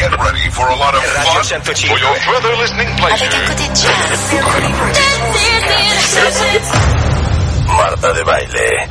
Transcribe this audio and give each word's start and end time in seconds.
Get 0.00 0.16
ready 0.16 0.48
for 0.48 0.66
a 0.66 0.76
lot 0.76 0.94
of 0.94 1.02
fun 1.04 1.60
for 1.60 1.98
your 1.98 2.14
further 2.24 2.56
listening 2.56 2.88
pleasure. 2.96 3.28
Marta 7.66 8.12
de 8.14 8.24
baile. 8.24 8.88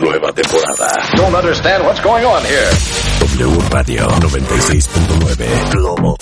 Nueva 0.00 0.32
temporada. 0.32 1.16
Don't 1.16 1.34
understand 1.34 1.84
what's 1.84 2.00
going 2.02 2.24
on 2.24 2.44
here. 2.44 2.70
W 3.18 3.58
Radio 3.72 4.06
96.9. 4.20 5.70
Globo. 5.72 6.16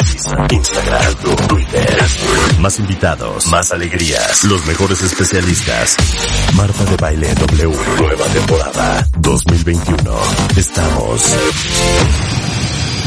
Instagram. 0.48 1.14
Twitter. 1.48 2.04
Más 2.58 2.78
invitados. 2.78 3.46
Más 3.48 3.70
alegrías. 3.70 4.44
Los 4.44 4.64
mejores 4.64 5.02
especialistas. 5.02 5.96
Marta 6.54 6.84
de 6.86 6.96
baile 6.96 7.34
W. 7.34 7.76
Nueva 7.98 8.24
temporada 8.32 9.06
2021. 9.18 10.20
Estamos 10.56 12.45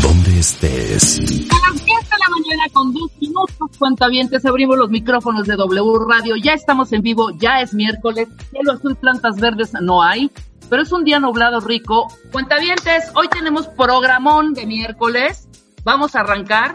donde 0.02 0.40
estés. 0.40 1.20
A 1.50 1.71
las 1.71 1.86
10 1.86 1.86
de 1.86 2.18
la 2.20 2.30
mañana 2.30 2.64
con 2.71 2.94
dos 2.94 3.12
minutos, 3.20 3.78
cuentavientes, 3.78 4.46
abrimos 4.46 4.78
los 4.78 4.90
micrófonos 4.90 5.48
de 5.48 5.56
W 5.56 6.00
Radio. 6.07 6.36
Ya 6.36 6.54
estamos 6.54 6.92
en 6.94 7.02
vivo, 7.02 7.32
ya 7.38 7.62
es 7.62 7.74
miércoles. 7.74 8.28
Cielo 8.52 8.74
azul, 8.74 8.96
plantas 8.96 9.40
verdes 9.40 9.74
no 9.82 10.04
hay, 10.04 10.32
pero 10.70 10.84
es 10.84 10.92
un 10.92 11.04
día 11.04 11.20
nublado 11.20 11.60
rico. 11.60 12.07
Cuentavientes, 12.32 13.12
hoy 13.16 13.28
tenemos 13.28 13.68
programón 13.68 14.54
de 14.54 14.66
miércoles. 14.66 15.48
Vamos 15.84 16.16
a 16.16 16.21
arrancar, 16.21 16.74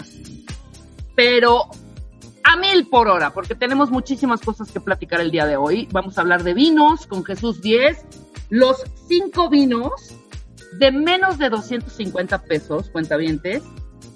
pero 1.15 1.65
a 2.43 2.57
mil 2.57 2.87
por 2.89 3.09
hora, 3.09 3.33
porque 3.33 3.55
tenemos 3.55 3.91
muchísimas 3.91 4.41
cosas 4.41 4.71
que 4.71 4.81
platicar 4.81 5.21
el 5.21 5.31
día 5.31 5.47
de 5.47 5.57
hoy. 5.57 5.89
Vamos 5.93 6.19
a 6.19 6.21
hablar 6.21 6.43
de 6.43 6.55
vinos 6.55 7.07
con 7.07 7.25
Jesús 7.25 7.63
10, 7.63 8.05
los 8.51 8.83
cinco 9.09 9.49
vinos 9.49 9.93
de 10.79 10.93
menos 10.93 11.39
de 11.39 11.49
250 11.49 12.43
pesos, 12.43 12.91
cuentavientes, 12.91 13.63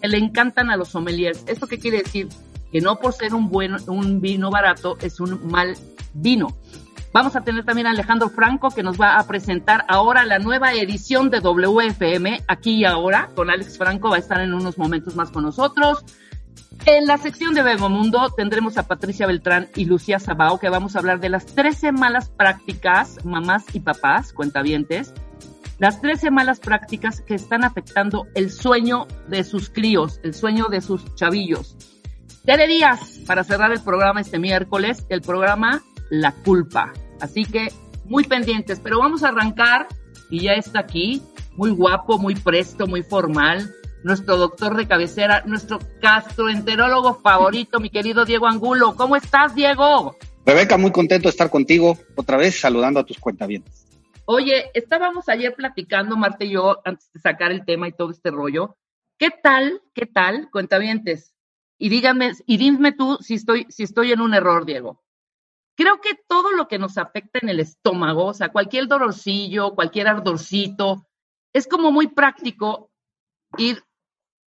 le 0.03 0.19
encantan 0.19 0.71
a 0.71 0.77
los 0.77 0.89
sommeliers. 0.89 1.45
¿Esto 1.47 1.67
qué 1.67 1.79
quiere 1.79 1.99
decir? 1.99 2.29
Que 2.71 2.81
no 2.81 2.99
por 2.99 3.13
ser 3.13 3.35
un 3.35 3.49
buen, 3.49 3.77
vino 4.21 4.51
barato 4.51 4.97
es 5.01 5.21
un 5.21 5.49
mal 5.51 5.77
vino. 6.15 6.57
Vamos 7.13 7.35
a 7.37 7.41
tener 7.41 7.65
también 7.65 7.87
a 7.87 7.93
Alejandro 7.93 8.29
Franco 8.29 8.71
que 8.71 8.83
nos 8.83 9.01
va 9.01 9.19
a 9.19 9.27
presentar 9.27 9.85
ahora 9.89 10.27
la 10.27 10.39
nueva 10.39 10.75
edición 10.75 11.31
de 11.31 11.41
WFM, 11.41 12.45
aquí 12.47 12.77
y 12.77 12.85
ahora, 12.85 13.31
con 13.35 13.51
Alex 13.51 13.79
Franco, 13.79 14.11
va 14.11 14.17
a 14.17 14.19
estar 14.19 14.41
en 14.41 14.53
unos 14.53 14.77
momentos 14.77 15.17
más 15.17 15.31
con 15.31 15.45
nosotros. 15.45 16.05
En 16.85 17.07
la 17.07 17.19
sección 17.19 17.55
de 17.55 17.63
Bebemundo 17.63 18.31
tendremos 18.37 18.77
a 18.79 18.87
Patricia 18.87 19.27
Beltrán 19.27 19.69
y 19.75 19.87
Lucía 19.87 20.19
Sabao, 20.19 20.59
que 20.59 20.69
vamos 20.69 20.95
a 20.95 20.99
hablar 21.01 21.19
de 21.19 21.31
las 21.31 21.47
13 21.47 21.93
malas 21.93 22.29
prácticas, 22.29 23.25
mamás 23.25 23.65
y 23.75 23.81
papás, 23.81 24.33
cuentavientes, 24.33 25.13
las 25.79 26.01
13 26.01 26.31
malas 26.31 26.61
prácticas 26.61 27.21
que 27.21 27.35
están 27.35 27.65
afectando 27.65 28.27
el 28.35 28.51
sueño 28.51 29.07
de 29.29 29.45
sus 29.45 29.71
críos, 29.71 30.21
el 30.23 30.35
sueño 30.35 30.67
de 30.67 30.81
sus 30.81 31.15
chavillos. 31.15 31.77
Tere 32.45 32.67
Díaz, 32.67 33.21
para 33.27 33.45
cerrar 33.45 33.73
el 33.73 33.81
programa 33.81 34.21
este 34.21 34.39
miércoles, 34.39 35.05
el 35.09 35.21
programa 35.21 35.83
La 36.11 36.33
Culpa. 36.33 36.93
Así 37.21 37.45
que 37.45 37.69
muy 38.07 38.25
pendientes, 38.25 38.81
pero 38.81 38.99
vamos 38.99 39.23
a 39.23 39.29
arrancar 39.29 39.87
y 40.31 40.41
ya 40.41 40.53
está 40.53 40.81
aquí, 40.81 41.23
muy 41.57 41.71
guapo, 41.71 42.19
muy 42.19 42.35
presto, 42.35 42.87
muy 42.87 43.03
formal, 43.03 43.73
nuestro 44.03 44.37
doctor 44.37 44.77
de 44.77 44.87
cabecera, 44.87 45.43
nuestro 45.47 45.79
gastroenterólogo 46.01 47.21
favorito, 47.21 47.81
mi 47.81 47.91
querido 47.91 48.25
Diego 48.25 48.47
Angulo. 48.47 48.95
¿Cómo 48.97 49.17
estás, 49.17 49.55
Diego? 49.55 50.17
Rebeca, 50.47 50.79
muy 50.79 50.91
contento 50.91 51.29
de 51.29 51.31
estar 51.31 51.51
contigo 51.51 51.99
otra 52.15 52.37
vez, 52.37 52.59
saludando 52.59 53.01
a 53.01 53.05
tus 53.05 53.19
cuentavientes. 53.19 53.88
Oye, 54.31 54.71
estábamos 54.75 55.27
ayer 55.31 55.55
platicando, 55.55 56.15
Marta 56.15 56.45
y 56.45 56.51
yo, 56.51 56.83
antes 56.85 57.11
de 57.15 57.19
sacar 57.19 57.51
el 57.51 57.65
tema 57.65 57.89
y 57.89 57.93
todo 57.93 58.11
este 58.11 58.31
rollo. 58.31 58.77
¿Qué 59.19 59.31
tal, 59.31 59.81
qué 59.95 60.05
tal, 60.05 60.51
cuentavientes? 60.51 61.35
Y 61.79 61.89
díganme, 61.89 62.33
y 62.45 62.59
dime 62.59 62.93
tú 62.93 63.17
si 63.23 63.37
estoy, 63.37 63.65
si 63.71 63.85
estoy 63.85 64.13
en 64.13 64.21
un 64.21 64.35
error, 64.35 64.67
Diego. 64.67 65.03
Creo 65.79 66.03
que 66.03 66.11
todo 66.29 66.53
lo 66.53 66.69
que 66.69 66.79
nos 66.79 66.99
afecta 66.99 67.39
en 67.41 67.49
el 67.49 67.59
estómago, 67.59 68.27
o 68.27 68.35
sea, 68.35 68.51
cualquier 68.51 68.87
dolorcillo, 68.87 69.75
cualquier 69.75 70.09
ardorcito, 70.09 71.07
es 71.55 71.67
como 71.67 71.91
muy 71.91 72.09
práctico 72.09 72.91
ir 73.57 73.83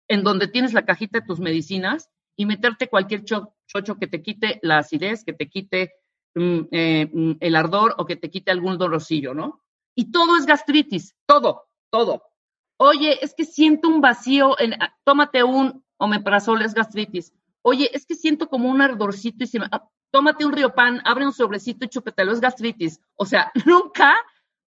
en 0.08 0.24
donde 0.24 0.48
tienes 0.48 0.74
la 0.74 0.86
cajita 0.86 1.20
de 1.20 1.28
tus 1.28 1.40
medicinas 1.40 2.10
y 2.36 2.48
meterte 2.48 2.90
cualquier 2.90 3.26
chocho 3.26 4.00
que 4.00 4.08
te 4.08 4.24
quite 4.24 4.58
la 4.64 4.80
acidez, 4.80 5.24
que 5.24 5.34
te 5.34 5.48
quite 5.48 5.94
mm, 6.34 6.62
eh, 6.72 7.10
mm, 7.14 7.32
el 7.42 7.56
ardor 7.56 7.94
o 8.00 8.08
que 8.08 8.16
te 8.16 8.32
quite 8.32 8.50
algún 8.50 8.80
dolorcillo, 8.80 9.36
¿no? 9.36 9.62
Y 9.98 10.12
todo 10.12 10.38
es 10.38 10.46
gastritis, 10.46 11.16
todo, 11.26 11.68
todo. 11.90 12.22
Oye, 12.78 13.18
es 13.24 13.34
que 13.34 13.46
siento 13.46 13.88
un 13.88 14.00
vacío, 14.00 14.60
en, 14.60 14.74
ah, 14.74 14.96
tómate 15.04 15.44
un 15.44 15.84
omeprazol, 15.98 16.62
es 16.62 16.76
gastritis. 16.76 17.34
Oye, 17.64 17.90
es 17.92 18.06
que 18.06 18.14
siento 18.14 18.48
como 18.48 18.70
un 18.70 18.82
ardorcito 18.82 19.44
y 19.44 19.48
se 19.48 19.60
me, 19.60 19.66
ah, 19.72 19.90
tómate 20.12 20.46
un 20.46 20.54
riopan, 20.54 21.02
abre 21.04 21.26
un 21.26 21.34
sobrecito 21.34 21.86
y 21.86 21.90
chúpetelo, 21.90 22.32
es 22.32 22.40
gastritis. 22.40 23.02
O 23.16 23.26
sea, 23.26 23.52
nunca 23.66 24.16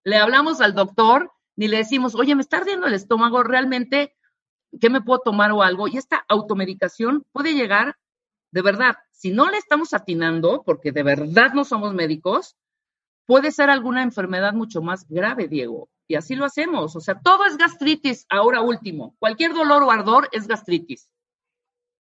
le 0.03 0.17
hablamos 0.17 0.61
al 0.61 0.75
doctor 0.75 1.31
ni 1.55 1.69
le 1.69 1.77
decimos, 1.77 2.17
oye, 2.17 2.35
me 2.35 2.43
está 2.43 2.57
ardiendo 2.57 2.89
el 2.89 2.95
estómago, 2.95 3.45
realmente 3.45 4.17
¿qué 4.81 4.91
me 4.91 5.01
puedo 5.01 5.21
tomar 5.21 5.53
o 5.53 5.63
algo? 5.63 5.89
Y 5.89 5.97
esta 5.97 6.25
automedicación 6.29 7.25
puede 7.33 7.55
llegar, 7.55 7.97
de 8.53 8.63
verdad, 8.63 8.97
si 9.11 9.31
no 9.31 9.51
le 9.51 9.59
estamos 9.59 9.95
atinando, 9.95 10.63
porque 10.65 10.93
de 10.93 11.03
verdad 11.03 11.53
no 11.55 11.65
somos 11.65 11.95
médicos, 11.95 12.57
puede 13.31 13.53
ser 13.53 13.71
alguna 13.71 14.03
enfermedad 14.03 14.55
mucho 14.55 14.83
más 14.83 15.07
grave, 15.09 15.47
Diego. 15.47 15.89
Y 16.09 16.17
así 16.17 16.35
lo 16.35 16.45
hacemos. 16.45 16.97
O 16.97 17.01
sea, 17.01 17.15
todo 17.15 17.47
es 17.47 17.57
gastritis, 17.57 18.27
ahora 18.29 18.61
último. 18.61 19.15
Cualquier 19.21 19.55
dolor 19.55 19.85
o 19.85 19.93
ardor 19.93 20.29
es 20.33 20.49
gastritis. 20.49 21.09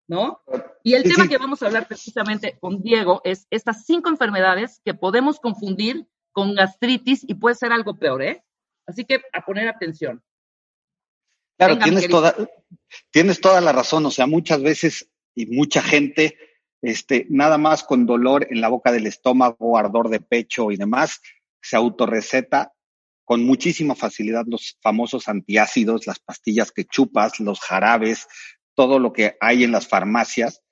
¿No? 0.07 0.41
Y 0.81 0.95
el 0.95 1.03
tema 1.03 1.27
que 1.27 1.37
vamos 1.37 1.61
a 1.61 1.67
hablar 1.67 1.87
precisamente 1.87 2.57
con 2.59 2.81
Diego 2.81 3.21
es 3.23 3.45
estas 3.51 3.85
cinco 3.85 4.09
enfermedades 4.09 4.81
que 4.83 4.95
podemos 4.95 5.39
confundir 5.39 6.07
con 6.31 6.55
gastritis 6.55 7.23
y 7.29 7.35
puede 7.35 7.53
ser 7.53 7.73
algo 7.73 7.93
peor, 7.93 8.23
¿eh? 8.23 8.43
Así 8.87 9.05
que 9.05 9.21
a 9.31 9.45
poner 9.45 9.67
atención. 9.67 10.23
Claro, 11.59 11.77
tienes 11.77 12.09
toda, 12.09 12.35
tienes 13.11 13.39
toda 13.39 13.61
la 13.61 13.71
razón. 13.71 14.03
O 14.07 14.09
sea, 14.09 14.25
muchas 14.25 14.63
veces 14.63 15.07
y 15.35 15.45
mucha 15.45 15.83
gente, 15.83 16.39
este, 16.81 17.25
nada 17.29 17.57
más 17.57 17.83
con 17.83 18.05
dolor 18.05 18.47
en 18.49 18.61
la 18.61 18.69
boca 18.69 18.91
del 18.91 19.07
estómago, 19.07 19.77
ardor 19.77 20.09
de 20.09 20.19
pecho 20.19 20.71
y 20.71 20.77
demás, 20.77 21.21
se 21.61 21.75
autorreceta 21.75 22.73
con 23.25 23.43
muchísima 23.43 23.95
facilidad 23.95 24.45
los 24.47 24.77
famosos 24.81 25.27
antiácidos, 25.27 26.07
las 26.07 26.19
pastillas 26.19 26.71
que 26.71 26.85
chupas, 26.85 27.39
los 27.39 27.59
jarabes, 27.59 28.27
todo 28.73 28.97
lo 28.97 29.13
que 29.13 29.35
hay 29.39 29.63
en 29.63 29.71
las 29.71 29.87
farmacias. 29.87 30.63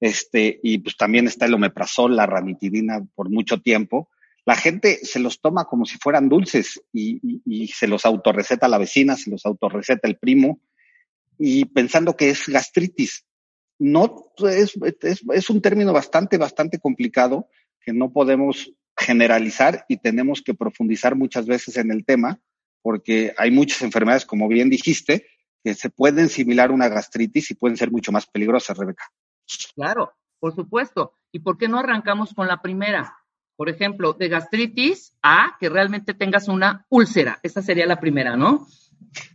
Este, 0.00 0.60
y 0.62 0.78
pues 0.78 0.96
también 0.96 1.26
está 1.26 1.46
el 1.46 1.54
omeprazol, 1.54 2.16
la 2.16 2.26
ranitidina 2.26 3.04
por 3.14 3.30
mucho 3.30 3.60
tiempo 3.60 4.10
la 4.46 4.54
gente 4.54 5.00
se 5.04 5.18
los 5.18 5.40
toma 5.40 5.64
como 5.64 5.84
si 5.84 5.98
fueran 5.98 6.28
dulces 6.28 6.80
y, 6.92 7.66
se 7.74 7.88
los 7.88 8.06
autorreceta 8.06 8.68
la 8.68 8.78
vecina, 8.78 9.16
se 9.16 9.28
los 9.28 9.44
autorreceta 9.44 10.06
el 10.06 10.18
primo, 10.18 10.60
y 11.36 11.64
pensando 11.64 12.16
que 12.16 12.30
es 12.30 12.48
gastritis. 12.48 13.25
No, 13.78 14.32
es, 14.38 14.74
es, 15.32 15.50
un 15.50 15.60
término 15.60 15.92
bastante, 15.92 16.38
bastante 16.38 16.78
complicado 16.78 17.48
que 17.80 17.92
no 17.92 18.12
podemos 18.12 18.72
generalizar 18.96 19.84
y 19.88 19.98
tenemos 19.98 20.42
que 20.42 20.54
profundizar 20.54 21.14
muchas 21.14 21.46
veces 21.46 21.76
en 21.76 21.90
el 21.90 22.04
tema, 22.04 22.40
porque 22.82 23.34
hay 23.36 23.50
muchas 23.50 23.82
enfermedades, 23.82 24.24
como 24.24 24.48
bien 24.48 24.70
dijiste, 24.70 25.26
que 25.62 25.74
se 25.74 25.90
pueden 25.90 26.28
similar 26.28 26.70
a 26.70 26.74
una 26.74 26.88
gastritis 26.88 27.50
y 27.50 27.54
pueden 27.54 27.76
ser 27.76 27.90
mucho 27.90 28.12
más 28.12 28.26
peligrosas, 28.26 28.78
Rebeca. 28.78 29.04
Claro, 29.74 30.12
por 30.38 30.54
supuesto. 30.54 31.12
¿Y 31.32 31.40
por 31.40 31.58
qué 31.58 31.68
no 31.68 31.78
arrancamos 31.78 32.32
con 32.32 32.46
la 32.46 32.62
primera? 32.62 33.14
por 33.56 33.70
ejemplo, 33.70 34.12
de 34.12 34.28
gastritis 34.28 35.14
a 35.22 35.56
que 35.58 35.68
realmente 35.68 36.14
tengas 36.14 36.46
una 36.48 36.86
úlcera. 36.90 37.40
Esa 37.42 37.62
sería 37.62 37.86
la 37.86 37.98
primera, 37.98 38.36
¿no? 38.36 38.66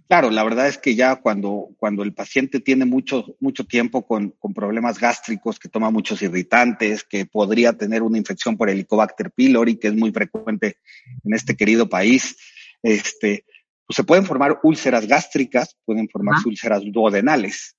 Claro, 0.08 0.30
la 0.30 0.44
verdad 0.44 0.68
es 0.68 0.78
que 0.78 0.94
ya 0.96 1.16
cuando, 1.16 1.70
cuando 1.78 2.04
el 2.04 2.14
paciente 2.14 2.60
tiene 2.60 2.84
mucho, 2.84 3.38
mucho 3.40 3.64
tiempo 3.64 4.06
con, 4.06 4.32
con, 4.32 4.54
problemas 4.54 5.00
gástricos, 5.00 5.58
que 5.58 5.70
toma 5.70 5.90
muchos 5.90 6.22
irritantes, 6.22 7.06
que 7.06 7.26
podría 7.26 7.74
tener 7.74 8.04
una 8.04 8.18
infección 8.18 8.58
por 8.58 8.70
Helicobacter 8.70 9.32
pylori, 9.32 9.78
que 9.78 9.88
es 9.88 9.96
muy 9.96 10.12
frecuente 10.12 10.78
en 11.24 11.34
este 11.34 11.56
querido 11.56 11.88
país, 11.88 12.36
este, 12.84 13.46
pues 13.88 13.96
se 13.96 14.04
pueden 14.04 14.26
formar 14.26 14.60
úlceras 14.64 15.08
gástricas, 15.08 15.78
pueden 15.86 16.10
formarse 16.10 16.50
úlceras 16.50 16.82
duodenales. 16.86 17.78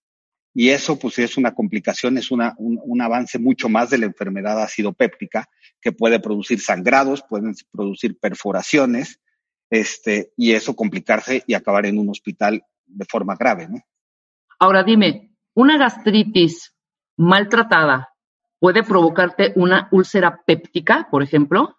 Y 0.54 0.70
eso, 0.70 0.98
pues, 0.98 1.18
es 1.18 1.36
una 1.36 1.54
complicación, 1.54 2.18
es 2.18 2.30
una, 2.30 2.54
un, 2.58 2.78
un, 2.82 3.00
avance 3.00 3.38
mucho 3.38 3.68
más 3.68 3.90
de 3.90 3.98
la 3.98 4.06
enfermedad 4.06 4.62
acidopéptica, 4.62 5.48
que 5.80 5.92
puede 5.92 6.20
producir 6.20 6.60
sangrados, 6.60 7.24
pueden 7.28 7.54
producir 7.70 8.18
perforaciones, 8.18 9.20
este, 9.72 10.34
y 10.36 10.52
eso 10.52 10.76
complicarse 10.76 11.44
y 11.46 11.54
acabar 11.54 11.86
en 11.86 11.98
un 11.98 12.10
hospital 12.10 12.62
de 12.84 13.06
forma 13.06 13.36
grave, 13.36 13.68
¿no? 13.70 13.80
Ahora 14.58 14.84
dime, 14.84 15.34
¿una 15.54 15.78
gastritis 15.78 16.74
maltratada 17.16 18.10
puede 18.58 18.82
provocarte 18.82 19.52
una 19.56 19.88
úlcera 19.90 20.42
péptica, 20.44 21.08
por 21.10 21.22
ejemplo? 21.22 21.78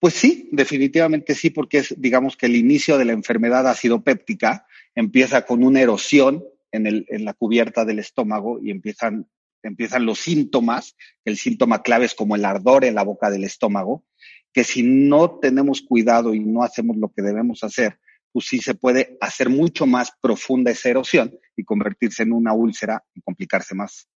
Pues 0.00 0.14
sí, 0.14 0.48
definitivamente 0.50 1.34
sí, 1.34 1.50
porque 1.50 1.78
es, 1.78 1.94
digamos 2.00 2.38
que 2.38 2.46
el 2.46 2.56
inicio 2.56 2.96
de 2.96 3.04
la 3.04 3.12
enfermedad 3.12 3.68
acidopéptica 3.68 4.66
empieza 4.94 5.44
con 5.44 5.62
una 5.62 5.82
erosión 5.82 6.42
en, 6.72 6.86
el, 6.86 7.04
en 7.10 7.26
la 7.26 7.34
cubierta 7.34 7.84
del 7.84 7.98
estómago 7.98 8.58
y 8.62 8.70
empiezan, 8.70 9.28
empiezan 9.62 10.06
los 10.06 10.20
síntomas. 10.20 10.96
El 11.26 11.36
síntoma 11.36 11.82
clave 11.82 12.06
es 12.06 12.14
como 12.14 12.34
el 12.34 12.46
ardor 12.46 12.86
en 12.86 12.94
la 12.94 13.04
boca 13.04 13.30
del 13.30 13.44
estómago, 13.44 14.06
que 14.52 14.64
si 14.64 14.82
no 14.82 15.38
tenemos 15.40 15.82
cuidado 15.82 16.34
y 16.34 16.40
no 16.40 16.62
hacemos 16.62 16.96
lo 16.96 17.10
que 17.10 17.22
debemos 17.22 17.64
hacer, 17.64 17.98
pues 18.32 18.46
sí 18.46 18.58
se 18.58 18.74
puede 18.74 19.16
hacer 19.20 19.48
mucho 19.50 19.86
más 19.86 20.12
profunda 20.20 20.70
esa 20.70 20.88
erosión 20.88 21.38
y 21.56 21.64
convertirse 21.64 22.22
en 22.22 22.32
una 22.32 22.52
úlcera 22.52 23.04
y 23.14 23.20
complicarse 23.20 23.74
más. 23.74 24.08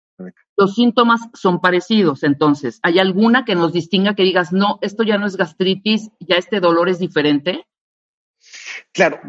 Los 0.56 0.76
síntomas 0.76 1.22
son 1.34 1.60
parecidos, 1.60 2.22
entonces, 2.22 2.78
¿hay 2.82 3.00
alguna 3.00 3.44
que 3.44 3.56
nos 3.56 3.72
distinga 3.72 4.14
que 4.14 4.22
digas, 4.22 4.52
no, 4.52 4.78
esto 4.80 5.02
ya 5.02 5.18
no 5.18 5.26
es 5.26 5.36
gastritis, 5.36 6.10
ya 6.20 6.36
este 6.36 6.60
dolor 6.60 6.88
es 6.88 7.00
diferente? 7.00 7.66
Claro, 8.92 9.20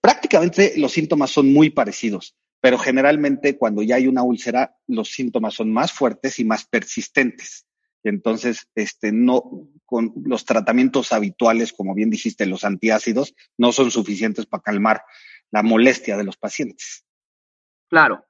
prácticamente 0.00 0.72
los 0.78 0.92
síntomas 0.92 1.30
son 1.30 1.52
muy 1.52 1.68
parecidos, 1.68 2.34
pero 2.62 2.78
generalmente 2.78 3.58
cuando 3.58 3.82
ya 3.82 3.96
hay 3.96 4.06
una 4.06 4.22
úlcera, 4.22 4.76
los 4.86 5.10
síntomas 5.10 5.54
son 5.54 5.70
más 5.70 5.92
fuertes 5.92 6.38
y 6.38 6.44
más 6.44 6.64
persistentes. 6.64 7.66
Entonces, 8.08 8.68
este, 8.74 9.12
no, 9.12 9.68
con 9.84 10.12
los 10.24 10.44
tratamientos 10.44 11.12
habituales, 11.12 11.72
como 11.72 11.94
bien 11.94 12.10
dijiste, 12.10 12.46
los 12.46 12.64
antiácidos, 12.64 13.34
no 13.56 13.72
son 13.72 13.90
suficientes 13.90 14.46
para 14.46 14.62
calmar 14.62 15.02
la 15.50 15.62
molestia 15.62 16.16
de 16.16 16.24
los 16.24 16.36
pacientes. 16.36 17.04
Claro. 17.88 18.24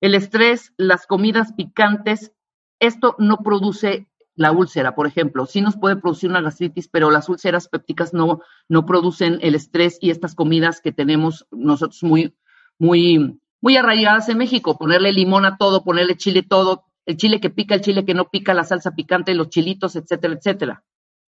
El 0.00 0.14
estrés, 0.14 0.72
las 0.76 1.06
comidas 1.06 1.52
picantes, 1.52 2.32
esto 2.80 3.14
no 3.18 3.38
produce 3.38 4.08
la 4.34 4.52
úlcera, 4.52 4.94
por 4.94 5.06
ejemplo. 5.06 5.46
Sí 5.46 5.60
nos 5.60 5.76
puede 5.76 5.96
producir 5.96 6.30
una 6.30 6.40
gastritis, 6.40 6.88
pero 6.88 7.10
las 7.10 7.28
úlceras 7.28 7.68
pépticas 7.68 8.14
no, 8.14 8.40
no 8.68 8.86
producen 8.86 9.38
el 9.42 9.54
estrés 9.54 9.98
y 10.00 10.10
estas 10.10 10.34
comidas 10.34 10.80
que 10.80 10.92
tenemos 10.92 11.46
nosotros 11.50 12.02
muy, 12.02 12.34
muy, 12.78 13.38
muy 13.60 13.76
arraigadas 13.76 14.28
en 14.28 14.38
México. 14.38 14.78
Ponerle 14.78 15.12
limón 15.12 15.44
a 15.44 15.56
todo, 15.56 15.84
ponerle 15.84 16.16
chile 16.16 16.42
todo, 16.42 16.86
el 17.06 17.16
chile 17.16 17.40
que 17.40 17.50
pica, 17.50 17.74
el 17.74 17.80
chile 17.80 18.04
que 18.04 18.14
no 18.14 18.30
pica, 18.30 18.54
la 18.54 18.64
salsa 18.64 18.92
picante, 18.92 19.34
los 19.34 19.48
chilitos, 19.48 19.96
etcétera, 19.96 20.34
etcétera. 20.34 20.84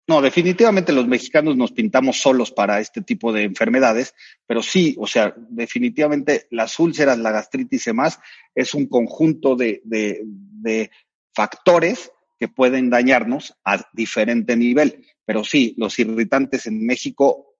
No, 0.08 0.20
definitivamente 0.20 0.92
los 0.92 1.06
mexicanos 1.06 1.56
nos 1.56 1.72
pintamos 1.72 2.20
solos 2.20 2.50
para 2.50 2.80
este 2.80 3.00
tipo 3.02 3.32
de 3.32 3.44
enfermedades, 3.44 4.14
pero 4.46 4.62
sí, 4.62 4.96
o 4.98 5.06
sea, 5.06 5.34
definitivamente 5.36 6.48
las 6.50 6.80
úlceras, 6.80 7.18
la 7.18 7.30
gastritis 7.30 7.86
y 7.86 7.90
demás 7.90 8.18
es 8.54 8.74
un 8.74 8.86
conjunto 8.86 9.54
de, 9.54 9.80
de 9.84 10.90
factores 11.32 12.10
que 12.40 12.48
pueden 12.48 12.90
dañarnos 12.90 13.54
a 13.64 13.86
diferente 13.92 14.56
nivel. 14.56 15.04
Pero 15.24 15.44
sí, 15.44 15.74
los 15.76 15.98
irritantes 15.98 16.66
en 16.66 16.84
México 16.84 17.50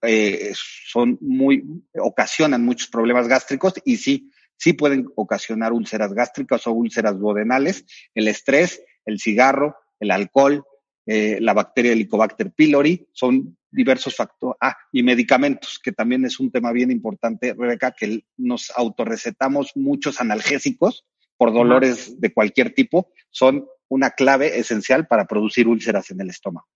eh, 0.00 0.52
son 0.54 1.18
muy, 1.20 1.62
ocasionan 1.98 2.64
muchos 2.64 2.88
problemas 2.88 3.28
gástricos 3.28 3.74
y 3.84 3.96
sí, 3.96 4.30
sí 4.56 4.72
pueden 4.72 5.08
ocasionar 5.16 5.72
úlceras 5.72 6.12
gástricas 6.12 6.66
o 6.66 6.72
úlceras 6.72 7.18
duodenales, 7.18 7.84
el 8.14 8.28
estrés, 8.28 8.82
el 9.04 9.18
cigarro, 9.18 9.76
el 10.00 10.10
alcohol, 10.10 10.64
eh, 11.06 11.38
la 11.40 11.52
bacteria 11.52 11.92
Helicobacter 11.92 12.52
pylori, 12.52 13.08
son 13.12 13.56
diversos 13.70 14.14
factores. 14.14 14.56
Ah, 14.60 14.76
y 14.92 15.02
medicamentos, 15.02 15.80
que 15.82 15.92
también 15.92 16.24
es 16.24 16.38
un 16.38 16.50
tema 16.50 16.72
bien 16.72 16.90
importante, 16.90 17.54
Rebeca, 17.58 17.92
que 17.92 18.24
nos 18.36 18.70
autorrecetamos 18.76 19.72
muchos 19.74 20.20
analgésicos 20.20 21.04
por 21.36 21.52
dolores 21.52 22.20
de 22.20 22.32
cualquier 22.32 22.72
tipo, 22.72 23.08
son 23.30 23.66
una 23.88 24.10
clave 24.10 24.60
esencial 24.60 25.08
para 25.08 25.26
producir 25.26 25.66
úlceras 25.66 26.10
en 26.10 26.20
el 26.20 26.30
estómago. 26.30 26.68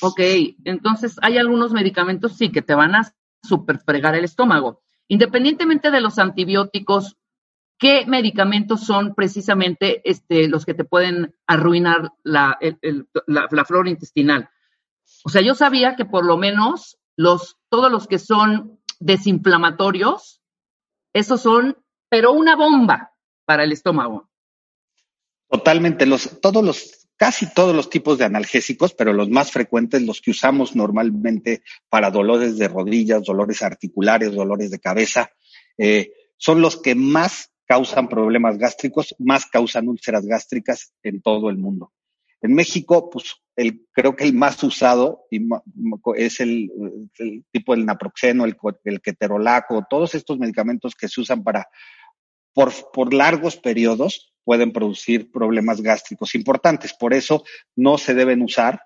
Ok, 0.00 0.20
entonces 0.64 1.16
hay 1.20 1.36
algunos 1.36 1.72
medicamentos 1.72 2.36
sí 2.36 2.52
que 2.52 2.62
te 2.62 2.74
van 2.74 2.94
a 2.94 3.12
superfregar 3.42 4.14
el 4.14 4.24
estómago. 4.24 4.82
Independientemente 5.08 5.90
de 5.90 6.00
los 6.00 6.18
antibióticos, 6.18 7.16
¿qué 7.78 8.04
medicamentos 8.06 8.84
son 8.84 9.14
precisamente 9.14 10.02
este, 10.08 10.48
los 10.48 10.66
que 10.66 10.74
te 10.74 10.84
pueden 10.84 11.34
arruinar 11.46 12.12
la, 12.22 12.58
flora 13.66 13.88
intestinal? 13.88 14.50
O 15.24 15.30
sea, 15.30 15.40
yo 15.40 15.54
sabía 15.54 15.96
que 15.96 16.04
por 16.04 16.26
lo 16.26 16.36
menos 16.36 16.98
los, 17.16 17.56
todos 17.70 17.90
los 17.90 18.06
que 18.06 18.18
son 18.18 18.80
desinflamatorios, 19.00 20.42
esos 21.14 21.40
son, 21.40 21.78
pero 22.10 22.32
una 22.32 22.54
bomba 22.54 23.14
para 23.46 23.64
el 23.64 23.72
estómago. 23.72 24.28
Totalmente, 25.48 26.04
los, 26.04 26.40
todos 26.42 26.62
los, 26.62 26.97
casi 27.18 27.52
todos 27.52 27.74
los 27.74 27.90
tipos 27.90 28.16
de 28.16 28.24
analgésicos, 28.24 28.94
pero 28.94 29.12
los 29.12 29.28
más 29.28 29.50
frecuentes, 29.50 30.02
los 30.02 30.20
que 30.22 30.30
usamos 30.30 30.74
normalmente 30.76 31.62
para 31.90 32.10
dolores 32.10 32.56
de 32.56 32.68
rodillas, 32.68 33.24
dolores 33.24 33.62
articulares, 33.62 34.32
dolores 34.32 34.70
de 34.70 34.78
cabeza, 34.78 35.30
eh, 35.76 36.12
son 36.36 36.62
los 36.62 36.80
que 36.80 36.94
más 36.94 37.50
causan 37.66 38.08
problemas 38.08 38.56
gástricos, 38.56 39.14
más 39.18 39.46
causan 39.46 39.88
úlceras 39.88 40.24
gástricas 40.24 40.94
en 41.02 41.20
todo 41.20 41.50
el 41.50 41.58
mundo. 41.58 41.92
En 42.40 42.54
México, 42.54 43.10
pues 43.10 43.34
el, 43.56 43.84
creo 43.92 44.14
que 44.14 44.22
el 44.22 44.32
más 44.32 44.62
usado 44.62 45.24
es 46.14 46.38
el, 46.38 46.70
tipo 47.50 47.74
del 47.74 47.84
naproxeno, 47.84 48.44
el, 48.44 48.56
el 48.84 49.00
keterolaco, 49.00 49.86
todos 49.90 50.14
estos 50.14 50.38
medicamentos 50.38 50.94
que 50.94 51.08
se 51.08 51.20
usan 51.20 51.42
para 51.42 51.68
por, 52.54 52.72
por 52.92 53.12
largos 53.12 53.56
periodos 53.56 54.32
pueden 54.48 54.72
producir 54.72 55.30
problemas 55.30 55.82
gástricos 55.82 56.34
importantes. 56.34 56.94
Por 56.94 57.12
eso 57.12 57.44
no 57.76 57.98
se 57.98 58.14
deben 58.14 58.40
usar. 58.40 58.80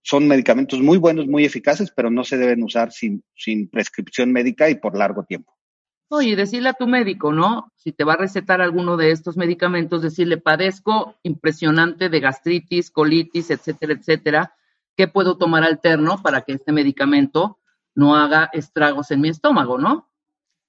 Son 0.00 0.26
medicamentos 0.26 0.80
muy 0.80 0.96
buenos, 0.96 1.26
muy 1.26 1.44
eficaces, 1.44 1.92
pero 1.94 2.10
no 2.10 2.24
se 2.24 2.38
deben 2.38 2.62
usar 2.62 2.92
sin, 2.92 3.22
sin 3.36 3.68
prescripción 3.68 4.32
médica 4.32 4.70
y 4.70 4.76
por 4.76 4.96
largo 4.96 5.22
tiempo. 5.24 5.52
Oye, 6.08 6.34
decirle 6.34 6.70
a 6.70 6.72
tu 6.72 6.86
médico, 6.86 7.30
¿no? 7.30 7.70
Si 7.76 7.92
te 7.92 8.04
va 8.04 8.14
a 8.14 8.16
recetar 8.16 8.62
alguno 8.62 8.96
de 8.96 9.10
estos 9.10 9.36
medicamentos, 9.36 10.00
decirle, 10.00 10.38
padezco 10.38 11.18
impresionante 11.22 12.08
de 12.08 12.20
gastritis, 12.20 12.90
colitis, 12.90 13.50
etcétera, 13.50 13.92
etcétera. 13.92 14.54
¿Qué 14.96 15.08
puedo 15.08 15.36
tomar 15.36 15.62
alterno 15.62 16.22
para 16.22 16.40
que 16.40 16.54
este 16.54 16.72
medicamento 16.72 17.58
no 17.94 18.16
haga 18.16 18.48
estragos 18.54 19.10
en 19.10 19.20
mi 19.20 19.28
estómago, 19.28 19.76
no? 19.76 20.08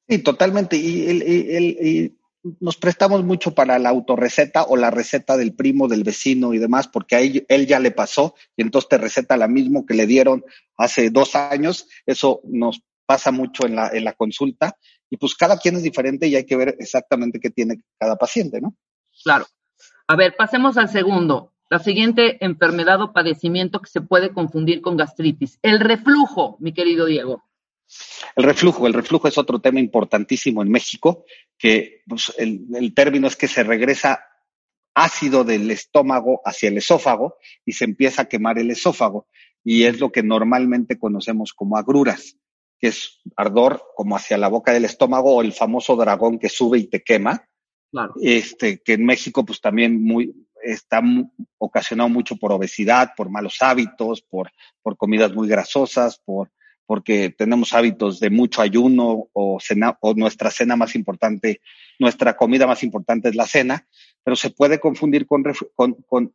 Sí, 0.10 0.22
totalmente. 0.22 0.76
Y, 0.76 1.08
el, 1.08 1.22
el, 1.22 2.18
nos 2.60 2.78
prestamos 2.78 3.24
mucho 3.24 3.54
para 3.54 3.80
la 3.80 3.90
autorreceta 3.90 4.64
o 4.64 4.76
la 4.76 4.92
receta 4.92 5.38
del 5.38 5.54
primo, 5.54 5.88
del 5.88 6.04
vecino 6.04 6.54
y 6.54 6.60
demás, 6.60 6.88
porque 6.88 7.16
a 7.16 7.22
él, 7.22 7.46
él, 7.48 7.68
ya 7.68 7.80
le 7.80 7.92
pasó 7.92 8.36
y 8.58 8.62
entonces 8.62 8.90
te 8.90 8.98
receta 8.98 9.38
la 9.38 9.48
mismo 9.48 9.86
que 9.86 9.94
le 9.94 10.06
dieron 10.06 10.44
hace 10.78 11.10
dos 11.10 11.36
años. 11.36 11.88
Eso 12.06 12.42
nos 12.44 12.82
pasa 13.06 13.32
mucho 13.32 13.66
en 13.66 13.76
la, 13.76 13.90
en 13.90 14.04
la 14.04 14.14
consulta 14.14 14.78
y 15.10 15.18
pues 15.18 15.36
cada 15.36 15.58
quien 15.58 15.76
es 15.76 15.84
diferente 15.84 16.28
y 16.28 16.36
hay 16.36 16.46
que 16.46 16.58
ver 16.58 16.76
exactamente 16.80 17.40
qué 17.40 17.50
tiene 17.50 17.82
cada 18.00 18.16
paciente, 18.16 18.60
¿no? 18.60 18.76
Claro. 19.24 19.46
A 20.08 20.16
ver, 20.16 20.36
pasemos 20.38 20.78
al 20.78 20.90
segundo. 20.90 21.54
La 21.70 21.80
siguiente 21.80 22.44
enfermedad 22.44 23.02
o 23.02 23.14
padecimiento 23.14 23.80
que 23.80 23.90
se 23.90 24.02
puede 24.02 24.34
confundir 24.34 24.82
con 24.82 24.98
gastritis, 24.98 25.60
el 25.62 25.80
reflujo, 25.80 26.58
mi 26.60 26.74
querido 26.74 27.06
Diego. 27.06 27.44
El 28.36 28.44
reflujo, 28.44 28.88
el 28.88 28.94
reflujo 28.94 29.28
es 29.28 29.38
otro 29.38 29.60
tema 29.60 29.80
importantísimo 29.80 30.62
en 30.62 30.70
México, 30.70 31.26
que 31.58 32.02
pues, 32.08 32.34
el, 32.38 32.94
término 32.94 33.28
es 33.28 33.36
que 33.36 33.48
se 33.48 33.64
regresa 33.64 34.26
ácido 34.94 35.44
del 35.44 35.70
estómago 35.72 36.42
hacia 36.46 36.70
el 36.70 36.78
esófago 36.78 37.38
y 37.66 37.74
se 37.74 37.86
empieza 37.86 38.24
a 38.24 38.26
quemar 38.26 38.60
el 38.60 38.72
esófago 38.72 39.28
y 39.64 39.84
es 39.84 40.00
lo 40.00 40.12
que 40.12 40.24
normalmente 40.24 41.00
conocemos 41.00 41.54
como 41.54 41.78
agruras, 41.78 42.38
que 42.80 42.88
es 42.88 43.22
ardor 43.36 43.84
como 43.96 44.16
hacia 44.16 44.38
la 44.38 44.50
boca 44.50 44.74
del 44.74 44.86
estómago 44.86 45.36
o 45.36 45.42
el 45.42 45.54
famoso 45.54 45.96
dragón 45.96 46.38
que 46.38 46.50
sube 46.50 46.80
y 46.80 46.88
te 46.88 47.02
quema. 47.02 47.48
Este, 48.22 48.82
que 48.82 48.94
en 48.94 49.06
México 49.06 49.46
pues 49.46 49.62
también 49.62 50.04
muy, 50.04 50.34
está 50.64 51.02
ocasionado 51.60 52.10
mucho 52.10 52.38
por 52.38 52.52
obesidad, 52.52 53.12
por 53.16 53.30
malos 53.30 53.62
hábitos, 53.62 54.24
por, 54.24 54.52
por 54.82 54.98
comidas 54.98 55.34
muy 55.34 55.48
grasosas, 55.48 56.20
por 56.26 56.52
porque 56.86 57.30
tenemos 57.30 57.74
hábitos 57.74 58.20
de 58.20 58.30
mucho 58.30 58.62
ayuno 58.62 59.30
o, 59.34 59.58
cena, 59.60 59.98
o 60.02 60.14
nuestra 60.14 60.52
cena 60.52 60.76
más 60.76 60.96
importante, 60.96 61.62
nuestra 62.00 62.36
comida 62.36 62.68
más 62.68 62.84
importante 62.84 63.30
es 63.30 63.36
la 63.36 63.48
cena, 63.48 63.88
pero 64.24 64.36
se 64.36 64.50
puede 64.50 64.80
confundir 64.80 65.26
con, 65.28 65.44
con, 65.76 65.98
con, 66.06 66.34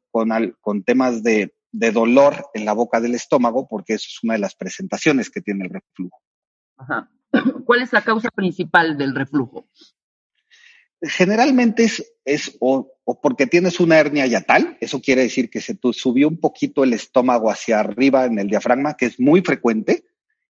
con 0.61 0.83
temas 0.85 1.23
de, 1.23 1.55
de, 1.73 1.93
dolor 1.93 2.47
en 2.55 2.65
la 2.65 2.73
boca 2.73 3.01
del 3.01 3.15
estómago, 3.15 3.69
porque 3.69 3.95
eso 3.95 4.07
es 4.09 4.19
una 4.23 4.35
de 4.35 4.41
las 4.41 4.55
presentaciones 4.55 5.31
que 5.31 5.41
tiene 5.41 5.65
el 5.65 5.71
reflujo. 5.71 6.19
Ajá. 6.77 7.11
¿Cuál 7.65 7.83
es 7.83 7.93
la 7.93 8.03
causa 8.03 8.31
principal 8.31 8.97
del 8.97 9.15
reflujo? 9.15 9.69
Generalmente 11.01 11.85
es, 11.85 12.13
es 12.25 12.57
o, 12.59 12.91
o, 13.05 13.21
porque 13.21 13.47
tienes 13.47 13.79
una 13.79 13.99
hernia 13.99 14.27
yatal, 14.27 14.77
eso 14.81 15.01
quiere 15.01 15.23
decir 15.23 15.49
que 15.49 15.61
se 15.61 15.77
te 15.77 15.93
subió 15.93 16.27
un 16.27 16.41
poquito 16.41 16.83
el 16.83 16.93
estómago 16.93 17.51
hacia 17.51 17.79
arriba 17.79 18.25
en 18.25 18.39
el 18.39 18.49
diafragma, 18.49 18.97
que 18.97 19.07
es 19.07 19.21
muy 19.21 19.43
frecuente, 19.43 20.05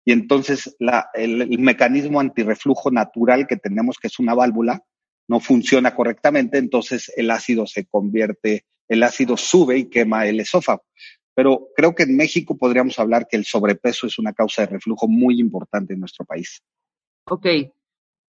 y 0.06 0.12
entonces 0.12 0.76
la, 0.78 1.10
el, 1.14 1.58
mecanismo 1.58 2.20
antirreflujo 2.20 2.92
natural 2.92 3.48
que 3.48 3.56
tenemos, 3.56 3.98
que 3.98 4.06
es 4.06 4.20
una 4.20 4.34
válvula, 4.34 4.84
no 5.28 5.40
funciona 5.40 5.96
correctamente, 5.96 6.58
entonces 6.58 7.12
el 7.16 7.28
ácido 7.32 7.66
se 7.66 7.86
convierte, 7.86 8.64
el 8.86 9.02
ácido 9.02 9.36
sube 9.36 9.78
y 9.78 9.90
quema 9.90 10.26
el 10.26 10.38
esófago. 10.38 10.84
Pero 11.34 11.70
creo 11.74 11.96
que 11.96 12.04
en 12.04 12.16
México 12.16 12.56
podríamos 12.56 13.00
hablar 13.00 13.26
que 13.28 13.36
el 13.36 13.44
sobrepeso 13.44 14.06
es 14.06 14.16
una 14.20 14.32
causa 14.32 14.62
de 14.62 14.68
reflujo 14.68 15.08
muy 15.08 15.40
importante 15.40 15.94
en 15.94 16.00
nuestro 16.00 16.24
país. 16.24 16.62
Ok. 17.28 17.46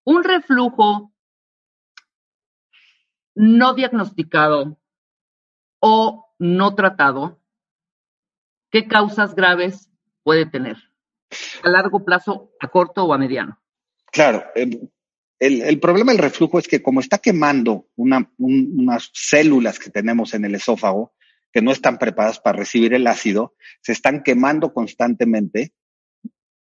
Un 0.04 0.24
reflujo 0.24 1.14
no 3.36 3.76
diagnosticado 3.76 4.80
o 5.80 6.34
no 6.40 6.74
tratado, 6.74 7.40
¿qué 8.72 8.88
causas 8.88 9.36
graves 9.36 9.92
puede 10.24 10.48
tener? 10.48 10.78
¿A 11.64 11.70
largo 11.70 12.04
plazo, 12.04 12.52
a 12.60 12.68
corto 12.68 13.06
o 13.06 13.14
a 13.14 13.18
mediano? 13.18 13.60
Claro, 14.12 14.46
em, 14.56 14.90
el, 15.40 15.80
problema 15.80 16.12
del 16.12 16.22
reflujo 16.22 16.60
es 16.60 16.68
que 16.68 16.82
como 16.82 17.00
está 17.00 17.20
quemando 17.20 17.88
unas 17.96 19.12
células 19.14 19.80
que 19.80 19.90
tenemos 19.90 20.34
en 20.34 20.46
el 20.46 20.56
esófago, 20.56 21.14
que 21.52 21.62
no 21.62 21.72
están 21.72 21.98
preparadas 21.98 22.40
para 22.40 22.58
recibir 22.58 22.94
el 22.94 23.08
ácido, 23.08 23.56
se 23.82 23.92
están 23.92 24.24
quemando 24.24 24.74
constantemente 24.74 25.74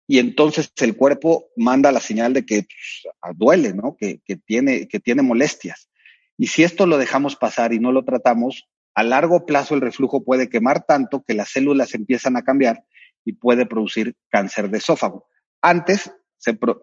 y 0.08 0.18
entonces 0.18 0.72
el 0.80 0.96
cuerpo 0.96 1.48
manda 1.56 1.90
la 1.92 2.00
señal 2.00 2.32
de 2.32 2.46
que 2.46 2.62
pues, 2.62 3.36
duele, 3.36 3.75
¿no? 3.75 3.96
Que, 3.96 4.20
tiene, 4.44 4.86
que 4.86 5.00
tiene 5.00 5.22
molestias. 5.22 5.90
Y 6.38 6.48
si 6.48 6.62
esto 6.62 6.86
lo 6.86 6.98
dejamos 6.98 7.36
pasar 7.36 7.72
y 7.72 7.80
no 7.80 7.92
lo 7.92 8.04
tratamos, 8.04 8.68
a 8.94 9.02
largo 9.02 9.46
plazo 9.46 9.75
el 9.75 9.80
reflujo 9.80 10.25
puede 10.25 10.48
quemar 10.48 10.84
tanto 10.86 11.25
que 11.26 11.34
las 11.34 11.50
células 11.50 11.94
empiezan 11.94 12.36
a 12.36 12.42
cambiar 12.42 12.84
y 13.26 13.33
puede 13.33 13.66
producir 13.66 14.16
cáncer 14.30 14.71
de 14.71 14.78
esófago. 14.78 15.26
Antes, 15.61 16.12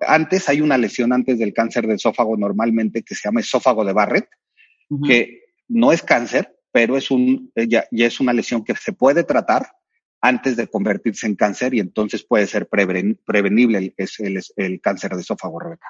antes 0.06 0.50
hay 0.50 0.62
una 0.62 0.78
lesión 0.78 1.14
antes 1.14 1.40
del 1.40 1.54
cáncer 1.54 1.88
de 1.88 1.96
esófago 1.96 2.36
normalmente 2.38 3.02
que 3.02 3.16
se 3.16 3.28
llama 3.28 3.40
esófago 3.40 3.86
de 3.86 3.94
Barrett, 3.94 4.28
que 5.08 5.46
no 5.70 5.92
es 5.92 6.04
cáncer, 6.04 6.60
pero 6.72 6.98
es 6.98 7.10
un, 7.10 7.52
ya, 7.56 7.86
es 7.92 8.20
una 8.20 8.34
lesión 8.34 8.64
que 8.64 8.76
se 8.76 8.92
puede 8.92 9.24
tratar 9.24 9.68
antes 10.22 10.58
de 10.58 10.68
convertirse 10.68 11.28
en 11.28 11.36
cáncer 11.36 11.74
y 11.74 11.80
entonces 11.80 12.26
puede 12.26 12.46
ser 12.46 12.68
prevenible 12.68 13.78
el, 13.78 13.94
el, 13.98 14.42
el, 14.58 14.82
cáncer 14.82 15.16
de 15.16 15.22
esófago, 15.22 15.60
Rebeca. 15.60 15.88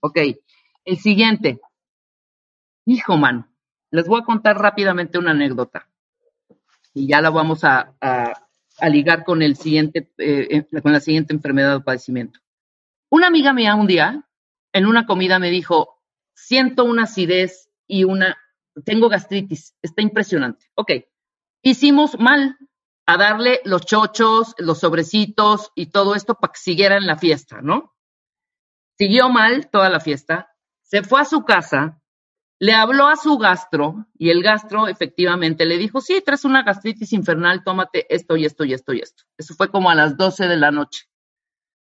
Ok, 0.00 0.18
el 0.84 0.98
siguiente. 0.98 1.60
Hijo, 2.86 3.16
man, 3.16 3.48
les 3.90 4.06
voy 4.06 4.20
a 4.20 4.24
contar 4.24 4.58
rápidamente 4.58 5.18
una 5.18 5.30
anécdota 5.30 5.88
y 6.92 7.06
ya 7.06 7.20
la 7.20 7.30
vamos 7.30 7.62
a, 7.64 7.94
a, 8.00 8.45
ligar 8.82 9.24
con, 9.24 9.42
el 9.42 9.56
siguiente, 9.56 10.12
eh, 10.18 10.66
con 10.82 10.92
la 10.92 11.00
siguiente 11.00 11.34
enfermedad 11.34 11.76
o 11.76 11.84
padecimiento. 11.84 12.40
Una 13.10 13.28
amiga 13.28 13.52
mía 13.52 13.74
un 13.74 13.86
día, 13.86 14.28
en 14.72 14.86
una 14.86 15.06
comida, 15.06 15.38
me 15.38 15.50
dijo, 15.50 16.02
siento 16.34 16.84
una 16.84 17.04
acidez 17.04 17.70
y 17.86 18.04
una, 18.04 18.36
tengo 18.84 19.08
gastritis, 19.08 19.74
está 19.80 20.02
impresionante. 20.02 20.66
Ok, 20.74 20.92
hicimos 21.62 22.18
mal 22.18 22.56
a 23.06 23.16
darle 23.16 23.60
los 23.64 23.86
chochos, 23.86 24.54
los 24.58 24.80
sobrecitos 24.80 25.70
y 25.74 25.86
todo 25.86 26.14
esto 26.14 26.34
para 26.34 26.52
que 26.52 26.58
siguiera 26.58 26.96
en 26.96 27.06
la 27.06 27.16
fiesta, 27.16 27.60
¿no? 27.62 27.94
Siguió 28.98 29.28
mal 29.28 29.70
toda 29.70 29.88
la 29.88 30.00
fiesta, 30.00 30.50
se 30.82 31.02
fue 31.02 31.20
a 31.20 31.24
su 31.24 31.44
casa, 31.44 32.02
le 32.58 32.72
habló 32.72 33.06
a 33.06 33.16
su 33.16 33.36
gastro 33.36 34.06
y 34.16 34.30
el 34.30 34.42
gastro 34.42 34.88
efectivamente 34.88 35.66
le 35.66 35.76
dijo, 35.76 36.00
sí, 36.00 36.22
traes 36.24 36.44
una 36.44 36.62
gastritis 36.62 37.12
infernal, 37.12 37.62
tómate 37.64 38.12
esto 38.14 38.36
y 38.36 38.46
esto 38.46 38.64
y 38.64 38.72
esto 38.72 38.92
y 38.94 39.00
esto. 39.00 39.24
Eso 39.36 39.54
fue 39.54 39.70
como 39.70 39.90
a 39.90 39.94
las 39.94 40.16
12 40.16 40.48
de 40.48 40.56
la 40.56 40.70
noche. 40.70 41.06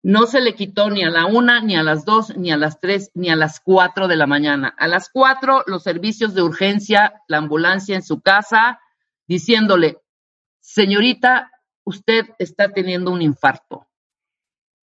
No 0.02 0.26
se 0.26 0.40
le 0.40 0.54
quitó 0.54 0.90
ni 0.90 1.02
a 1.02 1.10
la 1.10 1.26
una, 1.26 1.60
ni 1.60 1.76
a 1.76 1.82
las 1.82 2.04
dos, 2.04 2.36
ni 2.36 2.52
a 2.52 2.56
las 2.56 2.80
tres, 2.80 3.10
ni 3.14 3.30
a 3.30 3.36
las 3.36 3.60
cuatro 3.60 4.06
de 4.06 4.16
la 4.16 4.26
mañana. 4.26 4.74
A 4.78 4.86
las 4.86 5.10
cuatro, 5.10 5.64
los 5.66 5.82
servicios 5.82 6.34
de 6.34 6.42
urgencia, 6.42 7.22
la 7.26 7.38
ambulancia 7.38 7.96
en 7.96 8.02
su 8.02 8.20
casa, 8.20 8.80
diciéndole, 9.26 9.98
señorita, 10.60 11.50
usted 11.84 12.26
está 12.38 12.72
teniendo 12.72 13.10
un 13.10 13.22
infarto. 13.22 13.87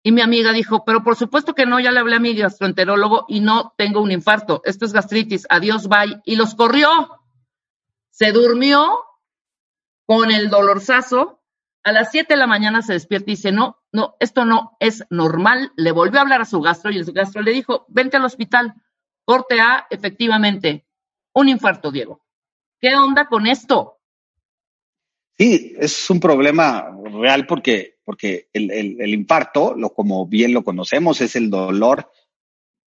Y 0.07 0.11
mi 0.11 0.21
amiga 0.21 0.51
dijo, 0.51 0.85
pero 0.85 1.03
por 1.03 1.15
supuesto 1.15 1.55
que 1.55 1.65
no, 1.65 1.79
ya 1.79 1.91
le 1.91 1.99
hablé 1.99 2.17
a 2.17 2.19
mi 2.19 2.35
gastroenterólogo 2.35 3.25
y 3.27 3.39
no 3.39 3.73
tengo 3.75 4.03
un 4.03 4.11
infarto, 4.11 4.61
esto 4.63 4.85
es 4.85 4.93
gastritis, 4.93 5.47
adiós, 5.49 5.87
bye. 5.87 6.21
Y 6.25 6.35
los 6.35 6.53
corrió. 6.53 6.87
Se 8.11 8.31
durmió 8.31 8.99
con 10.05 10.29
el 10.29 10.51
dolorzazo. 10.51 11.41
A 11.83 11.91
las 11.91 12.11
7 12.11 12.35
de 12.35 12.37
la 12.37 12.45
mañana 12.45 12.83
se 12.83 12.93
despierta 12.93 13.31
y 13.31 13.33
dice, 13.33 13.51
no, 13.51 13.81
no, 13.91 14.15
esto 14.19 14.45
no 14.45 14.77
es 14.79 15.03
normal. 15.09 15.71
Le 15.75 15.91
volvió 15.91 16.19
a 16.19 16.21
hablar 16.21 16.41
a 16.41 16.45
su 16.45 16.61
gastro 16.61 16.91
y 16.91 16.99
el 16.99 17.11
gastro 17.11 17.41
le 17.41 17.51
dijo, 17.51 17.87
vente 17.89 18.17
al 18.17 18.25
hospital. 18.25 18.75
Corte 19.23 19.59
A, 19.59 19.87
efectivamente, 19.89 20.85
un 21.33 21.49
infarto, 21.49 21.89
Diego. 21.89 22.23
¿Qué 22.79 22.95
onda 22.95 23.25
con 23.25 23.47
esto? 23.47 23.94
Sí, 25.37 25.75
es 25.77 26.09
un 26.09 26.21
problema 26.21 26.97
real 27.21 27.45
porque, 27.45 27.95
porque 28.05 28.47
el, 28.53 28.71
el, 28.71 29.13
infarto, 29.13 29.75
lo, 29.75 29.93
como 29.93 30.27
bien 30.27 30.53
lo 30.53 30.63
conocemos, 30.63 31.19
es 31.19 31.35
el 31.35 31.49
dolor 31.49 32.09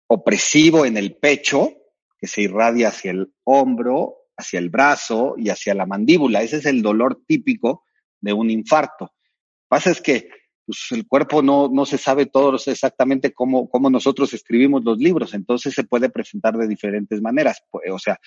opresivo 0.06 0.84
en 0.84 0.98
el 0.98 1.16
pecho 1.16 1.72
que 2.18 2.26
se 2.26 2.42
irradia 2.42 2.88
hacia 2.88 3.12
el 3.12 3.32
hombro, 3.44 4.28
hacia 4.36 4.58
el 4.58 4.68
brazo 4.68 5.36
y 5.38 5.48
hacia 5.48 5.74
la 5.74 5.86
mandíbula. 5.86 6.42
Ese 6.42 6.56
es 6.56 6.66
el 6.66 6.82
dolor 6.82 7.22
típico 7.26 7.84
de 8.20 8.34
un 8.34 8.50
infarto. 8.50 9.04
Lo 9.04 9.08
que 9.08 9.68
pasa 9.68 9.90
es 9.90 10.02
que 10.02 10.28
pues, 10.66 10.86
el 10.90 11.06
cuerpo 11.06 11.40
no, 11.40 11.70
no 11.72 11.86
se 11.86 11.96
sabe 11.96 12.26
todos 12.26 12.68
exactamente 12.68 13.32
cómo, 13.32 13.70
cómo 13.70 13.88
nosotros 13.88 14.34
escribimos 14.34 14.84
los 14.84 14.98
libros, 14.98 15.32
entonces 15.32 15.72
se 15.72 15.84
puede 15.84 16.10
presentar 16.10 16.58
de 16.58 16.68
diferentes 16.68 17.22
maneras. 17.22 17.62
O 17.70 17.98
sea, 17.98 18.18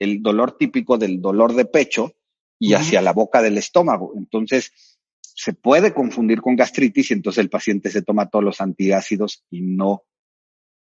el 0.00 0.20
dolor 0.20 0.56
típico 0.56 0.98
del 0.98 1.20
dolor 1.20 1.54
de 1.54 1.64
pecho 1.64 2.16
y 2.62 2.74
hacia 2.74 3.02
la 3.02 3.12
boca 3.12 3.42
del 3.42 3.58
estómago. 3.58 4.12
Entonces, 4.16 4.72
se 5.20 5.52
puede 5.52 5.92
confundir 5.92 6.40
con 6.40 6.54
gastritis 6.54 7.10
y 7.10 7.14
entonces 7.14 7.42
el 7.42 7.50
paciente 7.50 7.90
se 7.90 8.02
toma 8.02 8.30
todos 8.30 8.44
los 8.44 8.60
antiácidos 8.60 9.44
y 9.50 9.62
no 9.62 10.04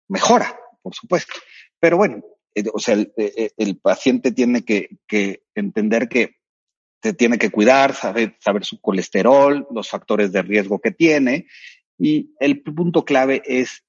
mejora, 0.07 0.59
por 0.83 0.93
supuesto. 0.93 1.33
Pero 1.79 1.97
bueno, 1.97 2.21
eh, 2.53 2.65
o 2.71 2.77
sea, 2.77 2.93
el, 2.93 3.11
eh, 3.17 3.50
el, 3.57 3.79
paciente 3.79 4.31
tiene 4.31 4.63
que, 4.63 4.89
que, 5.07 5.41
entender 5.55 6.07
que 6.07 6.35
se 7.01 7.13
tiene 7.13 7.39
que 7.39 7.50
cuidar, 7.50 7.95
saber, 7.95 8.38
saber 8.39 8.63
su 8.63 8.79
colesterol, 8.79 9.67
los 9.71 9.89
factores 9.89 10.31
de 10.31 10.43
riesgo 10.43 10.79
que 10.79 10.91
tiene. 10.91 11.47
Y 11.97 12.35
el 12.39 12.61
punto 12.61 13.05
clave 13.05 13.41
es 13.43 13.83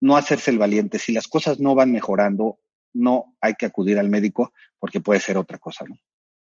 no 0.00 0.16
hacerse 0.16 0.50
el 0.50 0.58
valiente. 0.58 0.98
Si 0.98 1.12
las 1.12 1.28
cosas 1.28 1.60
no 1.60 1.76
van 1.76 1.92
mejorando, 1.92 2.58
no 2.94 3.36
hay 3.40 3.54
que 3.54 3.66
acudir 3.66 3.96
al 4.00 4.08
médico 4.08 4.52
porque 4.80 5.00
puede 5.00 5.20
ser 5.20 5.38
otra 5.38 5.58
cosa, 5.58 5.84
¿no? 5.88 5.96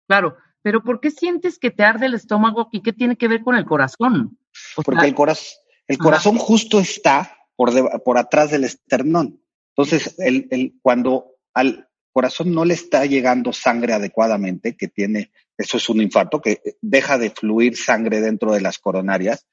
Claro, 0.05 0.35
pero 0.61 0.83
¿por 0.83 0.99
qué 0.99 1.11
sientes 1.11 1.57
que 1.57 1.71
te 1.71 1.83
arde 1.83 2.05
el 2.05 2.13
estómago 2.13 2.69
y 2.71 2.81
qué 2.81 2.93
tiene 2.93 3.15
que 3.15 3.27
ver 3.27 3.41
con 3.41 3.55
el 3.55 3.65
corazón? 3.65 4.37
Porque 4.75 5.07
el, 5.07 5.15
corazón, 5.15 5.47
el 5.87 5.97
corazón 5.97 6.37
justo 6.37 6.79
está 6.79 7.37
por, 7.55 8.03
por 8.03 8.17
atrás 8.17 8.51
del 8.51 8.63
esternón. 8.63 9.41
Entonces, 9.75 10.15
el, 10.19 10.47
el, 10.51 10.73
cuando 10.81 11.35
al 11.53 11.87
corazón 12.11 12.53
no 12.53 12.65
le 12.65 12.73
está 12.73 13.05
llegando 13.05 13.53
sangre 13.53 13.93
adecuadamente, 13.93 14.75
que 14.75 14.87
tiene, 14.87 15.31
eso 15.57 15.77
es 15.77 15.89
un 15.89 16.01
infarto, 16.01 16.41
que 16.41 16.61
deja 16.81 17.17
de 17.17 17.31
fluir 17.31 17.77
sangre 17.77 18.21
dentro 18.21 18.51
de 18.53 18.61
las 18.61 18.77
coronarias, 18.77 19.47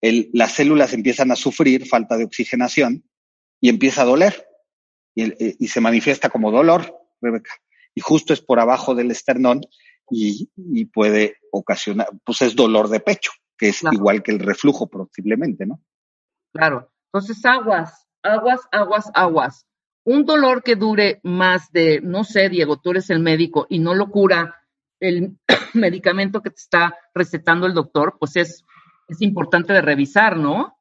el, 0.00 0.30
las 0.32 0.52
células 0.52 0.92
empiezan 0.92 1.30
a 1.30 1.36
sufrir 1.36 1.86
falta 1.86 2.16
de 2.16 2.24
oxigenación 2.24 3.04
y 3.60 3.68
empieza 3.68 4.02
a 4.02 4.06
doler. 4.06 4.48
Y, 5.14 5.64
y 5.64 5.68
se 5.68 5.80
manifiesta 5.80 6.30
como 6.30 6.50
dolor, 6.50 6.98
Rebeca. 7.20 7.52
Y 7.94 8.00
justo 8.00 8.32
es 8.32 8.40
por 8.40 8.58
abajo 8.58 8.94
del 8.94 9.10
esternón 9.10 9.60
y, 10.12 10.84
puede 10.86 11.36
ocasionar, 11.50 12.08
pues 12.24 12.42
es 12.42 12.54
dolor 12.54 12.88
de 12.88 13.00
pecho, 13.00 13.32
que 13.56 13.68
es 13.70 13.82
igual 13.90 14.22
que 14.22 14.32
el 14.32 14.38
reflujo 14.38 14.88
posiblemente, 14.88 15.66
¿no? 15.66 15.80
Claro. 16.52 16.90
Entonces, 17.12 17.44
aguas, 17.44 18.06
aguas, 18.22 18.60
aguas, 18.70 19.10
aguas. 19.14 19.66
Un 20.04 20.24
dolor 20.24 20.62
que 20.62 20.76
dure 20.76 21.20
más 21.22 21.70
de, 21.72 22.00
no 22.02 22.24
sé, 22.24 22.48
Diego, 22.48 22.78
tú 22.78 22.90
eres 22.90 23.10
el 23.10 23.20
médico 23.20 23.66
y 23.68 23.78
no 23.78 23.94
lo 23.94 24.10
cura 24.10 24.62
el 25.00 25.38
medicamento 25.74 26.42
que 26.42 26.50
te 26.50 26.60
está 26.60 26.96
recetando 27.14 27.66
el 27.66 27.74
doctor, 27.74 28.16
pues 28.18 28.36
es, 28.36 28.64
es 29.08 29.22
importante 29.22 29.72
de 29.72 29.82
revisar, 29.82 30.36
¿no? 30.36 30.78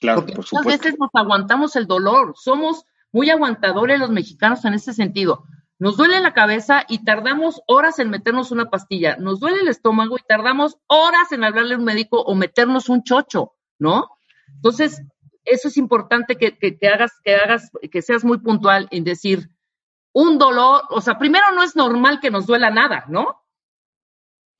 Claro, 0.00 0.24
por 0.24 0.44
supuesto. 0.44 0.56
Muchas 0.56 0.80
veces 0.80 0.98
nos 0.98 1.10
aguantamos 1.12 1.76
el 1.76 1.86
dolor, 1.86 2.34
somos 2.36 2.84
muy 3.12 3.30
aguantadores 3.30 4.00
los 4.00 4.10
mexicanos 4.10 4.64
en 4.64 4.74
ese 4.74 4.94
sentido. 4.94 5.44
Nos 5.80 5.96
duele 5.96 6.20
la 6.20 6.34
cabeza 6.34 6.84
y 6.88 7.04
tardamos 7.04 7.62
horas 7.66 7.98
en 7.98 8.10
meternos 8.10 8.50
una 8.50 8.68
pastilla. 8.68 9.16
Nos 9.16 9.40
duele 9.40 9.60
el 9.60 9.68
estómago 9.68 10.18
y 10.18 10.26
tardamos 10.28 10.76
horas 10.86 11.32
en 11.32 11.42
hablarle 11.42 11.74
a 11.74 11.78
un 11.78 11.84
médico 11.84 12.20
o 12.20 12.34
meternos 12.34 12.90
un 12.90 13.02
chocho, 13.02 13.54
¿no? 13.78 14.10
Entonces, 14.56 15.00
eso 15.46 15.68
es 15.68 15.78
importante 15.78 16.36
que, 16.36 16.78
hagas, 16.86 17.12
que 17.24 17.34
hagas, 17.34 17.70
que 17.90 18.02
seas 18.02 18.24
muy 18.24 18.38
puntual 18.40 18.88
en 18.90 19.04
decir 19.04 19.48
un 20.12 20.36
dolor, 20.36 20.82
o 20.90 21.00
sea, 21.00 21.18
primero 21.18 21.46
no 21.54 21.62
es 21.62 21.74
normal 21.74 22.20
que 22.20 22.30
nos 22.30 22.46
duela 22.46 22.68
nada, 22.68 23.06
¿no? 23.08 23.40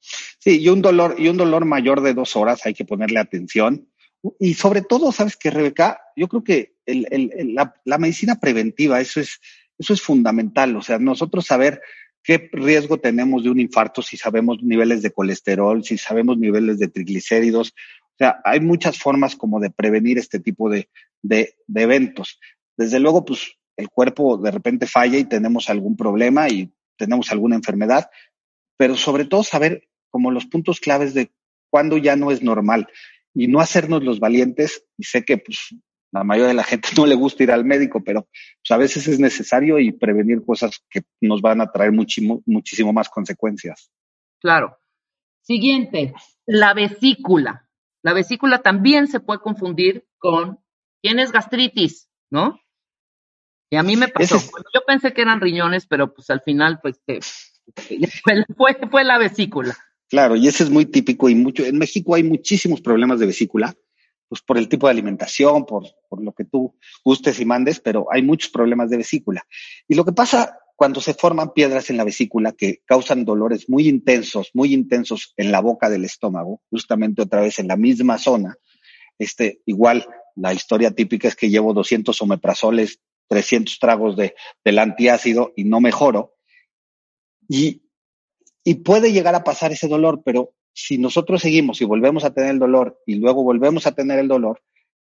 Sí, 0.01 0.63
y 0.63 0.71
un 0.71 0.81
dolor, 0.81 1.17
y 1.19 1.29
un 1.29 1.37
dolor 1.37 1.67
mayor 1.67 2.01
de 2.01 2.15
dos 2.15 2.35
horas 2.35 2.65
hay 2.65 2.73
que 2.73 2.87
ponerle 2.87 3.21
atención. 3.21 3.93
Y 4.39 4.55
sobre 4.55 4.81
todo, 4.81 5.13
¿sabes 5.13 5.37
qué, 5.37 5.51
Rebeca? 5.51 6.01
Yo 6.17 6.29
creo 6.29 6.45
que 6.45 6.77
la 6.87 7.99
medicina 7.99 8.41
preventiva, 8.41 9.01
eso 9.01 9.21
es, 9.21 9.39
eso 9.81 9.95
es 9.95 10.03
fundamental, 10.03 10.77
o 10.77 10.83
sea, 10.83 10.99
nosotros 10.99 11.47
saber 11.47 11.81
qué 12.23 12.51
riesgo 12.53 12.99
tenemos 12.99 13.43
de 13.43 13.51
un 13.51 13.61
infarto, 13.61 14.03
si 14.03 14.19
sabemos 14.19 14.63
niveles 14.63 15.01
de 15.01 15.11
colesterol, 15.11 15.83
si 15.83 15.97
sabemos 15.97 16.37
niveles 16.37 16.79
de 16.79 16.89
triglicéridos. 16.89 17.71
O 17.71 18.17
sea, 18.19 18.41
hay 18.45 18.61
muchas 18.61 18.99
formas 18.99 19.37
como 19.37 19.59
de 19.59 19.71
prevenir 19.71 20.19
este 20.19 20.39
tipo 20.39 20.69
de, 20.69 20.91
de, 21.23 21.55
eventos. 21.75 22.39
Desde 22.77 23.01
luego, 23.01 23.25
pues 23.25 23.55
el 23.79 23.89
cuerpo 23.89 24.37
de 24.37 24.51
repente 24.51 24.87
falla 24.87 25.17
y 25.17 25.25
tenemos 25.25 25.71
algún 25.71 25.97
problema 25.97 26.51
y 26.51 26.71
tenemos 26.99 27.33
alguna 27.33 27.57
enfermedad, 27.57 28.11
pero 28.77 28.97
sobre 28.97 29.25
todo 29.25 29.43
saber 29.43 29.89
como 30.11 30.31
los 30.31 30.45
puntos 30.45 30.79
claves 30.79 31.15
de 31.15 31.31
cuándo 31.71 31.97
ya 31.97 32.17
no 32.17 32.31
es 32.31 32.43
normal 32.43 32.87
y 33.33 33.49
no 33.49 33.61
hacernos 33.61 34.05
los 34.05 34.21
valientes. 34.21 34.85
Y 34.99 35.05
sé 35.05 35.25
que 35.25 35.39
pues, 35.39 35.75
la 36.13 36.25
mayoría 36.25 36.49
de 36.49 36.55
la 36.55 36.65
gente 36.65 36.89
no 36.97 37.07
le 37.07 37.15
gusta 37.15 37.43
ir 37.43 37.51
al 37.51 37.65
médico, 37.65 38.03
pero 38.03 38.23
pues, 38.23 38.71
a 38.71 38.77
veces 38.77 39.07
es 39.09 39.19
necesario 39.19 39.79
y 39.79 39.93
prevenir 39.93 40.45
cosas 40.45 40.83
que 40.91 41.03
nos 41.21 41.41
van 41.41 41.61
a 41.61 41.71
traer 41.71 41.93
muchísimo, 41.93 42.43
muchísimo 42.47 42.93
más 42.93 43.09
consecuencias. 43.09 43.91
Claro. 44.41 44.79
Siguiente, 45.43 46.15
la 46.47 46.75
vesícula. 46.75 47.69
La 48.03 48.13
vesícula 48.13 48.63
también 48.63 49.09
se 49.09 49.21
puede 49.21 49.41
confundir 49.41 50.07
con 50.19 50.59
tienes 51.03 51.33
gastritis, 51.33 52.09
¿no? 52.31 52.59
Y 53.71 53.77
a 53.77 53.83
mí 53.83 53.97
me 53.97 54.09
pasó. 54.09 54.37
yo 54.75 54.81
pensé 54.87 55.13
que 55.13 55.23
eran 55.23 55.41
riñones, 55.41 55.87
pero 55.87 56.13
pues 56.13 56.29
al 56.31 56.41
final, 56.41 56.81
pues 56.81 57.01
fue, 58.57 58.77
fue, 58.91 59.05
la 59.05 59.19
vesícula. 59.19 59.77
Claro, 60.09 60.35
y 60.35 60.49
ese 60.49 60.65
es 60.65 60.71
muy 60.71 60.87
típico 60.87 61.29
y 61.29 61.37
mucho. 61.37 61.65
En 61.65 61.79
México 61.79 62.15
hay 62.15 62.25
muchísimos 62.25 62.81
problemas 62.81 63.21
de 63.21 63.27
vesícula, 63.27 63.75
pues 64.31 64.41
por 64.43 64.57
el 64.57 64.69
tipo 64.69 64.87
de 64.87 64.93
alimentación, 64.93 65.67
por, 65.67 65.85
por 66.09 66.23
lo 66.23 66.33
que 66.33 66.45
tú 66.45 66.77
gustes 67.05 67.41
y 67.41 67.45
mandes, 67.45 67.81
pero 67.81 68.07
hay 68.11 68.23
muchos 68.23 68.51
problemas 68.51 68.89
de 68.89 68.99
vesícula. 68.99 69.45
Y 69.89 69.97
lo 69.97 70.05
que 70.05 70.13
pasa 70.13 70.57
cuando 70.77 71.01
se 71.01 71.15
forman 71.15 71.53
piedras 71.53 71.91
en 71.91 71.97
la 71.97 72.05
vesícula 72.05 72.53
que 72.53 72.81
causan 72.87 73.25
dolores 73.25 73.69
muy 73.69 73.89
intensos, 73.89 74.51
muy 74.55 74.73
intensos 74.73 75.35
en 75.37 75.51
la 75.51 75.61
boca 75.61 75.91
del 75.91 76.05
estómago, 76.05 76.63
justamente 76.71 77.23
otra 77.23 77.41
vez 77.41 77.59
en 77.59 77.67
la 77.67 77.77
misma 77.77 78.19
zona, 78.19 78.57
este, 79.19 79.61
igual 79.67 80.07
la 80.37 80.55
historia 80.55 80.93
típica 80.93 81.27
es 81.27 81.35
que 81.37 81.51
llevo 81.51 81.75
200 81.75 82.23
omeprazoles 82.23 83.01
300 83.31 83.79
tragos 83.79 84.17
de, 84.17 84.35
del 84.65 84.79
antiácido 84.79 85.53
y 85.57 85.65
no 85.65 85.81
mejoro. 85.81 86.35
Y, 87.49 87.83
y 88.65 88.75
puede 88.77 89.13
llegar 89.13 89.35
a 89.35 89.45
pasar 89.45 89.73
ese 89.73 89.89
dolor, 89.89 90.23
pero 90.25 90.53
si 90.73 90.99
nosotros 90.99 91.43
seguimos 91.43 91.81
y 91.81 91.85
volvemos 91.85 92.25
a 92.25 92.33
tener 92.33 92.51
el 92.51 92.59
dolor 92.59 93.01
y 93.07 93.17
luego 93.17 93.43
volvemos 93.43 93.87
a 93.87 93.93
tener 93.93 94.19
el 94.19 94.29
dolor, 94.29 94.63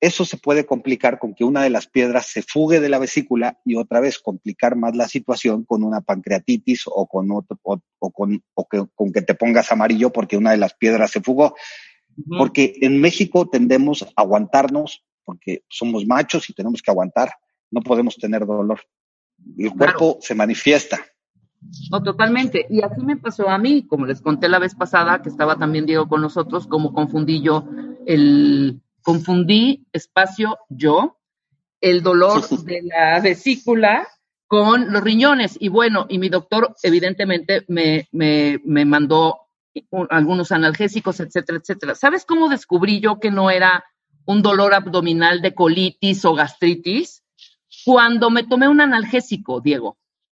eso 0.01 0.23
se 0.23 0.37
puede 0.37 0.65
complicar 0.65 1.19
con 1.19 1.35
que 1.35 1.43
una 1.43 1.61
de 1.61 1.69
las 1.69 1.87
piedras 1.87 2.27
se 2.27 2.41
fugue 2.41 2.79
de 2.79 2.87
la 2.87 2.99
vesícula 2.99 3.59
y 3.65 3.75
otra 3.75 3.99
vez 3.99 4.17
complicar 4.17 4.77
más 4.77 4.95
la 4.95 5.09
situación 5.09 5.65
con 5.65 5.83
una 5.83 6.01
pancreatitis 6.01 6.83
o 6.85 7.05
con 7.07 7.31
otro, 7.31 7.59
o, 7.63 8.11
con, 8.11 8.41
o 8.53 8.67
que, 8.67 8.85
con 8.95 9.11
que 9.11 9.21
te 9.21 9.35
pongas 9.35 9.71
amarillo 9.73 10.11
porque 10.11 10.37
una 10.37 10.51
de 10.51 10.57
las 10.57 10.73
piedras 10.73 11.11
se 11.11 11.21
fugó. 11.21 11.55
Porque 12.37 12.75
en 12.81 12.99
México 12.99 13.49
tendemos 13.49 14.03
a 14.03 14.09
aguantarnos 14.15 15.05
porque 15.23 15.63
somos 15.69 16.05
machos 16.05 16.49
y 16.49 16.53
tenemos 16.53 16.81
que 16.81 16.91
aguantar 16.91 17.31
no 17.71 17.81
podemos 17.81 18.17
tener 18.17 18.45
dolor. 18.45 18.81
El 19.57 19.71
cuerpo 19.71 20.17
se 20.21 20.35
manifiesta. 20.35 20.99
No, 21.91 22.01
totalmente. 22.01 22.65
Y 22.69 22.81
así 22.81 23.01
me 23.01 23.17
pasó 23.17 23.49
a 23.49 23.57
mí, 23.57 23.85
como 23.87 24.05
les 24.05 24.21
conté 24.21 24.49
la 24.49 24.59
vez 24.59 24.75
pasada, 24.75 25.21
que 25.21 25.29
estaba 25.29 25.57
también 25.57 25.85
Diego 25.85 26.07
con 26.07 26.21
nosotros, 26.21 26.67
como 26.67 26.93
confundí 26.93 27.41
yo 27.41 27.65
el, 28.05 28.81
confundí 29.01 29.87
espacio 29.91 30.57
yo, 30.69 31.17
el 31.81 32.01
dolor 32.01 32.47
de 32.65 32.81
la 32.83 33.19
vesícula 33.21 34.07
con 34.47 34.91
los 34.91 35.03
riñones. 35.03 35.57
Y 35.59 35.69
bueno, 35.69 36.05
y 36.09 36.17
mi 36.17 36.29
doctor 36.29 36.75
evidentemente 36.83 37.65
me, 37.67 38.07
me, 38.11 38.59
me 38.63 38.85
mandó 38.85 39.41
algunos 40.09 40.51
analgésicos, 40.51 41.19
etcétera, 41.19 41.59
etcétera. 41.59 41.95
¿Sabes 41.95 42.25
cómo 42.25 42.49
descubrí 42.49 42.99
yo 42.99 43.19
que 43.19 43.31
no 43.31 43.51
era 43.51 43.83
un 44.25 44.41
dolor 44.41 44.73
abdominal 44.73 45.41
de 45.41 45.53
colitis 45.53 46.25
o 46.25 46.33
gastritis? 46.33 47.23
cuando 47.85 48.29
me 48.29 48.43
tomé 48.43 48.67
un 48.67 48.81
analgésico, 48.81 49.61
Diego, 49.61 49.97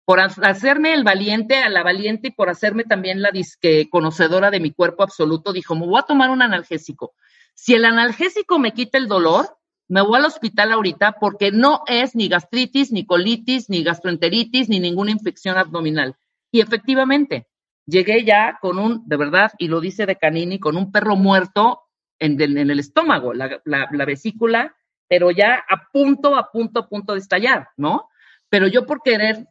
por 0.10 0.22
hacerme 0.22 0.96
el 0.96 1.04
valiente 1.04 1.60
a 1.60 1.70
la 1.70 1.84
valiente 1.84 2.30
y 2.30 2.32
por 2.32 2.50
hacerme 2.50 2.84
también 2.84 3.22
la 3.22 3.30
disque 3.30 3.90
conocedora 3.92 4.50
de 4.50 4.60
mi 4.60 4.72
cuerpo 4.72 5.04
absoluto, 5.04 5.54
dijo, 5.54 5.76
me 5.76 5.86
voy 5.86 6.00
a 6.00 6.02
tomar 6.02 6.32
un 6.32 6.42
analgésico. 6.42 7.14
Si 7.54 7.76
el 7.76 7.86
analgésico 7.86 8.58
me 8.58 8.74
quita 8.74 8.98
el 8.98 9.08
dolor, 9.08 9.56
me 9.88 10.02
voy 10.02 10.18
al 10.18 10.26
hospital 10.26 10.72
ahorita 10.72 11.18
porque 11.20 11.52
no 11.52 11.84
es 11.86 12.16
ni 12.16 12.28
gastritis, 12.28 12.92
ni 12.92 13.06
colitis, 13.06 13.70
ni 13.70 13.84
gastroenteritis, 13.84 14.68
ni 14.68 14.80
ninguna 14.80 15.12
infección 15.12 15.60
abdominal. 15.60 16.16
Y 16.52 16.62
efectivamente, 16.62 17.46
llegué 17.86 18.24
ya 18.26 18.58
con 18.60 18.80
un, 18.80 19.08
de 19.08 19.16
verdad, 19.16 19.52
y 19.60 19.68
lo 19.68 19.80
dice 19.80 20.08
de 20.08 20.16
Canini, 20.16 20.58
con 20.58 20.76
un 20.76 20.92
perro 20.92 21.18
muerto 21.18 21.84
en, 22.18 22.42
el 22.42 22.80
estómago, 22.80 23.36
la 23.36 24.06
vesícula 24.08 24.76
pero 25.08 25.30
ya 25.30 25.64
a 25.68 25.90
punto, 25.92 26.36
a 26.36 26.52
punto, 26.52 26.80
a 26.80 26.88
punto 26.88 27.14
de 27.14 27.20
estallar, 27.20 27.70
¿no? 27.78 28.10
Pero 28.48 28.68
yo 28.68 28.86
por 28.86 29.02
querer 29.02 29.48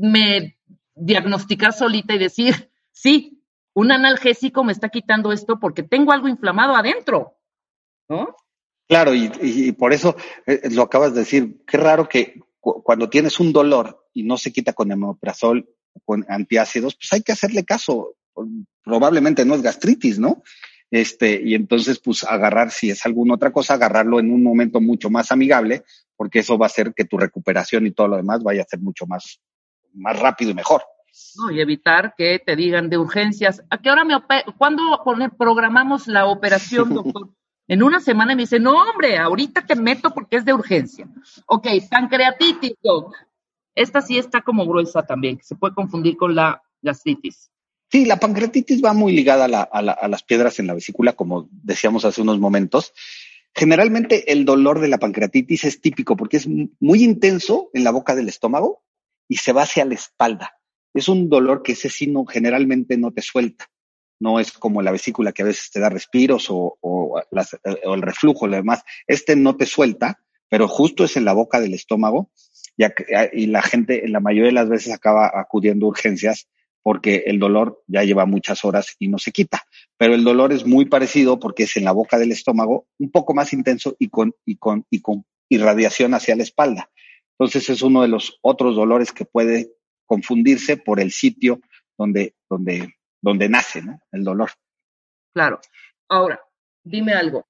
me 0.00 0.56
diagnosticar 0.94 1.72
solita 1.72 2.14
y 2.14 2.18
decir, 2.18 2.70
sí, 2.92 3.42
un 3.74 3.92
analgésico 3.92 4.64
me 4.64 4.72
está 4.72 4.88
quitando 4.88 5.32
esto 5.32 5.58
porque 5.58 5.82
tengo 5.82 6.12
algo 6.12 6.28
inflamado 6.28 6.76
adentro, 6.76 7.36
¿no? 8.08 8.36
Claro, 8.86 9.14
y, 9.14 9.72
por 9.72 9.92
eso 9.92 10.14
eh, 10.46 10.68
lo 10.70 10.82
acabas 10.82 11.14
de 11.14 11.20
decir, 11.20 11.64
qué 11.66 11.78
raro 11.78 12.08
que 12.08 12.40
cuando 12.60 13.08
tienes 13.08 13.40
un 13.40 13.52
dolor 13.52 14.06
y 14.12 14.24
no 14.24 14.36
se 14.36 14.52
quita 14.52 14.72
con 14.72 14.92
hemoprazol 14.92 15.68
con 16.04 16.24
antiácidos, 16.28 16.96
pues 16.96 17.12
hay 17.12 17.22
que 17.22 17.32
hacerle 17.32 17.64
caso. 17.64 18.14
Probablemente 18.82 19.44
no 19.44 19.54
es 19.54 19.62
gastritis, 19.62 20.18
¿no? 20.18 20.42
Este, 20.90 21.40
y 21.42 21.54
entonces, 21.54 21.98
pues 21.98 22.24
agarrar, 22.24 22.70
si 22.70 22.90
es 22.90 23.04
alguna 23.06 23.34
otra 23.34 23.52
cosa, 23.52 23.74
agarrarlo 23.74 24.20
en 24.20 24.30
un 24.30 24.42
momento 24.42 24.80
mucho 24.80 25.10
más 25.10 25.32
amigable, 25.32 25.82
porque 26.16 26.40
eso 26.40 26.58
va 26.58 26.66
a 26.66 26.68
hacer 26.68 26.94
que 26.94 27.04
tu 27.04 27.16
recuperación 27.16 27.86
y 27.86 27.92
todo 27.92 28.08
lo 28.08 28.16
demás 28.16 28.42
vaya 28.42 28.62
a 28.62 28.66
ser 28.66 28.80
mucho 28.80 29.06
más, 29.06 29.40
más 29.94 30.18
rápido 30.18 30.50
y 30.50 30.54
mejor. 30.54 30.82
No, 31.36 31.50
y 31.50 31.60
evitar 31.60 32.14
que 32.16 32.40
te 32.44 32.56
digan 32.56 32.90
de 32.90 32.98
urgencias. 32.98 33.62
¿A 33.70 33.78
qué 33.78 33.90
hora 33.90 34.04
me 34.04 34.14
¿Cuándo 34.58 34.82
programamos 35.38 36.08
la 36.08 36.26
operación, 36.26 36.88
doctor? 36.94 37.30
en 37.66 37.82
una 37.82 38.00
semana 38.00 38.34
me 38.34 38.42
dice, 38.42 38.60
no, 38.60 38.72
hombre, 38.72 39.16
ahorita 39.16 39.64
te 39.66 39.74
meto 39.74 40.10
porque 40.10 40.36
es 40.36 40.44
de 40.44 40.52
urgencia. 40.52 41.08
Ok, 41.46 41.66
pancreatitis, 41.90 42.74
doc. 42.82 43.14
Esta 43.74 44.00
sí 44.02 44.18
está 44.18 44.42
como 44.42 44.66
gruesa 44.66 45.02
también, 45.02 45.38
que 45.38 45.44
se 45.44 45.56
puede 45.56 45.74
confundir 45.74 46.16
con 46.16 46.34
la 46.34 46.62
gastritis. 46.82 47.50
Sí, 47.90 48.04
la 48.04 48.18
pancreatitis 48.18 48.84
va 48.84 48.92
muy 48.92 49.12
ligada 49.12 49.44
a, 49.44 50.08
las 50.08 50.22
piedras 50.22 50.58
en 50.58 50.66
la 50.66 50.74
vesícula, 50.74 51.14
como 51.14 51.48
decíamos 51.50 52.04
hace 52.04 52.22
unos 52.22 52.38
momentos. 52.38 52.92
Generalmente 53.54 54.32
el 54.32 54.44
dolor 54.44 54.80
de 54.80 54.88
la 54.88 54.98
pancreatitis 54.98 55.64
es 55.64 55.80
típico 55.80 56.16
porque 56.16 56.38
es 56.38 56.48
muy 56.80 57.04
intenso 57.04 57.70
en 57.72 57.84
la 57.84 57.92
boca 57.92 58.14
del 58.14 58.28
estómago 58.28 58.83
y 59.28 59.36
se 59.36 59.52
va 59.52 59.62
hacia 59.62 59.84
la 59.84 59.94
espalda. 59.94 60.58
Es 60.92 61.08
un 61.08 61.28
dolor 61.28 61.62
que 61.62 61.72
ese 61.72 61.90
sí 61.90 62.12
generalmente 62.28 62.96
no 62.96 63.12
te 63.12 63.22
suelta. 63.22 63.66
No 64.20 64.38
es 64.38 64.52
como 64.52 64.80
la 64.80 64.92
vesícula 64.92 65.32
que 65.32 65.42
a 65.42 65.46
veces 65.46 65.70
te 65.70 65.80
da 65.80 65.88
respiros 65.88 66.48
o, 66.50 66.78
o, 66.80 67.20
el 67.94 68.02
reflujo, 68.02 68.46
lo 68.46 68.56
demás. 68.56 68.82
Este 69.06 69.34
no 69.34 69.56
te 69.56 69.66
suelta, 69.66 70.20
pero 70.48 70.68
justo 70.68 71.04
es 71.04 71.16
en 71.16 71.24
la 71.24 71.32
boca 71.32 71.60
del 71.60 71.74
estómago 71.74 72.30
y 73.32 73.46
la 73.46 73.62
gente 73.62 74.06
la 74.08 74.20
mayoría 74.20 74.48
de 74.48 74.52
las 74.52 74.68
veces 74.68 74.92
acaba 74.92 75.30
acudiendo 75.34 75.86
a 75.86 75.90
urgencias 75.90 76.48
porque 76.82 77.24
el 77.26 77.38
dolor 77.38 77.82
ya 77.86 78.04
lleva 78.04 78.26
muchas 78.26 78.64
horas 78.64 78.94
y 78.98 79.08
no 79.08 79.18
se 79.18 79.32
quita. 79.32 79.62
Pero 79.96 80.14
el 80.14 80.22
dolor 80.22 80.52
es 80.52 80.66
muy 80.66 80.84
parecido 80.84 81.40
porque 81.40 81.62
es 81.62 81.76
en 81.78 81.84
la 81.84 81.92
boca 81.92 82.18
del 82.18 82.30
estómago, 82.30 82.86
un 82.98 83.10
poco 83.10 83.32
más 83.32 83.54
intenso 83.54 83.96
y 83.98 84.10
con, 84.10 84.34
y 84.44 84.56
con, 84.56 84.84
y 84.90 85.00
con 85.00 85.24
irradiación 85.48 86.12
hacia 86.12 86.36
la 86.36 86.42
espalda. 86.42 86.90
Entonces 87.38 87.68
es 87.70 87.82
uno 87.82 88.02
de 88.02 88.08
los 88.08 88.38
otros 88.42 88.76
dolores 88.76 89.12
que 89.12 89.24
puede 89.24 89.72
confundirse 90.06 90.76
por 90.76 91.00
el 91.00 91.10
sitio 91.10 91.60
donde, 91.98 92.36
donde, 92.48 92.94
donde 93.20 93.48
nace 93.48 93.82
el 94.12 94.24
dolor. 94.24 94.50
Claro. 95.34 95.60
Ahora, 96.08 96.40
dime 96.84 97.12
algo. 97.12 97.46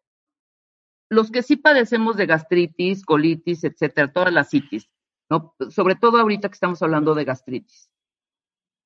Los 1.11 1.31
que 1.31 1.43
sí 1.43 1.57
padecemos 1.57 2.17
de 2.17 2.27
gastritis, 2.27 3.05
colitis, 3.05 3.65
etcétera, 3.65 4.13
todas 4.13 4.33
las 4.33 4.51
citis, 4.51 4.89
¿no? 5.29 5.55
sobre 5.71 5.97
todo 5.97 6.19
ahorita 6.19 6.49
que 6.49 6.55
estamos 6.55 6.83
hablando 6.83 7.15
de 7.15 7.25
gastritis 7.25 7.91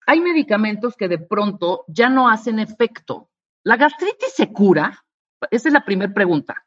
hay 0.09 0.23
medicamentos 0.23 0.97
que 0.97 1.07
de 1.07 1.19
pronto 1.19 1.85
ya 1.87 2.09
no 2.09 2.31
hacen 2.31 2.59
efecto. 2.59 3.31
¿La 3.63 3.77
gastritis 3.77 4.33
se 4.35 4.51
cura? 4.51 5.05
Esa 5.51 5.69
es 5.69 5.75
la 5.75 5.85
primera 5.85 6.15
pregunta. 6.15 6.67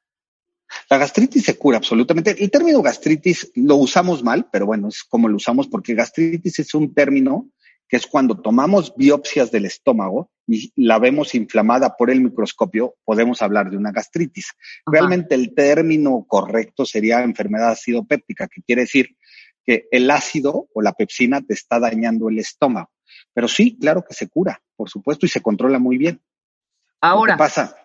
La 0.90 0.98
gastritis 0.98 1.44
se 1.44 1.58
cura 1.58 1.78
absolutamente. 1.78 2.36
El 2.44 2.52
término 2.52 2.82
gastritis 2.82 3.52
lo 3.56 3.76
usamos 3.76 4.24
mal, 4.24 4.48
pero 4.52 4.66
bueno, 4.66 4.88
es 4.88 5.04
como 5.04 5.28
lo 5.28 5.36
usamos 5.36 5.68
porque 5.68 5.94
gastritis 5.94 6.60
es 6.60 6.74
un 6.74 6.94
término 6.94 7.50
que 7.92 7.98
es 7.98 8.08
cuando 8.08 8.40
tomamos 8.40 8.94
biopsias 8.96 9.52
del 9.52 9.66
estómago 9.66 10.32
y 10.48 10.72
la 10.78 10.98
vemos 10.98 11.36
inflamada 11.36 11.98
por 11.98 12.10
el 12.10 12.22
microscopio, 12.22 12.96
podemos 13.04 13.42
hablar 13.42 13.70
de 13.70 13.76
una 13.76 13.92
gastritis. 13.92 14.54
Realmente 14.86 15.36
el 15.36 15.54
término 15.54 16.26
correcto 16.26 16.86
sería 16.86 17.22
enfermedad 17.22 17.72
ácido 17.72 18.06
péptica, 18.06 18.48
que 18.48 18.62
quiere 18.62 18.84
decir 18.84 19.18
que 19.66 19.90
el 19.92 20.10
ácido 20.10 20.70
o 20.74 20.82
la 20.82 20.94
pepsina 20.94 21.42
te 21.42 21.54
está 21.54 21.80
dañando 21.82 22.30
el 22.30 22.40
estómago. 22.40 22.92
Pero 23.34 23.50
sí, 23.50 23.78
claro 23.78 24.06
que 24.08 24.14
se 24.14 24.30
cura, 24.30 24.62
por 24.78 24.90
supuesto, 24.90 25.26
y 25.26 25.30
se 25.30 25.42
controla 25.42 25.78
muy 25.78 25.98
bien. 25.98 26.22
Ahora. 27.02 27.34
¿Qué 27.34 27.40
pasa? 27.40 27.76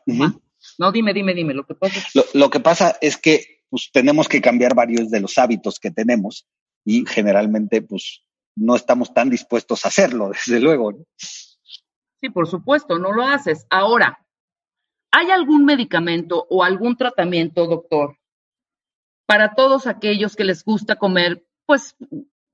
No, 0.78 0.92
dime, 0.92 1.12
dime, 1.12 1.34
dime. 1.34 1.54
Lo 1.54 1.66
que 1.66 1.74
pasa 1.74 1.98
es, 1.98 2.34
lo, 2.34 2.50
que 2.50 2.60
pasa 2.60 2.96
es 3.00 3.16
que 3.16 3.62
pues, 3.68 3.90
tenemos 3.92 4.28
que 4.28 4.40
cambiar 4.40 4.74
varios 4.74 5.10
de 5.10 5.20
los 5.20 5.38
hábitos 5.38 5.78
que 5.78 5.90
tenemos 5.90 6.46
y 6.84 7.04
generalmente 7.06 7.82
pues 7.82 8.22
no 8.56 8.76
estamos 8.76 9.12
tan 9.12 9.30
dispuestos 9.30 9.84
a 9.84 9.88
hacerlo, 9.88 10.30
desde 10.46 10.60
luego. 10.60 11.06
Sí, 11.16 12.30
por 12.30 12.48
supuesto, 12.48 12.98
no 12.98 13.12
lo 13.12 13.24
haces. 13.24 13.66
Ahora, 13.70 14.18
¿hay 15.10 15.30
algún 15.30 15.64
medicamento 15.64 16.46
o 16.48 16.64
algún 16.64 16.96
tratamiento, 16.96 17.66
doctor, 17.66 18.16
para 19.26 19.54
todos 19.54 19.86
aquellos 19.86 20.36
que 20.36 20.44
les 20.44 20.64
gusta 20.64 20.96
comer, 20.96 21.44
pues, 21.66 21.96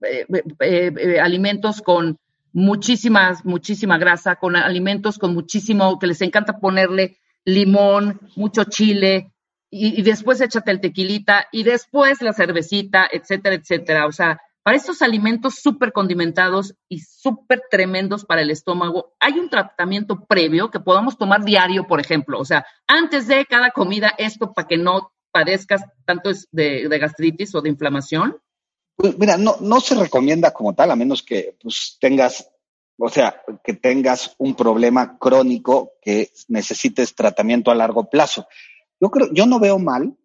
eh, 0.01 0.27
eh, 0.61 0.93
eh, 0.97 1.21
alimentos 1.21 1.81
con 1.83 2.19
muchísimas, 2.53 3.45
muchísima 3.45 3.99
grasa, 3.99 4.37
con 4.37 4.57
alimentos 4.57 5.19
con 5.19 5.35
muchísimo, 5.35 5.99
que 5.99 6.07
les 6.07 6.21
encanta 6.23 6.59
ponerle 6.59 7.19
limón, 7.45 8.21
mucho 8.37 8.65
chile, 8.65 9.33
y, 9.75 10.03
después 10.03 10.41
échate 10.41 10.71
el 10.71 10.81
tequilita, 10.81 11.47
y 11.51 11.63
después 11.63 12.21
la 12.21 12.35
cervecita, 12.35 13.09
etcétera, 13.11 13.57
etcétera. 13.57 14.07
O 14.07 14.13
sea, 14.13 14.39
para 14.63 14.77
estos 14.77 15.01
alimentos 15.01 15.57
súper 15.57 15.93
condimentados 15.93 16.75
y 16.89 17.01
súper 17.01 17.63
tremendos 17.71 18.25
para 18.25 18.43
el 18.43 18.51
estómago, 18.51 19.15
hay 19.19 19.39
un 19.39 19.49
tratamiento 19.49 20.27
previo 20.27 20.71
que 20.71 20.79
podamos 20.79 21.17
tomar 21.17 21.43
diario, 21.43 21.87
por 21.87 22.01
ejemplo. 22.01 22.39
O 22.39 22.45
sea, 22.45 22.67
antes 22.87 23.27
de 23.27 23.47
cada 23.47 23.71
comida, 23.71 24.13
esto 24.19 24.53
para 24.53 24.69
que 24.69 24.77
no 24.77 25.13
padezcas 25.33 25.83
tanto 26.05 26.31
de, 26.51 26.89
de 26.89 26.99
gastritis 26.99 27.55
o 27.55 27.63
de 27.63 27.71
inflamación. 27.71 28.37
Pues 28.95 29.19
mira, 29.19 29.39
no, 29.39 29.57
no 29.61 29.81
se 29.81 29.95
recomienda 29.95 30.53
como 30.53 30.75
tal, 30.75 30.91
a 30.91 30.97
menos 30.97 31.23
que 31.23 31.57
pues, 31.61 31.97
tengas, 31.99 32.49
o 33.05 33.09
sea, 33.09 33.43
que 33.65 33.73
tengas 33.73 34.37
un 34.39 34.55
problema 34.55 35.19
crónico 35.19 35.95
que 36.01 36.31
necesites 36.47 37.17
tratamiento 37.17 37.73
a 37.73 37.75
largo 37.75 38.09
plazo. 38.09 38.47
Yo 39.01 39.11
creo, 39.11 39.29
yo 39.33 39.45
no 39.47 39.59
veo 39.59 39.81
mal, 39.81 40.17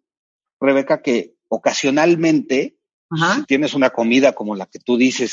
Rebeca, 0.60 1.02
que 1.02 1.34
ocasionalmente, 1.48 2.78
si 3.10 3.44
tienes 3.46 3.74
una 3.74 3.90
comida 3.90 4.32
como 4.32 4.54
la 4.54 4.66
que 4.66 4.78
tú 4.78 4.96
dices, 4.96 5.32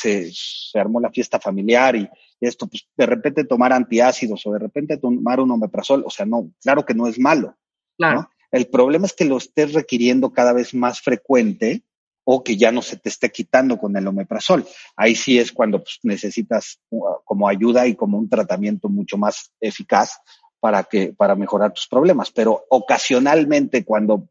se 0.72 0.80
armó 0.80 1.00
la 1.00 1.12
fiesta 1.12 1.40
familiar 1.40 1.96
y 1.96 2.10
esto, 2.42 2.66
pues 2.66 2.88
de 2.98 3.06
repente 3.06 3.44
tomar 3.44 3.74
antiácidos 3.74 4.44
o 4.48 4.52
de 4.52 4.60
repente 4.60 4.98
tomar 4.98 5.40
un 5.40 5.52
omeprazol, 5.52 6.04
o 6.04 6.10
sea, 6.10 6.26
no, 6.26 6.52
claro 6.64 6.84
que 6.84 6.96
no 6.96 7.08
es 7.08 7.20
malo. 7.20 7.56
Claro. 7.96 8.28
El 8.52 8.68
problema 8.68 9.06
es 9.06 9.14
que 9.14 9.26
lo 9.26 9.38
estés 9.38 9.74
requiriendo 9.74 10.34
cada 10.34 10.52
vez 10.52 10.74
más 10.74 11.00
frecuente 11.00 11.84
o 12.26 12.44
que 12.44 12.58
ya 12.58 12.72
no 12.72 12.82
se 12.82 12.98
te 12.98 13.08
esté 13.08 13.32
quitando 13.32 13.78
con 13.78 13.96
el 13.96 14.06
omeprazol. 14.08 14.66
Ahí 14.98 15.16
sí 15.16 15.40
es 15.40 15.52
cuando 15.52 15.80
pues, 15.80 16.00
necesitas 16.04 16.80
uh, 16.90 17.06
como 17.24 17.48
ayuda 17.48 17.88
y 17.88 17.96
como 17.96 18.18
un 18.18 18.28
tratamiento 18.28 18.90
mucho 18.90 19.18
más 19.18 19.54
eficaz 19.62 20.20
para 20.60 20.84
que 20.84 21.14
para 21.14 21.36
mejorar 21.36 21.72
tus 21.72 21.88
problemas. 21.88 22.32
Pero 22.32 22.66
ocasionalmente 22.70 23.86
cuando 23.86 24.28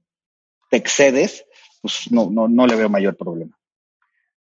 te 0.69 0.77
excedes, 0.77 1.47
pues 1.81 2.11
no, 2.11 2.29
no, 2.31 2.49
no 2.49 2.67
le 2.67 2.75
veo 2.75 2.89
mayor 2.89 3.17
problema. 3.17 3.57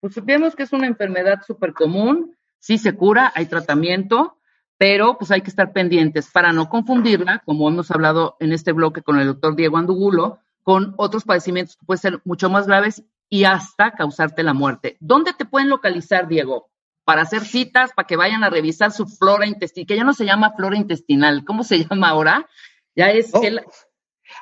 Pues 0.00 0.14
supimos 0.14 0.54
que 0.54 0.62
es 0.62 0.72
una 0.72 0.86
enfermedad 0.86 1.40
súper 1.46 1.74
común, 1.74 2.36
sí 2.58 2.78
se 2.78 2.94
cura, 2.94 3.32
hay 3.34 3.46
tratamiento, 3.46 4.38
pero 4.78 5.18
pues 5.18 5.30
hay 5.30 5.42
que 5.42 5.50
estar 5.50 5.72
pendientes 5.72 6.30
para 6.30 6.52
no 6.52 6.70
confundirla, 6.70 7.42
como 7.44 7.68
hemos 7.68 7.90
hablado 7.90 8.36
en 8.40 8.52
este 8.52 8.72
bloque 8.72 9.02
con 9.02 9.18
el 9.18 9.26
doctor 9.26 9.56
Diego 9.56 9.76
Andugulo, 9.76 10.38
con 10.62 10.94
otros 10.96 11.24
padecimientos 11.24 11.76
que 11.76 11.84
pueden 11.84 12.00
ser 12.00 12.20
mucho 12.24 12.48
más 12.48 12.66
graves 12.66 13.02
y 13.30 13.44
hasta 13.44 13.92
causarte 13.92 14.42
la 14.42 14.52
muerte. 14.52 14.96
¿Dónde 15.00 15.32
te 15.32 15.44
pueden 15.44 15.70
localizar, 15.70 16.28
Diego? 16.28 16.68
Para 17.04 17.22
hacer 17.22 17.44
citas, 17.44 17.92
para 17.94 18.06
que 18.06 18.16
vayan 18.16 18.44
a 18.44 18.50
revisar 18.50 18.90
su 18.90 19.06
flora 19.06 19.46
intestinal, 19.46 19.86
que 19.86 19.96
ya 19.96 20.04
no 20.04 20.12
se 20.12 20.26
llama 20.26 20.52
flora 20.56 20.76
intestinal, 20.76 21.44
¿cómo 21.44 21.62
se 21.62 21.84
llama 21.84 22.08
ahora? 22.08 22.48
Ya 22.96 23.10
es 23.10 23.30
oh, 23.32 23.40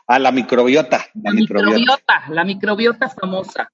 A 0.06 0.18
la 0.18 0.32
microbiota. 0.32 1.06
La, 1.14 1.32
microbiota, 1.32 2.24
la 2.30 2.44
microbiota 2.44 3.10
famosa. 3.10 3.70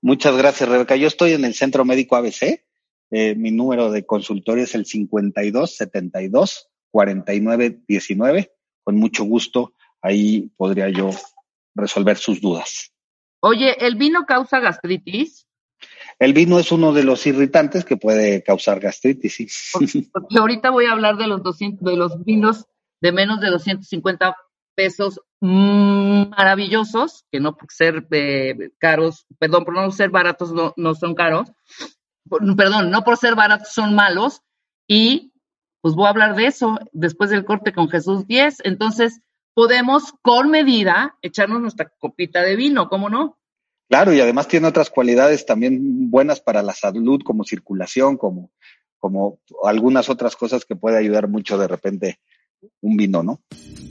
Muchas 0.00 0.36
gracias, 0.36 0.68
Rebeca. 0.68 0.96
Yo 0.96 1.08
estoy 1.08 1.32
en 1.32 1.44
el 1.44 1.54
Centro 1.54 1.84
Médico 1.84 2.16
ABC. 2.16 2.64
Eh, 3.10 3.34
mi 3.34 3.50
número 3.50 3.90
de 3.90 4.06
consultorio 4.06 4.64
es 4.64 4.74
el 4.74 4.86
52 4.86 5.76
72 5.76 6.70
49 6.90 7.82
19. 7.86 8.52
Con 8.84 8.96
mucho 8.96 9.24
gusto, 9.24 9.74
ahí 10.00 10.50
podría 10.56 10.88
yo 10.88 11.10
resolver 11.74 12.16
sus 12.16 12.40
dudas. 12.40 12.91
Oye, 13.44 13.76
¿el 13.84 13.96
vino 13.96 14.24
causa 14.24 14.60
gastritis? 14.60 15.48
El 16.18 16.32
vino 16.32 16.60
es 16.60 16.70
uno 16.70 16.92
de 16.92 17.02
los 17.02 17.26
irritantes 17.26 17.84
que 17.84 17.96
puede 17.96 18.44
causar 18.44 18.78
gastritis, 18.78 19.34
sí. 19.34 20.10
Porque, 20.12 20.38
ahorita 20.38 20.70
voy 20.70 20.86
a 20.86 20.92
hablar 20.92 21.16
de 21.16 21.26
los 21.26 21.42
200, 21.42 21.84
de 21.84 21.96
los 21.96 22.24
vinos 22.24 22.66
de 23.00 23.10
menos 23.10 23.40
de 23.40 23.50
250 23.50 24.36
pesos 24.76 25.20
maravillosos, 25.40 27.24
que 27.32 27.40
no 27.40 27.56
por 27.56 27.72
ser 27.72 28.06
eh, 28.12 28.70
caros, 28.78 29.26
perdón, 29.40 29.64
por 29.64 29.74
no 29.74 29.90
ser 29.90 30.10
baratos 30.10 30.52
no, 30.52 30.72
no 30.76 30.94
son 30.94 31.16
caros, 31.16 31.50
perdón, 32.56 32.92
no 32.92 33.02
por 33.02 33.16
ser 33.16 33.34
baratos 33.34 33.72
son 33.72 33.96
malos, 33.96 34.42
y 34.86 35.32
pues 35.80 35.96
voy 35.96 36.06
a 36.06 36.10
hablar 36.10 36.36
de 36.36 36.46
eso 36.46 36.78
después 36.92 37.30
del 37.30 37.44
corte 37.44 37.72
con 37.72 37.88
Jesús 37.88 38.24
10. 38.28 38.58
Entonces, 38.62 39.20
podemos 39.54 40.12
con 40.22 40.50
medida 40.50 41.16
echarnos 41.22 41.60
nuestra 41.60 41.90
copita 41.98 42.42
de 42.42 42.56
vino, 42.56 42.88
¿cómo 42.88 43.08
no? 43.08 43.38
Claro, 43.88 44.12
y 44.14 44.20
además 44.20 44.48
tiene 44.48 44.68
otras 44.68 44.88
cualidades 44.88 45.44
también 45.44 46.10
buenas 46.10 46.40
para 46.40 46.62
la 46.62 46.72
salud, 46.72 47.20
como 47.22 47.44
circulación, 47.44 48.16
como, 48.16 48.50
como 48.98 49.38
algunas 49.64 50.08
otras 50.08 50.34
cosas 50.34 50.64
que 50.64 50.76
puede 50.76 50.96
ayudar 50.96 51.28
mucho 51.28 51.58
de 51.58 51.68
repente 51.68 52.18
un 52.80 52.96
vino, 52.96 53.22
¿no? 53.22 53.40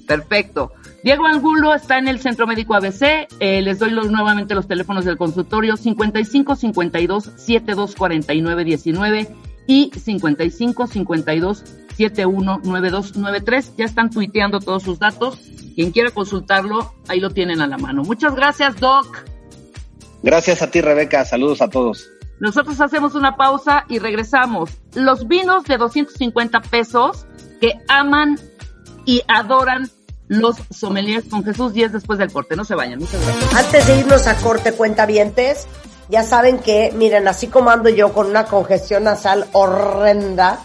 Perfecto. 0.08 0.72
Diego 1.04 1.26
Angulo 1.26 1.74
está 1.74 1.98
en 1.98 2.08
el 2.08 2.20
Centro 2.20 2.48
Médico 2.48 2.74
ABC. 2.74 3.28
Eh, 3.40 3.62
les 3.62 3.80
doy 3.80 3.92
nuevamente 3.92 4.56
los 4.56 4.68
teléfonos 4.68 5.06
del 5.06 5.18
consultorio 5.18 5.78
55 5.78 6.56
52 6.56 7.24
72 7.36 7.96
49 7.96 8.64
19 8.64 9.28
y 9.68 9.92
55 9.96 10.88
52 10.88 11.64
719293. 11.98 13.76
Ya 13.78 13.86
están 13.86 14.10
tuiteando 14.10 14.60
todos 14.60 14.84
sus 14.84 15.00
datos. 15.00 15.40
Quien 15.76 15.92
quiera 15.92 16.12
consultarlo, 16.12 16.94
ahí 17.08 17.20
lo 17.20 17.30
tienen 17.30 17.62
a 17.62 17.68
la 17.68 17.78
mano. 17.78 18.04
Muchas 18.04 18.36
gracias, 18.36 18.80
Doc. 18.80 19.26
Gracias 20.24 20.62
a 20.62 20.70
ti, 20.70 20.82
Rebeca. 20.82 21.26
Saludos 21.26 21.62
a 21.62 21.70
todos. 21.70 22.10
Nosotros 22.40 22.82
hacemos 22.82 23.16
una 23.16 23.36
pausa 23.36 23.86
y 23.88 24.00
regresamos. 24.00 24.72
Los 24.94 25.28
vinos 25.28 25.64
de 25.66 25.78
250 25.78 26.62
pesos 26.62 27.26
que 27.60 27.74
aman 27.88 28.40
y 29.06 29.22
adoran 29.28 29.90
los 30.28 30.56
sommeliers 30.70 31.26
con 31.30 31.44
Jesús 31.44 31.74
10 31.74 31.94
después 31.94 32.18
del 32.18 32.32
corte. 32.32 32.56
No 32.56 32.66
se 32.66 32.74
vayan. 32.74 33.00
Muchas 33.00 33.24
gracias. 33.24 33.54
Antes 33.54 33.88
de 33.88 34.00
irnos 34.00 34.28
a 34.28 34.36
corte, 34.38 34.74
cuenta 34.74 35.06
vientes, 35.06 35.68
ya 36.10 36.24
saben 36.24 36.60
que, 36.60 36.92
miren, 36.96 37.28
así 37.28 37.48
como 37.48 37.70
ando 37.70 37.90
yo 37.90 38.12
con 38.12 38.28
una 38.28 38.46
congestión 38.46 39.04
nasal 39.04 39.46
horrenda, 39.52 40.60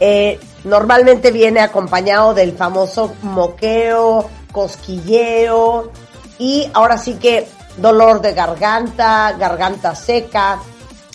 eh, 0.00 0.38
normalmente 0.66 1.30
viene 1.30 1.60
acompañado 1.60 2.34
del 2.34 2.52
famoso 2.52 3.14
moqueo, 3.22 4.28
cosquilleo 4.50 5.92
y 6.38 6.68
ahora 6.74 6.98
sí 6.98 7.14
que 7.14 7.46
dolor 7.76 8.20
de 8.20 8.32
garganta, 8.32 9.32
garganta 9.38 9.94
seca. 9.94 10.58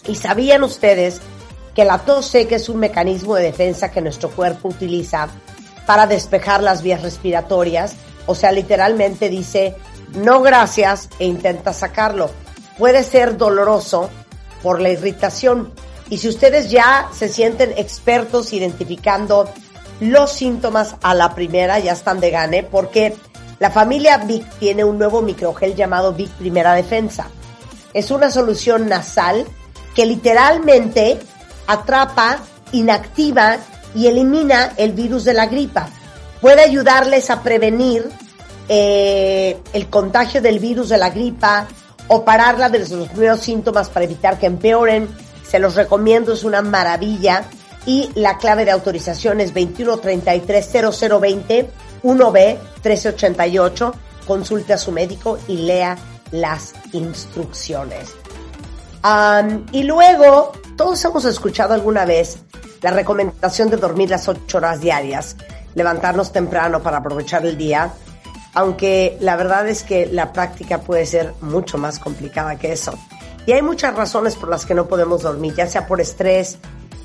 ¿Y 0.08 0.16
sabían 0.16 0.64
ustedes 0.64 1.20
que 1.76 1.84
la 1.84 2.00
tos 2.00 2.28
seca 2.28 2.56
es 2.56 2.70
un 2.70 2.78
mecanismo 2.78 3.36
de 3.36 3.44
defensa 3.44 3.92
que 3.92 4.02
nuestro 4.02 4.30
cuerpo 4.30 4.70
utiliza 4.70 5.28
para 5.86 6.08
despejar 6.08 6.64
las 6.64 6.82
vías 6.82 7.02
respiratorias? 7.02 7.96
O 8.28 8.36
sea, 8.36 8.54
literalmente 8.54 9.28
dice, 9.28 9.76
no 10.14 10.42
gracias 10.42 11.10
e 11.20 11.26
intenta 11.26 11.74
sacarlo. 11.74 12.30
Puede 12.78 13.04
ser 13.04 13.36
doloroso 13.36 14.10
por 14.64 14.80
la 14.80 14.90
irritación, 14.90 15.74
y 16.12 16.18
si 16.18 16.28
ustedes 16.28 16.70
ya 16.70 17.08
se 17.18 17.30
sienten 17.30 17.74
expertos 17.78 18.52
identificando 18.52 19.50
los 20.02 20.34
síntomas 20.34 20.96
a 21.02 21.16
la 21.16 21.34
primera, 21.34 21.80
ya 21.80 21.94
están 21.94 22.20
de 22.20 22.32
gane, 22.32 22.64
porque 22.64 23.16
la 23.60 23.72
familia 23.72 24.18
Vic 24.18 24.46
tiene 24.60 24.84
un 24.84 25.00
nuevo 25.00 25.22
microgel 25.22 25.74
llamado 25.74 26.12
Vic 26.12 26.30
Primera 26.32 26.74
Defensa. 26.74 27.28
Es 27.94 28.12
una 28.12 28.30
solución 28.30 28.90
nasal 28.90 29.46
que 29.96 30.06
literalmente 30.06 31.18
atrapa, 31.66 32.40
inactiva 32.74 33.56
y 33.96 34.08
elimina 34.08 34.74
el 34.76 34.92
virus 34.92 35.24
de 35.24 35.34
la 35.34 35.46
gripa. 35.46 35.88
Puede 36.42 36.62
ayudarles 36.62 37.30
a 37.30 37.42
prevenir 37.42 38.10
eh, 38.68 39.58
el 39.72 39.88
contagio 39.88 40.42
del 40.42 40.60
virus 40.60 40.90
de 40.90 40.98
la 40.98 41.10
gripa 41.10 41.68
o 42.10 42.26
pararla 42.26 42.68
desde 42.68 42.98
los 42.98 43.08
primeros 43.08 43.40
síntomas 43.40 43.90
para 43.90 44.04
evitar 44.04 44.38
que 44.38 44.48
empeoren 44.48 45.08
se 45.52 45.60
los 45.60 45.76
recomiendo, 45.76 46.32
es 46.32 46.46
una 46.46 46.62
maravilla. 46.62 47.44
Y 47.86 48.10
la 48.16 48.38
clave 48.38 48.64
de 48.64 48.72
autorización 48.72 49.42
es 49.42 49.54
21330020 49.54 51.68
1B 52.04 52.58
1388. 52.84 53.94
Consulte 54.26 54.74
a 54.74 54.78
su 54.78 54.94
médico 54.94 55.38
y 55.50 55.58
lea 55.58 55.98
las 56.32 56.74
instrucciones. 56.94 58.16
y 59.74 59.84
luego, 59.84 60.54
todos 60.78 61.04
hemos 61.04 61.26
escuchado 61.26 61.74
alguna 61.74 62.06
vez 62.06 62.38
la 62.82 62.92
recomendación 62.92 63.70
de 63.70 63.78
dormir 63.78 64.10
las 64.10 64.30
8 64.30 64.58
horas 64.58 64.80
diarias, 64.80 65.36
levantarnos 65.76 66.32
temprano 66.32 66.82
para 66.82 66.98
aprovechar 66.98 67.46
el 67.46 67.58
día, 67.58 67.92
aunque 68.54 69.18
la 69.20 69.36
verdad 69.36 69.68
es 69.68 69.84
que 69.84 70.06
la 70.06 70.32
práctica 70.32 70.80
puede 70.80 71.06
ser 71.06 71.34
mucho 71.42 71.78
más 71.78 72.00
complicada 72.00 72.58
que 72.58 72.72
eso. 72.72 72.98
Y 73.46 73.54
hay 73.54 73.62
muchas 73.62 73.96
razones 73.96 74.36
por 74.36 74.50
las 74.50 74.66
que 74.66 74.74
no 74.74 74.88
podemos 74.88 75.24
dormir, 75.24 75.56
ya 75.56 75.68
sea 75.68 75.88
por 75.88 76.00
estrés, 76.00 76.58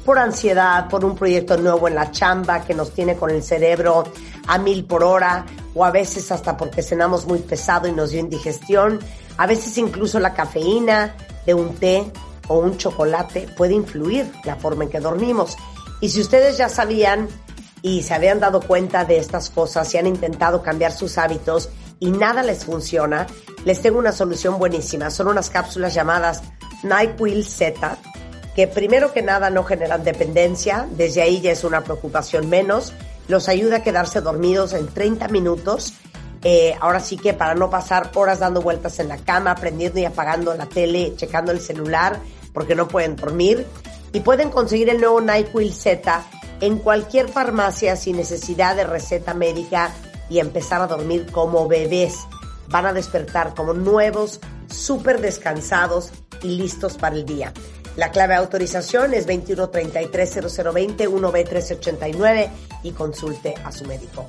por 0.04 0.18
ansiedad, 0.18 0.88
por 0.88 1.04
un 1.04 1.16
proyecto 1.16 1.56
nuevo 1.56 1.88
en 1.88 1.94
la 1.94 2.10
chamba 2.10 2.64
que 2.64 2.74
nos 2.74 2.92
tiene 2.92 3.16
con 3.16 3.30
el 3.30 3.42
cerebro 3.42 4.04
a 4.46 4.58
mil 4.58 4.84
por 4.84 5.02
hora, 5.02 5.44
o 5.74 5.84
a 5.84 5.90
veces 5.90 6.30
hasta 6.30 6.56
porque 6.56 6.82
cenamos 6.82 7.26
muy 7.26 7.40
pesado 7.40 7.88
y 7.88 7.92
nos 7.92 8.10
dio 8.10 8.20
indigestión, 8.20 9.00
a 9.36 9.46
veces 9.46 9.76
incluso 9.78 10.20
la 10.20 10.32
cafeína 10.32 11.14
de 11.44 11.54
un 11.54 11.74
té 11.74 12.10
o 12.48 12.58
un 12.58 12.76
chocolate 12.76 13.48
puede 13.56 13.74
influir 13.74 14.30
la 14.44 14.56
forma 14.56 14.84
en 14.84 14.90
que 14.90 15.00
dormimos. 15.00 15.56
Y 16.00 16.10
si 16.10 16.20
ustedes 16.20 16.56
ya 16.56 16.68
sabían 16.68 17.28
y 17.82 18.02
se 18.02 18.14
habían 18.14 18.40
dado 18.40 18.60
cuenta 18.60 19.04
de 19.04 19.18
estas 19.18 19.50
cosas 19.50 19.92
y 19.94 19.98
han 19.98 20.06
intentado 20.06 20.62
cambiar 20.62 20.92
sus 20.92 21.18
hábitos 21.18 21.68
y 21.98 22.10
nada 22.10 22.42
les 22.42 22.64
funciona, 22.64 23.26
les 23.64 23.80
tengo 23.80 23.98
una 23.98 24.12
solución 24.12 24.58
buenísima. 24.58 25.10
Son 25.10 25.28
unas 25.28 25.50
cápsulas 25.50 25.94
llamadas 25.94 26.42
NyQuil 26.82 27.44
Z, 27.44 27.98
que 28.54 28.66
primero 28.66 29.12
que 29.12 29.22
nada 29.22 29.50
no 29.50 29.64
generan 29.64 30.04
dependencia, 30.04 30.86
desde 30.90 31.22
ahí 31.22 31.40
ya 31.40 31.52
es 31.52 31.64
una 31.64 31.82
preocupación 31.82 32.48
menos, 32.48 32.92
los 33.28 33.48
ayuda 33.48 33.78
a 33.78 33.82
quedarse 33.82 34.20
dormidos 34.20 34.72
en 34.72 34.86
30 34.86 35.28
minutos. 35.28 35.94
Eh, 36.44 36.76
ahora 36.80 37.00
sí 37.00 37.16
que 37.16 37.34
para 37.34 37.54
no 37.54 37.70
pasar 37.70 38.12
horas 38.14 38.38
dando 38.38 38.60
vueltas 38.60 39.00
en 39.00 39.08
la 39.08 39.16
cama, 39.16 39.56
prendiendo 39.56 39.98
y 39.98 40.04
apagando 40.04 40.54
la 40.54 40.66
tele, 40.66 41.14
checando 41.16 41.50
el 41.50 41.60
celular, 41.60 42.20
porque 42.52 42.74
no 42.74 42.86
pueden 42.86 43.16
dormir. 43.16 43.66
Y 44.12 44.20
pueden 44.20 44.50
conseguir 44.50 44.88
el 44.90 45.00
nuevo 45.00 45.20
NyQuil 45.20 45.72
Z 45.72 46.24
en 46.60 46.78
cualquier 46.78 47.28
farmacia 47.28 47.96
sin 47.96 48.16
necesidad 48.16 48.76
de 48.76 48.84
receta 48.84 49.34
médica 49.34 49.92
y 50.28 50.38
empezar 50.38 50.80
a 50.80 50.86
dormir 50.86 51.26
como 51.30 51.68
bebés. 51.68 52.14
Van 52.68 52.86
a 52.86 52.92
despertar 52.92 53.54
como 53.54 53.72
nuevos, 53.72 54.40
súper 54.68 55.20
descansados 55.20 56.10
y 56.42 56.56
listos 56.56 56.96
para 56.96 57.16
el 57.16 57.24
día. 57.24 57.52
La 57.96 58.10
clave 58.10 58.34
de 58.34 58.40
autorización 58.40 59.14
es 59.14 59.26
21330020 59.26 61.08
1B1389 61.08 62.50
y 62.82 62.92
consulte 62.92 63.54
a 63.64 63.72
su 63.72 63.86
médico. 63.86 64.28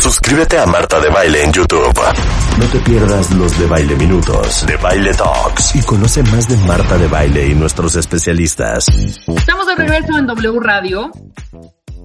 Suscríbete 0.00 0.58
a 0.58 0.66
Marta 0.66 1.00
de 1.00 1.08
Baile 1.08 1.42
en 1.42 1.52
YouTube. 1.52 2.00
No 2.58 2.66
te 2.66 2.78
pierdas 2.80 3.32
los 3.32 3.58
de 3.58 3.66
Baile 3.66 3.96
Minutos, 3.96 4.64
de 4.64 4.76
Baile 4.76 5.12
Talks 5.12 5.74
y 5.74 5.82
conoce 5.82 6.22
más 6.24 6.48
de 6.48 6.56
Marta 6.58 6.96
de 6.98 7.08
Baile 7.08 7.48
y 7.48 7.54
nuestros 7.54 7.96
especialistas. 7.96 8.86
Estamos 9.26 9.66
de 9.66 9.74
regreso 9.74 10.16
en 10.16 10.26
W 10.26 10.60
Radio 10.60 11.10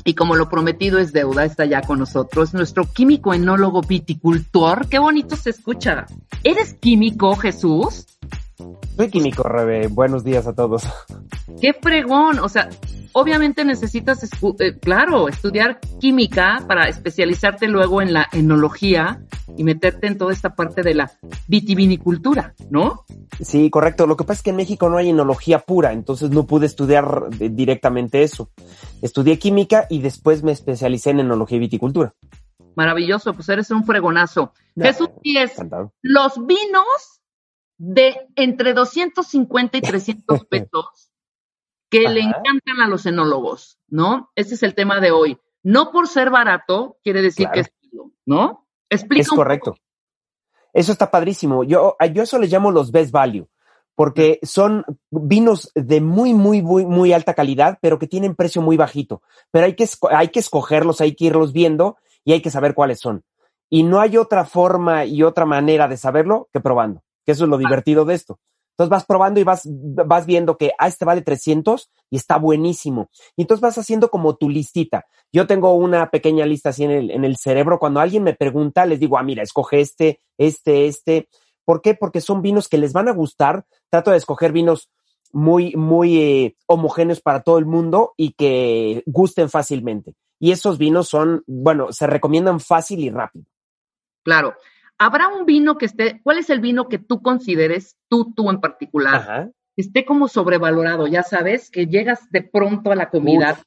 y 0.08 0.14
como 0.14 0.36
lo 0.36 0.48
prometido 0.48 1.00
es 1.00 1.12
deuda, 1.12 1.46
está 1.46 1.66
ya 1.66 1.82
con 1.82 1.98
nosotros 1.98 2.54
nuestro 2.54 2.86
químico 2.86 3.34
enólogo 3.34 3.82
viticultor. 3.82 4.88
Qué 4.88 5.00
bonito 5.00 5.36
se 5.36 5.50
escucha. 5.50 6.06
¿Eres 6.44 6.76
químico, 6.76 7.36
Jesús? 7.36 8.06
Soy 8.96 9.10
químico, 9.10 9.42
Rebe. 9.42 9.88
Buenos 9.88 10.24
días 10.24 10.46
a 10.46 10.54
todos. 10.54 10.84
Qué 11.60 11.74
fregón. 11.74 12.38
O 12.38 12.48
sea, 12.48 12.70
obviamente 13.14 13.66
necesitas, 13.66 14.24
eh, 14.24 14.78
claro, 14.80 15.28
estudiar 15.28 15.80
química 16.00 16.64
para 16.68 16.88
especializarte 16.88 17.68
luego 17.68 18.00
en 18.00 18.14
la 18.14 18.28
enología 18.32 19.22
y 19.58 19.64
meterte 19.64 20.08
en 20.08 20.18
toda 20.18 20.34
esta 20.34 20.56
parte 20.56 20.82
de 20.82 20.94
la 20.94 21.12
vitivinicultura, 21.48 22.54
¿no? 22.70 23.06
Sí, 23.40 23.70
correcto. 23.70 24.08
Lo 24.08 24.18
que 24.18 24.24
pasa 24.24 24.40
es 24.40 24.44
que 24.44 24.50
en 24.52 24.56
México 24.58 24.90
no 24.90 24.98
hay 24.98 25.10
enología 25.10 25.60
pura, 25.60 25.94
entonces 25.94 26.30
no 26.32 26.46
pude 26.46 26.66
estudiar 26.66 27.30
directamente 27.30 28.24
eso. 28.24 28.50
Estudié 29.02 29.40
química 29.40 29.88
y 29.90 30.02
después 30.02 30.44
me 30.44 30.52
especialicé 30.52 31.12
en 31.12 31.22
enología 31.22 31.58
y 31.58 31.62
viticultura. 31.62 32.14
Maravilloso, 32.76 33.34
pues 33.34 33.48
eres 33.50 33.72
un 33.72 33.86
fregonazo. 33.86 34.54
Jesús, 34.76 35.10
los 36.02 36.46
vinos 36.46 37.22
de 37.78 38.16
entre 38.36 38.74
250 38.74 39.78
y 39.78 39.82
300 39.82 40.46
pesos 40.50 41.12
que 41.90 42.02
le 42.10 42.22
encantan 42.22 42.82
a 42.82 42.88
los 42.88 43.06
enólogos, 43.06 43.80
¿no? 43.88 44.32
Ese 44.36 44.56
es 44.56 44.64
el 44.64 44.76
tema 44.76 45.00
de 45.00 45.12
hoy. 45.12 45.38
No 45.64 45.92
por 45.92 46.08
ser 46.08 46.30
barato 46.30 46.98
quiere 47.04 47.22
decir 47.22 47.48
que 47.54 47.62
es 47.62 47.72
¿no? 48.26 48.65
Explica 48.90 49.22
es 49.22 49.30
correcto. 49.30 49.76
Eso 50.74 50.92
está 50.92 51.10
padrísimo. 51.10 51.64
Yo, 51.64 51.96
yo 52.14 52.24
eso 52.24 52.38
les 52.38 52.52
llamo 52.52 52.70
los 52.70 52.92
best 52.92 53.12
value, 53.12 53.48
porque 53.96 54.40
son 54.44 54.84
vinos 55.10 55.72
de 55.74 56.02
muy, 56.02 56.34
muy, 56.34 56.62
muy, 56.62 56.86
muy 56.86 57.14
alta 57.14 57.34
calidad, 57.34 57.78
pero 57.82 57.98
que 57.98 58.08
tienen 58.08 58.36
precio 58.36 58.62
muy 58.62 58.76
bajito. 58.76 59.22
Pero 59.52 59.66
hay 59.66 59.76
que, 59.76 59.88
hay 60.12 60.28
que 60.28 60.40
escogerlos, 60.40 61.00
hay 61.02 61.16
que 61.16 61.26
irlos 61.26 61.54
viendo 61.54 61.98
y 62.26 62.34
hay 62.34 62.42
que 62.42 62.52
saber 62.52 62.74
cuáles 62.74 63.00
son. 63.00 63.24
Y 63.70 63.84
no 63.84 64.02
hay 64.02 64.18
otra 64.18 64.46
forma 64.46 65.06
y 65.06 65.24
otra 65.24 65.46
manera 65.46 65.88
de 65.88 65.98
saberlo 65.98 66.50
que 66.52 66.60
probando, 66.60 67.04
que 67.26 67.32
eso 67.32 67.46
es 67.46 67.50
lo 67.50 67.58
divertido 67.58 68.04
de 68.06 68.16
esto. 68.16 68.40
Entonces 68.76 68.90
vas 68.90 69.06
probando 69.06 69.40
y 69.40 69.46
vas, 69.46 69.62
vas 69.66 70.26
viendo 70.26 70.58
que, 70.58 70.74
ah, 70.78 70.88
este 70.88 71.06
vale 71.06 71.22
300 71.22 71.90
y 72.10 72.18
está 72.18 72.38
buenísimo. 72.38 73.10
Y 73.38 73.44
entonces 73.44 73.62
vas 73.62 73.78
haciendo 73.78 74.10
como 74.10 74.36
tu 74.36 74.50
listita. 74.50 75.06
Yo 75.32 75.48
tengo 75.48 75.74
una 75.76 76.12
pequeña 76.12 76.46
lista 76.46 76.70
así 76.70 76.84
en 76.84 76.92
el, 76.92 77.12
en 77.12 77.24
el 77.24 77.38
cerebro. 77.38 77.80
Cuando 77.80 78.02
alguien 78.02 78.24
me 78.24 78.34
pregunta, 78.34 78.86
les 78.86 79.00
digo, 79.00 79.18
ah, 79.18 79.24
mira, 79.24 79.44
escoge 79.44 79.80
este, 79.80 80.20
este, 80.38 80.88
este. 80.88 81.30
¿Por 81.64 81.82
qué? 81.82 81.96
Porque 81.96 82.20
son 82.20 82.42
vinos 82.42 82.68
que 82.68 82.78
les 82.78 82.92
van 82.92 83.08
a 83.08 83.14
gustar. 83.14 83.66
Trato 83.90 84.12
de 84.12 84.18
escoger 84.18 84.52
vinos 84.52 84.92
muy, 85.32 85.74
muy 85.78 86.22
eh, 86.22 86.58
homogéneos 86.68 87.22
para 87.22 87.44
todo 87.44 87.58
el 87.58 87.66
mundo 87.66 88.14
y 88.18 88.34
que 88.34 89.04
gusten 89.06 89.50
fácilmente. 89.50 90.16
Y 90.38 90.52
esos 90.52 90.78
vinos 90.78 91.08
son, 91.08 91.44
bueno, 91.48 91.94
se 91.94 92.08
recomiendan 92.08 92.60
fácil 92.60 93.00
y 93.00 93.10
rápido. 93.10 93.46
Claro. 94.24 94.56
¿Habrá 94.98 95.28
un 95.28 95.46
vino 95.46 95.78
que 95.78 95.86
esté, 95.86 96.22
cuál 96.24 96.38
es 96.38 96.50
el 96.50 96.60
vino 96.60 96.88
que 96.88 97.00
tú 97.00 97.22
consideres, 97.22 97.98
tú, 98.10 98.34
tú 98.34 98.50
en 98.50 98.62
particular, 98.62 99.52
que 99.76 99.82
esté 99.82 100.06
como 100.06 100.28
sobrevalorado? 100.28 101.08
Ya 101.08 101.24
sabes, 101.24 101.70
que 101.70 101.88
llegas 101.88 102.30
de 102.32 102.42
pronto 102.42 102.92
a 102.92 102.96
la 102.96 103.10
comida 103.10 103.60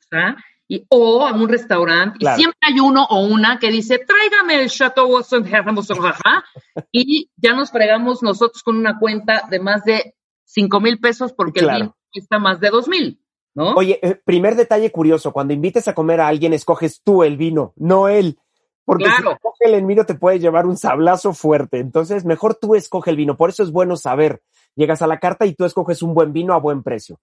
y, 0.68 0.86
o 0.88 1.26
a 1.26 1.32
un 1.32 1.48
restaurante 1.48 2.18
y 2.20 2.26
siempre 2.26 2.58
hay 2.62 2.78
uno 2.80 3.06
o 3.08 3.20
una 3.26 3.58
que 3.58 3.70
dice, 3.70 3.98
tráigame 3.98 4.62
el 4.62 4.68
Chateau 4.68 5.10
Watson 5.10 5.44
y 6.92 7.30
ya 7.36 7.54
nos 7.54 7.70
fregamos 7.70 8.22
nosotros 8.22 8.62
con 8.62 8.76
una 8.76 8.98
cuenta 8.98 9.48
de 9.50 9.60
más 9.60 9.84
de 9.84 10.14
cinco 10.44 10.80
mil 10.80 10.98
pesos 10.98 11.32
porque 11.32 11.60
el 11.60 11.70
vino 11.70 11.96
cuesta 12.12 12.38
más 12.38 12.60
de 12.60 12.70
dos 12.70 12.88
mil. 12.88 13.22
¿No? 13.54 13.74
Oye, 13.74 13.98
eh, 14.02 14.14
primer 14.24 14.54
detalle 14.54 14.92
curioso, 14.92 15.32
cuando 15.32 15.52
invites 15.52 15.88
a 15.88 15.94
comer 15.94 16.20
a 16.20 16.28
alguien, 16.28 16.52
escoges 16.52 17.02
tú 17.02 17.24
el 17.24 17.36
vino, 17.36 17.72
no 17.76 18.08
él. 18.08 18.38
Porque 18.88 19.04
si 19.04 19.10
escoge 19.10 19.76
el 19.76 19.84
vino 19.84 20.06
te 20.06 20.14
puede 20.14 20.38
llevar 20.38 20.64
un 20.64 20.78
sablazo 20.78 21.34
fuerte. 21.34 21.78
Entonces, 21.78 22.24
mejor 22.24 22.54
tú 22.54 22.74
escoge 22.74 23.10
el 23.10 23.16
vino. 23.16 23.36
Por 23.36 23.50
eso 23.50 23.62
es 23.62 23.70
bueno 23.70 23.98
saber. 23.98 24.40
Llegas 24.76 25.02
a 25.02 25.06
la 25.06 25.18
carta 25.18 25.44
y 25.44 25.52
tú 25.52 25.66
escoges 25.66 26.00
un 26.00 26.14
buen 26.14 26.32
vino 26.32 26.54
a 26.54 26.58
buen 26.58 26.82
precio. 26.82 27.20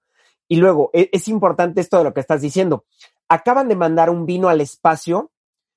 Y 0.47 0.57
luego, 0.57 0.91
e, 0.93 1.09
es, 1.11 1.27
importante 1.27 1.81
esto 1.81 1.97
de 1.97 2.03
lo 2.03 2.13
que 2.13 2.19
estás 2.19 2.43
diciendo. 2.43 2.85
Acaban 3.27 3.67
de 3.67 3.75
mandar 3.75 4.11
un 4.11 4.27
vino 4.27 4.47
al 4.47 4.61
espacio, 4.61 5.31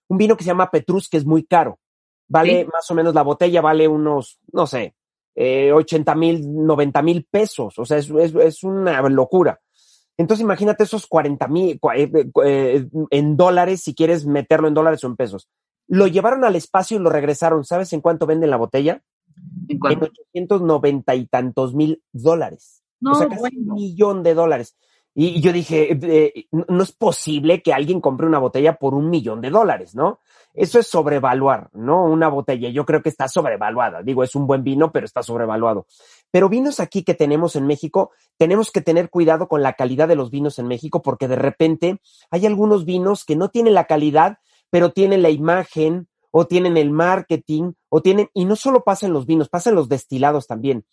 un 0.08 0.18
vino 0.18 0.36
que 0.36 0.44
se 0.44 0.48
llama 0.48 0.70
Petrus, 0.70 1.08
que 1.08 1.16
es 1.16 1.24
muy 1.24 1.44
caro. 1.44 1.78
Vale 2.28 2.66
más 2.66 2.90
o 2.90 2.94
menos, 2.94 3.14
la 3.14 3.22
botella 3.22 3.62
vale 3.62 3.88
unos, 3.88 4.38
no 4.52 4.66
sé, 4.66 4.94
eh, 5.34 5.72
80 5.72 6.14
mil, 6.16 6.66
90 6.66 7.00
mil 7.00 7.24
pesos. 7.30 7.78
O 7.78 7.86
sea, 7.86 7.96
es, 7.96 8.10
es, 8.10 8.62
una 8.62 9.00
locura. 9.08 9.58
Entonces 10.18 10.44
imagínate 10.44 10.84
esos 10.84 11.06
40 11.06 11.48
mil 11.48 11.80
eh, 11.94 12.30
eh, 12.44 12.86
en 13.08 13.36
dólares, 13.38 13.80
si 13.80 13.94
quieres 13.94 14.26
meterlo 14.26 14.68
en 14.68 14.74
dólares 14.74 15.02
o 15.02 15.06
en 15.06 15.16
pesos. 15.16 15.48
Lo 15.88 16.06
llevaron 16.06 16.44
al 16.44 16.54
espacio 16.54 16.96
y 16.96 17.00
lo 17.00 17.10
regresaron. 17.10 17.64
¿Sabes 17.64 17.92
en 17.92 18.00
cuánto 18.00 18.26
venden 18.26 18.50
la 18.50 18.56
botella? 18.56 19.02
En, 19.68 19.78
en 19.90 20.02
890 20.02 21.14
y 21.14 21.26
tantos 21.26 21.74
mil 21.74 22.02
dólares. 22.12 22.82
No, 23.00 23.12
o 23.12 23.14
sea, 23.14 23.28
casi 23.28 23.56
un 23.56 23.74
millón 23.74 24.22
de 24.22 24.34
dólares. 24.34 24.76
Y 25.20 25.40
yo 25.40 25.52
dije, 25.52 25.98
eh, 26.00 26.46
no 26.52 26.80
es 26.80 26.92
posible 26.92 27.60
que 27.60 27.72
alguien 27.72 28.00
compre 28.00 28.24
una 28.24 28.38
botella 28.38 28.74
por 28.76 28.94
un 28.94 29.10
millón 29.10 29.40
de 29.40 29.50
dólares, 29.50 29.96
¿no? 29.96 30.20
Eso 30.54 30.78
es 30.78 30.86
sobrevaluar, 30.86 31.70
¿no? 31.72 32.04
Una 32.04 32.28
botella, 32.28 32.68
yo 32.68 32.86
creo 32.86 33.02
que 33.02 33.08
está 33.08 33.26
sobrevaluada. 33.26 34.02
Digo, 34.02 34.22
es 34.22 34.36
un 34.36 34.46
buen 34.46 34.62
vino, 34.62 34.92
pero 34.92 35.06
está 35.06 35.24
sobrevaluado. 35.24 35.86
Pero 36.30 36.48
vinos 36.48 36.78
aquí 36.78 37.02
que 37.02 37.14
tenemos 37.14 37.56
en 37.56 37.66
México, 37.66 38.12
tenemos 38.36 38.70
que 38.70 38.80
tener 38.80 39.10
cuidado 39.10 39.48
con 39.48 39.60
la 39.60 39.72
calidad 39.72 40.06
de 40.06 40.14
los 40.14 40.30
vinos 40.30 40.60
en 40.60 40.68
México, 40.68 41.02
porque 41.02 41.26
de 41.26 41.34
repente 41.34 42.00
hay 42.30 42.46
algunos 42.46 42.84
vinos 42.84 43.24
que 43.24 43.34
no 43.34 43.48
tienen 43.48 43.74
la 43.74 43.86
calidad 43.86 44.38
pero 44.70 44.92
tienen 44.92 45.22
la 45.22 45.30
imagen 45.30 46.08
o 46.30 46.46
tienen 46.46 46.76
el 46.76 46.90
marketing 46.90 47.72
o 47.88 48.02
tienen, 48.02 48.28
y 48.34 48.44
no 48.44 48.56
solo 48.56 48.84
pasa 48.84 49.06
en 49.06 49.12
los 49.12 49.26
vinos, 49.26 49.48
pasa 49.48 49.70
en 49.70 49.76
los 49.76 49.88
destilados 49.88 50.46
también. 50.46 50.84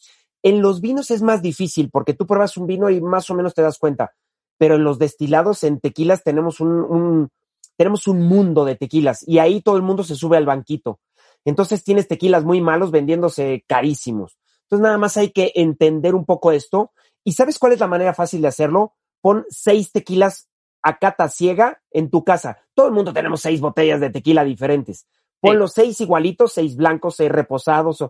En 0.43 0.61
los 0.61 0.81
vinos 0.81 1.11
es 1.11 1.21
más 1.21 1.41
difícil 1.41 1.89
porque 1.89 2.13
tú 2.13 2.25
pruebas 2.25 2.57
un 2.57 2.67
vino 2.67 2.89
y 2.89 3.01
más 3.01 3.29
o 3.29 3.35
menos 3.35 3.53
te 3.53 3.61
das 3.61 3.77
cuenta, 3.77 4.13
pero 4.57 4.75
en 4.75 4.83
los 4.83 4.99
destilados, 4.99 5.63
en 5.63 5.79
tequilas, 5.79 6.23
tenemos 6.23 6.59
un, 6.59 6.69
un 6.69 7.29
tenemos 7.77 8.07
un 8.07 8.21
mundo 8.21 8.63
de 8.63 8.75
tequilas 8.75 9.27
y 9.27 9.39
ahí 9.39 9.61
todo 9.61 9.75
el 9.75 9.81
mundo 9.81 10.03
se 10.03 10.15
sube 10.15 10.38
al 10.38 10.45
banquito. 10.45 10.99
Entonces 11.43 11.83
tienes 11.83 12.07
tequilas 12.07 12.43
muy 12.43 12.61
malos 12.61 12.91
vendiéndose 12.91 13.63
carísimos. 13.67 14.38
Entonces 14.63 14.83
nada 14.83 14.97
más 14.97 15.17
hay 15.17 15.31
que 15.31 15.51
entender 15.55 16.15
un 16.15 16.25
poco 16.25 16.51
esto. 16.51 16.91
¿Y 17.23 17.33
sabes 17.33 17.59
cuál 17.59 17.73
es 17.73 17.79
la 17.79 17.88
manera 17.88 18.13
fácil 18.13 18.41
de 18.41 18.47
hacerlo? 18.47 18.93
Pon 19.21 19.45
seis 19.49 19.91
tequilas 19.91 20.47
a 20.86 21.00
cata 21.00 21.28
ciega 21.30 21.82
en 21.89 22.12
tu 22.12 22.24
casa. 22.24 22.60
Todo 22.76 22.86
el 22.86 22.93
mundo 22.93 23.12
tenemos 23.12 23.41
seis 23.41 23.60
botellas 23.60 24.00
de 24.00 24.12
tequila 24.12 24.43
diferentes. 24.43 25.08
Pon 25.41 25.58
los 25.58 25.74
seis 25.74 26.00
igualitos, 26.00 26.54
seis 26.54 26.76
blancos, 26.76 27.15
seis 27.15 27.32
reposados, 27.32 28.06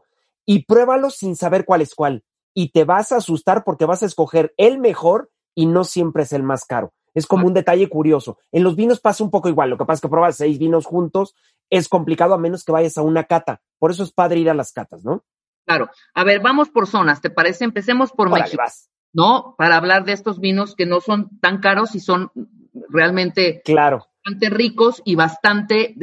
y 0.45 0.65
pruébalos 0.65 1.15
sin 1.15 1.37
saber 1.37 1.63
cuál 1.63 1.81
es 1.81 1.95
cuál. 1.95 2.23
y 2.57 2.69
te 2.69 2.85
vas 2.85 3.11
a 3.11 3.17
asustar 3.17 3.63
porque 3.65 3.85
vas 3.85 4.01
a 4.01 4.05
escoger 4.05 4.53
el 4.57 4.79
mejor 4.79 5.29
y 5.53 5.65
no 5.65 5.83
siempre 5.83 6.23
es 6.23 6.33
el 6.33 6.41
más 6.41 6.65
caro. 6.65 6.93
Es 7.13 7.27
como 7.27 7.47
un 7.47 7.53
detalle 7.53 7.87
curioso. 7.89 8.37
En 8.51 8.63
los 8.63 8.75
vinos 8.75 8.99
pasa 8.99 9.23
un 9.23 9.29
poco 9.29 9.49
igual. 9.49 9.69
Lo 9.69 9.77
que 9.77 9.85
pasa 9.85 9.95
es 9.95 10.01
que 10.01 10.09
pruebas 10.09 10.37
seis 10.37 10.57
vinos 10.57 10.85
juntos 10.85 11.35
es 11.69 11.87
complicado 11.87 12.33
a 12.33 12.37
menos 12.37 12.63
que 12.63 12.71
vayas 12.71 12.97
a 12.97 13.01
una 13.01 13.25
cata. 13.25 13.61
Por 13.77 13.91
eso 13.91 14.03
es 14.03 14.11
padre 14.11 14.39
ir 14.39 14.49
a 14.49 14.53
las 14.53 14.71
catas, 14.71 15.03
¿no? 15.03 15.23
Claro. 15.65 15.89
A 16.13 16.23
ver, 16.23 16.41
vamos 16.41 16.69
por 16.69 16.87
zonas, 16.87 17.21
¿te 17.21 17.29
parece? 17.29 17.63
Empecemos 17.63 18.11
por 18.11 18.29
México. 18.29 18.63
¿No? 19.13 19.55
Para 19.57 19.77
hablar 19.77 20.03
de 20.03 20.11
estos 20.11 20.39
vinos 20.39 20.75
que 20.75 20.85
no 20.85 20.99
son 20.99 21.39
tan 21.39 21.59
caros 21.59 21.95
y 21.95 22.01
son 22.01 22.31
realmente 22.89 23.61
claro. 23.63 24.07
bastante 24.23 24.49
ricos 24.49 25.01
y 25.05 25.15
bastante 25.15 25.95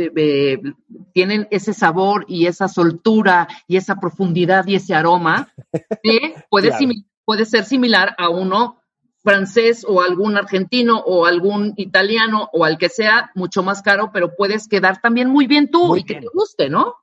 tienen 1.13 1.49
ese 1.51 1.75
sabor 1.75 2.25
y 2.29 2.47
esa 2.47 2.69
soltura 2.69 3.49
y 3.67 3.77
esa 3.77 3.97
profundidad 3.97 4.67
y 4.67 4.77
ese 4.77 4.95
aroma 4.95 5.53
que 6.03 6.35
puede, 6.49 6.71
puede 7.25 7.45
ser 7.45 7.65
similar 7.65 8.15
a 8.19 8.29
uno 8.29 8.83
francés 9.23 9.87
o 9.89 10.03
algún 10.03 10.37
argentino 10.37 10.99
o 10.99 11.27
algún 11.27 11.75
italiano 11.77 12.49
o 12.53 12.65
al 12.65 12.77
que 12.77 12.89
sea, 12.89 13.31
mucho 13.35 13.63
más 13.63 13.83
caro, 13.83 14.11
pero 14.13 14.35
puedes 14.37 14.69
quedar 14.69 15.01
también 15.01 15.29
muy 15.29 15.47
bien 15.47 15.71
tú 15.71 15.97
y 15.97 16.05
que 16.05 16.17
te 16.17 16.27
guste, 16.33 16.69
¿no? 16.69 16.97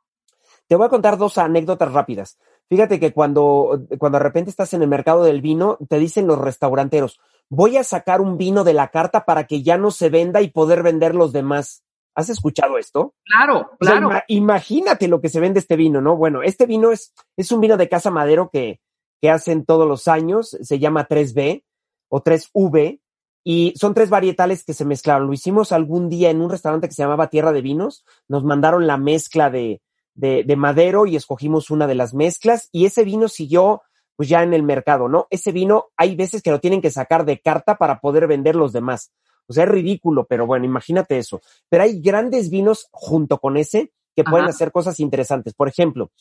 Te 0.67 0.75
voy 0.75 0.85
a 0.85 0.89
contar 0.89 1.17
dos 1.17 1.37
anécdotas 1.37 1.91
rápidas. 1.91 2.37
Fíjate 2.67 2.99
que 2.99 3.11
cuando, 3.11 3.87
cuando 3.97 4.19
de 4.19 4.23
repente 4.23 4.51
estás 4.51 4.73
en 4.75 4.83
el 4.83 4.87
mercado 4.87 5.23
del 5.23 5.41
vino, 5.41 5.79
te 5.89 5.97
dicen 5.97 6.27
los 6.27 6.37
restauranteros, 6.37 7.19
voy 7.49 7.77
a 7.77 7.83
sacar 7.83 8.21
un 8.21 8.37
vino 8.37 8.63
de 8.63 8.73
la 8.73 8.89
carta 8.89 9.25
para 9.25 9.45
que 9.47 9.63
ya 9.63 9.77
no 9.77 9.91
se 9.91 10.09
venda 10.09 10.41
y 10.41 10.49
poder 10.49 10.83
vender 10.83 11.15
los 11.15 11.33
demás. 11.33 11.83
¿Has 12.15 12.29
escuchado 12.29 12.77
esto? 12.77 13.15
Claro, 13.23 13.71
claro. 13.79 14.09
imagínate 14.27 15.07
lo 15.07 15.21
que 15.21 15.29
se 15.29 15.39
vende 15.39 15.59
este 15.59 15.75
vino, 15.75 16.01
¿no? 16.01 16.15
Bueno, 16.15 16.43
este 16.43 16.65
vino 16.65 16.91
es, 16.91 17.13
es 17.37 17.51
un 17.51 17.61
vino 17.61 17.77
de 17.77 17.89
Casa 17.89 18.11
Madero 18.11 18.49
que, 18.51 18.81
que 19.21 19.29
hacen 19.29 19.65
todos 19.65 19.87
los 19.87 20.07
años, 20.07 20.57
se 20.61 20.79
llama 20.79 21.07
3B 21.07 21.63
o 22.09 22.23
3V, 22.23 22.99
y 23.43 23.73
son 23.77 23.93
tres 23.93 24.09
varietales 24.09 24.63
que 24.63 24.73
se 24.73 24.85
mezclaron. 24.85 25.27
Lo 25.27 25.33
hicimos 25.33 25.71
algún 25.71 26.09
día 26.09 26.29
en 26.29 26.41
un 26.41 26.49
restaurante 26.49 26.87
que 26.87 26.93
se 26.93 27.03
llamaba 27.03 27.29
Tierra 27.29 27.53
de 27.53 27.61
Vinos, 27.61 28.05
nos 28.27 28.43
mandaron 28.43 28.85
la 28.85 28.97
mezcla 28.97 29.49
de, 29.49 29.81
de, 30.13 30.43
de 30.43 30.55
Madero 30.55 31.05
y 31.05 31.15
escogimos 31.15 31.69
una 31.69 31.87
de 31.87 31.95
las 31.95 32.13
mezclas, 32.13 32.69
y 32.71 32.85
ese 32.85 33.03
vino 33.03 33.27
siguió 33.27 33.81
pues 34.19 34.27
ya 34.27 34.43
en 34.43 34.53
el 34.53 34.63
mercado, 34.63 35.07
¿no? 35.07 35.27
Ese 35.29 35.53
vino 35.53 35.91
hay 35.95 36.13
veces 36.17 36.41
que 36.41 36.51
lo 36.51 36.59
tienen 36.59 36.81
que 36.81 36.91
sacar 36.91 37.23
de 37.23 37.39
carta 37.39 37.77
para 37.77 38.01
poder 38.01 38.27
vender 38.27 38.53
los 38.53 38.73
demás. 38.73 39.13
O 39.47 39.53
sea, 39.53 39.63
es 39.63 39.69
ridículo, 39.69 40.25
pero 40.27 40.45
bueno, 40.45 40.65
imagínate 40.65 41.17
eso. 41.17 41.39
Pero 41.69 41.83
hay 41.83 42.01
grandes 42.01 42.49
vinos 42.49 42.89
junto 42.91 43.37
con 43.37 43.55
ese 43.55 43.93
que 44.17 44.25
pueden 44.25 44.49
hacer 44.49 44.73
cosas 44.73 44.99
interesantes. 44.99 45.53
Por 45.53 45.69
ejemplo, 45.69 46.11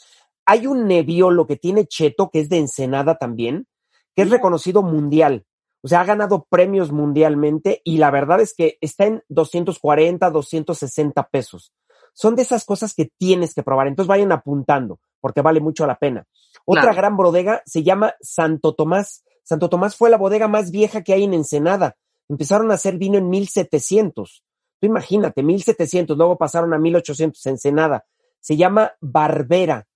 hay 0.47 0.69
un 0.69 0.87
Nebbiolo 0.87 1.49
que 1.49 1.57
tiene 1.57 1.87
Cheto, 1.87 2.31
que 2.31 2.39
es 2.39 2.49
de 2.49 2.59
Ensenada 2.59 3.19
también, 3.19 3.67
que 4.15 4.23
es 4.23 4.31
reconocido 4.31 4.85
mundial. 4.85 5.45
O 5.83 5.89
sea, 5.89 6.03
ha 6.03 6.05
ganado 6.05 6.47
premios 6.49 6.93
mundialmente 6.93 7.83
y 7.83 7.99
la 7.99 8.13
verdad 8.13 8.41
es 8.41 8.55
que 8.55 8.79
está 8.81 9.07
en 9.07 9.25
240, 9.29 10.31
260 10.31 11.29
pesos. 11.31 11.73
Son 12.13 12.37
de 12.37 12.43
esas 12.43 12.65
cosas 12.65 12.95
que 12.95 13.11
tienes 13.19 13.55
que 13.55 13.65
probar. 13.65 13.89
Entonces 13.89 14.07
vayan 14.07 14.31
apuntando 14.31 15.01
porque 15.21 15.43
vale 15.43 15.61
mucho 15.61 15.87
la 15.87 15.99
pena. 15.99 16.27
Otra 16.65 16.93
gran 16.93 17.17
bodega 17.17 17.63
se 17.65 17.83
llama 17.83 18.15
Santo 18.21 18.75
Tomás. 18.75 19.25
Santo 19.43 19.69
Tomás 19.69 19.97
fue 19.97 20.11
la 20.11 20.19
bodega 20.19 20.49
más 20.49 20.71
vieja 20.71 21.03
que 21.03 21.15
hay 21.15 21.25
en 21.25 21.35
Ensenada. 21.35 21.97
Empezaron 22.29 22.71
a 22.71 22.75
hacer 22.75 22.99
vino 22.99 23.17
en 23.19 23.29
1700. 23.29 24.45
Tú 24.81 24.87
imagínate, 24.87 25.43
1700, 25.43 26.17
luego 26.17 26.37
pasaron 26.37 26.73
a 26.75 26.79
1800 26.79 27.45
Ensenada. 27.47 28.05
Se 28.41 28.57
llama 28.57 28.93
Barbera. 29.01 29.87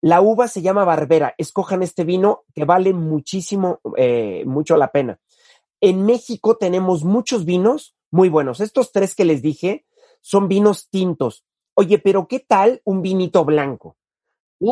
La 0.00 0.20
uva 0.20 0.48
se 0.48 0.62
llama 0.62 0.84
Barbera. 0.84 1.34
Escojan 1.38 1.82
este 1.82 2.04
vino 2.04 2.44
que 2.54 2.64
vale 2.64 2.92
muchísimo, 2.92 3.80
eh, 3.96 4.44
mucho 4.46 4.76
la 4.76 4.90
pena. 4.90 5.18
En 5.80 6.04
México 6.04 6.56
tenemos 6.56 7.04
muchos 7.04 7.44
vinos 7.44 7.94
muy 8.10 8.28
buenos. 8.28 8.60
Estos 8.60 8.92
tres 8.92 9.14
que 9.14 9.24
les 9.24 9.42
dije 9.42 9.84
son 10.20 10.48
vinos 10.48 10.88
tintos. 10.88 11.44
Oye, 11.74 11.98
pero 11.98 12.26
¿qué 12.26 12.40
tal 12.40 12.80
un 12.84 13.02
vinito 13.02 13.44
blanco? 13.44 13.96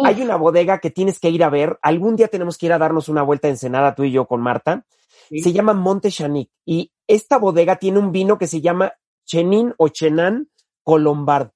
Hay 0.04 0.22
una 0.22 0.36
bodega 0.36 0.78
que 0.78 0.90
tienes 0.90 1.18
que 1.18 1.30
ir 1.30 1.44
a 1.44 1.50
ver. 1.50 1.78
Algún 1.82 2.16
día 2.16 2.28
tenemos 2.28 2.56
que 2.56 2.66
ir 2.66 2.72
a 2.72 2.78
darnos 2.78 3.08
una 3.08 3.22
vuelta 3.22 3.48
en 3.48 3.52
Ensenada, 3.52 3.94
tú 3.94 4.04
y 4.04 4.12
yo, 4.12 4.26
con 4.26 4.40
Marta. 4.40 4.86
Se 5.30 5.52
llama 5.52 5.74
Monte 5.74 6.10
Chanic. 6.10 6.50
Y 6.64 6.92
esta 7.06 7.38
bodega 7.38 7.76
tiene 7.76 7.98
un 7.98 8.12
vino 8.12 8.38
que 8.38 8.46
se 8.46 8.60
llama 8.60 8.92
Chenin 9.26 9.74
o 9.76 9.88
Chenan 9.88 10.48
Colombard. 10.82 11.50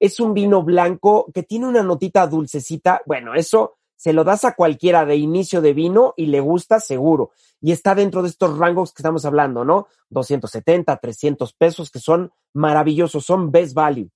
Es 0.00 0.20
un 0.20 0.34
vino 0.34 0.62
blanco 0.62 1.26
que 1.32 1.42
tiene 1.42 1.66
una 1.66 1.82
notita 1.82 2.26
dulcecita. 2.26 3.02
Bueno, 3.06 3.34
eso 3.34 3.78
se 3.96 4.12
lo 4.12 4.22
das 4.22 4.44
a 4.44 4.54
cualquiera 4.54 5.04
de 5.04 5.16
inicio 5.16 5.60
de 5.60 5.72
vino 5.72 6.14
y 6.16 6.26
le 6.26 6.40
gusta 6.40 6.78
seguro. 6.78 7.32
Y 7.60 7.72
está 7.72 7.96
dentro 7.96 8.22
de 8.22 8.28
estos 8.28 8.56
rangos 8.56 8.92
que 8.92 9.02
estamos 9.02 9.24
hablando, 9.24 9.64
¿no? 9.64 9.88
270, 10.10 10.96
300 10.96 11.52
pesos, 11.54 11.90
que 11.90 11.98
son 11.98 12.30
maravillosos, 12.54 13.24
son 13.24 13.50
best 13.50 13.74
value. 13.74 14.08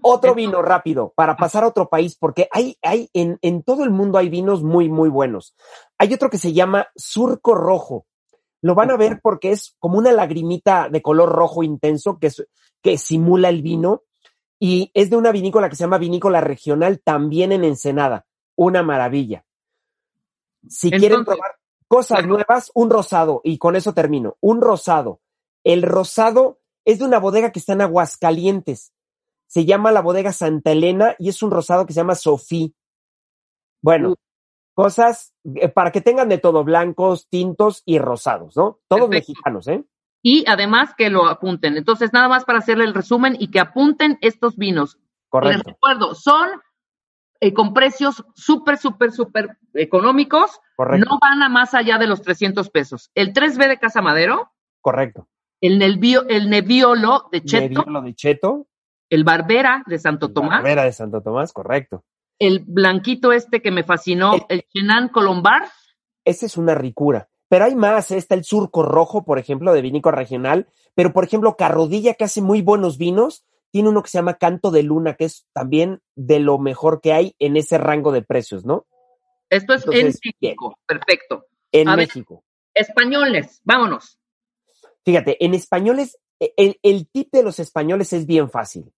Otro 0.00 0.34
vino 0.34 0.62
rápido 0.62 1.12
para 1.16 1.36
pasar 1.36 1.64
a 1.64 1.68
otro 1.68 1.88
país, 1.88 2.16
porque 2.16 2.48
hay, 2.52 2.76
hay, 2.82 3.10
en, 3.12 3.38
en 3.42 3.62
todo 3.62 3.84
el 3.84 3.90
mundo 3.90 4.18
hay 4.18 4.28
vinos 4.28 4.62
muy, 4.62 4.88
muy 4.88 5.08
buenos. 5.08 5.56
Hay 5.98 6.14
otro 6.14 6.30
que 6.30 6.38
se 6.38 6.52
llama 6.52 6.88
Surco 6.94 7.54
Rojo. 7.54 8.06
Lo 8.60 8.74
van 8.74 8.90
a 8.90 8.96
ver 8.96 9.20
porque 9.22 9.52
es 9.52 9.76
como 9.78 9.98
una 9.98 10.12
lagrimita 10.12 10.88
de 10.88 11.02
color 11.02 11.30
rojo 11.30 11.62
intenso 11.62 12.18
que, 12.18 12.30
que 12.82 12.98
simula 12.98 13.48
el 13.48 13.62
vino 13.62 14.02
y 14.58 14.90
es 14.94 15.10
de 15.10 15.16
una 15.16 15.32
vinícola 15.32 15.68
que 15.68 15.76
se 15.76 15.84
llama 15.84 15.98
Vinícola 15.98 16.40
Regional, 16.40 17.00
también 17.00 17.52
en 17.52 17.64
Ensenada. 17.64 18.26
Una 18.56 18.82
maravilla. 18.82 19.44
Si 20.68 20.90
quieren 20.90 21.24
probar 21.24 21.52
cosas 21.86 22.26
nuevas, 22.26 22.70
un 22.74 22.90
rosado, 22.90 23.40
y 23.44 23.58
con 23.58 23.76
eso 23.76 23.94
termino. 23.94 24.36
Un 24.40 24.60
rosado. 24.60 25.20
El 25.62 25.82
rosado 25.82 26.58
es 26.84 26.98
de 26.98 27.04
una 27.04 27.20
bodega 27.20 27.52
que 27.52 27.60
está 27.60 27.74
en 27.74 27.82
Aguascalientes 27.82 28.92
se 29.48 29.64
llama 29.64 29.90
la 29.90 30.02
bodega 30.02 30.32
Santa 30.32 30.70
Elena 30.70 31.16
y 31.18 31.30
es 31.30 31.42
un 31.42 31.50
rosado 31.50 31.86
que 31.86 31.92
se 31.92 32.00
llama 32.00 32.14
Sofí. 32.14 32.74
Bueno, 33.80 34.14
cosas 34.74 35.34
eh, 35.54 35.68
para 35.68 35.90
que 35.90 36.02
tengan 36.02 36.28
de 36.28 36.38
todo, 36.38 36.62
blancos, 36.64 37.28
tintos 37.28 37.82
y 37.86 37.98
rosados, 37.98 38.56
¿no? 38.56 38.78
Todos 38.88 39.08
mexicanos, 39.08 39.66
¿eh? 39.66 39.84
Y 40.22 40.44
además 40.46 40.94
que 40.96 41.10
lo 41.10 41.26
apunten. 41.26 41.76
Entonces, 41.76 42.12
nada 42.12 42.28
más 42.28 42.44
para 42.44 42.58
hacerle 42.58 42.84
el 42.84 42.94
resumen 42.94 43.36
y 43.38 43.50
que 43.50 43.60
apunten 43.60 44.18
estos 44.20 44.56
vinos. 44.56 44.98
Correcto. 45.28 45.56
Les 45.56 45.64
recuerdo, 45.64 46.14
son 46.14 46.48
eh, 47.40 47.54
con 47.54 47.72
precios 47.72 48.24
súper, 48.34 48.76
súper, 48.76 49.12
súper 49.12 49.56
económicos. 49.74 50.60
Correcto. 50.76 51.08
No 51.08 51.18
van 51.20 51.42
a 51.42 51.48
más 51.48 51.72
allá 51.72 51.96
de 51.96 52.06
los 52.06 52.20
300 52.20 52.68
pesos. 52.68 53.10
El 53.14 53.32
3B 53.32 53.66
de 53.66 53.78
Casa 53.78 54.02
Madero. 54.02 54.52
Correcto. 54.82 55.26
El, 55.60 55.80
el 55.80 56.50
Nebbiolo 56.50 57.28
de 57.32 57.42
Cheto. 57.42 57.80
Nebbiolo 57.80 58.02
de 58.02 58.14
Cheto 58.14 58.67
el 59.10 59.24
Barbera 59.24 59.82
de 59.86 59.98
Santo 59.98 60.32
Tomás. 60.32 60.62
Barbera 60.62 60.84
de 60.84 60.92
Santo 60.92 61.22
Tomás, 61.22 61.52
correcto. 61.52 62.04
El 62.38 62.60
blanquito 62.60 63.32
este 63.32 63.60
que 63.62 63.70
me 63.70 63.82
fascinó, 63.82 64.34
el, 64.48 64.64
Chenan 64.72 65.08
Colombar. 65.08 65.68
Ese 66.24 66.46
es 66.46 66.56
una 66.56 66.74
ricura. 66.74 67.28
Pero 67.48 67.64
hay 67.64 67.74
más, 67.74 68.10
¿eh? 68.10 68.18
está 68.18 68.34
el 68.34 68.44
surco 68.44 68.82
rojo, 68.82 69.24
por 69.24 69.38
ejemplo, 69.38 69.72
de 69.72 69.80
vinico 69.80 70.10
regional, 70.10 70.68
pero 70.94 71.12
por 71.12 71.24
ejemplo, 71.24 71.56
Carrodilla, 71.56 72.14
que 72.14 72.24
hace 72.24 72.42
muy 72.42 72.60
buenos 72.60 72.98
vinos, 72.98 73.44
tiene 73.70 73.88
uno 73.88 74.02
que 74.02 74.10
se 74.10 74.18
llama 74.18 74.34
Canto 74.34 74.70
de 74.70 74.82
Luna, 74.82 75.14
que 75.14 75.24
es 75.24 75.46
también 75.52 76.00
de 76.14 76.40
lo 76.40 76.58
mejor 76.58 77.00
que 77.00 77.12
hay 77.12 77.34
en 77.38 77.56
ese 77.56 77.78
rango 77.78 78.12
de 78.12 78.22
precios, 78.22 78.64
¿no? 78.64 78.86
Esto 79.50 79.74
es 79.74 79.86
en 79.86 80.06
México, 80.06 80.78
perfecto. 80.86 81.46
En 81.72 81.94
México. 81.96 82.44
españoles, 82.74 83.60
vámonos. 83.64 84.18
Fíjate, 85.04 85.42
en 85.42 85.54
españoles, 85.54 86.18
e, 86.38 86.52
el, 86.56 86.78
el 86.82 87.08
tip 87.08 87.32
de 87.32 87.42
los 87.42 87.58
españoles 87.58 88.12
es 88.12 88.26
bien 88.26 88.50
fácil. 88.50 88.92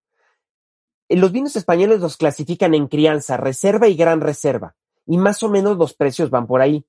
Los 1.10 1.32
vinos 1.32 1.56
españoles 1.56 2.00
los 2.00 2.16
clasifican 2.16 2.74
en 2.74 2.86
crianza, 2.86 3.36
reserva 3.36 3.88
y 3.88 3.96
gran 3.96 4.20
reserva, 4.20 4.76
y 5.06 5.18
más 5.18 5.42
o 5.42 5.48
menos 5.50 5.76
los 5.76 5.94
precios 5.94 6.30
van 6.30 6.46
por 6.46 6.62
ahí. 6.62 6.86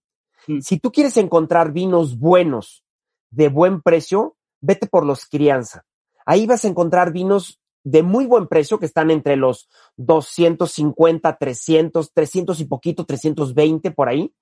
Mm. 0.48 0.60
Si 0.62 0.80
tú 0.80 0.92
quieres 0.92 1.18
encontrar 1.18 1.72
vinos 1.72 2.18
buenos, 2.18 2.84
de 3.32 3.50
buen 3.50 3.82
precio, 3.82 4.38
vete 4.60 4.88
por 4.88 5.06
los 5.06 5.26
crianza. 5.26 5.86
Ahí 6.26 6.46
vas 6.46 6.66
a 6.66 6.68
encontrar 6.68 7.12
vinos 7.12 7.60
de 7.84 8.04
muy 8.04 8.26
buen 8.28 8.48
precio 8.48 8.78
que 8.78 8.86
están 8.86 9.10
entre 9.10 9.36
los 9.36 9.68
250, 9.98 11.38
300, 11.38 12.14
300 12.14 12.60
y 12.60 12.66
poquito, 12.66 13.06
320 13.06 13.92
por 13.92 14.08
ahí, 14.08 14.34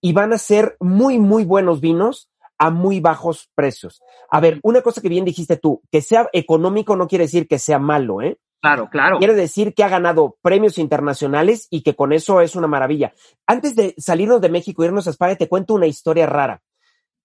y 0.00 0.12
van 0.12 0.32
a 0.32 0.38
ser 0.38 0.76
muy, 0.80 1.18
muy 1.18 1.44
buenos 1.44 1.80
vinos 1.80 2.28
a 2.58 2.70
muy 2.70 3.00
bajos 3.00 3.48
precios. 3.54 4.02
A 4.28 4.40
ver, 4.40 4.58
una 4.62 4.82
cosa 4.82 5.00
que 5.00 5.08
bien 5.08 5.24
dijiste 5.24 5.56
tú, 5.56 5.82
que 5.90 6.02
sea 6.02 6.28
económico 6.32 6.96
no 6.96 7.06
quiere 7.06 7.24
decir 7.24 7.46
que 7.46 7.58
sea 7.58 7.78
malo, 7.78 8.20
¿eh? 8.22 8.38
Claro, 8.60 8.90
claro. 8.90 9.18
Quiere 9.18 9.34
decir 9.34 9.74
que 9.74 9.84
ha 9.84 9.88
ganado 9.88 10.36
premios 10.42 10.76
internacionales 10.78 11.66
y 11.70 11.82
que 11.82 11.96
con 11.96 12.12
eso 12.12 12.40
es 12.42 12.56
una 12.56 12.66
maravilla. 12.66 13.14
Antes 13.46 13.74
de 13.74 13.94
salirnos 13.96 14.40
de 14.40 14.50
México 14.50 14.82
e 14.82 14.86
irnos 14.86 15.06
a 15.06 15.10
España, 15.10 15.36
te 15.36 15.48
cuento 15.48 15.74
una 15.74 15.86
historia 15.86 16.26
rara. 16.26 16.62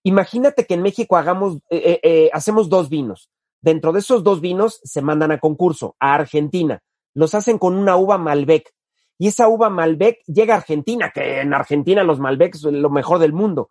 Imagínate 0.03 0.65
que 0.65 0.75
en 0.75 0.81
México 0.81 1.17
hagamos, 1.17 1.57
eh, 1.69 1.81
eh, 1.83 1.99
eh, 2.03 2.29
hacemos 2.31 2.69
dos 2.69 2.89
vinos. 2.89 3.29
Dentro 3.59 3.91
de 3.91 3.99
esos 3.99 4.23
dos 4.23 4.39
vinos 4.39 4.79
se 4.83 5.01
mandan 5.01 5.31
a 5.31 5.39
concurso 5.39 5.95
a 5.99 6.13
Argentina. 6.13 6.81
Los 7.13 7.33
hacen 7.33 7.57
con 7.57 7.75
una 7.75 7.97
uva 7.97 8.17
Malbec. 8.17 8.71
y 9.17 9.27
esa 9.27 9.47
uva 9.47 9.69
Malbec 9.69 10.19
llega 10.27 10.55
a 10.55 10.57
Argentina, 10.57 11.11
que 11.13 11.39
en 11.39 11.53
Argentina 11.53 12.03
los 12.03 12.19
Malbec 12.19 12.53
son 12.55 12.81
lo 12.81 12.89
mejor 12.89 13.19
del 13.19 13.31
mundo, 13.31 13.69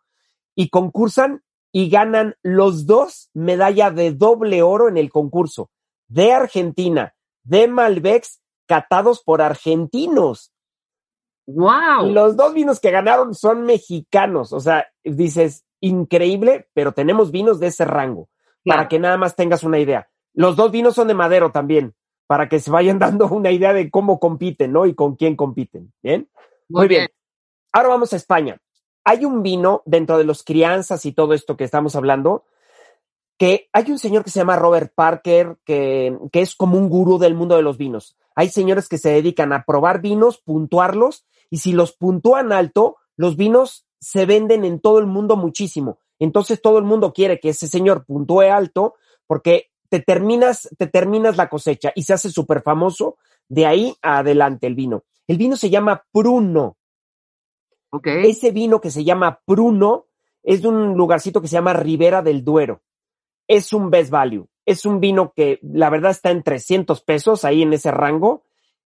y 0.55 0.71
concursan 0.71 1.43
y 1.71 1.91
ganan 1.91 2.35
los 2.43 2.87
dos 2.87 3.31
medalla 3.35 3.91
de 3.91 4.13
doble 4.13 4.63
oro 4.63 4.89
en 4.89 4.97
el 4.97 5.11
concurso 5.11 5.71
de 6.09 6.33
Argentina, 6.33 7.14
de 7.45 7.69
Malbecs, 7.69 8.41
catados 8.67 9.23
por 9.23 9.41
argentinos. 9.43 10.53
¡Wow! 11.47 12.11
Los 12.11 12.37
dos 12.37 12.55
vinos 12.55 12.81
que 12.81 12.91
ganaron 12.91 13.35
son 13.35 13.63
mexicanos. 13.63 14.53
O 14.53 14.61
sea, 14.61 14.89
dices, 15.05 15.65
increíble, 15.81 16.69
pero 16.73 16.93
tenemos 16.93 17.31
vinos 17.31 17.61
de 17.61 17.69
ese 17.69 17.85
rango, 17.85 18.29
para 18.65 18.89
que 18.89 18.99
nada 18.99 19.17
más 19.19 19.37
tengas 19.37 19.63
una 19.63 19.79
idea. 19.79 20.09
Los 20.33 20.57
dos 20.57 20.71
vinos 20.71 20.95
son 20.95 21.09
de 21.09 21.15
madero 21.15 21.53
también, 21.53 21.95
para 22.27 22.49
que 22.49 22.59
se 22.59 22.71
vayan 22.71 22.99
dando 22.99 23.29
una 23.29 23.51
idea 23.51 23.73
de 23.73 23.91
cómo 23.91 24.19
compiten, 24.19 24.73
¿no? 24.73 24.87
Y 24.87 24.95
con 24.95 25.17
quién 25.17 25.37
compiten. 25.37 25.93
¿Bien? 26.03 26.29
Muy, 26.69 26.89
bien. 26.89 27.09
Ahora 27.73 27.91
vamos 27.91 28.13
a 28.13 28.17
España. 28.17 28.59
Hay 29.05 29.27
un 29.27 29.43
vino 29.43 29.83
dentro 29.85 30.17
de 30.17 30.25
los 30.25 30.43
crianzas 30.43 31.05
y 31.05 31.13
todo 31.13 31.35
esto 31.35 31.59
que 31.59 31.65
estamos 31.65 31.95
hablando, 31.95 32.45
que 33.39 33.69
hay 33.73 33.91
un 33.91 33.99
señor 33.99 34.25
que 34.25 34.31
se 34.31 34.41
llama 34.41 34.57
Robert 34.57 34.93
Parker, 34.95 35.57
que, 35.65 36.17
que 36.33 36.41
es 36.41 36.55
como 36.55 36.79
un 36.79 36.89
gurú 36.89 37.19
del 37.19 37.35
mundo 37.35 37.57
de 37.57 37.63
los 37.63 37.79
vinos. 37.79 38.17
Hay 38.35 38.49
señores 38.49 38.89
que 38.89 38.99
se 38.99 39.11
dedican 39.11 39.53
a 39.53 39.65
probar 39.65 40.01
vinos, 40.01 40.39
puntuarlos, 40.39 41.27
y 41.51 41.59
si 41.59 41.73
los 41.73 41.93
puntúan 41.97 42.53
alto, 42.53 42.97
los 43.17 43.37
vinos 43.37 43.87
se 44.01 44.27
venden 44.27 44.65
en 44.65 44.81
todo 44.81 44.99
el 44.99 45.07
mundo 45.07 45.37
muchísimo. 45.37 45.99
Entonces 46.19 46.61
todo 46.61 46.79
el 46.79 46.85
mundo 46.85 47.13
quiere 47.13 47.41
que 47.41 47.51
ese 47.51 47.69
señor 47.69 48.05
puntúe 48.05 48.43
alto 48.43 48.95
porque 49.27 49.71
te 49.89 50.01
terminas, 50.01 50.69
te 50.79 50.87
terminas 50.87 51.37
la 51.37 51.49
cosecha 51.49 51.93
y 51.95 52.03
se 52.03 52.13
hace 52.13 52.31
súper 52.31 52.63
famoso 52.63 53.17
de 53.49 53.67
ahí 53.67 53.95
adelante 54.03 54.67
el 54.67 54.75
vino. 54.75 55.05
El 55.27 55.39
vino 55.39 55.57
se 55.57 55.71
llama 55.71 56.05
Pruno. 56.13 56.77
Okay. 57.91 58.29
Ese 58.31 58.51
vino 58.51 58.81
que 58.81 58.91
se 58.91 59.05
llama 59.05 59.41
Pruno 59.45 60.07
es 60.43 60.63
de 60.63 60.69
un 60.69 60.95
lugarcito 60.95 61.41
que 61.41 61.49
se 61.49 61.55
llama 61.55 61.73
Ribera 61.73 62.23
del 62.23 62.45
Duero. 62.45 62.83
Es 63.49 63.73
un 63.73 63.91
best 63.91 64.11
value. 64.11 64.49
Es 64.67 64.87
un 64.87 65.01
vino 65.01 65.33
que 65.35 65.59
la 65.63 65.91
verdad 65.91 66.11
está 66.11 66.31
en 66.31 66.43
300 66.43 67.03
pesos 67.03 67.45
ahí 67.45 67.63
en 67.63 67.73
ese 67.73 67.91
rango 67.91 68.45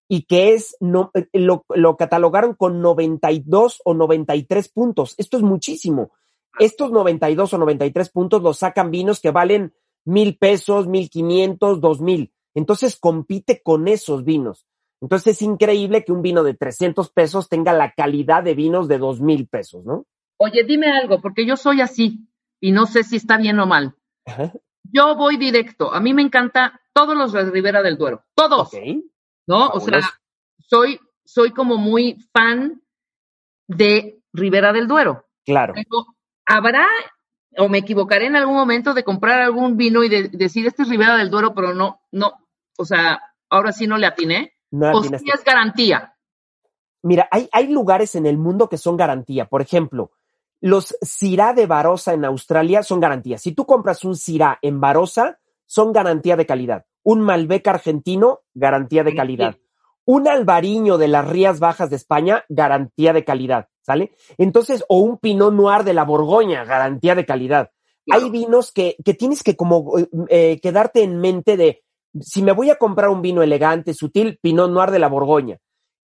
y 0.08 0.22
que 0.22 0.54
es, 0.54 0.76
no, 0.80 1.10
eh, 1.14 1.28
lo, 1.34 1.64
lo 1.68 1.96
catalogaron 1.96 2.54
con 2.54 2.80
92 2.80 3.82
o 3.84 3.94
93 3.94 4.68
puntos. 4.70 5.14
Esto 5.18 5.36
es 5.36 5.42
muchísimo. 5.42 6.12
Estos 6.58 6.90
92 6.90 7.54
o 7.54 7.58
93 7.58 8.10
puntos 8.10 8.42
los 8.42 8.58
sacan 8.58 8.90
vinos 8.90 9.20
que 9.20 9.30
valen 9.30 9.74
mil 10.04 10.36
pesos, 10.38 10.88
mil 10.88 11.10
quinientos, 11.10 11.80
dos 11.80 12.00
mil. 12.00 12.32
Entonces 12.54 12.96
compite 12.96 13.62
con 13.62 13.86
esos 13.86 14.24
vinos. 14.24 14.66
Entonces 15.00 15.36
es 15.36 15.42
increíble 15.42 16.04
que 16.04 16.12
un 16.12 16.22
vino 16.22 16.42
de 16.42 16.54
300 16.54 17.10
pesos 17.10 17.48
tenga 17.48 17.72
la 17.72 17.92
calidad 17.92 18.42
de 18.42 18.54
vinos 18.54 18.88
de 18.88 18.98
dos 18.98 19.20
mil 19.20 19.46
pesos, 19.46 19.84
¿no? 19.84 20.06
Oye, 20.38 20.64
dime 20.64 20.88
algo, 20.90 21.20
porque 21.20 21.46
yo 21.46 21.56
soy 21.56 21.80
así 21.80 22.26
y 22.60 22.72
no 22.72 22.86
sé 22.86 23.04
si 23.04 23.16
está 23.16 23.36
bien 23.36 23.60
o 23.60 23.66
mal. 23.66 23.94
Yo 24.84 25.16
voy 25.16 25.36
directo. 25.36 25.92
A 25.92 26.00
mí 26.00 26.14
me 26.14 26.22
encanta 26.22 26.80
todos 26.92 27.16
los 27.16 27.32
de 27.32 27.50
Ribera 27.50 27.82
del 27.82 27.96
Duero. 27.96 28.24
Todos. 28.34 28.70
¿No? 29.46 29.68
O 29.68 29.80
sea, 29.80 30.00
soy, 30.58 31.00
soy 31.24 31.52
como 31.52 31.76
muy 31.76 32.18
fan 32.32 32.82
de 33.66 34.22
Ribera 34.32 34.72
del 34.72 34.88
Duero. 34.88 35.26
Claro. 35.44 35.74
habrá, 36.46 36.86
o 37.56 37.68
me 37.68 37.78
equivocaré 37.78 38.26
en 38.26 38.36
algún 38.36 38.56
momento 38.56 38.94
de 38.94 39.04
comprar 39.04 39.40
algún 39.40 39.76
vino 39.76 40.04
y 40.04 40.08
de, 40.08 40.28
decir 40.28 40.66
este 40.66 40.82
es 40.82 40.88
Ribera 40.88 41.16
del 41.16 41.30
Duero, 41.30 41.54
pero 41.54 41.72
no, 41.72 42.02
no, 42.12 42.46
o 42.76 42.84
sea, 42.84 43.22
ahora 43.48 43.72
sí 43.72 43.86
no 43.86 43.96
le 43.96 44.06
atiné. 44.06 44.54
No 44.70 44.92
o 44.92 45.02
sí 45.02 45.24
es 45.32 45.44
garantía. 45.44 46.14
Mira, 47.02 47.28
hay, 47.30 47.48
hay 47.52 47.68
lugares 47.68 48.14
en 48.16 48.26
el 48.26 48.36
mundo 48.36 48.68
que 48.68 48.76
son 48.76 48.96
garantía. 48.96 49.46
Por 49.46 49.62
ejemplo, 49.62 50.12
los 50.60 50.96
Syrah 51.00 51.52
de 51.52 51.66
Barossa 51.66 52.14
en 52.14 52.24
Australia 52.24 52.82
son 52.82 53.00
garantía. 53.00 53.38
Si 53.38 53.52
tú 53.52 53.66
compras 53.66 54.04
un 54.04 54.16
Syrah 54.16 54.58
en 54.62 54.80
Barossa, 54.80 55.38
son 55.66 55.92
garantía 55.92 56.36
de 56.36 56.46
calidad. 56.46 56.86
Un 57.02 57.20
Malbec 57.20 57.66
argentino, 57.68 58.40
garantía 58.54 59.04
de 59.04 59.14
calidad. 59.14 59.56
Un 60.04 60.26
Albariño 60.26 60.98
de 60.98 61.08
las 61.08 61.28
Rías 61.28 61.60
Bajas 61.60 61.90
de 61.90 61.96
España, 61.96 62.44
garantía 62.48 63.12
de 63.12 63.24
calidad, 63.24 63.68
¿sale? 63.82 64.12
Entonces, 64.38 64.84
o 64.88 64.98
un 64.98 65.18
Pinot 65.18 65.52
Noir 65.52 65.84
de 65.84 65.94
la 65.94 66.04
Borgoña, 66.04 66.64
garantía 66.64 67.14
de 67.14 67.26
calidad. 67.26 67.70
Hay 68.10 68.30
vinos 68.30 68.72
que, 68.72 68.96
que 69.04 69.12
tienes 69.12 69.42
que 69.42 69.54
como 69.54 69.92
eh, 70.28 70.58
quedarte 70.62 71.02
en 71.02 71.20
mente 71.20 71.58
de, 71.58 71.82
si 72.20 72.42
me 72.42 72.52
voy 72.52 72.70
a 72.70 72.76
comprar 72.76 73.10
un 73.10 73.20
vino 73.20 73.42
elegante, 73.42 73.92
sutil, 73.92 74.38
Pinot 74.40 74.70
Noir 74.70 74.90
de 74.90 74.98
la 74.98 75.08
Borgoña. 75.08 75.58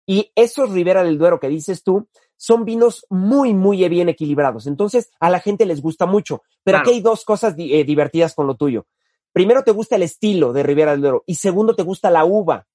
Y 0.06 0.30
esos 0.34 0.70
Ribera 0.70 1.02
del 1.02 1.18
Duero 1.18 1.40
que 1.40 1.48
dices 1.48 1.82
tú, 1.82 2.08
son 2.36 2.64
vinos 2.64 3.06
muy, 3.10 3.54
muy 3.54 3.88
bien 3.88 4.08
equilibrados. 4.08 4.66
Entonces, 4.66 5.10
a 5.20 5.30
la 5.30 5.40
gente 5.40 5.66
les 5.66 5.80
gusta 5.80 6.06
mucho. 6.06 6.42
Pero 6.62 6.78
aquí 6.78 6.90
hay 6.90 7.00
dos 7.00 7.24
cosas 7.24 7.54
eh, 7.58 7.84
divertidas 7.84 8.34
con 8.34 8.46
lo 8.46 8.56
tuyo. 8.56 8.86
Primero, 9.32 9.64
te 9.64 9.72
gusta 9.72 9.96
el 9.96 10.02
estilo 10.02 10.52
de 10.52 10.62
Ribera 10.62 10.92
del 10.92 11.00
Duero 11.00 11.24
y 11.26 11.34
segundo, 11.36 11.74
te 11.74 11.82
gusta 11.82 12.10
la 12.10 12.24
uva. 12.24 12.66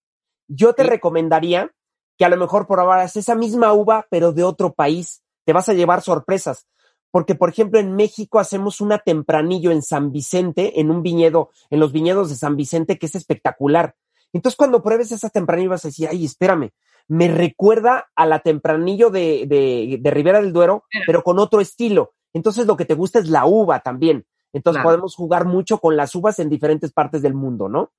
Yo 0.48 0.74
te 0.74 0.84
recomendaría 0.84 1.72
que 2.18 2.26
a 2.26 2.30
lo 2.30 2.38
mejor 2.38 2.68
probaras 2.68 3.16
esa 3.16 3.36
misma 3.36 3.74
uva, 3.74 4.06
pero 4.10 4.34
de 4.34 4.44
otro 4.44 4.74
país. 4.74 5.24
Te 5.46 5.54
vas 5.54 5.70
a 5.70 5.74
llevar 5.74 6.02
sorpresas. 6.02 6.68
Porque, 7.12 7.34
por 7.34 7.50
ejemplo, 7.50 7.80
en 7.80 7.96
México 7.96 8.40
hacemos 8.40 8.82
una 8.82 9.00
tempranillo 9.00 9.72
en 9.72 9.82
San 9.82 10.12
Vicente, 10.12 10.80
en 10.80 10.92
un 10.92 11.02
viñedo, 11.02 11.50
en 11.70 11.80
los 11.80 11.92
viñedos 11.92 12.30
de 12.30 12.36
San 12.36 12.56
Vicente, 12.56 13.00
que 13.00 13.08
es 13.08 13.16
espectacular. 13.16 13.96
Entonces, 14.34 14.58
cuando 14.58 14.82
pruebes 14.82 15.12
esa 15.12 15.30
tempranillo 15.30 15.72
vas 15.72 15.86
a 15.86 15.88
decir, 15.90 16.08
ay, 16.10 16.26
espérame, 16.26 16.72
me 17.08 17.28
recuerda 17.28 18.10
a 18.16 18.26
la 18.26 18.40
tempranillo 18.40 19.10
de, 19.10 19.46
de, 19.48 19.98
de 20.00 20.12
Ribera 20.12 20.42
del 20.42 20.54
Duero, 20.54 20.84
pero 21.08 21.24
con 21.24 21.40
otro 21.40 21.60
estilo. 21.60 22.14
Entonces 22.34 22.68
lo 22.68 22.78
que 22.78 22.86
te 22.86 22.94
gusta 22.94 23.20
es 23.20 23.30
la 23.30 23.46
uva 23.46 23.80
también. 23.80 24.26
Entonces 24.54 24.84
podemos 24.84 25.16
jugar 25.16 25.46
mucho 25.46 25.80
con 25.80 25.98
las 25.98 26.14
uvas 26.16 26.40
en 26.40 26.50
diferentes 26.50 26.92
partes 26.92 27.22
del 27.22 27.34
mundo, 27.34 27.68
¿no? 27.68 27.92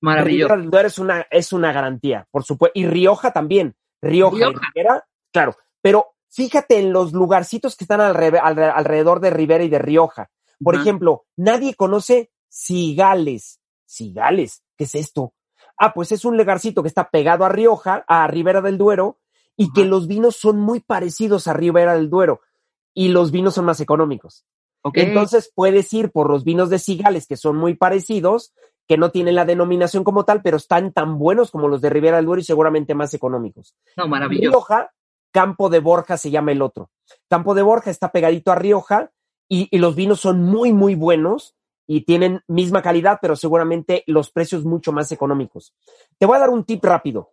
Maravilloso. 0.00 0.48
Ribera 0.48 0.62
del 0.62 0.70
Duero 0.70 0.88
es 0.88 0.98
una, 0.98 1.26
es 1.30 1.52
una 1.52 1.72
garantía, 1.72 2.26
por 2.30 2.44
supuesto. 2.44 2.78
Y 2.78 2.86
Rioja 2.86 3.32
también. 3.32 3.76
Rioja, 4.02 4.52
Rivera, 4.74 5.06
claro. 5.32 5.56
Pero 5.80 6.14
fíjate 6.28 6.78
en 6.78 6.92
los 6.92 7.12
lugarcitos 7.12 7.76
que 7.76 7.84
están 7.84 8.00
alrededor 8.00 9.20
de 9.20 9.30
Rivera 9.30 9.64
y 9.64 9.68
de 9.68 9.78
Rioja. 9.78 10.30
Por 10.62 10.74
ejemplo, 10.74 11.26
nadie 11.36 11.74
conoce 11.74 12.30
Cigales. 12.48 13.60
Cigales, 13.86 14.64
¿qué 14.76 14.84
es 14.84 14.94
esto? 14.94 15.34
Ah, 15.78 15.92
pues 15.94 16.12
es 16.12 16.24
un 16.24 16.36
legarcito 16.36 16.82
que 16.82 16.88
está 16.88 17.10
pegado 17.10 17.44
a 17.44 17.48
Rioja, 17.48 18.04
a 18.08 18.26
Ribera 18.26 18.60
del 18.60 18.78
Duero, 18.78 19.18
y 19.56 19.72
que 19.72 19.84
los 19.84 20.06
vinos 20.06 20.36
son 20.36 20.60
muy 20.60 20.80
parecidos 20.80 21.48
a 21.48 21.52
Ribera 21.52 21.94
del 21.94 22.10
Duero, 22.10 22.40
y 22.94 23.08
los 23.08 23.30
vinos 23.30 23.54
son 23.54 23.64
más 23.64 23.80
económicos. 23.80 24.44
Entonces 24.94 25.50
puedes 25.54 25.92
ir 25.92 26.12
por 26.12 26.30
los 26.30 26.44
vinos 26.44 26.70
de 26.70 26.78
Cigales, 26.78 27.26
que 27.26 27.36
son 27.36 27.56
muy 27.56 27.74
parecidos, 27.74 28.52
que 28.86 28.96
no 28.96 29.10
tienen 29.10 29.34
la 29.34 29.44
denominación 29.44 30.04
como 30.04 30.24
tal, 30.24 30.42
pero 30.42 30.56
están 30.58 30.92
tan 30.92 31.18
buenos 31.18 31.50
como 31.50 31.68
los 31.68 31.80
de 31.80 31.90
Ribera 31.90 32.16
del 32.16 32.26
Duero 32.26 32.40
y 32.40 32.44
seguramente 32.44 32.94
más 32.94 33.12
económicos. 33.12 33.74
No, 33.96 34.06
maravilloso. 34.06 34.50
Rioja, 34.50 34.92
Campo 35.32 35.68
de 35.68 35.80
Borja 35.80 36.16
se 36.16 36.30
llama 36.30 36.52
el 36.52 36.62
otro. 36.62 36.90
Campo 37.28 37.54
de 37.54 37.62
Borja 37.62 37.90
está 37.90 38.12
pegadito 38.12 38.52
a 38.52 38.54
Rioja 38.54 39.10
y, 39.48 39.68
y 39.70 39.78
los 39.78 39.96
vinos 39.96 40.20
son 40.20 40.40
muy, 40.42 40.72
muy 40.72 40.94
buenos 40.94 41.56
y 41.86 42.02
tienen 42.02 42.42
misma 42.48 42.82
calidad, 42.82 43.18
pero 43.22 43.36
seguramente 43.36 44.02
los 44.06 44.30
precios 44.30 44.64
mucho 44.64 44.92
más 44.92 45.12
económicos. 45.12 45.74
Te 46.18 46.26
voy 46.26 46.36
a 46.36 46.40
dar 46.40 46.50
un 46.50 46.64
tip 46.64 46.84
rápido. 46.84 47.30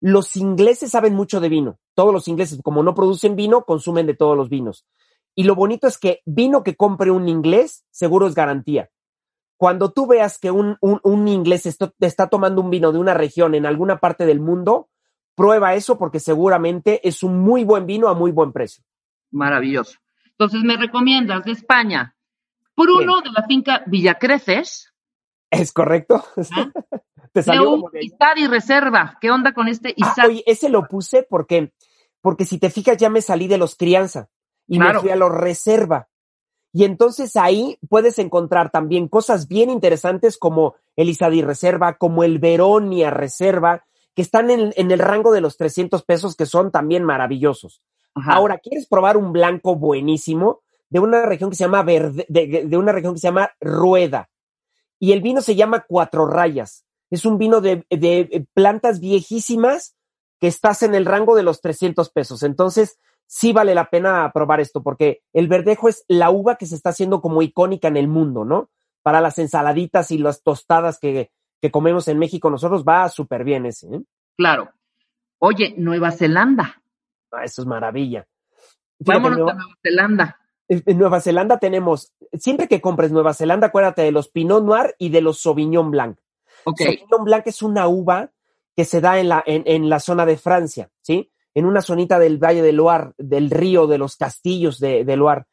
Los 0.00 0.36
ingleses 0.36 0.92
saben 0.92 1.14
mucho 1.14 1.40
de 1.40 1.48
vino. 1.48 1.78
Todos 1.94 2.12
los 2.12 2.28
ingleses, 2.28 2.60
como 2.62 2.82
no 2.82 2.94
producen 2.94 3.34
vino, 3.34 3.64
consumen 3.64 4.06
de 4.06 4.14
todos 4.14 4.36
los 4.36 4.48
vinos. 4.48 4.86
Y 5.34 5.44
lo 5.44 5.54
bonito 5.54 5.86
es 5.86 5.98
que 5.98 6.22
vino 6.24 6.62
que 6.62 6.76
compre 6.76 7.10
un 7.10 7.28
inglés, 7.28 7.84
seguro 7.90 8.26
es 8.26 8.34
garantía. 8.34 8.90
Cuando 9.56 9.90
tú 9.90 10.06
veas 10.06 10.38
que 10.38 10.52
un, 10.52 10.76
un, 10.80 11.28
inglés 11.28 11.66
está, 11.66 11.92
está 11.98 12.28
tomando 12.28 12.60
un 12.60 12.70
vino 12.70 12.92
de 12.92 12.98
una 12.98 13.14
región 13.14 13.56
en 13.56 13.66
alguna 13.66 13.98
parte 13.98 14.24
del 14.24 14.38
mundo, 14.38 14.88
prueba 15.34 15.74
eso 15.74 15.98
porque 15.98 16.20
seguramente 16.20 17.06
es 17.06 17.24
un 17.24 17.40
muy 17.40 17.64
buen 17.64 17.86
vino 17.86 18.08
a 18.08 18.14
muy 18.14 18.30
buen 18.30 18.52
precio. 18.52 18.84
Maravilloso. 19.32 19.98
Entonces, 20.30 20.62
¿me 20.62 20.76
recomiendas 20.76 21.44
de 21.44 21.52
España 21.52 22.16
por 22.78 22.90
uno 22.90 23.20
de 23.22 23.30
la 23.32 23.42
finca 23.42 23.82
Villacreces. 23.86 24.94
Es 25.50 25.72
correcto. 25.72 26.24
¿Ah? 26.52 26.70
Te 27.32 27.42
salió 27.42 27.70
un 27.70 27.90
y 27.92 28.46
Reserva. 28.46 29.18
¿Qué 29.20 29.32
onda 29.32 29.52
con 29.52 29.66
este 29.66 29.96
ah, 30.00 30.14
oye, 30.26 30.44
ese 30.46 30.68
lo 30.68 30.86
puse 30.86 31.26
porque, 31.28 31.72
porque 32.20 32.44
si 32.44 32.58
te 32.58 32.70
fijas 32.70 32.96
ya 32.96 33.10
me 33.10 33.20
salí 33.20 33.48
de 33.48 33.58
los 33.58 33.74
crianza 33.74 34.30
y 34.66 34.78
me 34.78 34.94
fui 34.94 35.10
a 35.10 35.16
los 35.16 35.30
Reserva. 35.30 36.08
Y 36.72 36.84
entonces 36.84 37.36
ahí 37.36 37.78
puedes 37.88 38.18
encontrar 38.18 38.70
también 38.70 39.08
cosas 39.08 39.48
bien 39.48 39.70
interesantes 39.70 40.38
como 40.38 40.76
el 40.96 41.08
Isadi 41.08 41.42
Reserva, 41.42 41.98
como 41.98 42.24
el 42.24 42.38
Veronia 42.38 43.10
Reserva, 43.10 43.84
que 44.14 44.22
están 44.22 44.50
en, 44.50 44.72
el 44.76 44.98
rango 44.98 45.32
de 45.32 45.40
los 45.40 45.56
300 45.56 46.02
pesos, 46.04 46.36
que 46.36 46.46
son 46.46 46.70
también 46.70 47.04
maravillosos. 47.04 47.82
Ahora, 48.14 48.58
¿quieres 48.58 48.86
probar 48.86 49.16
un 49.16 49.32
blanco 49.32 49.76
buenísimo? 49.76 50.62
De 50.90 51.00
una 51.00 51.26
región 51.26 51.50
que 51.50 51.56
se 51.56 51.64
llama 51.64 51.82
verde, 51.82 52.26
de, 52.28 52.76
una 52.76 52.92
región 52.92 53.14
que 53.14 53.20
se 53.20 53.28
llama 53.28 53.50
Rueda. 53.60 54.28
Y 54.98 55.12
el 55.12 55.20
vino 55.20 55.40
se 55.40 55.54
llama 55.54 55.84
Cuatro 55.86 56.26
Rayas. 56.26 56.84
Es 57.10 57.24
un 57.24 57.38
vino 57.38 57.60
de, 57.60 57.86
de 57.90 58.46
plantas 58.54 59.00
viejísimas, 59.00 59.96
que 60.40 60.46
estás 60.46 60.82
en 60.82 60.94
el 60.94 61.04
rango 61.04 61.34
de 61.34 61.42
los 61.42 61.60
300 61.60 62.10
pesos. 62.10 62.42
Entonces, 62.42 62.98
sí 63.26 63.52
vale 63.52 63.74
la 63.74 63.90
pena 63.90 64.30
probar 64.32 64.60
esto, 64.60 64.82
porque 64.82 65.22
el 65.32 65.48
verdejo 65.48 65.88
es 65.88 66.04
la 66.08 66.30
uva 66.30 66.56
que 66.56 66.66
se 66.66 66.74
está 66.74 66.90
haciendo 66.90 67.20
como 67.20 67.42
icónica 67.42 67.88
en 67.88 67.96
el 67.96 68.08
mundo, 68.08 68.44
¿no? 68.44 68.70
Para 69.02 69.20
las 69.20 69.38
ensaladitas 69.38 70.10
y 70.10 70.18
las 70.18 70.42
tostadas 70.42 70.98
que, 70.98 71.30
que 71.60 71.70
comemos 71.70 72.08
en 72.08 72.18
México, 72.18 72.50
nosotros 72.50 72.84
va 72.84 73.08
súper 73.08 73.44
bien 73.44 73.66
ese. 73.66 73.86
¿eh? 73.88 74.02
Claro. 74.36 74.70
Oye, 75.38 75.74
Nueva 75.76 76.10
Zelanda. 76.10 76.82
Ah, 77.30 77.44
eso 77.44 77.62
es 77.62 77.66
maravilla. 77.66 78.26
Vámonos 78.98 79.38
a 79.50 79.54
Nueva 79.54 79.76
Zelanda. 79.82 80.38
En 80.68 80.98
Nueva 80.98 81.20
Zelanda 81.20 81.58
tenemos, 81.58 82.12
siempre 82.34 82.68
que 82.68 82.80
compres 82.82 83.10
Nueva 83.10 83.32
Zelanda, 83.32 83.68
acuérdate 83.68 84.02
de 84.02 84.12
los 84.12 84.28
Pinot 84.28 84.62
Noir 84.62 84.94
y 84.98 85.08
de 85.08 85.22
los 85.22 85.40
Sauvignon 85.40 85.90
Blanc. 85.90 86.18
Okay. 86.64 86.86
Sauvignon 86.86 87.24
Blanc 87.24 87.46
es 87.46 87.62
una 87.62 87.88
uva 87.88 88.30
que 88.76 88.84
se 88.84 89.00
da 89.00 89.18
en 89.18 89.28
la, 89.28 89.42
en, 89.46 89.62
en 89.66 89.88
la 89.88 89.98
zona 89.98 90.26
de 90.26 90.36
Francia, 90.36 90.90
¿sí? 91.00 91.32
En 91.54 91.64
una 91.64 91.80
zonita 91.80 92.18
del 92.18 92.38
Valle 92.38 92.62
de 92.62 92.72
Loire, 92.72 93.12
del 93.16 93.50
río, 93.50 93.86
de 93.86 93.98
los 93.98 94.16
castillos 94.16 94.78
de, 94.78 95.04
de 95.04 95.16
Loire. 95.16 95.46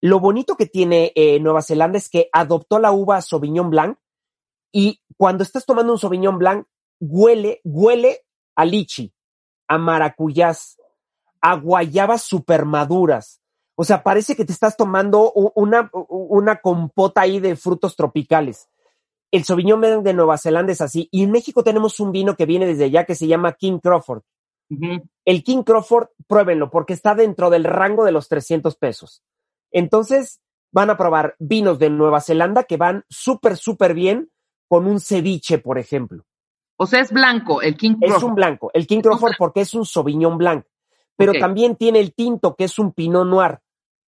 Lo 0.00 0.20
bonito 0.20 0.56
que 0.56 0.66
tiene 0.66 1.12
eh, 1.14 1.38
Nueva 1.38 1.62
Zelanda 1.62 1.98
es 1.98 2.08
que 2.08 2.28
adoptó 2.32 2.78
la 2.78 2.92
uva 2.92 3.20
Sauvignon 3.20 3.70
Blanc 3.70 3.98
y 4.72 5.00
cuando 5.16 5.42
estás 5.42 5.64
tomando 5.66 5.92
un 5.92 5.98
Sauvignon 5.98 6.38
Blanc, 6.38 6.66
huele, 6.98 7.60
huele 7.62 8.24
a 8.54 8.64
lichi, 8.64 9.12
a 9.68 9.78
maracuyás, 9.78 10.78
a 11.40 11.56
guayabas 11.56 12.22
super 12.22 12.64
maduras. 12.64 13.40
O 13.76 13.84
sea, 13.84 14.02
parece 14.02 14.34
que 14.34 14.44
te 14.44 14.52
estás 14.52 14.76
tomando 14.76 15.32
una, 15.32 15.90
una 16.08 16.56
compota 16.60 17.20
ahí 17.20 17.40
de 17.40 17.56
frutos 17.56 17.94
tropicales. 17.94 18.68
El 19.30 19.44
Sauvignon 19.44 19.80
Blanc 19.80 20.02
de 20.02 20.14
Nueva 20.14 20.38
Zelanda 20.38 20.72
es 20.72 20.80
así. 20.80 21.08
Y 21.12 21.24
en 21.24 21.30
México 21.30 21.62
tenemos 21.62 22.00
un 22.00 22.10
vino 22.10 22.36
que 22.36 22.46
viene 22.46 22.66
desde 22.66 22.84
allá 22.84 23.04
que 23.04 23.14
se 23.14 23.26
llama 23.26 23.52
King 23.52 23.78
Crawford. 23.78 24.22
Uh 24.70 24.74
-huh. 24.74 25.08
El 25.24 25.44
King 25.44 25.62
Crawford, 25.62 26.08
pruébenlo 26.26 26.70
porque 26.70 26.94
está 26.94 27.14
dentro 27.14 27.50
del 27.50 27.64
rango 27.64 28.04
de 28.04 28.12
los 28.12 28.28
300 28.28 28.76
pesos. 28.76 29.22
Entonces, 29.70 30.40
van 30.72 30.90
a 30.90 30.96
probar 30.96 31.36
vinos 31.38 31.78
de 31.78 31.90
Nueva 31.90 32.20
Zelanda 32.20 32.64
que 32.64 32.76
van 32.76 33.04
súper, 33.08 33.56
súper 33.56 33.94
bien 33.94 34.30
con 34.68 34.86
un 34.86 35.00
ceviche, 35.00 35.58
por 35.58 35.78
ejemplo. 35.78 36.24
O 36.76 36.86
sea, 36.86 37.00
es 37.00 37.12
blanco, 37.12 37.62
el 37.62 37.76
King 37.76 37.94
Crawford. 37.94 38.16
Es 38.16 38.22
un 38.22 38.34
blanco, 38.34 38.70
el 38.74 38.86
King 38.86 39.00
Crawford 39.00 39.32
porque 39.38 39.62
es 39.62 39.74
un 39.74 39.86
Sauvignon 39.86 40.36
Blanc, 40.36 40.64
pero 41.16 41.32
también 41.32 41.76
tiene 41.76 42.00
el 42.00 42.14
tinto 42.14 42.54
que 42.54 42.64
es 42.64 42.78
un 42.78 42.92
Pinot 42.92 43.26
Noir. 43.26 43.60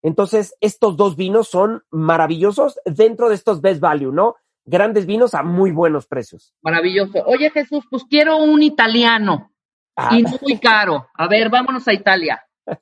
Entonces, 0.09 0.57
estos 0.61 0.97
dos 0.97 1.17
vinos 1.17 1.49
son 1.49 1.85
maravillosos 1.91 2.81
dentro 2.85 3.29
de 3.29 3.35
estos 3.35 3.61
Best 3.61 3.81
Value, 3.81 4.13
¿no? 4.13 4.37
Grandes 4.65 5.07
vinos 5.07 5.35
a 5.35 5.43
muy 5.43 5.71
buenos 5.71 6.07
precios. 6.07 6.55
Maravilloso. 6.63 7.23
Oye, 7.27 7.51
Jesús, 7.51 7.85
pues 7.91 8.05
quiero 8.09 8.39
un 8.39 8.63
italiano 8.63 9.53
Ah, 10.01 10.17
y 10.17 10.23
no 10.23 10.31
muy 10.41 10.59
caro. 10.59 11.09
A 11.15 11.27
ver, 11.27 11.51
vámonos 11.51 11.87
a 11.89 11.93
Italia. 11.93 12.41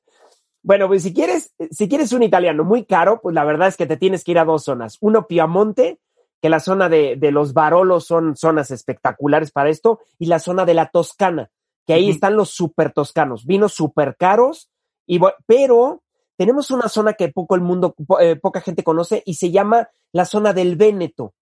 Bueno, 0.63 0.89
pues 0.89 1.05
si 1.05 1.15
quieres, 1.15 1.55
si 1.71 1.89
quieres 1.89 2.13
un 2.13 2.25
italiano 2.25 2.65
muy 2.65 2.85
caro, 2.85 3.21
pues 3.23 3.37
la 3.37 3.45
verdad 3.45 3.69
es 3.69 3.77
que 3.77 3.87
te 3.87 3.97
tienes 3.97 4.25
que 4.25 4.33
ir 4.33 4.39
a 4.41 4.45
dos 4.45 4.65
zonas. 4.65 4.99
Uno, 5.01 5.29
Piamonte, 5.29 6.01
que 6.43 6.49
la 6.49 6.59
zona 6.59 6.89
de, 6.89 7.15
de 7.15 7.31
los 7.31 7.53
Barolos 7.53 8.05
son 8.05 8.35
zonas 8.35 8.73
espectaculares 8.73 9.53
para 9.53 9.71
esto, 9.71 10.01
y 10.19 10.27
la 10.27 10.41
zona 10.41 10.65
de 10.65 10.75
la 10.75 10.87
Toscana, 10.91 11.53
que 11.87 11.93
ahí 11.93 12.11
están 12.11 12.35
los 12.35 12.51
super 12.51 12.93
toscanos, 12.93 13.47
vinos 13.47 13.75
super 13.75 14.17
caros, 14.17 14.69
y, 15.07 15.21
pero 15.47 16.03
tenemos 16.37 16.71
una 16.71 16.89
zona 16.89 17.15
que 17.15 17.29
poco 17.29 17.55
el 17.55 17.61
mundo, 17.63 17.95
po- 17.95 18.21
eh, 18.21 18.37
poca 18.37 18.61
gente 18.61 18.83
conoce, 18.85 19.23
y 19.27 19.35
se 19.35 19.51
llama 19.51 19.89
la 20.13 20.25
zona 20.25 20.53
del 20.53 20.77
Véneto, 20.77 21.35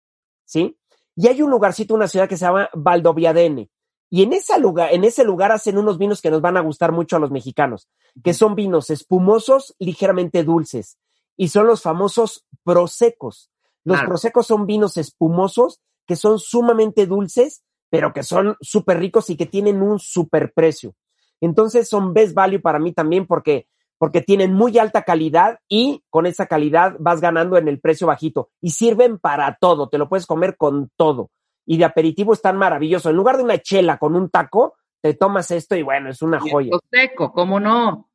¿sí? 0.45 0.79
Y 1.17 1.29
hay 1.29 1.43
un 1.43 1.51
lugarcito, 1.51 1.95
una 1.95 2.09
ciudad 2.09 2.29
que 2.29 2.37
se 2.37 2.45
llama 2.45 2.69
Valdoviadene. 2.75 3.71
Y 4.11 4.23
en 4.23 4.33
ese 4.33 4.59
lugar, 4.61 4.93
en 4.93 5.05
ese 5.05 5.25
lugar 5.25 5.51
hacen 5.53 5.79
unos 5.79 5.99
vinos 5.99 6.21
que 6.21 6.31
nos 6.31 6.41
van 6.41 6.57
a 6.57 6.61
gustar 6.61 6.93
mucho 6.93 7.17
a 7.17 7.19
los 7.19 7.31
mexicanos, 7.31 7.89
que 8.23 8.35
son 8.35 8.55
vinos 8.55 8.91
espumosos, 8.91 9.75
ligeramente 9.79 10.45
dulces, 10.45 10.99
y 11.37 11.49
son 11.49 11.67
los 11.67 11.83
famosos 11.83 12.45
prosecos. 12.63 13.51
Los 13.83 13.97
Claro. 13.97 14.09
prosecos 14.11 14.47
son 14.47 14.67
vinos 14.67 14.97
espumosos 14.97 15.81
que 16.07 16.17
son 16.17 16.39
sumamente 16.39 17.07
dulces, 17.07 17.65
pero 17.91 18.13
que 18.13 18.23
son 18.23 18.57
súper 18.61 18.99
ricos 18.99 19.31
y 19.31 19.37
que 19.37 19.47
tienen 19.47 19.83
un 19.83 19.99
súper 19.99 20.53
precio. 20.53 20.95
Entonces 21.41 21.89
son 21.89 22.13
best 22.13 22.35
value 22.35 22.61
para 22.61 22.79
mí 22.79 22.93
también 22.93 23.27
porque, 23.27 23.67
porque 24.05 24.21
tienen 24.21 24.53
muy 24.53 24.77
alta 24.79 25.01
calidad 25.01 25.61
y 25.67 26.05
con 26.11 26.27
esa 26.27 26.45
calidad 26.45 26.95
vas 26.99 27.23
ganando 27.23 27.57
en 27.57 27.69
el 27.69 27.81
precio 27.81 28.07
bajito 28.07 28.51
y 28.61 28.73
sirven 28.73 29.19
para 29.19 29.57
todo, 29.59 29.89
te 29.89 29.97
lo 29.97 30.11
puedes 30.11 30.27
comer 30.27 30.59
con 30.59 30.91
todo. 30.95 31.31
Y 31.65 31.79
de 31.79 31.87
aperitivo 31.87 32.35
están 32.35 32.59
maravillosos. 32.59 33.09
En 33.09 33.17
lugar 33.17 33.39
de 33.39 33.45
una 33.45 33.57
chela 33.57 33.97
con 33.97 34.15
un 34.15 34.29
taco, 34.29 34.75
te 35.01 35.15
tomas 35.15 35.51
esto 35.53 35.75
y 35.75 35.83
bueno, 35.83 36.11
es 36.11 36.21
una 36.21 36.39
joya. 36.39 36.77
Seco, 36.91 37.33
¿cómo 37.33 37.59
no? 37.59 38.11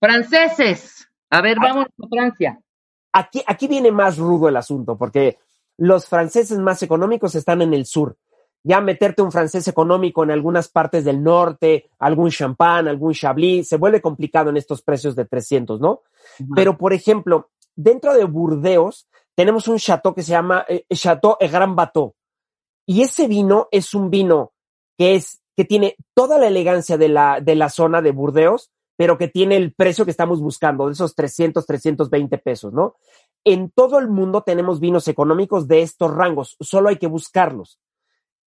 Franceses. 0.00 1.10
A 1.28 1.42
ver, 1.42 1.58
vámonos 1.60 1.90
a 2.02 2.08
Francia. 2.08 2.58
Aquí, 3.12 3.42
aquí 3.46 3.68
viene 3.68 3.92
más 3.92 4.16
rudo 4.16 4.48
el 4.48 4.56
asunto, 4.56 4.96
porque 4.96 5.36
los 5.76 6.08
franceses 6.08 6.58
más 6.58 6.82
económicos 6.82 7.34
están 7.34 7.60
en 7.60 7.74
el 7.74 7.84
sur. 7.84 8.16
Ya 8.64 8.80
meterte 8.80 9.22
un 9.22 9.30
francés 9.30 9.68
económico 9.68 10.24
en 10.24 10.30
algunas 10.30 10.68
partes 10.68 11.04
del 11.04 11.22
norte, 11.22 11.90
algún 11.98 12.30
champán, 12.30 12.88
algún 12.88 13.12
chablis, 13.12 13.68
se 13.68 13.76
vuelve 13.76 14.00
complicado 14.00 14.50
en 14.50 14.56
estos 14.56 14.82
precios 14.82 15.14
de 15.14 15.26
300, 15.26 15.80
¿no? 15.80 16.00
Pero, 16.54 16.76
por 16.76 16.92
ejemplo, 16.92 17.50
dentro 17.76 18.14
de 18.14 18.24
Burdeos 18.24 19.06
tenemos 19.34 19.68
un 19.68 19.78
chateau 19.78 20.14
que 20.14 20.22
se 20.22 20.30
llama 20.30 20.64
eh, 20.68 20.84
Chateau 20.92 21.36
et 21.40 21.50
Grand 21.50 21.74
Bateau. 21.74 22.14
Y 22.86 23.02
ese 23.02 23.28
vino 23.28 23.68
es 23.70 23.94
un 23.94 24.10
vino 24.10 24.52
que 24.96 25.14
es, 25.14 25.42
que 25.56 25.64
tiene 25.64 25.96
toda 26.14 26.38
la 26.38 26.46
elegancia 26.46 26.96
de 26.96 27.08
la, 27.08 27.40
de 27.40 27.54
la 27.54 27.68
zona 27.68 28.02
de 28.02 28.12
Burdeos, 28.12 28.70
pero 28.96 29.18
que 29.18 29.28
tiene 29.28 29.56
el 29.56 29.74
precio 29.74 30.04
que 30.04 30.10
estamos 30.10 30.40
buscando, 30.40 30.86
de 30.86 30.92
esos 30.92 31.14
300, 31.14 31.66
320 31.66 32.38
pesos, 32.38 32.72
¿no? 32.72 32.94
En 33.44 33.70
todo 33.70 33.98
el 33.98 34.08
mundo 34.08 34.42
tenemos 34.42 34.80
vinos 34.80 35.08
económicos 35.08 35.66
de 35.66 35.82
estos 35.82 36.12
rangos, 36.14 36.56
solo 36.60 36.88
hay 36.88 36.96
que 36.96 37.08
buscarlos. 37.08 37.78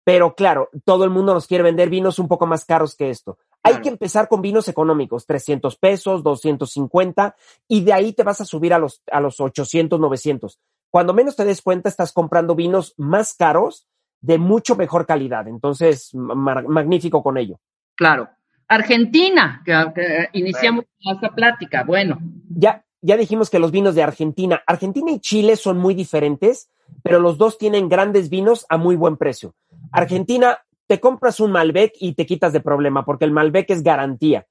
Pero 0.05 0.35
claro, 0.35 0.69
todo 0.83 1.03
el 1.05 1.09
mundo 1.09 1.33
nos 1.33 1.47
quiere 1.47 1.63
vender 1.63 1.89
vinos 1.89 2.19
un 2.19 2.27
poco 2.27 2.45
más 2.45 2.65
caros 2.65 2.95
que 2.95 3.09
esto. 3.09 3.37
Hay 3.63 3.73
Claro. 3.73 3.83
que 3.83 3.89
empezar 3.89 4.27
con 4.27 4.41
vinos 4.41 4.67
económicos, 4.67 5.25
300 5.25 5.77
pesos, 5.77 6.23
250, 6.23 7.35
y 7.69 7.81
de 7.83 7.93
ahí 7.93 8.11
te 8.13 8.23
vas 8.23 8.41
a 8.41 8.45
subir 8.45 8.73
a 8.73 8.79
los, 8.79 9.01
a 9.11 9.21
los 9.21 9.39
800, 9.39 9.99
900. 9.99 10.59
Cuando 10.89 11.13
menos 11.13 11.35
te 11.37 11.45
des 11.45 11.61
cuenta, 11.61 11.87
estás 11.89 12.11
comprando 12.11 12.53
vinos 12.55 12.93
más 12.97 13.33
caros 13.33 13.87
de 14.21 14.37
mucho 14.37 14.75
mejor 14.75 15.05
calidad. 15.05 15.47
Entonces, 15.47 16.09
ma- 16.13 16.61
magnífico 16.67 17.23
con 17.23 17.37
ello. 17.37 17.59
Claro. 17.95 18.29
Argentina, 18.67 19.61
que, 19.65 19.71
que 19.95 20.29
iniciamos 20.33 20.85
esta 20.99 21.29
plática. 21.29 21.83
Bueno, 21.85 22.19
Ya, 22.49 22.83
ya 23.01 23.17
dijimos 23.17 23.49
que 23.49 23.59
los 23.59 23.71
vinos 23.71 23.95
de 23.95 24.03
Argentina, 24.03 24.61
Argentina 24.65 25.11
y 25.11 25.19
Chile 25.19 25.55
son 25.57 25.77
muy 25.77 25.93
diferentes, 25.93 26.69
pero 27.03 27.19
los 27.19 27.37
dos 27.37 27.57
tienen 27.57 27.87
grandes 27.89 28.29
vinos 28.29 28.65
a 28.69 28.77
muy 28.77 28.95
buen 28.95 29.17
precio. 29.17 29.53
Argentina, 29.93 30.59
te 30.87 30.99
compras 30.99 31.39
un 31.39 31.51
Malbec 31.51 31.93
y 31.99 32.13
te 32.13 32.25
quitas 32.25 32.51
de 32.53 32.59
problema, 32.61 33.05
porque 33.05 33.25
el 33.25 33.31
Malbec 33.31 33.69
es 33.69 33.83
garantía. 33.83 34.45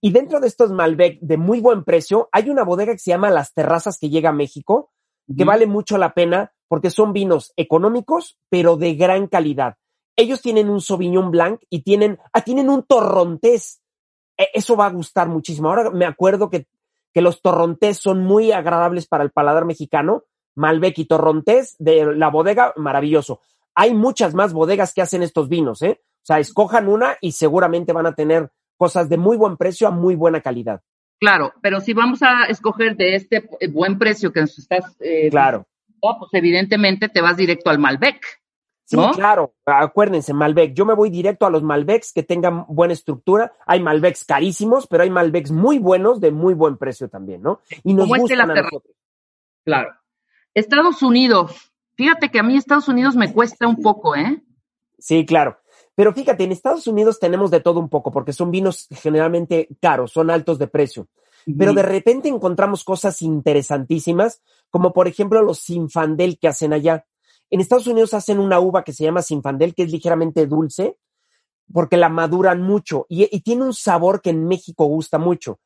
Y 0.00 0.10
dentro 0.10 0.40
de 0.40 0.48
estos 0.48 0.72
Malbec 0.72 1.18
de 1.20 1.36
muy 1.36 1.60
buen 1.60 1.84
precio, 1.84 2.28
hay 2.32 2.50
una 2.50 2.64
bodega 2.64 2.92
que 2.92 2.98
se 2.98 3.10
llama 3.10 3.30
Las 3.30 3.54
Terrazas 3.54 3.98
que 3.98 4.10
llega 4.10 4.30
a 4.30 4.32
México, 4.32 4.90
que 5.36 5.44
vale 5.44 5.66
mucho 5.66 5.98
la 5.98 6.12
pena 6.14 6.52
porque 6.68 6.90
son 6.90 7.12
vinos 7.12 7.52
económicos, 7.56 8.38
pero 8.48 8.76
de 8.76 8.94
gran 8.94 9.26
calidad. 9.26 9.76
Ellos 10.16 10.40
tienen 10.40 10.70
un 10.70 10.80
Sauvignon 10.80 11.30
Blanc 11.30 11.60
y 11.70 11.82
tienen, 11.82 12.18
ah, 12.32 12.42
tienen 12.42 12.70
un 12.70 12.82
Torrontés. 12.82 13.82
E- 14.36 14.48
Eso 14.54 14.76
va 14.76 14.86
a 14.86 14.90
gustar 14.90 15.28
muchísimo. 15.28 15.68
Ahora 15.68 15.90
me 15.90 16.06
acuerdo 16.06 16.48
que, 16.50 16.66
que 17.12 17.20
los 17.22 17.42
Torrontés 17.42 17.98
son 17.98 18.20
muy 18.22 18.52
agradables 18.52 19.06
para 19.06 19.24
el 19.24 19.30
paladar 19.30 19.64
mexicano. 19.64 20.24
Malbec 20.54 20.98
y 20.98 21.04
Torrontés 21.06 21.76
de 21.78 22.14
la 22.16 22.28
bodega, 22.30 22.72
maravilloso. 22.76 23.40
Hay 23.76 23.94
muchas 23.94 24.34
más 24.34 24.52
bodegas 24.52 24.92
que 24.92 25.02
hacen 25.02 25.22
estos 25.22 25.48
vinos, 25.48 25.82
¿eh? 25.82 26.00
O 26.02 26.26
sea, 26.26 26.40
escojan 26.40 26.88
una 26.88 27.16
y 27.20 27.32
seguramente 27.32 27.92
van 27.92 28.06
a 28.06 28.14
tener 28.16 28.50
cosas 28.76 29.08
de 29.08 29.16
muy 29.18 29.36
buen 29.36 29.56
precio 29.56 29.86
a 29.86 29.92
muy 29.92 30.16
buena 30.16 30.40
calidad. 30.40 30.82
claro, 31.20 31.52
pero 31.62 31.80
si 31.80 31.92
vamos 31.94 32.20
a 32.22 32.44
escoger 32.48 32.96
de 32.96 33.14
este 33.14 33.48
eh, 33.60 33.68
buen 33.68 33.98
precio 33.98 34.32
que 34.32 34.40
nos 34.40 34.58
estás, 34.58 34.96
eh, 35.00 35.30
Claro. 35.30 35.66
oh, 36.00 36.16
pues 36.18 36.30
evidentemente 36.34 37.08
te 37.08 37.20
vas 37.20 37.36
directo 37.36 37.70
al 37.70 37.78
Malbec. 37.78 38.20
Sí, 38.84 38.96
¿no? 38.96 39.10
claro. 39.12 39.54
Acuérdense, 39.64 40.32
Malbec. 40.32 40.72
Yo 40.72 40.84
me 40.86 40.94
voy 40.94 41.10
directo 41.10 41.44
a 41.44 41.50
los 41.50 41.62
Malbecs 41.64 42.12
que 42.12 42.22
tengan 42.22 42.66
buena 42.68 42.92
estructura. 42.92 43.52
Hay 43.66 43.80
Malbecs 43.82 44.24
carísimos, 44.24 44.86
pero 44.86 45.02
hay 45.02 45.10
Malbecs 45.10 45.50
muy 45.50 45.78
buenos 45.78 46.20
de 46.20 46.30
muy 46.30 46.54
buen 46.54 46.76
precio 46.76 47.08
también, 47.08 47.42
¿no? 47.42 47.60
Y 47.82 47.94
nos 47.94 48.04
Como 48.04 48.14
este 48.16 48.34
gustan 48.36 48.48
La 48.48 48.54
a 48.54 48.62
nosotros. 48.62 48.94
Claro. 49.64 49.90
Estados 50.54 51.02
Unidos. 51.02 51.72
Fíjate 51.96 52.30
que 52.30 52.38
a 52.38 52.42
mí 52.42 52.56
Estados 52.56 52.88
Unidos 52.88 53.16
me 53.16 53.32
cuesta 53.32 53.66
un 53.66 53.80
poco, 53.80 54.14
¿eh? 54.14 54.42
Sí, 54.98 55.24
claro. 55.24 55.58
Pero 55.94 56.12
fíjate, 56.12 56.44
en 56.44 56.52
Estados 56.52 56.86
Unidos 56.86 57.18
tenemos 57.18 57.50
de 57.50 57.60
todo 57.60 57.80
un 57.80 57.88
poco, 57.88 58.12
porque 58.12 58.34
son 58.34 58.50
vinos 58.50 58.86
generalmente 58.90 59.68
caros, 59.80 60.12
son 60.12 60.30
altos 60.30 60.58
de 60.58 60.68
precio. 60.68 61.08
Pero 61.58 61.72
de 61.72 61.82
repente 61.82 62.28
encontramos 62.28 62.82
cosas 62.82 63.22
interesantísimas, 63.22 64.42
como 64.68 64.92
por 64.92 65.06
ejemplo 65.06 65.42
los 65.42 65.60
Sinfandel 65.60 66.38
que 66.38 66.48
hacen 66.48 66.72
allá. 66.72 67.06
En 67.50 67.60
Estados 67.60 67.86
Unidos 67.86 68.14
hacen 68.14 68.40
una 68.40 68.58
uva 68.58 68.82
que 68.82 68.92
se 68.92 69.04
llama 69.04 69.22
Sinfandel, 69.22 69.72
que 69.72 69.84
es 69.84 69.92
ligeramente 69.92 70.46
dulce, 70.46 70.98
porque 71.72 71.96
la 71.96 72.08
maduran 72.08 72.62
mucho 72.62 73.06
y, 73.08 73.26
tiene 73.40 73.64
un 73.64 73.74
sabor 73.74 74.20
que 74.20 74.30
en 74.30 74.46
México 74.46 74.86
gusta 74.86 75.18
mucho. 75.18 75.60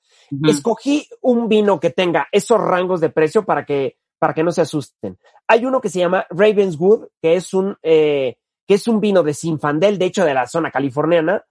Escogí 0.47 1.09
un 1.23 1.49
vino 1.49 1.81
que 1.81 1.91
tenga 1.91 2.29
esos 2.31 2.61
rangos 2.61 3.01
de 3.01 3.09
precio 3.09 3.45
para 3.45 3.65
que, 3.65 3.97
para 4.21 4.35
que 4.35 4.45
no 4.45 4.53
se 4.53 4.61
asusten. 4.61 5.19
Hay 5.49 5.65
uno 5.65 5.81
que 5.81 5.89
se 5.89 5.99
llama 5.99 6.27
Ravenswood, 6.31 7.09
que 7.21 7.35
es 7.35 7.53
un, 7.55 7.77
eh, 7.83 8.37
que 8.69 8.75
es 8.75 8.87
un 8.87 9.01
vino 9.01 9.25
de 9.25 9.35
Sinfandel, 9.35 9.99
de 9.99 10.05
hecho 10.05 10.25
de 10.25 10.35
la 10.35 10.47
zona 10.47 10.71
californiana, 10.71 11.43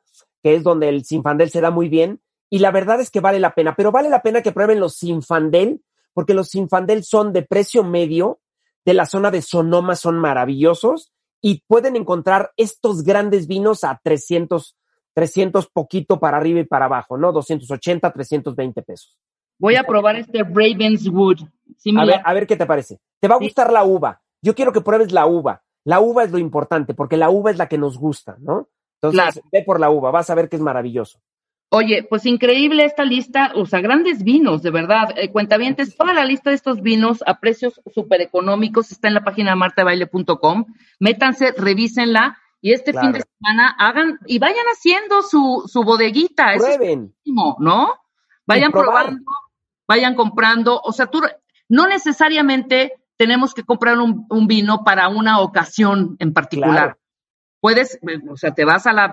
que 0.42 0.54
es 0.54 0.64
donde 0.64 0.88
el 0.88 1.04
Sinfandel 1.04 1.50
se 1.50 1.62
da 1.62 1.72
muy 1.72 1.90
bien. 1.90 2.22
Y 2.50 2.60
la 2.60 2.72
verdad 2.72 3.02
es 3.02 3.10
que 3.10 3.20
vale 3.20 3.40
la 3.40 3.56
pena, 3.56 3.76
pero 3.76 3.92
vale 3.92 4.10
la 4.10 4.22
pena 4.22 4.42
que 4.42 4.52
prueben 4.52 4.80
los 4.80 4.96
Sinfandel, 4.96 5.82
porque 6.14 6.36
los 6.36 6.50
Sinfandel 6.50 7.04
son 7.04 7.34
de 7.34 7.42
precio 7.42 7.84
medio, 7.84 8.40
de 8.86 8.94
la 8.94 9.08
zona 9.08 9.32
de 9.32 9.42
Sonoma 9.42 9.96
son 9.96 10.20
maravillosos 10.20 11.12
y 11.42 11.64
pueden 11.68 11.96
encontrar 11.96 12.52
estos 12.56 13.04
grandes 13.04 13.48
vinos 13.48 13.84
a 13.84 14.00
300, 14.04 14.78
300 15.14 15.68
poquito 15.70 16.20
para 16.20 16.38
arriba 16.38 16.60
y 16.60 16.66
para 16.66 16.86
abajo, 16.86 17.18
¿no? 17.18 17.32
280, 17.32 18.12
320 18.12 18.82
pesos. 18.84 19.18
Voy 19.58 19.76
a 19.76 19.84
probar 19.84 20.16
este 20.16 20.44
Ravenswood. 20.44 21.40
A 21.98 22.06
ver, 22.06 22.22
a 22.24 22.34
ver 22.34 22.48
qué 22.48 22.56
te 22.56 22.66
parece. 22.66 23.00
Te 23.20 23.28
va 23.28 23.36
a 23.36 23.40
gustar 23.40 23.72
la 23.72 23.84
uva. 23.84 24.22
Yo 24.42 24.56
quiero 24.56 24.72
que 24.72 24.82
pruebes 24.82 25.12
la 25.12 25.26
uva. 25.26 25.64
La 25.86 26.00
uva 26.00 26.24
es 26.24 26.32
lo 26.32 26.38
importante 26.38 26.94
porque 26.94 27.18
la 27.18 27.30
uva 27.30 27.52
es 27.52 27.58
la 27.58 27.68
que 27.68 27.78
nos 27.78 27.98
gusta, 27.98 28.38
¿no? 28.40 28.68
Entonces, 29.02 29.42
ve 29.52 29.64
por 29.64 29.80
la 29.80 29.90
uva, 29.90 30.12
vas 30.12 30.30
a 30.30 30.36
ver 30.36 30.50
que 30.50 30.58
es 30.58 30.62
maravilloso. 30.62 31.20
Oye, 31.72 32.04
pues 32.10 32.26
increíble 32.26 32.84
esta 32.84 33.06
lista, 33.06 33.52
o 33.56 33.66
sea, 33.66 33.80
grandes 33.80 34.24
vinos, 34.24 34.64
de 34.64 34.72
verdad. 34.72 35.14
Eh, 35.16 35.32
cuentavientes, 35.32 35.96
toda 35.96 36.14
la 36.14 36.26
lista 36.26 36.50
de 36.50 36.56
estos 36.56 36.82
vinos 36.82 37.24
a 37.28 37.40
precios 37.40 37.80
súper 37.94 38.22
económicos 38.22 38.92
está 38.92 39.08
en 39.08 39.14
la 39.14 39.24
página 39.24 39.56
martabaile.com. 39.56 40.66
Métanse, 41.00 41.54
revísenla 41.56 42.38
y 42.60 42.74
este 42.74 42.92
fin 42.92 43.12
de 43.12 43.22
semana 43.22 43.76
hagan 43.78 44.20
y 44.26 44.40
vayan 44.40 44.66
haciendo 44.74 45.22
su, 45.22 45.64
su 45.68 45.84
bodeguita. 45.84 46.56
Prueben. 46.58 47.16
¿no? 47.60 47.94
Vayan 48.48 48.72
probando, 48.72 49.32
vayan 49.88 50.16
comprando. 50.16 50.82
O 50.84 50.92
sea, 50.92 51.06
tú, 51.06 51.22
no 51.70 51.88
necesariamente 51.88 52.94
tenemos 53.16 53.54
que 53.54 53.64
comprar 53.64 53.98
un, 54.00 54.26
un 54.30 54.48
vino 54.48 54.84
para 54.84 55.08
una 55.08 55.40
ocasión 55.40 56.18
en 56.20 56.34
particular 56.34 56.98
puedes, 57.60 58.00
o 58.30 58.38
sea, 58.38 58.54
te 58.54 58.66
vas 58.66 58.88
a 58.88 58.94
la, 58.94 59.06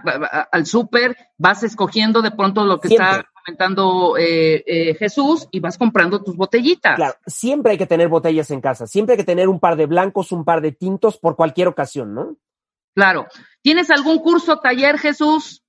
al 0.51 0.67
súper, 0.67 1.17
vas 1.37 1.63
escogiendo 1.63 2.23
de 2.23 2.31
pronto 2.31 2.65
lo 2.65 2.81
que 2.81 2.89
está 2.89 3.25
comentando 3.45 4.17
eh, 4.17 4.63
eh, 4.67 4.95
Jesús 4.95 5.49
y 5.51 5.61
vas 5.61 5.79
comprando 5.79 6.23
tus 6.23 6.37
botellitas. 6.37 6.97
Claro, 6.97 7.15
siempre 7.27 7.73
hay 7.73 7.79
que 7.79 7.87
tener 7.87 8.09
botellas 8.09 8.51
en 8.51 8.61
casa, 8.61 8.87
siempre 8.87 9.15
hay 9.15 9.19
que 9.19 9.25
tener 9.25 9.49
un 9.49 9.61
par 9.61 9.77
de 9.77 9.87
blancos, 9.87 10.33
un 10.33 10.45
par 10.45 10.61
de 10.61 10.73
tintos 10.73 11.19
por 11.19 11.37
cualquier 11.37 11.69
ocasión, 11.69 12.15
¿no? 12.15 12.37
Claro. 12.95 13.27
¿Tienes 13.61 13.91
algún 13.91 14.21
curso, 14.21 14.59
taller, 14.59 14.99
Jesús? 14.99 15.63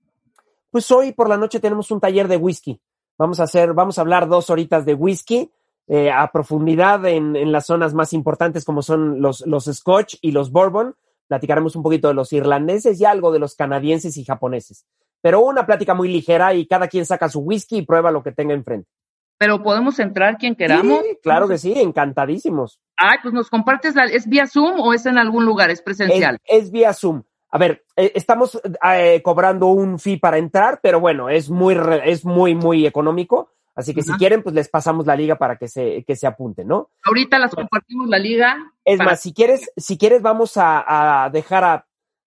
Pues 0.71 0.89
hoy 0.91 1.11
por 1.11 1.27
la 1.27 1.37
noche 1.37 1.59
tenemos 1.59 1.91
un 1.91 1.99
taller 1.99 2.27
de 2.27 2.37
whisky. 2.37 2.79
Vamos 3.17 3.39
a 3.39 3.43
hacer, 3.43 3.73
vamos 3.73 3.97
a 3.97 4.01
hablar 4.01 4.27
dos 4.27 4.49
horitas 4.49 4.85
de 4.85 4.93
whisky. 4.93 5.51
Eh, 5.89 6.11
a 6.11 6.29
profundidad 6.31 7.05
en, 7.05 7.37
en, 7.37 7.53
las 7.53 7.65
zonas 7.65 7.93
más 7.93 8.11
importantes 8.11 8.65
como 8.65 8.81
son 8.81 9.21
los, 9.21 9.45
los 9.47 9.65
Scotch 9.65 10.15
y 10.19 10.33
los 10.33 10.51
Bourbon 10.51 10.95
platicaremos 11.27 11.77
un 11.77 11.83
poquito 11.83 12.09
de 12.09 12.13
los 12.13 12.33
irlandeses 12.33 12.99
y 12.99 13.05
algo 13.05 13.31
de 13.31 13.39
los 13.39 13.55
canadienses 13.55 14.17
y 14.17 14.25
japoneses. 14.25 14.85
Pero 15.21 15.41
una 15.41 15.65
plática 15.65 15.93
muy 15.93 16.09
ligera 16.09 16.53
y 16.53 16.67
cada 16.67 16.87
quien 16.87 17.05
saca 17.05 17.29
su 17.29 17.39
whisky 17.39 17.77
y 17.77 17.85
prueba 17.85 18.11
lo 18.11 18.23
que 18.23 18.31
tenga 18.31 18.53
enfrente. 18.53 18.89
Pero 19.37 19.61
podemos 19.61 19.99
entrar 19.99 20.37
quien 20.37 20.55
queramos. 20.55 21.01
Sí, 21.01 21.19
claro 21.21 21.47
que 21.47 21.57
sí, 21.57 21.73
encantadísimos. 21.79 22.79
Ay, 22.97 23.17
pues 23.21 23.33
nos 23.33 23.49
compartes, 23.49 23.93
la, 23.93 24.05
¿es 24.05 24.27
vía 24.27 24.47
Zoom 24.47 24.79
o 24.79 24.93
es 24.93 25.05
en 25.05 25.17
algún 25.17 25.45
lugar? 25.45 25.69
¿Es 25.69 25.81
presencial? 25.81 26.39
Es, 26.43 26.71
vía 26.71 26.93
Zoom. 26.93 27.23
A 27.49 27.57
ver, 27.59 27.85
eh, 27.95 28.11
estamos 28.15 28.59
eh, 28.93 29.21
cobrando 29.23 29.67
un 29.67 29.99
fee 29.99 30.17
para 30.17 30.37
entrar, 30.37 30.79
pero 30.81 30.99
bueno, 30.99 31.29
es 31.29 31.49
muy, 31.49 31.77
es 32.03 32.25
muy, 32.25 32.55
muy 32.55 32.87
económico. 32.87 33.51
Así 33.77 33.93
que 33.93 34.01
si 34.01 34.11
quieren, 34.13 34.41
pues 34.41 34.55
les 34.55 34.69
pasamos 34.69 35.05
la 35.05 35.15
liga 35.15 35.35
para 35.35 35.57
que 35.57 35.67
se, 35.67 36.03
que 36.03 36.15
se 36.15 36.25
apunten, 36.25 36.67
¿no? 36.67 36.89
Ahorita 37.03 37.37
las 37.37 37.53
compartimos 37.53 38.09
la 38.09 38.17
liga. 38.17 38.57
Es 38.83 38.97
más, 38.97 39.21
si 39.21 39.33
quieres, 39.33 39.69
si 39.77 39.99
quieres, 39.99 40.23
vamos 40.23 40.53
a, 40.55 41.29
dejar 41.31 41.63
a 41.63 41.87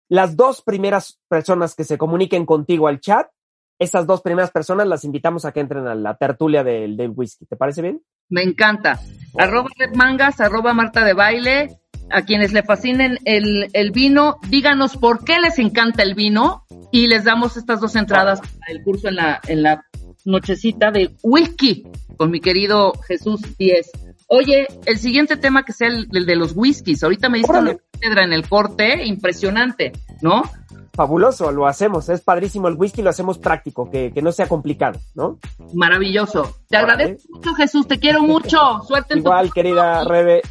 las 0.09 0.35
dos 0.35 0.63
primeras 0.63 1.19
personas 1.27 1.75
que 1.75 1.83
se 1.83 1.99
comuniquen 1.99 2.47
contigo 2.47 2.87
al 2.87 2.99
chat. 2.99 3.29
Esas 3.77 4.07
dos 4.07 4.23
primeras 4.23 4.49
personas 4.49 4.87
las 4.87 5.03
invitamos 5.03 5.45
a 5.45 5.51
que 5.51 5.59
entren 5.59 5.85
a 5.85 5.93
la 5.93 6.17
tertulia 6.17 6.63
del, 6.63 6.97
del 6.97 7.11
whisky. 7.15 7.45
¿Te 7.45 7.55
parece 7.55 7.83
bien? 7.83 8.01
Me 8.29 8.41
encanta. 8.41 8.99
Arroba 9.37 9.69
Mangas, 9.93 10.41
arroba 10.41 10.73
Marta 10.73 11.05
de 11.05 11.13
Baile. 11.13 11.79
A 12.09 12.23
quienes 12.23 12.51
le 12.51 12.63
fascinen 12.63 13.19
el, 13.25 13.67
el, 13.73 13.91
vino, 13.91 14.37
díganos 14.47 14.95
por 14.95 15.25
qué 15.25 15.39
les 15.39 15.59
encanta 15.59 16.03
el 16.03 16.15
vino 16.15 16.65
y 16.89 17.07
les 17.07 17.25
damos 17.25 17.57
estas 17.57 17.81
dos 17.81 17.97
entradas 17.97 18.39
para 18.39 18.71
el 18.71 18.81
curso 18.81 19.09
en 19.09 19.17
la, 19.17 19.41
en 19.45 19.61
la 19.61 19.85
nochecita 20.27 20.91
de 20.91 21.15
whisky 21.23 21.87
con 22.17 22.29
mi 22.29 22.39
querido 22.39 22.93
Jesús 23.07 23.41
Díez. 23.57 23.89
Oye, 24.27 24.67
el 24.85 24.97
siguiente 24.97 25.37
tema 25.37 25.63
que 25.63 25.71
sea 25.71 25.87
el, 25.87 26.07
de 26.09 26.35
los 26.35 26.51
whiskies. 26.55 27.03
Ahorita 27.03 27.29
me 27.29 27.37
diste 27.37 27.57
una 27.57 27.77
piedra 27.99 28.23
en 28.23 28.33
el 28.33 28.47
corte, 28.47 29.05
impresionante, 29.05 29.93
¿no? 30.21 30.43
Fabuloso, 30.93 31.51
lo 31.51 31.67
hacemos, 31.67 32.09
es 32.09 32.21
padrísimo 32.21 32.67
el 32.67 32.73
whisky, 32.73 33.03
lo 33.03 33.11
hacemos 33.11 33.37
práctico, 33.37 33.89
que, 33.89 34.11
no 34.21 34.31
sea 34.31 34.47
complicado, 34.47 34.99
¿no? 35.13 35.37
Maravilloso. 35.73 36.57
Te 36.67 36.75
agradezco 36.75 37.21
mucho, 37.35 37.53
Jesús, 37.53 37.87
te 37.87 37.99
quiero 37.99 38.23
mucho. 38.23 38.57
Suerte 38.85 39.13
en 39.13 39.19
Igual, 39.19 39.53
querida 39.53 40.03
Rebe. 40.03 40.41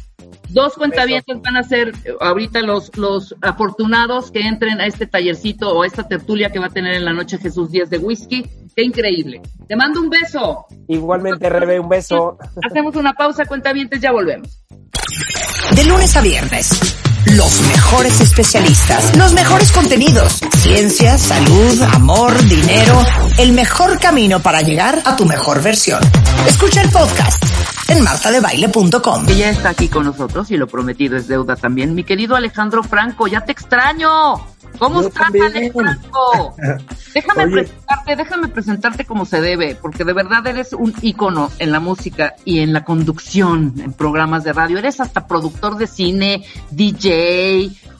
Dos 0.49 0.73
cuentavientes 0.73 1.41
van 1.41 1.57
a 1.57 1.63
ser 1.63 1.89
eh, 2.05 2.13
ahorita 2.19 2.61
los, 2.61 2.95
los 2.97 3.35
afortunados 3.41 4.31
que 4.31 4.39
entren 4.39 4.79
a 4.79 4.85
este 4.85 5.05
tallercito 5.05 5.69
o 5.69 5.83
a 5.83 5.85
esta 5.85 6.07
tertulia 6.07 6.49
que 6.49 6.59
va 6.59 6.67
a 6.67 6.69
tener 6.69 6.95
en 6.95 7.05
la 7.05 7.13
noche 7.13 7.37
Jesús 7.37 7.69
Díaz 7.69 7.89
de 7.89 7.97
Whisky. 7.97 8.45
Qué 8.77 8.83
increíble. 8.83 9.41
Te 9.67 9.75
mando 9.75 9.99
un 9.99 10.07
beso. 10.07 10.67
Igualmente, 10.87 11.49
Rebe, 11.49 11.79
un 11.79 11.89
beso. 11.89 12.37
Hacemos 12.63 12.95
una 12.95 13.11
pausa, 13.11 13.43
cuentavientes, 13.47 13.99
ya 13.99 14.11
volvemos. 14.11 14.63
De 15.75 15.83
lunes 15.83 16.15
a 16.15 16.21
viernes. 16.21 17.06
Los 17.35 17.61
mejores 17.61 18.21
especialistas, 18.21 19.15
los 19.17 19.33
mejores 19.33 19.71
contenidos, 19.71 20.39
ciencia, 20.59 21.17
salud, 21.17 21.81
amor, 21.93 22.31
dinero, 22.45 23.03
el 23.37 23.51
mejor 23.51 23.99
camino 23.99 24.39
para 24.39 24.61
llegar 24.61 25.01
a 25.03 25.15
tu 25.15 25.25
mejor 25.25 25.61
versión. 25.61 26.01
Escucha 26.47 26.81
el 26.81 26.89
podcast 26.89 27.43
en 27.89 28.03
martadebaile.com. 28.03 29.25
Ella 29.27 29.49
está 29.49 29.69
aquí 29.69 29.89
con 29.89 30.05
nosotros 30.05 30.51
y 30.51 30.57
lo 30.57 30.67
prometido 30.67 31.17
es 31.17 31.27
deuda 31.27 31.55
también. 31.55 31.95
Mi 31.95 32.03
querido 32.03 32.35
Alejandro 32.35 32.83
Franco, 32.83 33.27
ya 33.27 33.41
te 33.41 33.51
extraño. 33.51 34.35
¿Cómo 34.79 35.01
estás, 35.01 35.27
Alejandro? 35.29 36.55
Déjame 37.13 37.47
presentarte, 37.47 38.15
déjame 38.15 38.47
presentarte 38.49 39.05
como 39.05 39.25
se 39.25 39.41
debe, 39.41 39.75
porque 39.75 40.03
de 40.03 40.13
verdad 40.13 40.45
eres 40.45 40.73
un 40.73 40.93
ícono 41.01 41.49
en 41.57 41.71
la 41.71 41.79
música 41.79 42.35
y 42.45 42.59
en 42.59 42.73
la 42.73 42.83
conducción 42.83 43.73
en 43.79 43.93
programas 43.93 44.43
de 44.43 44.53
radio. 44.53 44.77
Eres 44.77 44.99
hasta 44.99 45.25
productor 45.25 45.77
de 45.77 45.87
cine, 45.87 46.45
DJ, 46.69 47.16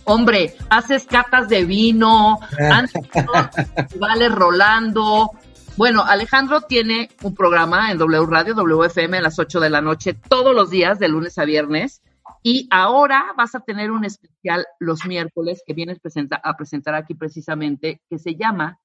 hombre, 0.06 0.56
haces 0.70 1.06
catas 1.06 1.50
de 1.50 1.66
vino, 1.66 2.40
vale 4.00 4.30
rolando, 4.30 5.32
bueno, 5.78 6.04
Alejandro 6.04 6.62
tiene 6.62 7.08
un 7.22 7.36
programa 7.36 7.92
en 7.92 8.00
W 8.00 8.26
Radio, 8.26 8.56
WFM, 8.56 9.20
a 9.20 9.22
las 9.22 9.38
8 9.38 9.60
de 9.60 9.70
la 9.70 9.80
noche, 9.80 10.16
todos 10.16 10.56
los 10.56 10.72
días, 10.72 10.98
de 10.98 11.08
lunes 11.08 11.38
a 11.38 11.46
viernes. 11.46 12.02
Y 12.42 12.68
ahora 12.72 13.26
vas 13.38 13.54
a 13.54 13.60
tener 13.60 13.92
un 13.92 14.04
especial 14.04 14.66
los 14.80 15.06
miércoles 15.06 15.62
que 15.66 15.74
vienes 15.74 16.00
a 16.44 16.58
presentar 16.58 16.96
aquí 16.96 17.14
precisamente, 17.14 18.02
que 18.10 18.18
se 18.18 18.36
llama. 18.36 18.80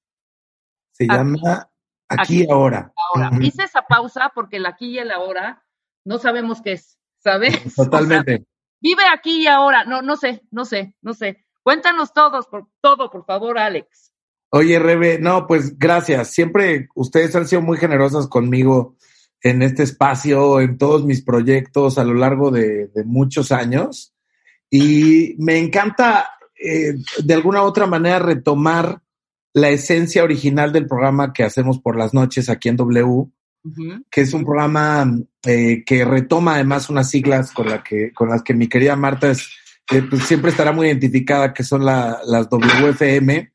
Se 0.91 1.07
llama 1.07 1.67
Aquí, 2.07 2.43
y 2.43 2.51
Ahora. 2.51 2.93
ahora. 2.95 3.31
Hice 3.41 3.63
esa 3.63 3.81
pausa 3.81 4.31
porque 4.35 4.57
el 4.57 4.67
aquí 4.67 4.89
y 4.89 4.99
el 4.99 5.09
ahora 5.09 5.63
no 6.05 6.19
sabemos 6.19 6.61
qué 6.61 6.73
es, 6.73 6.99
¿sabes? 7.17 7.53
Totalmente. 7.75 8.45
Vive 8.83 9.03
aquí 9.11 9.43
y 9.43 9.47
ahora. 9.47 9.85
No, 9.85 10.03
no 10.03 10.15
sé, 10.17 10.43
no 10.51 10.65
sé, 10.65 10.93
no 11.01 11.13
sé. 11.13 11.43
Cuéntanos 11.63 12.13
todos, 12.13 12.45
por, 12.45 12.67
todo, 12.81 13.09
por 13.09 13.25
favor, 13.25 13.57
Alex. 13.57 14.11
Oye, 14.49 14.77
Rebe, 14.77 15.17
no, 15.17 15.47
pues 15.47 15.79
gracias. 15.79 16.27
Siempre 16.27 16.89
ustedes 16.93 17.35
han 17.35 17.47
sido 17.47 17.61
muy 17.61 17.77
generosas 17.77 18.27
conmigo 18.27 18.97
en 19.41 19.61
este 19.61 19.83
espacio, 19.83 20.59
en 20.59 20.77
todos 20.77 21.05
mis 21.05 21.23
proyectos 21.23 21.97
a 21.97 22.03
lo 22.03 22.13
largo 22.13 22.51
de, 22.51 22.89
muchos 23.05 23.51
años. 23.51 24.13
Y 24.69 25.35
me 25.39 25.57
encanta, 25.57 26.29
eh, 26.61 26.93
de 27.23 27.33
alguna 27.33 27.63
u 27.63 27.65
otra 27.65 27.87
manera, 27.87 28.19
retomar 28.19 29.01
la 29.53 29.69
esencia 29.69 30.23
original 30.23 30.71
del 30.71 30.87
programa 30.87 31.31
que 31.31 31.43
hacemos 31.43 31.79
por 31.79 31.97
las 31.97 32.13
noches 32.13 32.49
aquí 32.49 32.69
en 32.69 32.77
W, 32.77 33.27
que 34.11 34.21
es 34.21 34.33
un 34.33 34.43
programa 34.43 35.09
eh, 35.45 35.83
que 35.85 36.03
retoma 36.05 36.55
además 36.55 36.89
unas 36.89 37.09
siglas 37.09 37.51
con, 37.51 37.67
que, 37.83 38.11
con 38.13 38.29
las 38.29 38.43
que 38.43 38.53
mi 38.53 38.67
querida 38.67 38.95
Marta 38.95 39.31
es, 39.31 39.49
eh, 39.91 40.01
pues 40.09 40.23
siempre 40.23 40.51
estará 40.51 40.71
muy 40.71 40.87
identificada, 40.87 41.53
que 41.53 41.63
son 41.63 41.85
las 41.85 42.49
WFM 42.49 43.51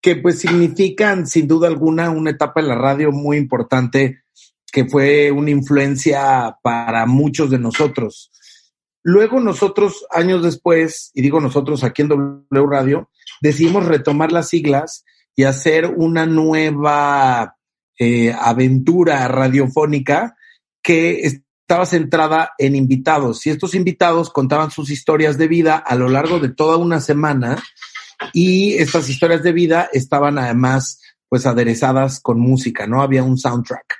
que 0.00 0.16
pues 0.16 0.38
significan 0.40 1.26
sin 1.26 1.48
duda 1.48 1.68
alguna 1.68 2.10
una 2.10 2.30
etapa 2.30 2.60
en 2.60 2.68
la 2.68 2.76
radio 2.76 3.10
muy 3.12 3.36
importante 3.36 4.22
que 4.70 4.84
fue 4.84 5.30
una 5.30 5.50
influencia 5.50 6.56
para 6.62 7.06
muchos 7.06 7.50
de 7.50 7.58
nosotros. 7.58 8.30
Luego 9.02 9.40
nosotros, 9.40 10.06
años 10.10 10.42
después, 10.42 11.10
y 11.14 11.22
digo 11.22 11.40
nosotros 11.40 11.82
aquí 11.84 12.02
en 12.02 12.08
W 12.08 12.66
Radio, 12.68 13.10
decidimos 13.40 13.86
retomar 13.86 14.30
las 14.30 14.48
siglas 14.48 15.04
y 15.34 15.44
hacer 15.44 15.86
una 15.86 16.26
nueva 16.26 17.56
eh, 17.98 18.32
aventura 18.32 19.26
radiofónica 19.28 20.36
que 20.82 21.20
estaba 21.20 21.84
centrada 21.84 22.52
en 22.58 22.76
invitados. 22.76 23.46
Y 23.46 23.50
estos 23.50 23.74
invitados 23.74 24.30
contaban 24.30 24.70
sus 24.70 24.90
historias 24.90 25.36
de 25.36 25.48
vida 25.48 25.76
a 25.76 25.94
lo 25.96 26.08
largo 26.08 26.38
de 26.38 26.48
toda 26.48 26.76
una 26.76 27.00
semana 27.00 27.62
y 28.32 28.74
estas 28.74 29.08
historias 29.08 29.42
de 29.42 29.52
vida 29.52 29.88
estaban 29.92 30.38
además 30.38 31.00
pues 31.28 31.46
aderezadas 31.46 32.20
con 32.20 32.40
música, 32.40 32.86
¿no? 32.86 33.02
Había 33.02 33.22
un 33.22 33.36
soundtrack. 33.36 33.96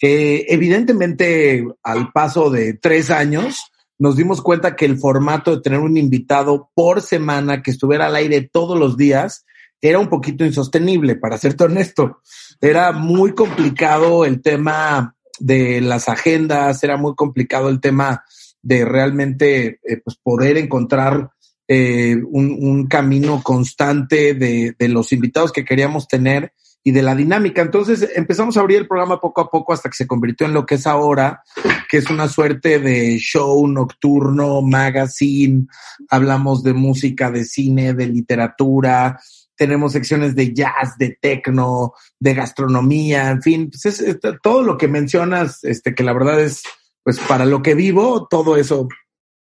Eh, 0.00 0.46
evidentemente, 0.48 1.66
al 1.82 2.12
paso 2.12 2.50
de 2.50 2.74
tres 2.74 3.10
años, 3.10 3.70
nos 3.98 4.16
dimos 4.16 4.42
cuenta 4.42 4.76
que 4.76 4.84
el 4.84 4.98
formato 4.98 5.56
de 5.56 5.62
tener 5.62 5.80
un 5.80 5.96
invitado 5.96 6.70
por 6.74 7.00
semana 7.00 7.62
que 7.62 7.72
estuviera 7.72 8.06
al 8.06 8.16
aire 8.16 8.48
todos 8.52 8.78
los 8.78 8.96
días 8.96 9.44
era 9.80 9.98
un 9.98 10.08
poquito 10.08 10.44
insostenible, 10.44 11.16
para 11.16 11.38
serte 11.38 11.64
honesto. 11.64 12.20
Era 12.60 12.92
muy 12.92 13.34
complicado 13.34 14.24
el 14.24 14.42
tema 14.42 15.14
de 15.38 15.80
las 15.80 16.08
agendas, 16.08 16.82
era 16.82 16.96
muy 16.96 17.14
complicado 17.14 17.68
el 17.68 17.80
tema 17.80 18.24
de 18.62 18.84
realmente 18.84 19.80
eh, 19.84 20.00
pues 20.04 20.16
poder 20.22 20.58
encontrar 20.58 21.30
eh, 21.68 22.16
un, 22.30 22.56
un, 22.60 22.86
camino 22.86 23.42
constante 23.42 24.34
de, 24.34 24.74
de, 24.78 24.88
los 24.88 25.12
invitados 25.12 25.52
que 25.52 25.66
queríamos 25.66 26.08
tener 26.08 26.52
y 26.82 26.92
de 26.92 27.02
la 27.02 27.14
dinámica. 27.14 27.60
Entonces 27.60 28.08
empezamos 28.14 28.56
a 28.56 28.60
abrir 28.60 28.78
el 28.78 28.88
programa 28.88 29.20
poco 29.20 29.42
a 29.42 29.50
poco 29.50 29.74
hasta 29.74 29.90
que 29.90 29.96
se 29.96 30.06
convirtió 30.06 30.46
en 30.46 30.54
lo 30.54 30.64
que 30.64 30.76
es 30.76 30.86
ahora, 30.86 31.42
que 31.90 31.98
es 31.98 32.08
una 32.08 32.28
suerte 32.28 32.78
de 32.78 33.18
show 33.18 33.66
nocturno, 33.68 34.62
magazine, 34.62 35.66
hablamos 36.08 36.62
de 36.62 36.72
música, 36.72 37.30
de 37.30 37.44
cine, 37.44 37.92
de 37.92 38.06
literatura, 38.06 39.20
tenemos 39.58 39.92
secciones 39.92 40.34
de 40.36 40.54
jazz, 40.54 40.96
de 40.98 41.18
techno, 41.20 41.92
de 42.18 42.32
gastronomía, 42.32 43.28
en 43.28 43.42
fin, 43.42 43.70
pues 43.70 43.84
es, 43.86 44.00
es, 44.00 44.18
todo 44.40 44.62
lo 44.62 44.78
que 44.78 44.88
mencionas, 44.88 45.64
este, 45.64 45.94
que 45.94 46.04
la 46.04 46.12
verdad 46.12 46.40
es, 46.40 46.62
pues 47.02 47.18
para 47.18 47.44
lo 47.44 47.60
que 47.60 47.74
vivo, 47.74 48.28
todo 48.28 48.56
eso 48.56 48.88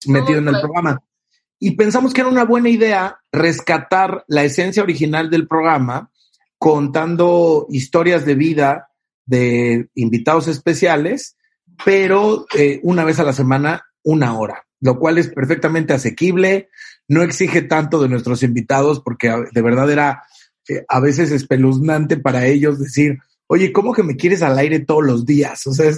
metido 0.05 0.39
en 0.39 0.49
el 0.49 0.59
programa. 0.59 1.01
Y 1.59 1.71
pensamos 1.71 2.13
que 2.13 2.21
era 2.21 2.29
una 2.29 2.43
buena 2.43 2.69
idea 2.69 3.19
rescatar 3.31 4.25
la 4.27 4.43
esencia 4.43 4.83
original 4.83 5.29
del 5.29 5.47
programa, 5.47 6.11
contando 6.57 7.67
historias 7.69 8.25
de 8.25 8.35
vida 8.35 8.89
de 9.25 9.89
invitados 9.95 10.47
especiales, 10.47 11.37
pero 11.85 12.45
eh, 12.57 12.81
una 12.83 13.05
vez 13.05 13.19
a 13.19 13.23
la 13.23 13.33
semana, 13.33 13.85
una 14.03 14.37
hora, 14.37 14.65
lo 14.81 14.99
cual 14.99 15.19
es 15.19 15.29
perfectamente 15.29 15.93
asequible, 15.93 16.69
no 17.11 17.21
exige 17.23 17.61
tanto 17.61 18.01
de 18.01 18.09
nuestros 18.09 18.43
invitados 18.43 19.01
porque 19.01 19.33
de 19.51 19.61
verdad 19.61 19.89
era 19.91 20.23
eh, 20.67 20.85
a 20.87 20.99
veces 20.99 21.31
espeluznante 21.31 22.17
para 22.17 22.45
ellos 22.45 22.79
decir, 22.79 23.17
oye, 23.47 23.71
¿cómo 23.71 23.93
que 23.93 24.03
me 24.03 24.15
quieres 24.15 24.41
al 24.41 24.57
aire 24.57 24.79
todos 24.79 25.03
los 25.03 25.25
días? 25.25 25.65
O 25.67 25.73
sea, 25.73 25.91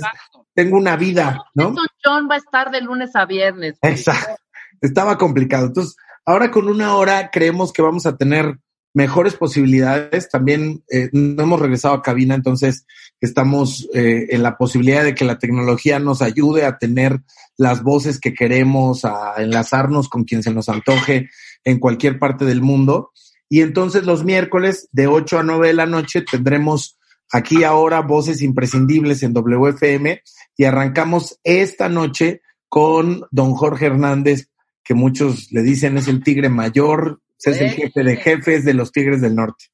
tengo 0.54 0.78
una 0.78 0.96
vida, 0.96 1.44
¿no? 1.54 1.74
John 2.04 2.28
va 2.30 2.36
a 2.36 2.40
estar 2.40 2.72
de 2.72 2.82
lunes 2.82 3.16
a 3.16 3.26
viernes. 3.26 3.78
Exacto 3.82 4.44
estaba 4.84 5.18
complicado. 5.18 5.68
Entonces, 5.68 5.96
ahora 6.26 6.52
con 6.52 6.68
una 6.68 6.96
hora 6.96 7.30
creemos 7.32 7.74
que 7.74 7.82
vamos 7.82 8.06
a 8.06 8.18
tener 8.18 8.60
mejores 8.94 9.36
posibilidades. 9.36 10.30
También 10.30 10.84
eh, 10.90 11.10
no 11.12 11.44
hemos 11.44 11.60
regresado 11.60 11.96
a 11.96 12.02
cabina, 12.02 12.36
entonces 12.36 12.86
estamos 13.22 13.90
eh, 13.94 14.28
en 14.30 14.44
la 14.44 14.58
posibilidad 14.58 15.04
de 15.04 15.16
que 15.16 15.26
la 15.26 15.40
tecnología 15.40 16.00
nos 16.00 16.22
ayude 16.22 16.66
a 16.66 16.78
tener 16.78 17.22
las 17.58 17.84
voces 17.84 18.20
que 18.20 18.34
queremos, 18.34 19.06
a 19.06 19.36
enlazarnos 19.38 20.10
con 20.10 20.24
quien 20.24 20.44
se 20.44 20.54
nos 20.54 20.70
antoje 20.70 21.30
en 21.64 21.80
cualquier 21.80 22.20
parte 22.20 22.46
del 22.46 22.62
mundo. 22.62 23.12
Y 23.50 23.62
entonces 23.62 24.06
los 24.06 24.24
miércoles 24.24 24.90
de 24.92 25.08
8 25.08 25.40
a 25.40 25.44
9 25.44 25.68
de 25.68 25.74
la 25.74 25.86
noche 25.86 26.22
tendremos 26.22 26.98
aquí 27.32 27.64
ahora 27.64 28.02
voces 28.02 28.42
imprescindibles 28.42 29.24
en 29.24 29.34
WFM 29.34 30.22
y 30.56 30.64
arrancamos 30.66 31.40
esta 31.44 31.90
noche 31.90 32.42
con 32.70 33.26
don 33.32 33.54
Jorge 33.54 33.88
Hernández 33.88 34.50
que 34.84 34.94
muchos 34.94 35.52
le 35.52 35.62
dicen 35.62 35.98
es 35.98 36.08
el 36.08 36.24
tigre 36.24 36.50
mayor, 36.50 37.22
es 37.52 37.62
el 37.62 37.72
jefe 37.72 38.04
de 38.04 38.18
jefes 38.18 38.66
de 38.66 38.74
los 38.74 38.92
Tigres 38.92 39.22
del 39.22 39.36
Norte. 39.36 39.66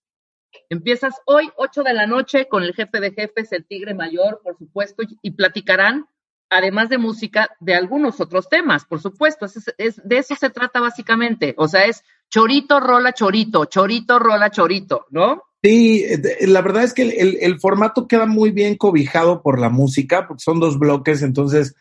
Empiezas 0.69 1.15
hoy, 1.25 1.49
8 1.57 1.83
de 1.83 1.93
la 1.93 2.05
noche, 2.05 2.47
con 2.47 2.63
el 2.63 2.73
jefe 2.73 2.99
de 2.99 3.11
jefes, 3.11 3.51
el 3.51 3.65
tigre 3.65 3.93
mayor, 3.93 4.41
por 4.43 4.57
supuesto, 4.57 5.03
y 5.21 5.31
platicarán, 5.31 6.05
además 6.49 6.89
de 6.89 6.97
música, 6.99 7.49
de 7.59 7.73
algunos 7.73 8.19
otros 8.21 8.49
temas, 8.49 8.85
por 8.85 9.01
supuesto. 9.01 9.47
Es, 9.77 10.01
de 10.03 10.17
eso 10.17 10.35
se 10.35 10.49
trata 10.49 10.79
básicamente. 10.79 11.55
O 11.57 11.67
sea, 11.67 11.85
es 11.85 12.03
chorito, 12.29 12.79
rola, 12.79 13.13
chorito, 13.13 13.65
chorito, 13.65 14.19
rola, 14.19 14.51
chorito, 14.51 15.05
¿no? 15.09 15.43
Sí, 15.63 16.05
la 16.41 16.61
verdad 16.61 16.83
es 16.83 16.93
que 16.93 17.01
el, 17.01 17.37
el 17.41 17.59
formato 17.59 18.07
queda 18.07 18.25
muy 18.25 18.51
bien 18.51 18.77
cobijado 18.77 19.41
por 19.41 19.59
la 19.59 19.69
música, 19.69 20.27
porque 20.27 20.43
son 20.43 20.59
dos 20.59 20.79
bloques, 20.79 21.21
entonces 21.21 21.75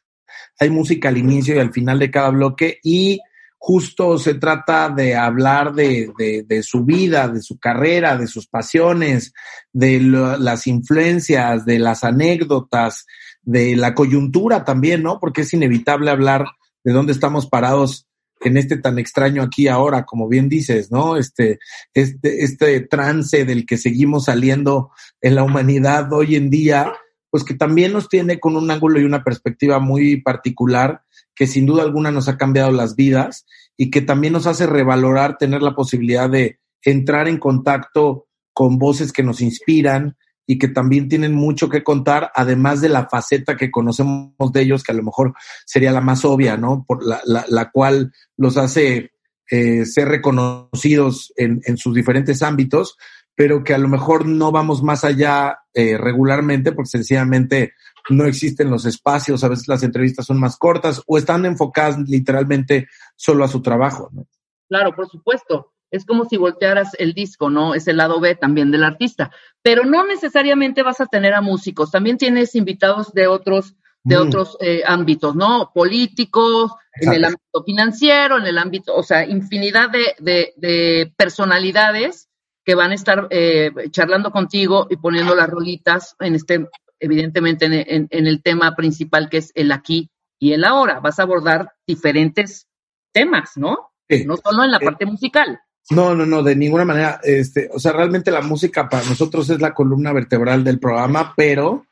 hay 0.59 0.71
música 0.71 1.11
al 1.11 1.19
inicio 1.19 1.55
y 1.55 1.59
al 1.59 1.73
final 1.73 1.99
de 1.99 2.11
cada 2.11 2.31
bloque 2.31 2.81
y 2.83 3.21
justo 3.59 4.19
se 4.19 4.35
trata 4.35 4.89
de 4.89 5.17
hablar 5.17 5.75
de, 5.75 6.11
de, 6.47 6.63
su 6.63 6.85
vida, 6.85 7.29
de 7.29 7.43
su 7.43 7.59
carrera, 7.59 8.17
de 8.17 8.29
sus 8.29 8.47
pasiones, 8.47 9.33
de 9.73 10.01
lo, 10.01 10.39
las 10.39 10.67
influencias, 10.67 11.67
de 11.67 11.79
las 11.79 12.05
anécdotas, 12.05 13.05
de 13.43 13.77
la 13.77 13.95
coyuntura 13.95 14.65
también, 14.65 15.03
¿no? 15.03 15.19
Porque 15.21 15.43
es 15.43 15.53
inevitable 15.53 16.11
hablar 16.11 16.47
de 16.85 16.93
dónde 16.93 17.13
estamos 17.13 17.49
parados 17.49 18.07
en 18.41 18.57
este 18.57 18.77
tan 18.77 19.01
extraño 19.01 19.43
aquí 19.43 19.67
ahora, 19.67 20.05
como 20.05 20.29
bien 20.29 20.49
dices, 20.49 20.93
¿no? 20.93 21.17
Este, 21.17 21.59
este, 21.93 22.45
este 22.45 22.81
trance 22.83 23.45
del 23.45 23.67
que 23.67 23.77
seguimos 23.77 24.27
saliendo 24.27 24.93
en 25.21 25.35
la 25.35 25.43
humanidad 25.43 26.13
hoy 26.13 26.37
en 26.37 26.49
día 26.49 26.93
pues 27.31 27.45
que 27.45 27.55
también 27.55 27.93
nos 27.93 28.09
tiene 28.09 28.41
con 28.41 28.57
un 28.57 28.71
ángulo 28.71 29.01
y 29.01 29.05
una 29.05 29.23
perspectiva 29.23 29.79
muy 29.79 30.23
particular 30.23 31.03
que 31.39 31.47
sin 31.47 31.67
duda 31.67 31.85
alguna 31.85 32.11
nos 32.11 32.29
ha 32.29 32.37
cambiado 32.37 32.73
las 32.73 32.97
vidas 32.97 33.47
y 33.77 33.91
que 33.91 34.01
también 34.01 34.33
nos 34.33 34.49
hace 34.49 34.67
revalorar 34.67 35.39
tener 35.39 35.63
la 35.63 35.77
posibilidad 35.77 36.29
de 36.29 36.59
entrar 36.83 37.29
en 37.29 37.39
contacto 37.39 38.27
con 38.53 38.77
voces 38.77 39.13
que 39.13 39.23
nos 39.23 39.41
inspiran 39.41 40.17
y 40.49 40.59
que 40.59 40.67
también 40.67 41.09
tienen 41.09 41.35
mucho 41.35 41.69
que 41.69 41.85
contar, 41.85 42.33
además 42.35 42.81
de 42.81 42.89
la 42.89 43.09
faceta 43.09 43.57
que 43.57 43.71
conocemos 43.71 44.51
de 44.53 44.63
ellos, 44.63 44.83
que 44.83 44.91
a 44.91 44.97
lo 44.97 45.05
mejor 45.05 45.35
sería 45.65 45.93
la 45.93 46.01
más 46.01 46.25
obvia, 46.25 46.57
¿no? 46.57 46.85
Por 46.89 47.07
la, 47.07 47.21
la, 47.25 47.71
cual 47.71 48.13
los 48.37 48.57
hace 48.57 49.13
eh, 49.51 49.85
ser 49.85 50.09
reconocidos 50.09 51.33
en, 51.37 51.61
en 51.67 51.77
sus 51.77 51.95
diferentes 51.95 52.43
ámbitos, 52.43 52.97
pero 53.37 53.63
que 53.63 53.75
a 53.75 53.79
lo 53.79 53.87
mejor 53.87 54.27
no 54.27 54.51
vamos 54.51 54.83
más 54.83 55.05
allá 55.05 55.59
eh, 55.73 55.97
regularmente 55.97 56.73
porque 56.73 56.89
sencillamente 56.89 57.75
no 58.09 58.25
existen 58.25 58.71
los 58.71 58.87
espacios, 58.87 59.45
a 59.45 59.49
veces 59.49 59.69
las 59.69 59.83
entrevistas 59.83 60.27
son 60.27 60.41
más 60.41 60.57
cortas 60.57 61.03
o 61.07 61.19
están 61.19 61.45
enfocadas 61.47 61.99
literalmente 62.09 62.89
solo 63.17 63.45
a 63.45 63.49
su 63.49 63.63
trabajo, 63.63 64.09
¿no? 64.13 64.27
Claro, 64.69 64.95
por 64.95 65.09
supuesto. 65.09 65.73
Es 65.91 66.05
como 66.05 66.27
si 66.27 66.37
voltearas 66.37 66.91
el 66.99 67.15
disco, 67.15 67.49
¿no? 67.49 67.75
Es 67.75 67.89
el 67.89 67.97
lado 67.97 68.21
B 68.21 68.35
también 68.35 68.71
del 68.71 68.85
artista. 68.85 69.31
Pero 69.63 69.85
no 69.85 70.05
necesariamente 70.05 70.83
vas 70.83 71.01
a 71.01 71.07
tener 71.07 71.33
a 71.33 71.41
músicos, 71.41 71.91
también 71.91 72.19
tienes 72.19 72.55
invitados 72.55 73.13
de 73.15 73.27
otros, 73.27 73.75
de 74.05 74.19
mm. 74.19 74.21
otros 74.21 74.59
eh, 74.61 74.83
ámbitos, 74.87 75.35
¿no? 75.35 75.71
Políticos, 75.73 76.73
Exacto. 76.95 77.01
en 77.01 77.13
el 77.15 77.25
ámbito 77.25 77.65
financiero, 77.65 78.37
en 78.37 78.47
el 78.47 78.59
ámbito, 78.59 78.95
o 78.95 79.03
sea, 79.03 79.25
infinidad 79.25 79.89
de, 79.89 80.15
de, 80.19 80.53
de 80.57 81.13
personalidades 81.17 82.29
que 82.69 82.75
van 82.75 82.91
a 82.91 82.95
estar 82.97 83.29
eh, 83.31 83.71
charlando 83.91 84.31
contigo 84.31 84.89
y 84.91 84.97
poniendo 84.97 85.35
las 85.35 85.49
rolitas 85.49 86.15
en 86.21 86.35
este, 86.35 86.69
evidentemente, 87.01 87.67
en, 87.67 87.73
en, 87.75 88.09
en, 88.11 88.27
el 88.27 88.43
tema 88.43 88.75
principal 88.75 89.29
que 89.29 89.39
es 89.39 89.53
el 89.55 89.73
aquí 89.73 90.11
y 90.39 90.53
el 90.53 90.65
ahora. 90.65 91.01
Vas 91.01 91.19
a 91.19 91.23
abordar 91.23 91.73
diferentes 91.87 92.69
temas, 93.13 93.57
¿no? 93.57 93.91
Sí. 94.09 94.25
No 94.25 94.37
solo 94.37 94.65
en 94.65 94.71
la 94.71 94.81
parte 94.81 95.05
eh, 95.05 95.09
musical. 95.09 95.61
No, 95.91 96.15
no, 96.15 96.27
no, 96.27 96.43
de 96.43 96.57
ninguna 96.57 96.85
manera. 96.85 97.21
Este, 97.23 97.69
o 97.73 97.79
sea, 97.79 97.93
realmente 97.93 98.31
la 98.31 98.43
música 98.43 98.89
para 98.89 99.07
nosotros 99.07 99.49
es 99.51 99.61
la 99.61 99.75
columna 99.75 100.13
vertebral 100.13 100.65
del 100.65 100.79
programa, 100.79 101.35
pero 101.37 101.87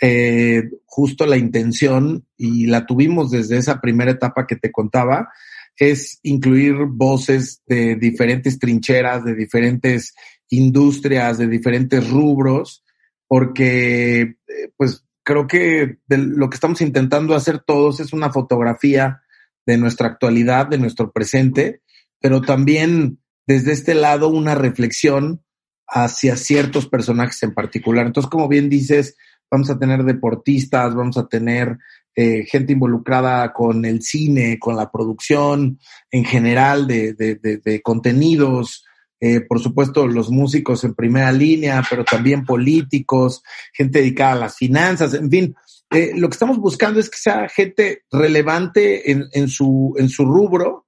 eh, 0.00 0.70
justo 0.84 1.26
la 1.26 1.36
intención, 1.36 2.26
y 2.36 2.66
la 2.66 2.86
tuvimos 2.86 3.30
desde 3.30 3.58
esa 3.58 3.80
primera 3.80 4.10
etapa 4.10 4.46
que 4.46 4.56
te 4.56 4.72
contaba, 4.72 5.28
es 5.76 6.20
incluir 6.22 6.74
voces 6.88 7.62
de 7.66 7.96
diferentes 7.96 8.58
trincheras, 8.58 9.24
de 9.24 9.34
diferentes 9.34 10.14
industrias, 10.48 11.38
de 11.38 11.48
diferentes 11.48 12.08
rubros, 12.08 12.82
porque 13.28 14.20
eh, 14.20 14.36
pues 14.76 15.04
creo 15.22 15.46
que 15.46 15.98
lo 16.08 16.48
que 16.48 16.54
estamos 16.54 16.80
intentando 16.80 17.34
hacer 17.34 17.58
todos 17.58 18.00
es 18.00 18.12
una 18.12 18.30
fotografía 18.30 19.22
de 19.66 19.76
nuestra 19.76 20.06
actualidad, 20.06 20.68
de 20.68 20.78
nuestro 20.78 21.10
presente, 21.10 21.82
pero 22.20 22.40
también 22.40 23.18
desde 23.46 23.72
este 23.72 23.94
lado 23.94 24.28
una 24.28 24.54
reflexión 24.54 25.42
hacia 25.88 26.36
ciertos 26.36 26.88
personajes 26.88 27.42
en 27.42 27.54
particular. 27.54 28.06
Entonces, 28.06 28.30
como 28.30 28.48
bien 28.48 28.68
dices, 28.68 29.16
vamos 29.50 29.70
a 29.70 29.78
tener 29.78 30.04
deportistas, 30.04 30.94
vamos 30.94 31.16
a 31.18 31.26
tener 31.26 31.78
eh, 32.14 32.44
gente 32.46 32.72
involucrada 32.72 33.52
con 33.52 33.84
el 33.84 34.02
cine, 34.02 34.58
con 34.58 34.74
la 34.74 34.90
producción 34.90 35.78
en 36.10 36.24
general 36.24 36.86
de, 36.86 37.12
de, 37.12 37.34
de, 37.34 37.58
de, 37.58 37.82
contenidos, 37.82 38.85
eh, 39.20 39.40
por 39.40 39.60
supuesto 39.60 40.06
los 40.06 40.30
músicos 40.30 40.84
en 40.84 40.94
primera 40.94 41.32
línea, 41.32 41.82
pero 41.88 42.04
también 42.04 42.44
políticos, 42.44 43.42
gente 43.72 44.00
dedicada 44.00 44.32
a 44.32 44.36
las 44.36 44.56
finanzas, 44.56 45.14
en 45.14 45.30
fin. 45.30 45.54
Eh, 45.90 46.12
lo 46.16 46.28
que 46.28 46.34
estamos 46.34 46.58
buscando 46.58 47.00
es 47.00 47.08
que 47.08 47.18
sea 47.18 47.48
gente 47.48 48.02
relevante 48.10 49.10
en, 49.10 49.26
en 49.32 49.48
su, 49.48 49.94
en 49.98 50.08
su 50.08 50.24
rubro, 50.24 50.86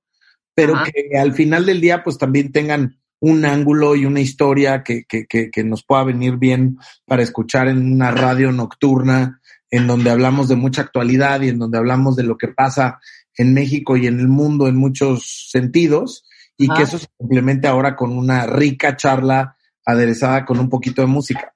pero 0.54 0.74
que 0.84 1.16
al 1.16 1.32
final 1.34 1.64
del 1.64 1.80
día 1.80 2.02
pues 2.02 2.18
también 2.18 2.50
tengan 2.50 2.98
un 3.20 3.44
ángulo 3.44 3.96
y 3.96 4.04
una 4.04 4.20
historia 4.20 4.82
que, 4.82 5.04
que, 5.04 5.26
que, 5.26 5.50
que, 5.50 5.64
nos 5.64 5.84
pueda 5.84 6.04
venir 6.04 6.36
bien 6.36 6.78
para 7.06 7.22
escuchar 7.22 7.68
en 7.68 7.92
una 7.92 8.10
radio 8.10 8.52
nocturna 8.52 9.40
en 9.70 9.86
donde 9.86 10.10
hablamos 10.10 10.48
de 10.48 10.56
mucha 10.56 10.82
actualidad 10.82 11.42
y 11.42 11.48
en 11.48 11.58
donde 11.58 11.78
hablamos 11.78 12.16
de 12.16 12.22
lo 12.24 12.36
que 12.36 12.48
pasa 12.48 13.00
en 13.36 13.54
México 13.54 13.96
y 13.96 14.06
en 14.06 14.20
el 14.20 14.28
mundo 14.28 14.68
en 14.68 14.76
muchos 14.76 15.48
sentidos 15.50 16.24
y 16.58 16.68
que 16.68 16.82
eso 16.82 16.98
se 16.98 17.06
complemente 17.16 17.68
ahora 17.68 17.94
con 17.94 18.10
una 18.10 18.44
rica 18.46 18.96
charla 18.96 19.56
aderezada 19.86 20.44
con 20.44 20.58
un 20.58 20.68
poquito 20.68 21.00
de 21.00 21.08
música. 21.08 21.54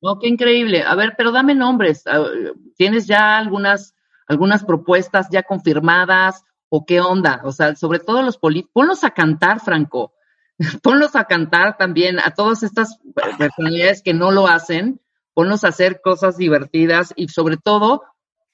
Oh, 0.00 0.18
qué 0.18 0.28
increíble. 0.28 0.82
A 0.82 0.94
ver, 0.94 1.14
pero 1.16 1.32
dame 1.32 1.54
nombres. 1.54 2.06
Ah, 2.06 2.24
¿Tienes 2.76 3.06
ya 3.06 3.38
algunas, 3.38 3.94
algunas 4.28 4.62
propuestas 4.64 5.28
ya 5.30 5.42
confirmadas 5.42 6.44
o 6.68 6.84
qué 6.84 7.00
onda? 7.00 7.40
O 7.44 7.52
sea, 7.52 7.74
sobre 7.76 7.98
todo 7.98 8.22
los 8.22 8.36
políticos. 8.36 8.72
Ponlos 8.74 9.04
a 9.04 9.10
cantar, 9.10 9.60
Franco. 9.60 10.12
Ponlos 10.82 11.16
a 11.16 11.24
cantar 11.24 11.76
también 11.78 12.18
a 12.20 12.32
todas 12.32 12.62
estas 12.62 12.98
personalidades 13.38 14.02
que 14.02 14.12
no 14.12 14.32
lo 14.32 14.48
hacen. 14.48 15.00
Ponlos 15.34 15.64
a 15.64 15.68
hacer 15.68 16.00
cosas 16.02 16.36
divertidas 16.36 17.14
y 17.16 17.28
sobre 17.28 17.56
todo 17.56 18.02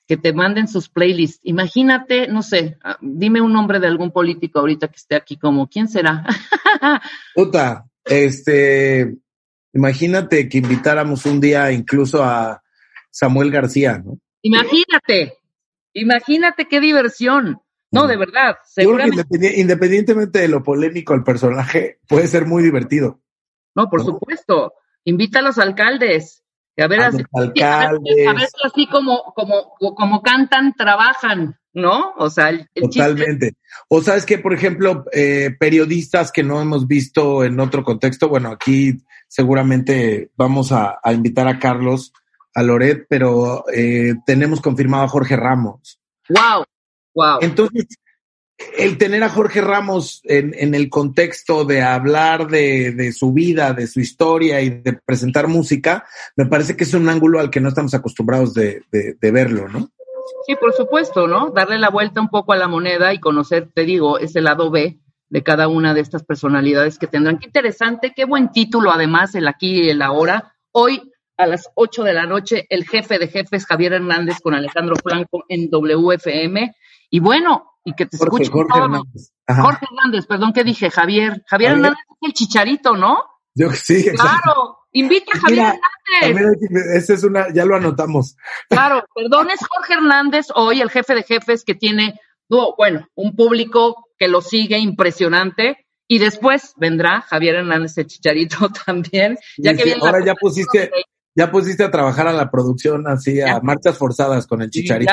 que 0.09 0.17
te 0.17 0.33
manden 0.33 0.67
sus 0.69 0.89
playlists. 0.89 1.41
Imagínate, 1.45 2.29
no 2.29 2.43
sé, 2.43 2.79
ah, 2.83 2.97
dime 3.03 3.43
un 3.43 3.53
nombre 3.53 3.79
de 3.79 3.87
algún 3.87 4.11
político 4.11 4.59
ahorita 4.59 4.89
que 4.89 4.97
esté 4.97 5.15
aquí 5.15 5.37
como, 5.37 5.69
¿quién 5.69 5.87
será? 5.87 6.25
Puta, 7.35 7.85
este, 8.07 9.19
imagínate 9.75 10.49
que 10.49 10.59
invitáramos 10.59 11.27
un 11.27 11.41
día 11.41 11.71
incluso 11.71 12.25
a 12.25 12.63
Samuel 13.11 13.51
García, 13.51 13.99
¿no? 13.99 14.19
Imagínate, 14.41 15.37
imagínate 15.93 16.67
qué 16.67 16.81
diversión. 16.81 17.61
No, 17.91 18.07
de 18.07 18.17
verdad. 18.17 18.57
Seguramente... 18.67 19.25
independientemente 19.57 20.39
de 20.41 20.49
lo 20.49 20.63
polémico 20.63 21.15
el 21.15 21.23
personaje, 21.23 22.01
puede 22.09 22.29
ser 22.29 22.47
muy 22.47 22.63
divertido. 22.63 23.21
No, 23.75 23.91
por 23.91 24.05
supuesto. 24.05 24.73
Invita 25.05 25.39
a 25.39 25.43
los 25.43 25.59
alcaldes, 25.59 26.43
a 26.83 26.89
ver, 26.89 27.01
así, 27.01 27.23
así 28.65 28.87
como, 28.87 29.35
como, 29.35 29.75
como 29.95 30.23
cantan, 30.23 30.75
trabajan, 30.75 31.59
¿no? 31.73 32.13
O 32.17 32.31
sea, 32.31 32.51
el, 32.51 32.69
Totalmente. 32.75 33.55
O 33.89 34.03
sabes 34.03 34.25
que, 34.25 34.39
por 34.39 34.53
ejemplo, 34.53 35.05
eh, 35.13 35.51
periodistas 35.59 36.31
que 36.31 36.43
no 36.43 36.61
hemos 36.61 36.87
visto 36.87 37.45
en 37.45 37.59
otro 37.61 37.83
contexto, 37.83 38.29
bueno, 38.29 38.51
aquí 38.51 39.03
seguramente 39.27 40.31
vamos 40.37 40.73
a, 40.73 41.01
invitar 41.13 41.49
a 41.49 41.59
Carlos, 41.59 42.13
a 42.55 42.63
Loret, 42.63 43.07
pero 43.09 43.65
eh, 43.73 44.15
tenemos 44.27 44.61
confirmado 44.61 45.05
a 45.05 45.09
Jorge 45.09 45.37
Ramos. 45.37 46.01
Wow, 46.29 46.65
wow. 47.15 47.39
Entonces, 47.41 47.87
el 48.77 48.99
tener 48.99 49.23
a 49.23 49.29
Jorge 49.29 49.61
Ramos 49.61 50.21
en, 50.25 50.55
en 50.57 50.75
el 50.75 50.91
contexto 50.91 51.65
de 51.65 51.83
hablar 51.83 52.49
de, 52.49 53.13
su 53.13 53.33
vida, 53.33 53.73
de 53.73 53.87
su 53.87 54.01
historia 54.01 54.61
y 54.61 54.71
de 54.71 54.95
presentar 54.95 55.49
música, 55.49 56.07
me 56.37 56.47
parece 56.47 56.77
que 56.77 56.85
es 56.85 56.95
un 56.95 57.09
ángulo 57.09 57.39
al 57.39 57.51
que 57.51 57.61
no 57.61 57.69
estamos 57.69 57.95
acostumbrados 57.95 58.55
de, 58.55 58.83
de, 58.91 59.15
de, 59.21 59.31
verlo, 59.31 59.69
¿no? 59.69 59.91
Sí, 60.47 60.57
por 60.57 60.73
supuesto, 60.73 61.29
¿no? 61.29 61.51
Darle 61.51 61.79
la 61.79 61.91
vuelta 61.91 62.21
un 62.21 62.29
poco 62.29 62.53
a 62.53 62.57
la 62.57 62.69
moneda 62.69 63.15
y 63.15 63.21
conocer, 63.21 63.69
te 63.73 63.85
digo, 63.85 64.19
ese 64.19 64.41
lado 64.41 64.71
B 64.71 64.99
de 65.31 65.43
cada 65.43 65.69
una 65.69 65.95
de 65.95 66.01
estas 66.01 66.25
personalidades 66.25 66.99
que 66.99 67.07
tendrán. 67.07 67.39
Qué 67.39 67.47
interesante, 67.47 68.13
qué 68.15 68.25
buen 68.25 68.51
título, 68.51 68.91
además, 68.91 69.35
el 69.35 69.47
aquí 69.47 69.83
y 69.83 69.91
el 69.91 70.03
ahora. 70.03 70.55
Hoy 70.73 71.13
a 71.37 71.47
las 71.47 71.71
8 71.75 72.03
de 72.03 72.15
la 72.15 72.27
noche, 72.27 72.67
el 72.71 72.87
jefe 72.87 73.19
de 73.19 73.29
jefes, 73.29 73.67
Javier 73.67 73.93
Hernández, 73.93 74.41
con 74.43 74.55
Alejandro 74.55 74.97
Franco 74.97 75.45
en 75.49 75.71
WFM. 75.71 76.75
Y 77.11 77.21
bueno, 77.21 77.68
y 77.85 77.95
que 77.95 78.07
te 78.07 78.17
escuche. 78.17 78.51
Jorge 78.51 78.79
Hernández. 78.79 79.33
Jorge 79.47 79.87
Hernández, 79.91 80.27
perdón, 80.27 80.53
¿qué 80.53 80.65
dije? 80.65 80.91
Javier. 80.91 81.43
Javier 81.47 81.73
Hernández 81.73 81.99
es 82.09 82.29
el 82.29 82.33
chicharito, 82.33 82.97
¿no? 82.97 83.19
Yo 83.55 83.71
sí, 83.71 84.05
Claro, 84.15 84.79
invita 84.93 85.33
a 85.35 85.41
Javier 85.41 85.75
Hernández. 86.23 86.87
Ese 86.95 87.15
es 87.15 87.25
una, 87.25 87.53
ya 87.53 87.65
lo 87.65 87.77
anotamos. 87.77 88.37
Claro, 88.69 89.05
perdón, 89.15 89.49
es 89.51 89.61
Jorge 89.67 89.95
Hernández 89.95 90.47
hoy, 90.55 90.81
el 90.81 90.91
jefe 90.91 91.15
de 91.15 91.23
jefes 91.23 91.65
que 91.65 91.75
tiene, 91.75 92.21
bueno, 92.49 93.09
un 93.15 93.35
público 93.35 94.09
que 94.19 94.29
lo 94.29 94.41
sigue 94.41 94.79
impresionante. 94.79 95.87
Y 96.11 96.19
después 96.19 96.73
vendrá 96.77 97.21
Javier 97.21 97.57
Hernández 97.57 97.99
el 97.99 98.07
Chicharito 98.07 98.69
también. 98.87 99.39
Ya 99.59 99.75
que 99.75 99.95
ahora 100.01 100.25
ya 100.25 100.35
pusiste, 100.35 100.91
ya 101.35 101.51
pusiste 101.51 101.85
a 101.85 101.91
trabajar 101.91 102.27
a 102.29 102.33
la 102.33 102.51
producción 102.51 103.07
así, 103.07 103.41
a 103.41 103.61
marchas 103.61 103.99
forzadas 103.99 104.47
con 104.47 104.63
el 104.63 104.71
Chicharito. 104.71 105.13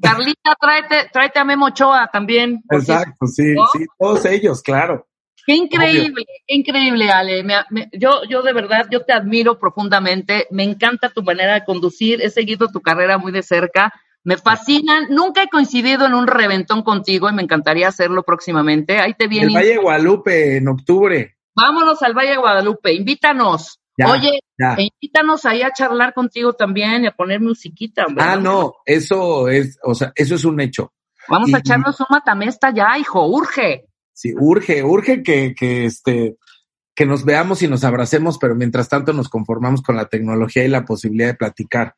Carlita, 0.00 0.54
tráete, 0.60 1.10
tráete 1.12 1.38
a 1.38 1.44
Memo 1.44 1.66
Ochoa 1.66 2.08
también. 2.12 2.62
Exacto, 2.70 3.26
sí, 3.26 3.54
sí, 3.72 3.86
todos 3.98 4.24
ellos, 4.24 4.62
claro. 4.62 5.06
Qué 5.46 5.54
increíble, 5.54 6.24
qué 6.46 6.54
increíble, 6.54 7.10
Ale. 7.10 7.44
yo, 7.92 8.22
yo 8.28 8.42
de 8.42 8.52
verdad, 8.52 8.86
yo 8.90 9.04
te 9.04 9.12
admiro 9.12 9.58
profundamente. 9.58 10.46
Me 10.50 10.64
encanta 10.64 11.10
tu 11.10 11.22
manera 11.22 11.54
de 11.54 11.64
conducir. 11.64 12.22
He 12.22 12.30
seguido 12.30 12.68
tu 12.68 12.80
carrera 12.80 13.18
muy 13.18 13.30
de 13.30 13.42
cerca. 13.42 13.92
Me 14.22 14.38
fascinan. 14.38 15.08
Nunca 15.10 15.42
he 15.42 15.48
coincidido 15.48 16.06
en 16.06 16.14
un 16.14 16.26
reventón 16.26 16.82
contigo 16.82 17.28
y 17.28 17.34
me 17.34 17.42
encantaría 17.42 17.88
hacerlo 17.88 18.22
próximamente. 18.22 18.98
Ahí 18.98 19.12
te 19.12 19.28
viene. 19.28 19.48
El 19.48 19.54
Valle 19.54 19.68
de 19.72 19.76
Guadalupe, 19.76 20.56
en 20.56 20.68
octubre. 20.68 21.36
Vámonos 21.54 22.02
al 22.02 22.14
Valle 22.14 22.30
de 22.30 22.36
Guadalupe. 22.38 22.94
Invítanos. 22.94 23.80
Oye, 23.98 24.40
invítanos 24.78 25.44
ahí 25.44 25.62
a 25.62 25.72
charlar 25.72 26.14
contigo 26.14 26.52
también 26.54 27.04
y 27.04 27.06
a 27.06 27.12
poner 27.12 27.40
musiquita. 27.40 28.06
Ah, 28.18 28.36
no, 28.36 28.74
eso 28.84 29.48
es, 29.48 29.78
o 29.82 29.94
sea, 29.94 30.12
eso 30.14 30.34
es 30.34 30.44
un 30.44 30.60
hecho. 30.60 30.92
Vamos 31.28 31.54
a 31.54 31.58
echarnos 31.58 31.98
un 32.00 32.06
matamesta 32.10 32.72
ya, 32.74 32.98
hijo, 32.98 33.26
urge. 33.26 33.86
Sí, 34.12 34.34
urge, 34.38 34.82
urge 34.82 35.22
que, 35.22 35.54
que 35.54 35.86
este, 35.86 36.36
que 36.94 37.06
nos 37.06 37.24
veamos 37.24 37.62
y 37.62 37.68
nos 37.68 37.84
abracemos, 37.84 38.38
pero 38.38 38.54
mientras 38.54 38.88
tanto 38.88 39.12
nos 39.12 39.28
conformamos 39.28 39.82
con 39.82 39.96
la 39.96 40.06
tecnología 40.06 40.64
y 40.64 40.68
la 40.68 40.84
posibilidad 40.84 41.28
de 41.28 41.34
platicar. 41.34 41.94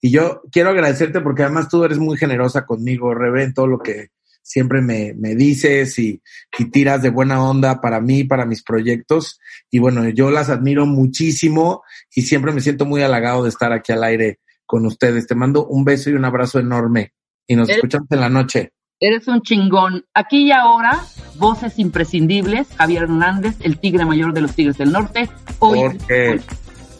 Y 0.00 0.10
yo 0.10 0.42
quiero 0.52 0.70
agradecerte 0.70 1.20
porque 1.20 1.42
además 1.42 1.68
tú 1.68 1.84
eres 1.84 1.98
muy 1.98 2.16
generosa 2.16 2.64
conmigo, 2.64 3.14
Rebe, 3.14 3.42
en 3.42 3.54
todo 3.54 3.66
lo 3.66 3.78
que 3.78 4.08
siempre 4.48 4.80
me, 4.80 5.14
me 5.14 5.34
dices 5.34 5.98
y, 5.98 6.22
y, 6.58 6.64
tiras 6.70 7.02
de 7.02 7.10
buena 7.10 7.42
onda 7.42 7.82
para 7.82 8.00
mí, 8.00 8.24
para 8.24 8.46
mis 8.46 8.62
proyectos. 8.62 9.38
Y 9.70 9.78
bueno, 9.78 10.08
yo 10.08 10.30
las 10.30 10.48
admiro 10.48 10.86
muchísimo 10.86 11.82
y 12.14 12.22
siempre 12.22 12.52
me 12.52 12.62
siento 12.62 12.86
muy 12.86 13.02
halagado 13.02 13.42
de 13.42 13.50
estar 13.50 13.72
aquí 13.72 13.92
al 13.92 14.04
aire 14.04 14.40
con 14.64 14.86
ustedes. 14.86 15.26
Te 15.26 15.34
mando 15.34 15.66
un 15.66 15.84
beso 15.84 16.08
y 16.08 16.14
un 16.14 16.24
abrazo 16.24 16.58
enorme 16.58 17.12
y 17.46 17.56
nos 17.56 17.68
escuchamos 17.68 18.08
en 18.10 18.20
la 18.20 18.30
noche. 18.30 18.72
Eres 19.00 19.28
un 19.28 19.42
chingón. 19.42 20.06
Aquí 20.14 20.46
y 20.46 20.52
ahora, 20.52 20.98
voces 21.36 21.78
imprescindibles. 21.78 22.68
Javier 22.76 23.04
Hernández, 23.04 23.56
el 23.60 23.78
tigre 23.78 24.04
mayor 24.06 24.32
de 24.32 24.40
los 24.40 24.54
Tigres 24.54 24.78
del 24.78 24.90
Norte. 24.90 25.28
Hoy, 25.60 25.98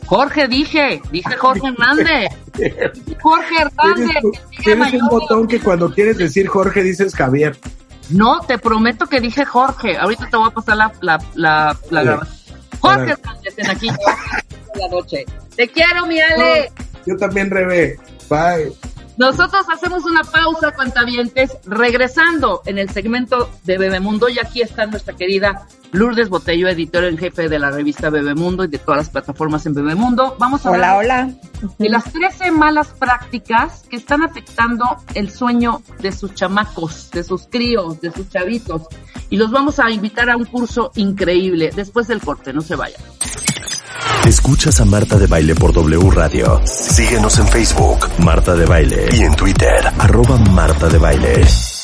Jorge, 0.09 0.49
dije, 0.49 1.03
dije 1.13 1.37
Jorge 1.37 1.69
Hernández. 1.69 2.31
Jorge 3.21 3.55
Hernández. 3.61 4.41
Tienes, 4.65 4.95
un 4.95 5.09
botón 5.09 5.47
que 5.47 5.61
cuando 5.61 5.93
quieres 5.93 6.17
decir 6.17 6.49
Jorge 6.49 6.83
dices 6.83 7.15
Javier. 7.15 7.55
No, 8.09 8.41
te 8.41 8.57
prometo 8.57 9.07
que 9.07 9.21
dije 9.21 9.45
Jorge. 9.45 9.99
Ahorita 9.99 10.31
te 10.31 10.37
voy 10.39 10.49
a 10.49 10.55
pasar 10.55 10.79
la, 10.79 10.93
la, 11.03 11.19
la, 11.35 11.77
la 11.91 12.27
Jorge 12.81 13.11
Hernández 13.11 13.55
en 13.59 13.71
aquí 13.71 13.89
la 13.89 14.89
noche. 14.89 15.27
Te 15.55 15.69
quiero, 15.69 16.07
mi 16.07 16.19
Ale. 16.21 16.73
yo 17.05 17.15
también, 17.19 17.51
Rebe. 17.51 17.99
Bye. 18.31 18.73
Nosotros 19.19 19.67
hacemos 19.69 20.05
una 20.05 20.23
pausa, 20.23 20.71
cuentavientes, 20.71 21.51
regresando 21.65 22.63
en 22.67 22.79
el 22.79 22.89
segmento 22.89 23.51
de 23.65 23.77
Bebemundo. 23.77 24.29
Y 24.29 24.39
aquí 24.39 24.63
está 24.63 24.87
nuestra 24.87 25.17
querida 25.17 25.67
Lourdes 25.91 26.29
Botello, 26.29 26.69
editor 26.69 27.03
en 27.03 27.19
jefe 27.19 27.49
de 27.49 27.59
la 27.59 27.73
revista 27.73 28.11
Bebemundo 28.11 28.63
y 28.63 28.69
de 28.69 28.79
todas 28.79 28.99
las 28.99 29.11
plataformas 29.11 29.67
en 29.67 29.75
Bebemundo. 29.75 30.37
Vamos 30.39 30.65
a 30.65 30.71
hola, 30.71 30.97
hola. 30.99 31.31
de 31.79 31.89
las 31.89 32.05
13 32.05 32.53
malas 32.53 32.89
prácticas 32.97 33.83
que 33.91 33.97
están 33.97 34.23
afectando 34.23 34.85
el 35.15 35.31
sueño 35.31 35.83
de 35.99 36.13
sus 36.13 36.35
chamacos, 36.35 37.11
de 37.11 37.25
sus 37.25 37.49
críos, 37.49 38.01
de 38.01 38.13
sus 38.13 38.29
chavitos. 38.29 38.83
Y 39.31 39.37
los 39.37 39.51
vamos 39.51 39.81
a 39.81 39.91
invitar 39.91 40.31
a 40.31 40.37
un 40.37 40.45
curso 40.45 40.93
increíble 40.95 41.71
después 41.75 42.07
del 42.07 42.21
corte. 42.21 42.53
No 42.53 42.61
se 42.61 42.77
vayan. 42.77 43.03
Escuchas 44.27 44.81
a 44.81 44.85
Marta 44.85 45.17
de 45.17 45.27
Baile 45.27 45.55
por 45.55 45.73
W 45.73 46.11
Radio. 46.11 46.61
Síguenos 46.65 47.39
en 47.39 47.49
Facebook, 47.49 48.09
Marta 48.19 48.55
de 48.55 48.67
Baile. 48.67 49.09
Y 49.13 49.23
en 49.23 49.35
Twitter, 49.35 49.87
arroba 49.99 50.37
Marta 50.37 50.89
de 50.89 50.99
Baile. 50.99 51.78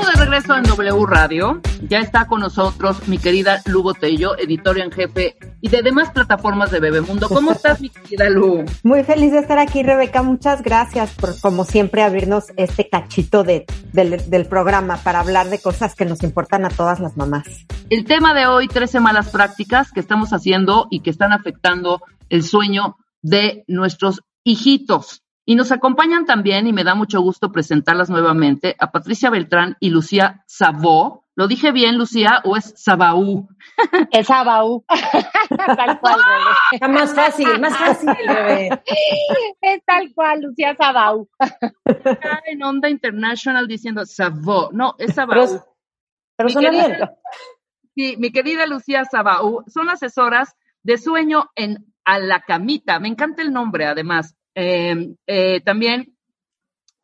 Estamos 0.00 0.18
de 0.18 0.24
regreso 0.24 0.56
en 0.56 0.62
W 0.62 1.06
Radio. 1.06 1.60
Ya 1.82 1.98
está 1.98 2.26
con 2.26 2.40
nosotros 2.40 3.06
mi 3.06 3.18
querida 3.18 3.60
Lu 3.66 3.82
Botello, 3.82 4.34
editora 4.38 4.82
en 4.82 4.90
jefe 4.90 5.36
y 5.60 5.68
de 5.68 5.82
demás 5.82 6.10
plataformas 6.10 6.70
de 6.70 6.80
Bebemundo. 6.80 7.28
¿Cómo 7.28 7.52
estás, 7.52 7.82
mi 7.82 7.90
querida 7.90 8.30
Lu? 8.30 8.64
Muy 8.82 9.04
feliz 9.04 9.32
de 9.32 9.40
estar 9.40 9.58
aquí, 9.58 9.82
Rebeca. 9.82 10.22
Muchas 10.22 10.62
gracias 10.62 11.10
por, 11.10 11.38
como 11.38 11.66
siempre, 11.66 12.02
abrirnos 12.02 12.46
este 12.56 12.88
cachito 12.88 13.44
de, 13.44 13.66
del, 13.92 14.30
del 14.30 14.46
programa 14.46 14.96
para 14.96 15.20
hablar 15.20 15.50
de 15.50 15.58
cosas 15.58 15.94
que 15.94 16.06
nos 16.06 16.22
importan 16.22 16.64
a 16.64 16.70
todas 16.70 16.98
las 16.98 17.18
mamás. 17.18 17.66
El 17.90 18.06
tema 18.06 18.32
de 18.32 18.46
hoy, 18.46 18.68
13 18.68 19.00
malas 19.00 19.28
prácticas 19.28 19.92
que 19.92 20.00
estamos 20.00 20.32
haciendo 20.32 20.88
y 20.90 21.00
que 21.00 21.10
están 21.10 21.34
afectando 21.34 22.00
el 22.30 22.42
sueño 22.42 22.96
de 23.20 23.64
nuestros 23.68 24.22
hijitos. 24.44 25.22
Y 25.46 25.56
nos 25.56 25.72
acompañan 25.72 26.26
también, 26.26 26.66
y 26.66 26.72
me 26.72 26.84
da 26.84 26.94
mucho 26.94 27.20
gusto 27.20 27.50
presentarlas 27.50 28.10
nuevamente, 28.10 28.76
a 28.78 28.92
Patricia 28.92 29.30
Beltrán 29.30 29.76
y 29.80 29.90
Lucía 29.90 30.44
Sabó. 30.46 31.24
¿Lo 31.34 31.48
dije 31.48 31.72
bien, 31.72 31.96
Lucía, 31.96 32.42
o 32.44 32.56
es 32.56 32.74
Sabaú? 32.76 33.48
Es 34.12 34.26
Sabaú. 34.26 34.84
tal 35.48 35.98
cual, 36.00 36.20
Está 36.72 36.88
más 36.88 37.14
fácil, 37.14 37.58
más 37.58 37.76
fácil, 37.76 38.10
bebé. 38.28 38.68
Es 39.60 39.82
tal 39.86 40.12
cual, 40.14 40.42
Lucía 40.42 40.76
Sabaú. 40.76 41.28
Está 41.84 42.42
en 42.46 42.62
Onda 42.62 42.90
International 42.90 43.66
diciendo 43.66 44.04
Sabó. 44.04 44.68
No, 44.72 44.96
es 44.98 45.14
Sabaú. 45.14 45.46
Pero, 45.46 45.64
pero 46.36 46.48
suena 46.50 46.70
bien. 46.70 46.98
Sí, 47.94 48.16
mi 48.18 48.30
querida 48.32 48.66
Lucía 48.66 49.04
Sabaú, 49.04 49.64
son 49.66 49.88
asesoras 49.88 50.54
de 50.82 50.98
sueño 50.98 51.50
en 51.56 51.86
A 52.04 52.18
la 52.18 52.40
Camita. 52.40 53.00
Me 53.00 53.08
encanta 53.08 53.42
el 53.42 53.52
nombre, 53.52 53.86
además. 53.86 54.36
Eh, 54.54 55.14
eh, 55.26 55.60
también 55.60 56.16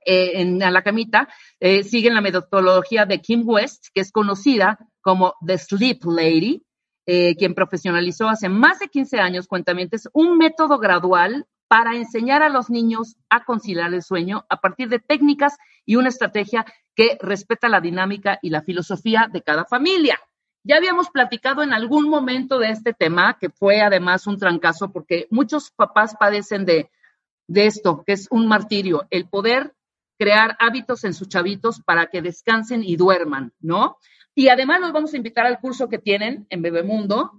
eh, 0.05 0.40
en 0.40 0.62
A 0.62 0.70
la 0.70 0.82
Camita 0.82 1.28
siguen 1.61 2.14
la 2.14 2.20
metodología 2.20 3.07
de 3.07 3.20
Kim 3.20 3.42
West, 3.44 3.86
que 3.92 4.01
es 4.01 4.12
conocida 4.12 4.78
como 5.01 5.34
The 5.44 5.59
Sleep 5.59 6.05
Lady, 6.05 6.62
quien 7.05 7.55
profesionalizó 7.55 8.28
hace 8.28 8.49
más 8.49 8.80
de 8.80 8.88
15 8.88 9.20
años, 9.20 9.47
cuentamientos, 9.47 10.09
un 10.12 10.36
método 10.38 10.78
gradual 10.78 11.47
para 11.68 11.97
enseñar 11.97 12.42
a 12.42 12.49
los 12.49 12.70
niños 12.70 13.16
a 13.30 13.44
conciliar 13.44 13.92
el 13.94 14.03
sueño 14.03 14.44
a 14.49 14.61
partir 14.61 14.88
de 14.88 14.99
técnicas 14.99 15.57
y 15.84 15.97
una 15.97 16.09
estrategia 16.09 16.64
que 16.94 17.18
respeta 17.20 17.68
la 17.68 17.80
dinámica 17.80 18.38
y 18.42 18.51
la 18.51 18.62
filosofía 18.62 19.28
de 19.32 19.42
cada 19.42 19.64
familia. 19.64 20.18
Ya 20.64 20.76
habíamos 20.76 21.11
platicado 21.11 21.62
en 21.62 21.72
algún 21.72 22.09
momento 22.09 22.59
de 22.59 22.70
este 22.70 22.92
tema, 22.92 23.38
que 23.38 23.51
fue 23.51 23.82
además 23.82 24.26
un 24.26 24.38
trancazo, 24.38 24.90
porque 24.90 25.28
muchos 25.30 25.70
papás 25.70 26.16
padecen 26.18 26.64
de 26.64 26.90
de 27.49 27.66
esto, 27.66 28.03
que 28.05 28.12
es 28.12 28.28
un 28.30 28.47
martirio, 28.47 29.07
el 29.11 29.28
poder 29.28 29.72
crear 30.18 30.57
hábitos 30.59 31.05
en 31.05 31.14
sus 31.14 31.28
chavitos 31.28 31.80
para 31.80 32.07
que 32.07 32.22
descansen 32.22 32.82
y 32.82 32.97
duerman, 32.97 33.53
¿no? 33.61 33.99
Y 34.34 34.49
además 34.49 34.80
nos 34.80 34.92
vamos 34.92 35.14
a 35.14 35.16
invitar 35.16 35.47
al 35.47 35.61
curso 35.61 35.88
que 35.88 35.99
tienen 35.99 36.47
en 36.51 36.61
Bebemundo 36.61 37.32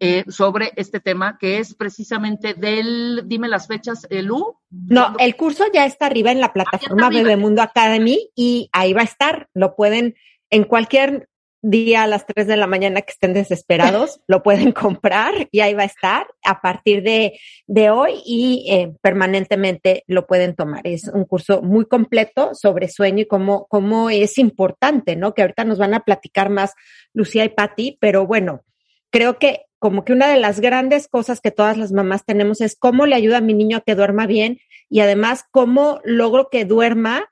eh, 0.00 0.24
sobre 0.28 0.72
este 0.76 0.98
tema, 0.98 1.38
que 1.38 1.58
es 1.58 1.74
precisamente 1.74 2.54
del, 2.54 3.22
dime 3.26 3.48
las 3.48 3.68
fechas, 3.68 4.06
Lu. 4.10 4.56
No, 4.68 5.14
el 5.18 5.36
curso 5.36 5.64
ya 5.72 5.86
está 5.86 6.06
arriba 6.06 6.32
en 6.32 6.40
la 6.40 6.52
plataforma 6.52 7.06
ah, 7.06 7.10
Bebemundo 7.10 7.62
Academy 7.62 8.30
y 8.34 8.68
ahí 8.72 8.92
va 8.92 9.02
a 9.02 9.04
estar. 9.04 9.48
Lo 9.54 9.76
pueden 9.76 10.16
en 10.50 10.64
cualquier 10.64 11.28
día 11.62 12.02
a 12.02 12.06
las 12.06 12.26
3 12.26 12.46
de 12.46 12.56
la 12.56 12.66
mañana 12.66 13.02
que 13.02 13.12
estén 13.12 13.34
desesperados, 13.34 14.20
lo 14.26 14.42
pueden 14.42 14.72
comprar 14.72 15.48
y 15.50 15.60
ahí 15.60 15.74
va 15.74 15.82
a 15.82 15.86
estar 15.86 16.26
a 16.44 16.60
partir 16.60 17.02
de, 17.02 17.38
de 17.66 17.90
hoy 17.90 18.22
y 18.24 18.66
eh, 18.70 18.92
permanentemente 19.02 20.04
lo 20.06 20.26
pueden 20.26 20.54
tomar. 20.54 20.86
Es 20.86 21.08
un 21.08 21.24
curso 21.24 21.62
muy 21.62 21.86
completo 21.86 22.54
sobre 22.54 22.88
sueño 22.88 23.22
y 23.22 23.26
cómo, 23.26 23.66
cómo 23.68 24.10
es 24.10 24.38
importante, 24.38 25.16
¿no? 25.16 25.34
Que 25.34 25.42
ahorita 25.42 25.64
nos 25.64 25.78
van 25.78 25.94
a 25.94 26.04
platicar 26.04 26.50
más 26.50 26.74
Lucía 27.12 27.44
y 27.44 27.50
Patti, 27.50 27.98
pero 28.00 28.26
bueno, 28.26 28.62
creo 29.10 29.38
que 29.38 29.66
como 29.78 30.04
que 30.04 30.12
una 30.12 30.28
de 30.28 30.38
las 30.38 30.60
grandes 30.60 31.08
cosas 31.08 31.40
que 31.40 31.50
todas 31.50 31.78
las 31.78 31.90
mamás 31.90 32.24
tenemos 32.26 32.60
es 32.60 32.76
cómo 32.78 33.06
le 33.06 33.16
ayuda 33.16 33.38
a 33.38 33.40
mi 33.40 33.54
niño 33.54 33.78
a 33.78 33.80
que 33.80 33.94
duerma 33.94 34.26
bien 34.26 34.58
y 34.90 35.00
además 35.00 35.44
cómo 35.50 36.00
logro 36.04 36.50
que 36.50 36.66
duerma 36.66 37.30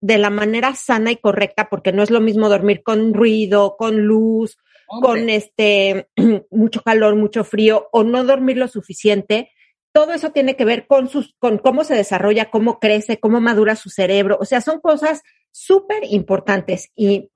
de 0.00 0.18
la 0.18 0.30
manera 0.30 0.74
sana 0.74 1.10
y 1.10 1.16
correcta, 1.16 1.68
porque 1.68 1.92
no 1.92 2.02
es 2.02 2.10
lo 2.10 2.20
mismo 2.20 2.48
dormir 2.48 2.82
con 2.82 3.14
ruido, 3.14 3.76
con 3.76 4.02
luz, 4.02 4.58
con 4.86 5.28
este 5.28 6.08
mucho 6.50 6.82
calor, 6.82 7.16
mucho 7.16 7.44
frío, 7.44 7.88
o 7.92 8.04
no 8.04 8.24
dormir 8.24 8.56
lo 8.56 8.68
suficiente. 8.68 9.50
Todo 9.92 10.12
eso 10.12 10.30
tiene 10.30 10.54
que 10.54 10.64
ver 10.64 10.86
con 10.86 11.08
sus, 11.08 11.34
con 11.38 11.58
cómo 11.58 11.84
se 11.84 11.94
desarrolla, 11.94 12.50
cómo 12.50 12.78
crece, 12.78 13.18
cómo 13.18 13.40
madura 13.40 13.74
su 13.74 13.90
cerebro. 13.90 14.38
O 14.40 14.44
sea, 14.44 14.60
son 14.60 14.80
cosas 14.80 15.22
súper 15.50 16.04
importantes. 16.04 16.90
Y 16.94 17.30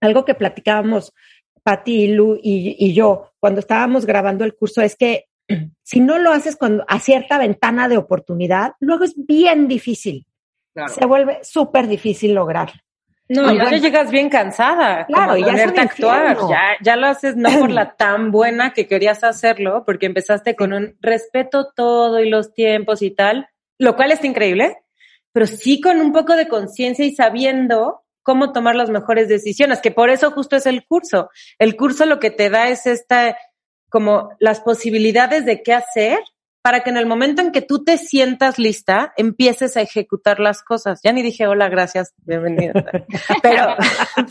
algo 0.00 0.24
que 0.24 0.34
platicábamos 0.34 1.12
Pati, 1.62 2.08
Lu 2.08 2.38
y, 2.40 2.76
y 2.78 2.92
yo 2.92 3.32
cuando 3.40 3.60
estábamos 3.60 4.06
grabando 4.06 4.44
el 4.44 4.54
curso 4.54 4.82
es 4.82 4.96
que 4.96 5.24
si 5.82 6.00
no 6.00 6.18
lo 6.18 6.30
haces 6.30 6.56
cuando, 6.56 6.84
a 6.88 7.00
cierta 7.00 7.38
ventana 7.38 7.88
de 7.88 7.96
oportunidad, 7.96 8.72
luego 8.80 9.04
es 9.04 9.14
bien 9.16 9.66
difícil 9.66 10.26
se 10.88 11.06
vuelve 11.06 11.40
súper 11.42 11.86
difícil 11.86 12.34
lograr. 12.34 12.72
No, 13.28 13.50
ya 13.52 13.70
llegas 13.70 14.10
bien 14.10 14.28
cansada. 14.28 15.06
Claro, 15.06 15.36
y 15.36 15.44
ya 15.44 15.52
a 15.52 15.82
actuar. 15.82 16.36
Ya, 16.48 16.62
ya 16.82 16.96
lo 16.96 17.06
haces 17.06 17.36
no 17.36 17.58
por 17.58 17.70
la 17.70 17.94
tan 17.96 18.30
buena 18.30 18.72
que 18.74 18.86
querías 18.86 19.24
hacerlo, 19.24 19.84
porque 19.86 20.06
empezaste 20.06 20.54
con 20.54 20.72
un 20.74 20.96
respeto 21.00 21.72
todo 21.74 22.20
y 22.20 22.28
los 22.28 22.52
tiempos 22.52 23.00
y 23.00 23.10
tal, 23.10 23.48
lo 23.78 23.96
cual 23.96 24.12
está 24.12 24.26
increíble, 24.26 24.76
pero 25.32 25.46
sí 25.46 25.80
con 25.80 26.00
un 26.00 26.12
poco 26.12 26.36
de 26.36 26.48
conciencia 26.48 27.04
y 27.04 27.14
sabiendo 27.14 28.02
cómo 28.22 28.52
tomar 28.52 28.74
las 28.74 28.90
mejores 28.90 29.28
decisiones, 29.28 29.80
que 29.80 29.90
por 29.90 30.10
eso 30.10 30.30
justo 30.30 30.56
es 30.56 30.66
el 30.66 30.86
curso. 30.86 31.30
El 31.58 31.76
curso 31.76 32.04
lo 32.04 32.20
que 32.20 32.30
te 32.30 32.50
da 32.50 32.68
es 32.68 32.86
esta, 32.86 33.36
como 33.88 34.30
las 34.38 34.60
posibilidades 34.60 35.46
de 35.46 35.62
qué 35.62 35.72
hacer 35.72 36.20
para 36.64 36.82
que 36.82 36.88
en 36.88 36.96
el 36.96 37.04
momento 37.04 37.42
en 37.42 37.52
que 37.52 37.60
tú 37.60 37.84
te 37.84 37.98
sientas 37.98 38.58
lista, 38.58 39.12
empieces 39.18 39.76
a 39.76 39.82
ejecutar 39.82 40.40
las 40.40 40.62
cosas. 40.62 40.98
Ya 41.04 41.12
ni 41.12 41.20
dije 41.20 41.46
hola, 41.46 41.68
gracias, 41.68 42.14
bienvenida. 42.24 42.72
Pero, 43.42 43.76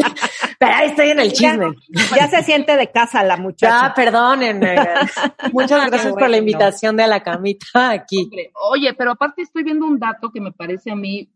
pero 0.60 0.76
ahí 0.76 0.90
estoy 0.90 1.10
en 1.10 1.20
el 1.20 1.32
chisme. 1.32 1.76
Ya, 2.16 2.28
se 2.28 2.42
siente 2.42 2.76
de 2.76 2.90
casa 2.90 3.24
la 3.24 3.38
muchacha. 3.38 3.90
Ya, 3.90 3.94
perdónenme. 3.94 4.78
Muchas 5.54 5.86
gracias 5.86 6.12
por 6.14 6.28
la 6.28 6.38
invitación 6.38 6.98
de 6.98 7.06
la 7.06 7.22
camita 7.22 7.92
aquí. 7.92 8.32
Oye, 8.72 8.96
pero 8.96 9.12
aparte 9.12 9.44
estoy 9.44 9.64
viendo 9.64 9.86
un 9.86 10.00
dato 10.00 10.32
que 10.32 10.42
me 10.42 10.52
parece 10.52 10.90
a 10.90 10.96
mí, 10.96 11.30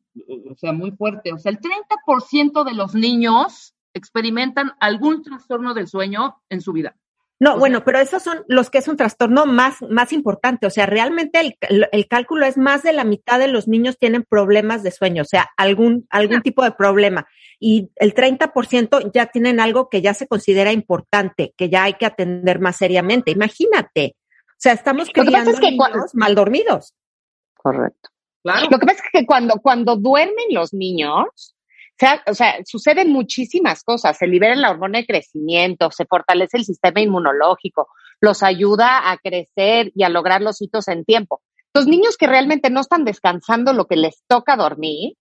o 0.49 0.55
sea, 0.55 0.73
muy 0.73 0.91
fuerte. 0.91 1.31
O 1.31 1.37
sea, 1.37 1.51
el 1.51 1.59
30% 1.59 2.63
de 2.63 2.73
los 2.73 2.95
niños 2.95 3.75
experimentan 3.93 4.71
algún 4.79 5.21
trastorno 5.21 5.75
del 5.75 5.87
sueño 5.87 6.41
en 6.49 6.61
su 6.61 6.73
vida. 6.73 6.95
No, 7.39 7.59
bueno, 7.59 7.83
pero 7.83 7.99
esos 7.99 8.23
son 8.23 8.43
los 8.47 8.71
que 8.71 8.79
es 8.79 8.87
un 8.87 8.97
trastorno 8.97 9.45
más, 9.45 9.75
más 9.89 10.11
importante. 10.11 10.65
O 10.65 10.71
sea, 10.71 10.87
realmente 10.87 11.39
el, 11.39 11.87
el, 11.91 12.07
cálculo 12.07 12.47
es 12.47 12.57
más 12.57 12.81
de 12.81 12.93
la 12.93 13.03
mitad 13.03 13.37
de 13.37 13.47
los 13.47 13.67
niños 13.67 13.99
tienen 13.99 14.23
problemas 14.23 14.81
de 14.81 14.89
sueño, 14.89 15.21
o 15.21 15.25
sea, 15.25 15.47
algún, 15.55 16.07
algún 16.09 16.41
tipo 16.41 16.63
de 16.63 16.71
problema. 16.71 17.27
Y 17.59 17.91
el 17.97 18.15
30% 18.15 19.11
ya 19.13 19.27
tienen 19.27 19.59
algo 19.59 19.89
que 19.89 20.01
ya 20.01 20.15
se 20.15 20.27
considera 20.27 20.71
importante, 20.71 21.53
que 21.55 21.69
ya 21.69 21.83
hay 21.83 21.93
que 21.93 22.07
atender 22.07 22.59
más 22.59 22.77
seriamente. 22.77 23.31
Imagínate. 23.31 24.15
O 24.47 24.59
sea, 24.59 24.73
estamos 24.73 25.09
criando 25.11 25.51
niños 25.51 26.15
mal 26.15 26.33
dormidos. 26.33 26.95
Correcto. 27.55 28.09
Claro. 28.41 28.67
Lo 28.71 28.79
que 28.79 28.85
pasa 28.85 29.03
es 29.03 29.11
que 29.11 29.25
cuando, 29.27 29.59
cuando 29.61 29.95
duermen 29.95 30.47
los 30.51 30.73
niños, 30.73 31.55
sea, 31.99 32.23
o 32.27 32.33
sea, 32.33 32.55
suceden 32.65 33.11
muchísimas 33.11 33.83
cosas. 33.83 34.17
Se 34.17 34.27
libera 34.27 34.55
la 34.55 34.71
hormona 34.71 34.99
de 34.99 35.05
crecimiento, 35.05 35.91
se 35.91 36.05
fortalece 36.05 36.57
el 36.57 36.65
sistema 36.65 37.01
inmunológico, 37.01 37.89
los 38.21 38.43
ayuda 38.43 39.11
a 39.11 39.17
crecer 39.17 39.91
y 39.95 40.03
a 40.03 40.09
lograr 40.09 40.41
los 40.41 40.61
hitos 40.61 40.87
en 40.87 41.05
tiempo. 41.05 41.41
Los 41.73 41.87
niños 41.87 42.17
que 42.17 42.27
realmente 42.27 42.69
no 42.69 42.81
están 42.81 43.05
descansando 43.05 43.73
lo 43.73 43.85
que 43.85 43.95
les 43.95 44.23
toca 44.27 44.55
dormir, 44.55 45.13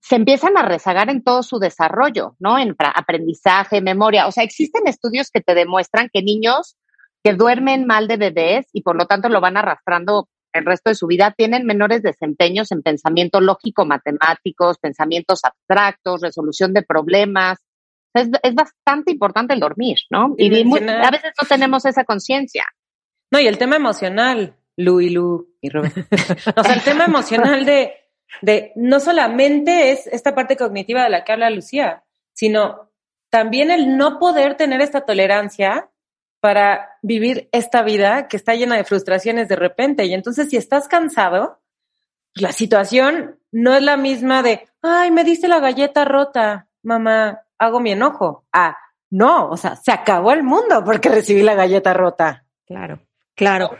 se 0.00 0.14
empiezan 0.14 0.56
a 0.56 0.62
rezagar 0.62 1.10
en 1.10 1.24
todo 1.24 1.42
su 1.42 1.58
desarrollo, 1.58 2.36
¿no? 2.38 2.58
En 2.58 2.76
aprendizaje, 2.78 3.80
memoria. 3.80 4.28
O 4.28 4.32
sea, 4.32 4.44
existen 4.44 4.86
estudios 4.86 5.30
que 5.32 5.40
te 5.40 5.54
demuestran 5.54 6.10
que 6.12 6.22
niños 6.22 6.76
que 7.24 7.34
duermen 7.34 7.86
mal 7.86 8.06
de 8.06 8.16
bebés 8.16 8.68
y 8.72 8.82
por 8.82 8.94
lo 8.94 9.06
tanto 9.06 9.28
lo 9.28 9.40
van 9.40 9.56
arrastrando 9.56 10.28
el 10.56 10.64
resto 10.64 10.90
de 10.90 10.96
su 10.96 11.06
vida 11.06 11.34
tienen 11.36 11.64
menores 11.64 12.02
desempeños 12.02 12.72
en 12.72 12.82
pensamiento 12.82 13.40
lógico, 13.40 13.84
matemáticos, 13.84 14.78
pensamientos 14.78 15.44
abstractos, 15.44 16.20
resolución 16.20 16.72
de 16.72 16.82
problemas. 16.82 17.58
Es, 18.14 18.30
bastante 18.54 19.12
importante 19.12 19.52
el 19.54 19.60
dormir, 19.60 19.98
¿no? 20.10 20.34
Y, 20.38 20.46
a 20.46 21.10
veces 21.10 21.32
no 21.40 21.48
tenemos 21.48 21.84
esa 21.84 22.04
conciencia. 22.04 22.64
No, 23.30 23.38
y 23.38 23.46
el 23.46 23.58
tema 23.58 23.76
emocional, 23.76 24.56
Lu 24.76 25.00
y 25.00 25.10
Lu 25.10 25.54
y 25.60 25.68
Robert. 25.68 25.96
o 26.56 26.64
sea, 26.64 26.74
el 26.74 26.82
tema 26.82 27.04
emocional 27.04 27.66
de, 27.66 27.92
de 28.40 28.72
no 28.76 29.00
solamente 29.00 29.92
es 29.92 30.06
esta 30.06 30.34
parte 30.34 30.56
cognitiva 30.56 31.02
de 31.02 31.10
la 31.10 31.24
que 31.24 31.32
habla 31.32 31.50
Lucía, 31.50 32.04
sino 32.32 32.90
también 33.30 33.70
el 33.70 33.96
no 33.96 34.18
poder 34.18 34.56
tener 34.56 34.80
esta 34.80 35.04
tolerancia 35.04 35.90
para 36.40 36.98
vivir 37.02 37.48
esta 37.52 37.82
vida 37.82 38.28
que 38.28 38.36
está 38.36 38.54
llena 38.54 38.76
de 38.76 38.84
frustraciones 38.84 39.48
de 39.48 39.56
repente. 39.56 40.04
Y 40.04 40.14
entonces, 40.14 40.48
si 40.50 40.56
estás 40.56 40.88
cansado, 40.88 41.60
la 42.34 42.52
situación 42.52 43.38
no 43.50 43.74
es 43.74 43.82
la 43.82 43.96
misma 43.96 44.42
de, 44.42 44.68
ay, 44.82 45.10
me 45.10 45.24
diste 45.24 45.48
la 45.48 45.60
galleta 45.60 46.04
rota, 46.04 46.68
mamá, 46.82 47.40
hago 47.58 47.80
mi 47.80 47.92
enojo. 47.92 48.46
Ah, 48.52 48.76
no, 49.10 49.48
o 49.48 49.56
sea, 49.56 49.76
se 49.76 49.92
acabó 49.92 50.32
el 50.32 50.42
mundo 50.42 50.84
porque 50.84 51.08
recibí 51.08 51.42
la 51.42 51.54
galleta 51.54 51.94
rota. 51.94 52.44
Claro. 52.66 53.00
Claro. 53.34 53.76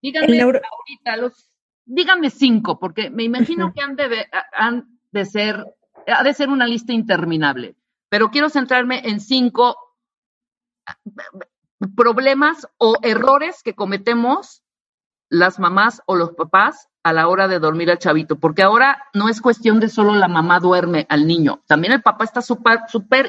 díganme 0.00 0.40
ahorita, 0.40 1.16
los, 1.18 1.50
díganme 1.84 2.30
cinco, 2.30 2.78
porque 2.78 3.10
me 3.10 3.22
imagino 3.22 3.72
que 3.74 3.82
han 3.82 3.96
de, 3.96 4.26
han 4.52 4.98
de 5.12 5.24
ser, 5.26 5.64
ha 6.06 6.22
de 6.22 6.34
ser 6.34 6.48
una 6.48 6.66
lista 6.66 6.92
interminable, 6.92 7.76
pero 8.08 8.30
quiero 8.30 8.48
centrarme 8.48 9.02
en 9.04 9.20
cinco 9.20 9.76
problemas 11.86 12.68
o 12.78 12.96
errores 13.02 13.62
que 13.62 13.74
cometemos 13.74 14.62
las 15.28 15.58
mamás 15.58 16.02
o 16.06 16.16
los 16.16 16.30
papás 16.30 16.88
a 17.02 17.12
la 17.12 17.28
hora 17.28 17.48
de 17.48 17.58
dormir 17.58 17.90
al 17.90 17.98
chavito, 17.98 18.36
porque 18.36 18.62
ahora 18.62 19.04
no 19.12 19.28
es 19.28 19.42
cuestión 19.42 19.78
de 19.78 19.90
solo 19.90 20.14
la 20.14 20.26
mamá 20.26 20.58
duerme 20.58 21.06
al 21.10 21.26
niño, 21.26 21.62
también 21.66 21.92
el 21.92 22.02
papá 22.02 22.24
está 22.24 22.40
súper, 22.40 22.80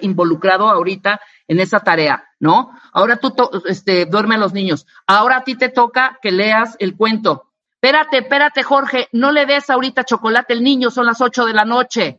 involucrado 0.01 0.69
ahorita 0.69 1.19
en 1.47 1.59
esa 1.59 1.81
tarea, 1.81 2.23
¿no? 2.39 2.71
Ahora 2.93 3.17
tú 3.17 3.33
este, 3.65 4.05
duerme 4.05 4.35
a 4.35 4.39
los 4.39 4.53
niños, 4.53 4.87
ahora 5.07 5.37
a 5.37 5.43
ti 5.43 5.55
te 5.55 5.69
toca 5.69 6.19
que 6.21 6.31
leas 6.31 6.77
el 6.79 6.95
cuento. 6.95 7.44
Espérate, 7.85 8.17
espérate, 8.17 8.63
Jorge, 8.63 9.09
no 9.11 9.31
le 9.31 9.45
des 9.45 9.69
ahorita 9.69 10.03
chocolate 10.05 10.53
al 10.53 10.63
niño, 10.63 10.89
son 10.89 11.05
las 11.05 11.21
ocho 11.21 11.45
de 11.45 11.53
la 11.53 11.65
noche. 11.65 12.17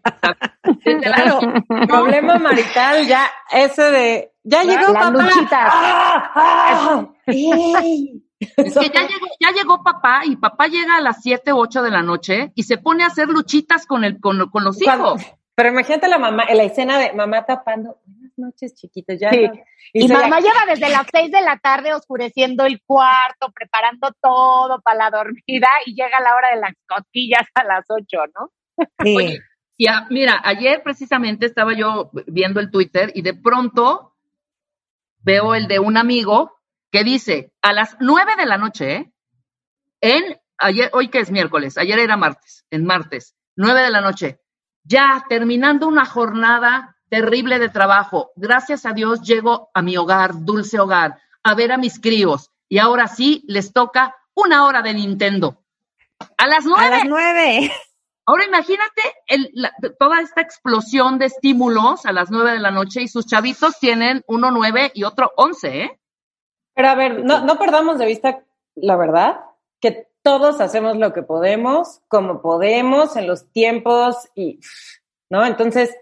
claro, 1.03 1.41
problema 1.89 2.39
marital, 2.39 3.05
ya 3.05 3.29
ese 3.51 3.83
de, 3.83 4.33
ya 4.45 4.62
llegó 4.62 4.93
papá. 4.93 5.29
¡Ah! 5.51 7.09
¡Ah! 7.27 7.83
Es 8.39 8.79
que 8.79 8.91
ya 8.91 9.09
llegó, 9.09 9.27
ya 9.41 9.51
llegó 9.51 9.83
papá 9.83 10.21
y 10.25 10.37
papá 10.37 10.69
llega 10.69 10.99
a 10.99 11.01
las 11.01 11.21
7, 11.23 11.51
8 11.51 11.83
de 11.83 11.91
la 11.91 12.03
noche 12.03 12.53
y 12.55 12.62
se 12.62 12.79
pone 12.79 13.03
a 13.03 13.09
hacer 13.09 13.27
luchitas 13.27 13.87
con, 13.87 14.05
el, 14.05 14.21
con, 14.21 14.39
los 14.39 14.81
hijos. 14.81 15.21
pero 15.57 15.71
imagínate 15.71 16.07
la 16.07 16.19
mamá, 16.19 16.45
la 16.45 16.62
escena 16.62 16.97
de 16.99 17.12
mamá 17.12 17.45
tapando. 17.45 17.99
Noches, 18.37 18.74
chiquitos. 18.74 19.18
Ya 19.18 19.30
Y, 19.93 20.09
mamá 20.09 20.41
lleva 20.41 20.66
desde 20.68 20.91
las 20.91 21.07
6 21.12 21.30
de 21.30 21.41
la 21.41 21.59
tarde 21.59 21.95
oscureciendo 21.95 22.64
el 22.64 22.82
cuarto, 22.84 23.53
preparando 23.55 24.12
todo 24.20 24.80
para 24.82 24.99
la 24.99 25.11
dormida 25.11 25.68
y 25.87 25.95
llega 25.95 26.20
la 26.20 26.34
hora 26.34 26.51
de 26.55 26.61
las 26.61 26.74
cosquillas 26.87 27.47
a 27.55 27.64
las 27.64 27.84
8, 27.89 28.18
¿no? 28.39 28.51
Sí. 29.03 29.39
y 29.78 29.87
mira, 30.11 30.41
ayer 30.45 30.82
precisamente 30.82 31.47
estaba 31.47 31.74
yo 31.74 32.11
viendo 32.26 32.61
el 32.61 32.70
Twitter 32.70 33.11
y 33.14 33.22
de 33.22 33.34
pronto 33.34 34.16
veo 35.26 35.55
el 35.55 35.66
de 35.66 35.78
un 35.78 35.97
amigo 35.97 36.57
que 36.91 37.05
dice 37.05 37.53
a 37.62 37.72
las 37.72 37.97
nueve 38.01 38.32
de 38.37 38.47
la 38.47 38.59
noche, 38.59 38.95
¿eh? 38.95 39.12
en 40.01 40.39
ayer, 40.59 40.91
hoy 40.93 41.09
que 41.09 41.18
es 41.18 41.30
miércoles, 41.30 41.76
ayer 41.78 41.99
era 41.99 42.16
martes, 42.16 42.64
en 42.70 42.84
martes, 42.84 43.34
nueve 43.57 43.82
de 43.82 43.91
la 43.91 44.01
noche, 44.01 44.41
ya 44.84 45.24
terminando 45.28 45.89
una 45.89 46.05
jornada 46.05 46.95
terrible 47.09 47.59
de 47.59 47.69
trabajo, 47.69 48.31
gracias 48.37 48.87
a 48.87 48.93
Dios 48.93 49.23
llego 49.23 49.71
a 49.75 49.83
mi 49.83 49.97
hogar, 49.97 50.45
dulce 50.45 50.79
hogar, 50.79 51.19
a 51.43 51.55
ver 51.55 51.73
a 51.73 51.79
mis 51.79 52.01
críos, 52.01 52.51
y 52.69 52.79
ahora 52.79 53.09
sí 53.09 53.45
les 53.47 53.73
toca 53.73 54.17
una 54.35 54.65
hora 54.65 54.83
de 54.83 54.95
Nintendo. 54.95 55.63
A 56.37 56.47
las 56.47 56.65
nueve. 56.65 56.87
A 56.87 56.91
las 56.91 57.05
nueve. 57.07 57.73
Ahora 58.29 58.45
imagínate 58.45 59.03
toda 60.01 60.21
esta 60.21 60.41
explosión 60.41 61.19
de 61.19 61.27
estímulos 61.27 62.07
a 62.07 62.13
las 62.13 62.29
nueve 62.31 62.53
de 62.53 62.59
la 62.59 62.73
noche 62.73 63.03
y 63.03 63.09
sus 63.09 63.27
chavitos 63.27 63.79
tienen 63.79 64.25
uno 64.27 64.51
nueve 64.51 64.91
y 64.95 65.05
otro 65.05 65.33
once, 65.37 65.83
¿eh? 65.83 66.01
Pero 66.75 66.89
a 66.89 66.95
ver, 66.97 67.25
no, 67.25 67.45
no 67.45 67.57
perdamos 67.57 67.99
de 67.99 68.07
vista 68.07 68.43
la 68.75 68.97
verdad, 68.97 69.41
que 69.81 70.09
todos 70.23 70.61
hacemos 70.61 70.97
lo 70.97 71.13
que 71.13 71.23
podemos, 71.23 72.01
como 72.09 72.43
podemos, 72.43 73.17
en 73.17 73.27
los 73.27 73.51
tiempos 73.53 74.29
y, 74.35 74.61
¿no? 75.31 75.47
Entonces, 75.47 75.97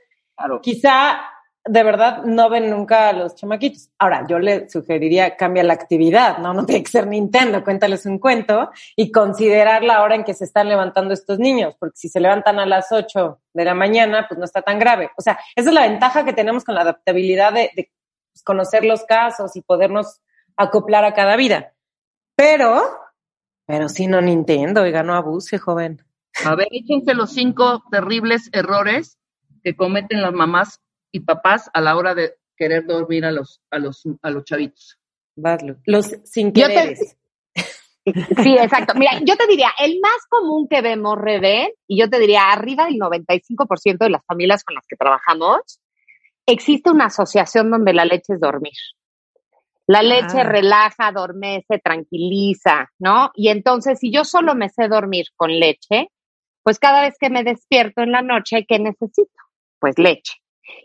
quizá 0.63 1.21
de 1.67 1.83
verdad 1.83 2.25
no 2.25 2.51
ven 2.51 2.69
nunca 2.69 3.09
a 3.09 3.13
los 3.13 3.35
chamaquitos. 3.37 3.91
Ahora, 3.99 4.27
yo 4.29 4.39
le 4.39 4.69
sugeriría 4.69 5.37
cambia 5.37 5.65
la 5.65 5.73
actividad, 5.73 6.39
¿no? 6.39 6.53
No 6.53 6.67
tiene 6.67 6.83
que 6.83 6.91
ser 6.91 7.07
Nintendo, 7.07 7.65
cuéntales 7.65 8.05
un 8.05 8.19
cuento 8.19 8.71
y 8.97 9.11
considerar 9.11 9.83
la 9.83 10.03
hora 10.03 10.15
en 10.15 10.25
que 10.25 10.35
se 10.35 10.45
están 10.45 10.69
levantando 10.69 11.15
estos 11.15 11.39
niños, 11.39 11.75
porque 11.79 11.97
si 11.97 12.09
se 12.09 12.21
levantan 12.21 12.59
a 12.59 12.67
las 12.67 12.93
8 12.93 13.41
de 13.55 13.65
la 13.65 13.75
mañana, 13.75 14.27
pues 14.29 14.39
no 14.39 14.45
está 14.45 14.61
tan 14.61 14.79
grave. 14.79 15.11
O 15.17 15.23
sea, 15.23 15.39
esa 15.57 15.71
es 15.71 15.75
la 15.75 15.89
ventaja 15.89 16.25
que 16.25 16.35
tenemos 16.35 16.65
con 16.65 16.75
la 16.75 16.83
adaptabilidad 16.83 17.53
de, 17.53 17.71
de 17.75 17.91
conocer 18.45 18.85
los 18.85 19.05
casos 19.05 19.57
y 19.57 19.63
podernos 19.63 20.21
acoplar 20.57 21.05
a 21.05 21.15
cada 21.15 21.37
vida. 21.37 21.73
Pero, 22.37 22.83
pero 23.67 23.89
si 23.89 24.07
no 24.07 24.21
Nintendo, 24.21 24.87
y 24.87 24.93
no 24.93 25.15
abuse, 25.15 25.59
joven. 25.59 26.05
A 26.45 26.55
ver, 26.57 26.69
échense 26.73 27.15
los 27.15 27.33
cinco 27.33 27.85
terribles 27.91 28.51
errores 28.53 29.19
que 29.65 29.75
cometen 29.75 30.21
las 30.21 30.33
mamás 30.33 30.81
y 31.11 31.21
papás 31.21 31.71
a 31.73 31.81
la 31.81 31.97
hora 31.97 32.15
de 32.15 32.35
querer 32.57 32.87
dormir 32.87 33.25
a 33.25 33.33
los, 33.33 33.63
a 33.71 33.79
los, 33.79 34.03
a 34.23 34.31
los 34.31 34.45
chavitos. 34.45 35.01
Los 35.87 36.15
sin 36.25 36.53
quereres. 36.53 37.17
Sí, 38.43 38.55
exacto. 38.59 38.93
Mira, 38.95 39.19
yo 39.25 39.35
te 39.35 39.47
diría, 39.47 39.71
el 39.79 39.99
más 39.99 40.27
común 40.29 40.69
que 40.69 40.83
vemos, 40.83 41.17
Rebe, 41.17 41.75
y 41.87 41.99
yo 41.99 42.11
te 42.11 42.19
diría, 42.19 42.51
arriba 42.53 42.85
del 42.85 42.97
95% 42.97 43.97
de 43.97 44.11
las 44.11 44.23
familias 44.27 44.63
con 44.63 44.75
las 44.75 44.85
que 44.87 44.97
trabajamos, 44.97 45.81
existe 46.45 46.91
una 46.91 47.07
asociación 47.07 47.71
donde 47.71 47.95
la 47.95 48.05
leche 48.05 48.35
es 48.35 48.41
dormir. 48.41 48.75
La 49.87 50.03
leche 50.03 50.41
ah. 50.41 50.45
relaja, 50.45 51.07
adormece, 51.07 51.79
tranquiliza, 51.83 52.91
¿no? 52.99 53.31
Y 53.35 53.49
entonces, 53.49 53.99
si 53.99 54.13
yo 54.13 54.25
solo 54.25 54.55
me 54.55 54.69
sé 54.69 54.89
dormir 54.89 55.29
con 55.35 55.59
leche, 55.59 56.11
pues 56.63 56.79
cada 56.79 57.01
vez 57.01 57.15
que 57.19 57.31
me 57.31 57.43
despierto 57.43 58.03
en 58.03 58.13
la 58.13 58.21
noche, 58.21 58.67
¿qué 58.69 58.79
necesito? 58.79 59.34
Pues 59.85 59.99
leche. 59.99 60.33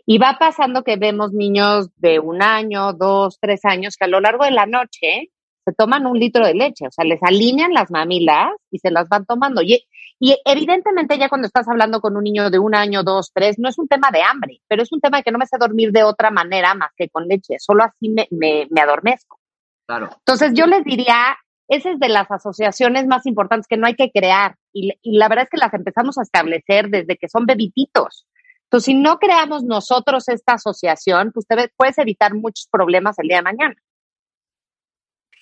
Y 0.04 0.18
va 0.18 0.36
pasando 0.38 0.84
que 0.84 0.96
vemos 0.96 1.32
niños 1.32 1.88
de 1.96 2.18
un 2.18 2.42
año, 2.42 2.92
dos, 2.92 3.38
tres 3.40 3.64
años, 3.64 3.96
que 3.96 4.04
a 4.04 4.08
lo 4.08 4.20
largo 4.20 4.44
de 4.44 4.50
la 4.50 4.66
noche 4.66 5.30
se 5.64 5.72
toman 5.72 6.04
un 6.04 6.18
litro 6.18 6.44
de 6.44 6.52
leche, 6.52 6.86
o 6.86 6.90
sea, 6.90 7.06
les 7.06 7.22
alinean 7.22 7.72
las 7.72 7.90
mamilas 7.90 8.50
y 8.70 8.78
se 8.78 8.90
las 8.90 9.08
van 9.08 9.24
tomando. 9.24 9.62
Y, 9.62 9.86
y 10.18 10.36
evidentemente 10.44 11.16
ya 11.16 11.30
cuando 11.30 11.46
estás 11.46 11.66
hablando 11.66 12.02
con 12.02 12.14
un 12.14 12.24
niño 12.24 12.50
de 12.50 12.58
un 12.58 12.74
año, 12.74 13.02
dos, 13.02 13.30
tres, 13.32 13.58
no 13.58 13.70
es 13.70 13.78
un 13.78 13.88
tema 13.88 14.10
de 14.10 14.20
hambre, 14.20 14.60
pero 14.68 14.82
es 14.82 14.92
un 14.92 15.00
tema 15.00 15.16
de 15.16 15.22
que 15.22 15.32
no 15.32 15.38
me 15.38 15.46
sé 15.46 15.56
dormir 15.58 15.92
de 15.92 16.04
otra 16.04 16.30
manera 16.30 16.74
más 16.74 16.90
que 16.94 17.08
con 17.08 17.26
leche, 17.26 17.54
solo 17.58 17.84
así 17.84 18.10
me, 18.10 18.28
me, 18.30 18.66
me 18.68 18.82
adormezco. 18.82 19.40
Claro. 19.86 20.10
Entonces 20.14 20.52
yo 20.52 20.66
les 20.66 20.84
diría, 20.84 21.38
esa 21.68 21.90
es 21.90 21.98
de 21.98 22.10
las 22.10 22.30
asociaciones 22.30 23.06
más 23.06 23.24
importantes 23.24 23.66
que 23.66 23.78
no 23.78 23.86
hay 23.86 23.94
que 23.94 24.10
crear 24.10 24.56
y, 24.74 24.92
y 25.00 25.16
la 25.16 25.28
verdad 25.30 25.44
es 25.44 25.50
que 25.50 25.56
las 25.56 25.72
empezamos 25.72 26.18
a 26.18 26.22
establecer 26.22 26.90
desde 26.90 27.16
que 27.16 27.30
son 27.30 27.46
bebititos. 27.46 28.26
Entonces, 28.70 28.86
si 28.86 28.94
no 28.94 29.18
creamos 29.18 29.64
nosotros 29.64 30.28
esta 30.28 30.52
asociación, 30.52 31.32
pues 31.32 31.44
te 31.44 31.72
puedes 31.76 31.98
evitar 31.98 32.34
muchos 32.34 32.68
problemas 32.70 33.18
el 33.18 33.26
día 33.26 33.38
de 33.38 33.42
mañana. 33.42 33.74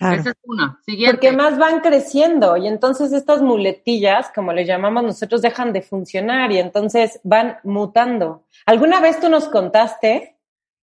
Esa 0.01 0.31
es 0.31 0.37
una. 0.45 0.81
Siguiente. 0.87 1.13
Porque 1.13 1.37
más 1.37 1.59
van 1.59 1.81
creciendo 1.81 2.57
y 2.57 2.69
entonces 2.69 3.13
estas 3.13 3.43
muletillas, 3.43 4.31
como 4.35 4.55
le 4.55 4.65
llamamos 4.65 5.03
nosotros, 5.03 5.43
dejan 5.43 5.75
de 5.75 5.83
funcionar 5.83 6.53
y 6.53 6.59
entonces 6.59 7.21
van 7.23 7.59
mutando. 7.65 8.45
¿Alguna 8.65 9.01
vez 9.01 9.21
tú 9.21 9.29
nos 9.29 9.49
contaste 9.49 10.39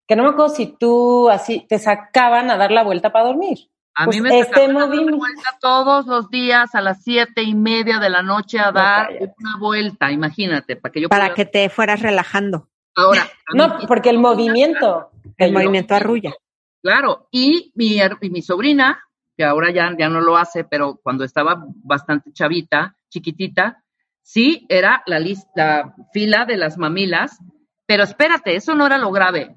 que 0.06 0.16
no 0.16 0.22
me 0.22 0.30
acuerdo 0.30 0.54
si 0.54 0.68
tú 0.68 1.30
así 1.32 1.66
te 1.68 1.80
sacaban 1.80 2.52
a 2.52 2.58
dar 2.58 2.70
la 2.70 2.84
vuelta 2.84 3.12
para 3.12 3.26
dormir? 3.26 3.72
A 4.00 4.06
mí 4.06 4.20
pues 4.20 4.22
me 4.22 4.40
este 4.42 4.72
vuelta 4.72 5.58
todos 5.60 6.06
los 6.06 6.30
días 6.30 6.76
a 6.76 6.82
las 6.82 7.04
siete 7.04 7.42
y 7.42 7.56
media 7.56 7.98
de 7.98 8.12
la 8.12 8.22
noche 8.22 8.60
a 8.60 8.72
dar 8.72 9.10
una 9.10 9.58
vuelta, 9.60 10.12
imagínate, 10.12 10.76
para 10.76 10.92
que 10.92 11.02
yo 11.02 11.10
Para 11.10 11.34
que 11.34 11.46
te 11.46 11.68
fueras 11.70 12.04
relajando. 12.04 12.68
Ahora. 12.96 13.28
no, 13.56 13.80
porque 13.88 14.12
el 14.12 14.20
movimiento. 14.20 15.10
El 15.36 15.52
movimiento 15.52 15.96
arrulla. 15.96 16.32
Claro, 16.84 17.28
y 17.32 17.72
mi, 17.74 18.00
mi 18.30 18.42
sobrina, 18.44 19.04
que 19.36 19.44
ahora 19.44 19.72
ya, 19.72 19.92
ya 19.98 20.10
no 20.10 20.22
lo 20.22 20.38
hace, 20.38 20.64
pero 20.64 21.00
cuando 21.02 21.24
estaba 21.24 21.66
bastante 21.84 22.32
chavita, 22.34 22.96
chiquitita, 23.10 23.84
sí 24.22 24.68
era 24.70 25.02
la, 25.08 25.18
lista, 25.18 25.96
fila 26.14 26.46
de 26.46 26.58
las 26.58 26.78
mamilas, 26.78 27.40
pero 27.88 28.04
espérate, 28.04 28.56
eso 28.56 28.76
no 28.76 28.86
era 28.86 29.00
lo 29.00 29.10
grave. 29.10 29.56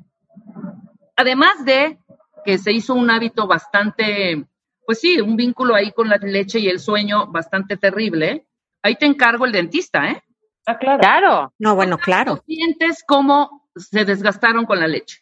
Además 1.15 1.63
de 1.67 1.99
que 2.45 2.59
se 2.59 2.73
hizo 2.73 2.95
un 2.95 3.11
hábito 3.11 3.47
bastante, 3.47 4.45
pues 4.87 5.01
sí, 5.01 5.21
un 5.21 5.37
vínculo 5.37 5.75
ahí 5.75 5.93
con 5.93 6.09
la 6.09 6.17
leche 6.17 6.59
y 6.59 6.69
el 6.69 6.81
sueño 6.81 7.27
bastante 7.29 7.77
terrible, 7.77 8.47
ahí 8.83 8.97
te 8.97 9.07
encargo 9.07 9.47
el 9.47 9.53
dentista, 9.53 10.11
¿eh? 10.11 10.23
Ah, 10.67 10.79
claro. 10.79 11.01
claro. 11.01 11.53
No, 11.59 11.75
bueno, 11.75 11.99
claro. 11.99 12.43
Sientes 12.47 13.03
cómo 13.07 13.69
se 13.75 14.05
desgastaron 14.05 14.67
con 14.67 14.81
la 14.81 14.87
leche. 14.87 15.19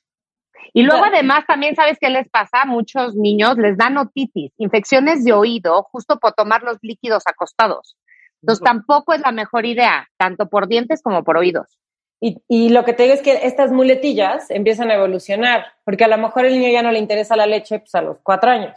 Y 0.72 0.82
luego 0.82 1.04
además 1.04 1.44
también 1.46 1.74
sabes 1.74 1.96
qué 2.00 2.10
les 2.10 2.28
pasa 2.28 2.62
a 2.62 2.66
muchos 2.66 3.14
niños, 3.14 3.56
les 3.56 3.76
dan 3.76 3.96
otitis, 3.96 4.52
infecciones 4.58 5.24
de 5.24 5.32
oído, 5.32 5.82
justo 5.90 6.18
por 6.18 6.32
tomar 6.32 6.62
los 6.62 6.78
líquidos 6.82 7.22
acostados. 7.26 7.96
Entonces 8.42 8.62
tampoco 8.62 9.14
es 9.14 9.20
la 9.20 9.32
mejor 9.32 9.66
idea, 9.66 10.08
tanto 10.16 10.48
por 10.48 10.68
dientes 10.68 11.02
como 11.02 11.24
por 11.24 11.36
oídos. 11.36 11.78
Y, 12.20 12.42
y, 12.48 12.70
lo 12.70 12.84
que 12.84 12.94
te 12.94 13.04
digo 13.04 13.14
es 13.14 13.22
que 13.22 13.46
estas 13.46 13.70
muletillas 13.70 14.50
empiezan 14.50 14.90
a 14.90 14.94
evolucionar, 14.94 15.66
porque 15.84 16.04
a 16.04 16.08
lo 16.08 16.18
mejor 16.18 16.46
el 16.46 16.58
niño 16.58 16.72
ya 16.72 16.82
no 16.82 16.90
le 16.90 16.98
interesa 16.98 17.36
la 17.36 17.46
leche 17.46 17.78
pues, 17.78 17.94
a 17.94 18.02
los 18.02 18.18
cuatro 18.22 18.50
años, 18.50 18.76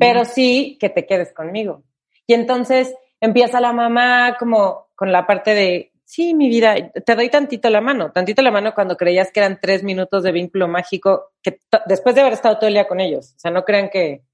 pero 0.00 0.24
sí 0.24 0.78
que 0.80 0.88
te 0.88 1.06
quedes 1.06 1.32
conmigo. 1.32 1.84
Y 2.26 2.34
entonces 2.34 2.94
empieza 3.20 3.60
la 3.60 3.72
mamá 3.72 4.36
como 4.36 4.88
con 4.96 5.12
la 5.12 5.26
parte 5.26 5.54
de, 5.54 5.92
sí, 6.04 6.34
mi 6.34 6.48
vida, 6.48 6.74
te 6.90 7.14
doy 7.14 7.30
tantito 7.30 7.70
la 7.70 7.80
mano, 7.80 8.10
tantito 8.10 8.42
la 8.42 8.50
mano 8.50 8.74
cuando 8.74 8.96
creías 8.96 9.30
que 9.30 9.40
eran 9.40 9.60
tres 9.60 9.82
minutos 9.82 10.22
de 10.24 10.32
vínculo 10.32 10.66
mágico, 10.66 11.30
que 11.42 11.60
después 11.86 12.14
de 12.14 12.22
haber 12.22 12.32
estado 12.32 12.56
todo 12.58 12.66
el 12.66 12.74
día 12.74 12.88
con 12.88 13.00
ellos, 13.00 13.34
o 13.36 13.38
sea, 13.38 13.50
no 13.50 13.64
crean 13.64 13.90
que, 13.90 14.24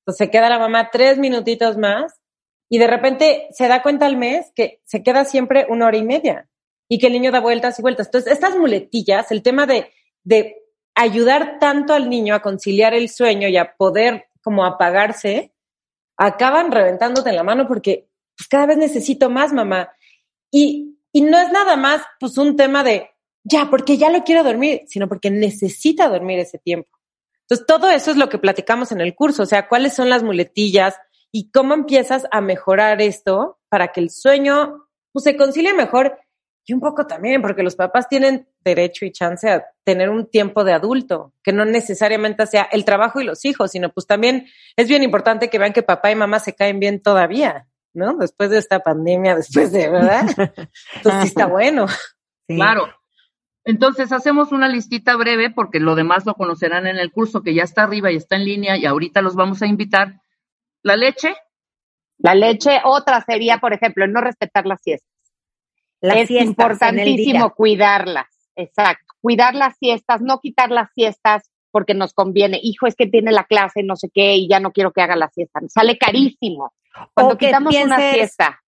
Entonces 0.00 0.18
se 0.18 0.30
queda 0.30 0.48
la 0.50 0.58
mamá 0.58 0.90
tres 0.90 1.16
minutitos 1.18 1.78
más 1.78 2.20
y 2.68 2.78
de 2.78 2.86
repente 2.88 3.46
se 3.52 3.68
da 3.68 3.82
cuenta 3.82 4.04
al 4.06 4.16
mes 4.16 4.52
que 4.54 4.80
se 4.84 5.02
queda 5.02 5.24
siempre 5.24 5.66
una 5.68 5.86
hora 5.86 5.96
y 5.96 6.02
media 6.02 6.48
y 6.88 6.98
que 6.98 7.06
el 7.06 7.14
niño 7.14 7.30
da 7.30 7.40
vueltas 7.40 7.78
y 7.78 7.82
vueltas. 7.82 8.06
Entonces, 8.06 8.32
estas 8.32 8.56
muletillas, 8.56 9.30
el 9.30 9.42
tema 9.42 9.66
de, 9.66 9.92
de 10.22 10.56
ayudar 10.94 11.58
tanto 11.58 11.92
al 11.94 12.08
niño 12.08 12.34
a 12.34 12.42
conciliar 12.42 12.94
el 12.94 13.08
sueño 13.08 13.48
y 13.48 13.56
a 13.56 13.74
poder 13.76 14.26
como 14.42 14.64
apagarse, 14.64 15.54
acaban 16.16 16.70
reventándote 16.70 17.30
en 17.30 17.36
la 17.36 17.42
mano 17.42 17.66
porque 17.66 18.08
pues, 18.36 18.48
cada 18.48 18.66
vez 18.66 18.76
necesito 18.76 19.30
más, 19.30 19.52
mamá. 19.52 19.90
Y, 20.50 20.98
y 21.12 21.22
no 21.22 21.38
es 21.38 21.50
nada 21.50 21.76
más 21.76 22.02
pues 22.20 22.38
un 22.38 22.56
tema 22.56 22.84
de, 22.84 23.10
ya, 23.42 23.68
porque 23.70 23.96
ya 23.96 24.10
lo 24.10 24.24
quiero 24.24 24.44
dormir, 24.44 24.82
sino 24.86 25.08
porque 25.08 25.30
necesita 25.30 26.08
dormir 26.08 26.38
ese 26.38 26.58
tiempo. 26.58 26.88
Entonces, 27.42 27.66
todo 27.66 27.90
eso 27.90 28.10
es 28.10 28.16
lo 28.16 28.28
que 28.28 28.38
platicamos 28.38 28.90
en 28.92 29.00
el 29.00 29.14
curso, 29.14 29.42
o 29.42 29.46
sea, 29.46 29.68
cuáles 29.68 29.94
son 29.94 30.08
las 30.08 30.22
muletillas 30.22 30.94
y 31.30 31.50
cómo 31.50 31.74
empiezas 31.74 32.26
a 32.30 32.40
mejorar 32.40 33.02
esto 33.02 33.58
para 33.68 33.88
que 33.88 34.00
el 34.00 34.10
sueño 34.10 34.88
pues, 35.12 35.24
se 35.24 35.36
concilie 35.36 35.74
mejor 35.74 36.18
y 36.66 36.72
un 36.72 36.80
poco 36.80 37.06
también, 37.06 37.42
porque 37.42 37.62
los 37.62 37.76
papás 37.76 38.08
tienen 38.08 38.48
derecho 38.64 39.04
y 39.04 39.12
chance 39.12 39.50
a 39.50 39.66
tener 39.84 40.08
un 40.08 40.26
tiempo 40.26 40.64
de 40.64 40.72
adulto, 40.72 41.32
que 41.42 41.52
no 41.52 41.64
necesariamente 41.64 42.46
sea 42.46 42.62
el 42.72 42.84
trabajo 42.84 43.20
y 43.20 43.24
los 43.24 43.44
hijos, 43.44 43.72
sino 43.72 43.90
pues 43.90 44.06
también 44.06 44.46
es 44.76 44.88
bien 44.88 45.02
importante 45.02 45.50
que 45.50 45.58
vean 45.58 45.74
que 45.74 45.82
papá 45.82 46.10
y 46.10 46.14
mamá 46.14 46.38
se 46.38 46.54
caen 46.54 46.80
bien 46.80 47.02
todavía, 47.02 47.66
¿no? 47.92 48.16
Después 48.16 48.50
de 48.50 48.58
esta 48.58 48.80
pandemia, 48.80 49.36
después 49.36 49.72
de, 49.72 49.90
¿verdad? 49.90 50.26
Entonces 50.96 51.22
sí 51.22 51.28
está 51.28 51.46
bueno. 51.46 51.86
Claro. 52.46 52.88
Entonces 53.66 54.12
hacemos 54.12 54.52
una 54.52 54.68
listita 54.68 55.16
breve 55.16 55.50
porque 55.50 55.80
lo 55.80 55.94
demás 55.94 56.26
lo 56.26 56.34
conocerán 56.34 56.86
en 56.86 56.96
el 56.96 57.10
curso 57.10 57.42
que 57.42 57.54
ya 57.54 57.62
está 57.62 57.82
arriba 57.82 58.10
y 58.10 58.16
está 58.16 58.36
en 58.36 58.44
línea 58.44 58.76
y 58.76 58.84
ahorita 58.84 59.22
los 59.22 59.34
vamos 59.34 59.62
a 59.62 59.66
invitar. 59.66 60.20
La 60.82 60.96
leche. 60.96 61.34
La 62.18 62.34
leche, 62.34 62.80
otra 62.84 63.22
sería, 63.22 63.58
por 63.58 63.72
ejemplo, 63.72 64.06
no 64.06 64.20
respetar 64.20 64.66
las 66.06 66.26
siestas. 66.26 66.36
es 66.36 66.46
importantísimo 66.46 67.54
cuidarlas, 67.54 68.26
exacto. 68.56 69.14
Cuidar 69.20 69.54
las 69.54 69.76
siestas, 69.78 70.20
no 70.20 70.40
quitar 70.40 70.70
las 70.70 70.92
siestas 70.92 71.50
porque 71.70 71.94
nos 71.94 72.12
conviene. 72.12 72.60
Hijo, 72.62 72.86
es 72.86 72.94
que 72.94 73.06
tiene 73.06 73.32
la 73.32 73.44
clase, 73.44 73.82
no 73.82 73.96
sé 73.96 74.10
qué, 74.12 74.36
y 74.36 74.48
ya 74.48 74.60
no 74.60 74.72
quiero 74.72 74.92
que 74.92 75.02
haga 75.02 75.16
la 75.16 75.28
siesta. 75.28 75.60
Sale 75.68 75.98
carísimo. 75.98 76.72
Cuando 77.14 77.36
quitamos 77.36 77.74
una 77.74 78.12
siesta 78.12 78.60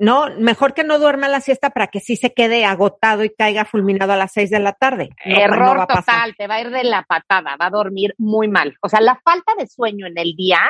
no, 0.00 0.28
mejor 0.38 0.72
que 0.72 0.82
no 0.82 0.98
duerma 0.98 1.28
la 1.28 1.42
siesta 1.42 1.70
para 1.70 1.88
que 1.88 2.00
sí 2.00 2.16
se 2.16 2.32
quede 2.32 2.64
agotado 2.64 3.22
y 3.22 3.34
caiga 3.34 3.66
fulminado 3.66 4.14
a 4.14 4.16
las 4.16 4.32
seis 4.32 4.48
de 4.48 4.58
la 4.58 4.72
tarde. 4.72 5.10
Error 5.22 5.86
total, 5.86 6.34
te 6.36 6.46
va 6.46 6.54
a 6.54 6.60
ir 6.62 6.70
de 6.70 6.84
la 6.84 7.02
patada, 7.02 7.56
va 7.60 7.66
a 7.66 7.70
dormir 7.70 8.14
muy 8.16 8.48
mal. 8.48 8.74
O 8.80 8.88
sea, 8.88 9.02
la 9.02 9.20
falta 9.22 9.52
de 9.58 9.66
sueño 9.66 10.06
en 10.06 10.16
el 10.16 10.34
día 10.36 10.60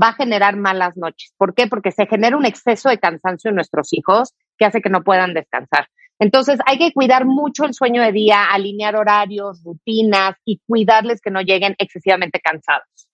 va 0.00 0.10
a 0.10 0.12
generar 0.12 0.56
malas 0.56 0.96
noches. 0.96 1.34
¿Por 1.36 1.52
qué? 1.52 1.66
Porque 1.66 1.90
se 1.90 2.06
genera 2.06 2.36
un 2.36 2.46
exceso 2.46 2.88
de 2.88 2.98
cansancio 2.98 3.48
en 3.48 3.56
nuestros 3.56 3.92
hijos 3.92 4.34
que 4.58 4.64
hace 4.64 4.82
que 4.82 4.90
no 4.90 5.02
puedan 5.02 5.34
descansar. 5.34 5.88
Entonces, 6.18 6.58
hay 6.66 6.78
que 6.78 6.92
cuidar 6.92 7.24
mucho 7.24 7.64
el 7.64 7.74
sueño 7.74 8.02
de 8.02 8.12
día, 8.12 8.46
alinear 8.50 8.96
horarios, 8.96 9.62
rutinas 9.62 10.36
y 10.44 10.60
cuidarles 10.66 11.20
que 11.20 11.30
no 11.30 11.40
lleguen 11.40 11.76
excesivamente 11.78 12.40
cansados. 12.40 13.08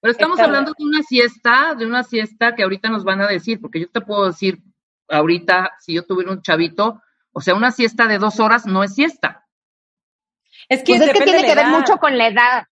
Pero 0.00 0.12
estamos 0.12 0.40
hablando 0.40 0.72
de 0.76 0.84
una 0.84 1.02
siesta, 1.02 1.74
de 1.74 1.84
una 1.84 2.02
siesta 2.02 2.54
que 2.54 2.62
ahorita 2.62 2.88
nos 2.88 3.04
van 3.04 3.20
a 3.20 3.26
decir, 3.26 3.60
porque 3.60 3.80
yo 3.80 3.90
te 3.90 4.00
puedo 4.00 4.26
decir 4.26 4.62
ahorita, 5.08 5.72
si 5.80 5.94
yo 5.94 6.04
tuviera 6.04 6.32
un 6.32 6.42
chavito, 6.42 7.02
o 7.32 7.40
sea, 7.40 7.54
una 7.54 7.70
siesta 7.70 8.06
de 8.06 8.18
dos 8.18 8.40
horas 8.40 8.66
no 8.66 8.82
es 8.82 8.94
siesta. 8.94 9.46
Es 10.68 10.82
que, 10.82 10.96
pues 10.96 11.12
tiene 11.12 11.44
que 11.44 11.54
ver 11.54 11.66
mucho 11.66 11.98
con 11.98 12.16
la 12.16 12.28
edad, 12.28 12.64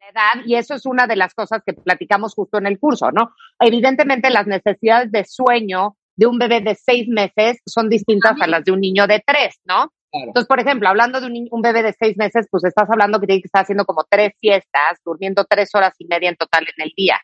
la 0.00 0.08
edad, 0.08 0.44
y 0.46 0.54
eso 0.54 0.74
es 0.74 0.86
una 0.86 1.06
de 1.06 1.16
las 1.16 1.34
cosas 1.34 1.62
que 1.64 1.74
platicamos 1.74 2.34
justo 2.34 2.58
en 2.58 2.66
el 2.66 2.78
curso, 2.78 3.10
¿no? 3.12 3.34
Evidentemente 3.60 4.30
las 4.30 4.46
necesidades 4.46 5.12
de 5.12 5.24
sueño 5.24 5.96
de 6.16 6.26
un 6.26 6.38
bebé 6.38 6.60
de 6.60 6.74
seis 6.74 7.06
meses 7.08 7.58
son 7.66 7.88
distintas 7.88 8.40
a 8.40 8.46
las 8.46 8.64
de 8.64 8.72
un 8.72 8.80
niño 8.80 9.06
de 9.06 9.22
tres, 9.24 9.60
¿no? 9.64 9.92
Entonces, 10.12 10.48
por 10.48 10.60
ejemplo, 10.60 10.88
hablando 10.88 11.20
de 11.20 11.26
un, 11.26 11.62
bebé 11.62 11.82
de 11.82 11.92
seis 11.92 12.16
meses, 12.16 12.46
pues 12.50 12.64
estás 12.64 12.88
hablando 12.90 13.20
que 13.20 13.26
tiene 13.26 13.42
que 13.42 13.48
estar 13.48 13.62
haciendo 13.62 13.84
como 13.84 14.04
tres 14.08 14.32
siestas, 14.40 14.98
durmiendo 15.04 15.44
tres 15.44 15.70
horas 15.74 15.94
y 15.98 16.06
media 16.06 16.30
en 16.30 16.36
total 16.36 16.64
en 16.76 16.84
el 16.84 16.92
día. 16.96 17.20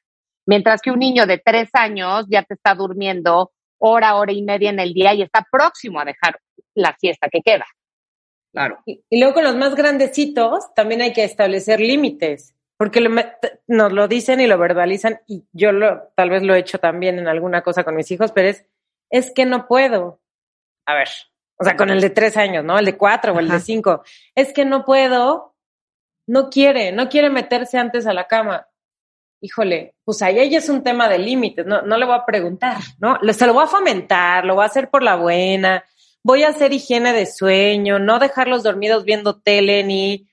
Mientras 0.46 0.82
que 0.82 0.90
un 0.90 0.98
niño 0.98 1.26
de 1.26 1.38
tres 1.38 1.70
años 1.72 2.26
ya 2.28 2.42
te 2.42 2.54
está 2.54 2.74
durmiendo 2.74 3.52
hora, 3.78 4.16
hora 4.16 4.32
y 4.32 4.42
media 4.42 4.70
en 4.70 4.80
el 4.80 4.92
día 4.92 5.14
y 5.14 5.22
está 5.22 5.46
próximo 5.50 6.00
a 6.00 6.04
dejar 6.04 6.38
la 6.74 6.94
siesta 6.98 7.28
que 7.30 7.40
queda. 7.40 7.66
Claro. 8.52 8.78
Y, 8.84 9.02
luego 9.10 9.34
con 9.34 9.44
los 9.44 9.56
más 9.56 9.74
grandecitos 9.74 10.74
también 10.74 11.00
hay 11.02 11.12
que 11.12 11.24
establecer 11.24 11.80
límites, 11.80 12.54
porque 12.76 13.00
nos 13.66 13.92
lo 13.92 14.08
dicen 14.08 14.40
y 14.40 14.46
lo 14.46 14.58
verbalizan 14.58 15.20
y 15.26 15.44
yo 15.52 15.72
lo, 15.72 16.08
tal 16.14 16.30
vez 16.30 16.42
lo 16.42 16.54
he 16.54 16.58
hecho 16.58 16.78
también 16.78 17.18
en 17.18 17.28
alguna 17.28 17.62
cosa 17.62 17.84
con 17.84 17.96
mis 17.96 18.10
hijos, 18.10 18.32
pero 18.32 18.48
es, 18.48 18.66
es 19.12 19.30
que 19.30 19.46
no 19.46 19.68
puedo. 19.68 20.20
A 20.86 20.94
ver, 20.94 21.08
o 21.56 21.64
sea, 21.64 21.76
con 21.76 21.90
el 21.90 22.00
de 22.00 22.10
tres 22.10 22.36
años, 22.36 22.64
¿no? 22.64 22.76
El 22.76 22.86
de 22.86 22.96
cuatro 22.96 23.34
o 23.34 23.38
el 23.38 23.48
de 23.48 23.60
cinco. 23.60 24.02
Es 24.34 24.52
que 24.52 24.64
no 24.64 24.84
puedo, 24.84 25.54
no 26.26 26.50
quiere, 26.50 26.90
no 26.90 27.08
quiere 27.08 27.30
meterse 27.30 27.78
antes 27.78 28.06
a 28.08 28.12
la 28.12 28.26
cama. 28.26 28.66
Híjole, 29.40 29.94
pues 30.04 30.22
ahí 30.22 30.40
ella 30.40 30.58
es 30.58 30.68
un 30.68 30.82
tema 30.82 31.08
de 31.08 31.18
límites, 31.18 31.66
no, 31.66 31.82
no 31.82 31.96
le 31.96 32.06
voy 32.06 32.14
a 32.14 32.24
preguntar, 32.24 32.78
¿no? 32.98 33.18
Se 33.32 33.46
lo 33.46 33.54
voy 33.54 33.64
a 33.64 33.68
fomentar, 33.68 34.44
lo 34.44 34.54
voy 34.54 34.62
a 34.62 34.66
hacer 34.66 34.88
por 34.88 35.02
la 35.02 35.16
buena, 35.16 35.84
voy 36.22 36.44
a 36.44 36.48
hacer 36.48 36.72
higiene 36.72 37.12
de 37.12 37.26
sueño, 37.26 37.98
no 37.98 38.18
dejarlos 38.18 38.62
dormidos 38.62 39.04
viendo 39.04 39.40
tele 39.40 39.84
ni 39.84 40.28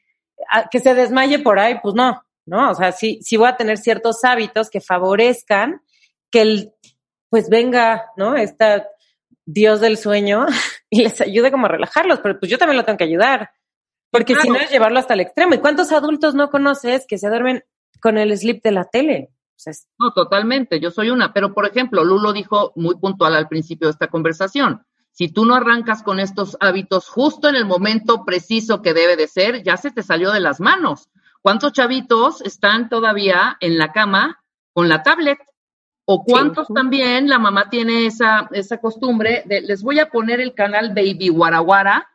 que 0.72 0.80
se 0.80 0.94
desmaye 0.94 1.40
por 1.40 1.60
ahí, 1.60 1.80
pues 1.82 1.96
no, 1.96 2.24
¿no? 2.46 2.72
O 2.72 2.76
sea, 2.76 2.92
sí, 2.92 3.20
sí 3.24 3.36
voy 3.36 3.50
a 3.50 3.58
tener 3.58 3.78
ciertos 3.78 4.24
hábitos 4.24 4.70
que 4.70 4.80
favorezcan 4.80 5.82
que 6.32 6.42
el, 6.42 6.74
pues 7.30 7.50
venga, 7.50 8.06
¿no? 8.18 8.36
Esta 8.36 8.88
Dios 9.46 9.80
del 9.80 9.98
sueño 9.98 10.46
y 10.90 11.04
les 11.04 11.22
ayude 11.22 11.52
como 11.52 11.66
a 11.66 11.70
relajarlos, 11.70 12.20
pero 12.22 12.40
pues 12.40 12.52
yo 12.52 12.58
también 12.58 12.78
lo 12.78 12.86
tengo 12.86 12.98
que 12.98 13.06
ayudar. 13.06 13.52
Porque 14.12 14.36
si 14.36 14.50
no 14.50 14.56
es 14.56 14.72
llevarlo 14.72 14.98
hasta 14.98 15.14
el 15.14 15.20
extremo. 15.20 15.54
¿Y 15.54 15.60
cuántos 15.60 15.92
adultos 15.92 16.34
no 16.34 16.50
conoces 16.50 17.06
que 17.08 17.20
se 17.20 17.30
duermen 17.30 17.64
con 18.02 18.18
el 18.18 18.36
slip 18.36 18.64
de 18.64 18.72
la 18.72 18.86
tele? 18.86 19.30
No, 20.00 20.14
totalmente, 20.14 20.80
yo 20.80 20.90
soy 20.90 21.10
una. 21.10 21.34
Pero, 21.34 21.54
por 21.54 21.68
ejemplo, 21.68 22.04
Lulo 22.04 22.34
dijo 22.34 22.72
muy 22.76 22.96
puntual 22.96 23.36
al 23.36 23.48
principio 23.48 23.88
de 23.88 23.92
esta 23.92 24.08
conversación, 24.08 24.86
si 25.12 25.28
tú 25.28 25.46
no 25.46 25.56
arrancas 25.56 26.02
con 26.02 26.20
estos 26.20 26.56
hábitos 26.60 27.10
justo 27.10 27.50
en 27.50 27.56
el 27.56 27.66
momento 27.66 28.24
preciso 28.26 28.82
que 28.82 28.94
debe 28.94 29.18
de 29.18 29.28
ser, 29.28 29.64
ya 29.64 29.76
se 29.76 29.92
te 29.92 30.02
salió 30.02 30.32
de 30.32 30.40
las 30.40 30.60
manos. 30.60 31.10
¿Cuántos 31.42 31.74
chavitos 31.74 32.42
están 32.42 32.90
todavía 32.90 33.58
en 33.60 33.78
la 33.78 33.92
cama 33.92 34.44
con 34.74 34.88
la 34.88 35.04
tablet? 35.04 35.40
O 36.12 36.24
cuántos 36.24 36.68
también 36.70 37.30
la 37.30 37.38
mamá 37.38 37.70
tiene 37.70 38.08
esa, 38.08 38.50
esa 38.52 38.80
costumbre 38.80 39.44
de, 39.46 39.62
les 39.62 39.84
voy 39.84 40.00
a 40.00 40.10
poner 40.10 40.40
el 40.40 40.56
canal 40.56 40.90
Baby 40.90 41.30
Guaraguara 41.30 42.10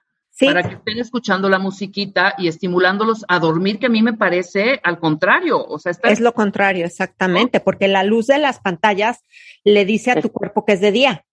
para 0.44 0.64
que 0.64 0.74
estén 0.74 0.98
escuchando 0.98 1.48
la 1.48 1.60
musiquita 1.60 2.34
y 2.36 2.48
estimulándolos 2.48 3.24
a 3.28 3.38
dormir, 3.38 3.78
que 3.78 3.86
a 3.86 3.90
mí 3.90 4.02
me 4.02 4.14
parece 4.14 4.80
al 4.82 4.98
contrario. 4.98 5.64
O 5.64 5.78
sea, 5.78 5.92
Es 6.02 6.18
lo 6.18 6.34
contrario, 6.34 6.84
exactamente, 6.84 7.60
porque 7.60 7.86
la 7.86 8.02
luz 8.02 8.26
de 8.26 8.38
las 8.38 8.58
pantallas 8.58 9.22
le 9.62 9.84
dice 9.84 10.10
a 10.10 10.20
tu 10.20 10.32
cuerpo 10.32 10.64
que 10.64 10.72
es 10.72 10.80
de 10.80 10.90
día. 10.90 11.24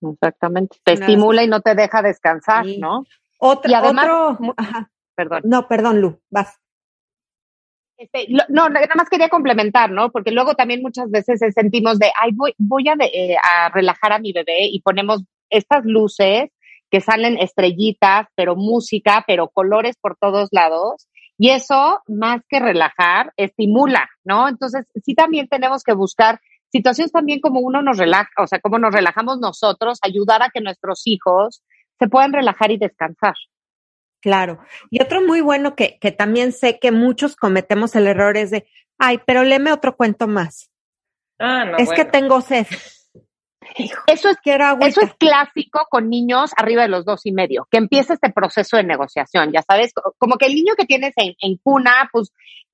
Exactamente. 0.00 0.78
Te 0.82 0.94
estimula 0.94 1.44
y 1.44 1.48
no 1.48 1.60
te 1.60 1.74
deja 1.74 2.00
descansar, 2.00 2.64
¿no? 2.78 3.04
Otra, 3.38 3.70
y 3.70 3.74
además, 3.74 4.08
Perdón. 5.14 5.42
No, 5.44 5.68
perdón, 5.68 6.00
Lu, 6.00 6.22
vas. 6.30 6.58
Este, 8.00 8.28
no, 8.48 8.70
nada 8.70 8.94
más 8.96 9.10
quería 9.10 9.28
complementar, 9.28 9.90
¿no? 9.90 10.10
Porque 10.10 10.30
luego 10.30 10.54
también 10.54 10.80
muchas 10.80 11.10
veces 11.10 11.38
sentimos 11.54 11.98
de, 11.98 12.10
ay, 12.18 12.30
voy, 12.32 12.54
voy 12.56 12.88
a, 12.88 12.94
eh, 12.98 13.36
a 13.36 13.68
relajar 13.68 14.14
a 14.14 14.18
mi 14.18 14.32
bebé 14.32 14.68
y 14.72 14.80
ponemos 14.80 15.22
estas 15.50 15.84
luces 15.84 16.50
que 16.90 17.02
salen 17.02 17.36
estrellitas, 17.36 18.26
pero 18.34 18.56
música, 18.56 19.22
pero 19.26 19.50
colores 19.50 19.96
por 20.00 20.16
todos 20.16 20.48
lados. 20.50 21.08
Y 21.36 21.50
eso, 21.50 22.00
más 22.08 22.40
que 22.48 22.58
relajar, 22.58 23.34
estimula, 23.36 24.08
¿no? 24.24 24.48
Entonces, 24.48 24.86
sí 25.04 25.14
también 25.14 25.46
tenemos 25.48 25.82
que 25.82 25.92
buscar 25.92 26.40
situaciones 26.72 27.12
también 27.12 27.40
como 27.40 27.60
uno 27.60 27.82
nos 27.82 27.98
relaja, 27.98 28.30
o 28.38 28.46
sea, 28.46 28.60
como 28.60 28.78
nos 28.78 28.94
relajamos 28.94 29.40
nosotros, 29.40 29.98
ayudar 30.00 30.42
a 30.42 30.48
que 30.48 30.62
nuestros 30.62 31.02
hijos 31.04 31.62
se 31.98 32.08
puedan 32.08 32.32
relajar 32.32 32.70
y 32.70 32.78
descansar. 32.78 33.34
Claro. 34.20 34.58
Y 34.90 35.02
otro 35.02 35.22
muy 35.22 35.40
bueno 35.40 35.74
que, 35.74 35.98
que 35.98 36.12
también 36.12 36.52
sé 36.52 36.78
que 36.78 36.92
muchos 36.92 37.36
cometemos 37.36 37.94
el 37.96 38.06
error 38.06 38.36
es 38.36 38.50
de, 38.50 38.66
ay, 38.98 39.20
pero 39.26 39.42
léeme 39.42 39.72
otro 39.72 39.96
cuento 39.96 40.26
más. 40.26 40.70
Ah, 41.38 41.64
no, 41.64 41.76
es 41.78 41.90
que 41.90 42.04
tengo 42.04 42.40
sed. 42.40 42.66
Eso 44.06 44.30
es, 44.30 44.38
eso 44.80 45.00
es 45.00 45.14
clásico 45.14 45.86
con 45.90 46.08
niños 46.08 46.50
arriba 46.56 46.82
de 46.82 46.88
los 46.88 47.04
dos 47.04 47.24
y 47.24 47.30
medio, 47.30 47.68
que 47.70 47.76
empieza 47.76 48.14
este 48.14 48.30
proceso 48.30 48.76
de 48.76 48.82
negociación, 48.82 49.52
ya 49.52 49.62
sabes, 49.62 49.92
como 50.18 50.38
que 50.38 50.46
el 50.46 50.54
niño 50.54 50.74
que 50.76 50.86
tienes 50.86 51.12
en, 51.16 51.34
en, 51.40 51.56
cuna, 51.58 52.08
pues 52.10 52.32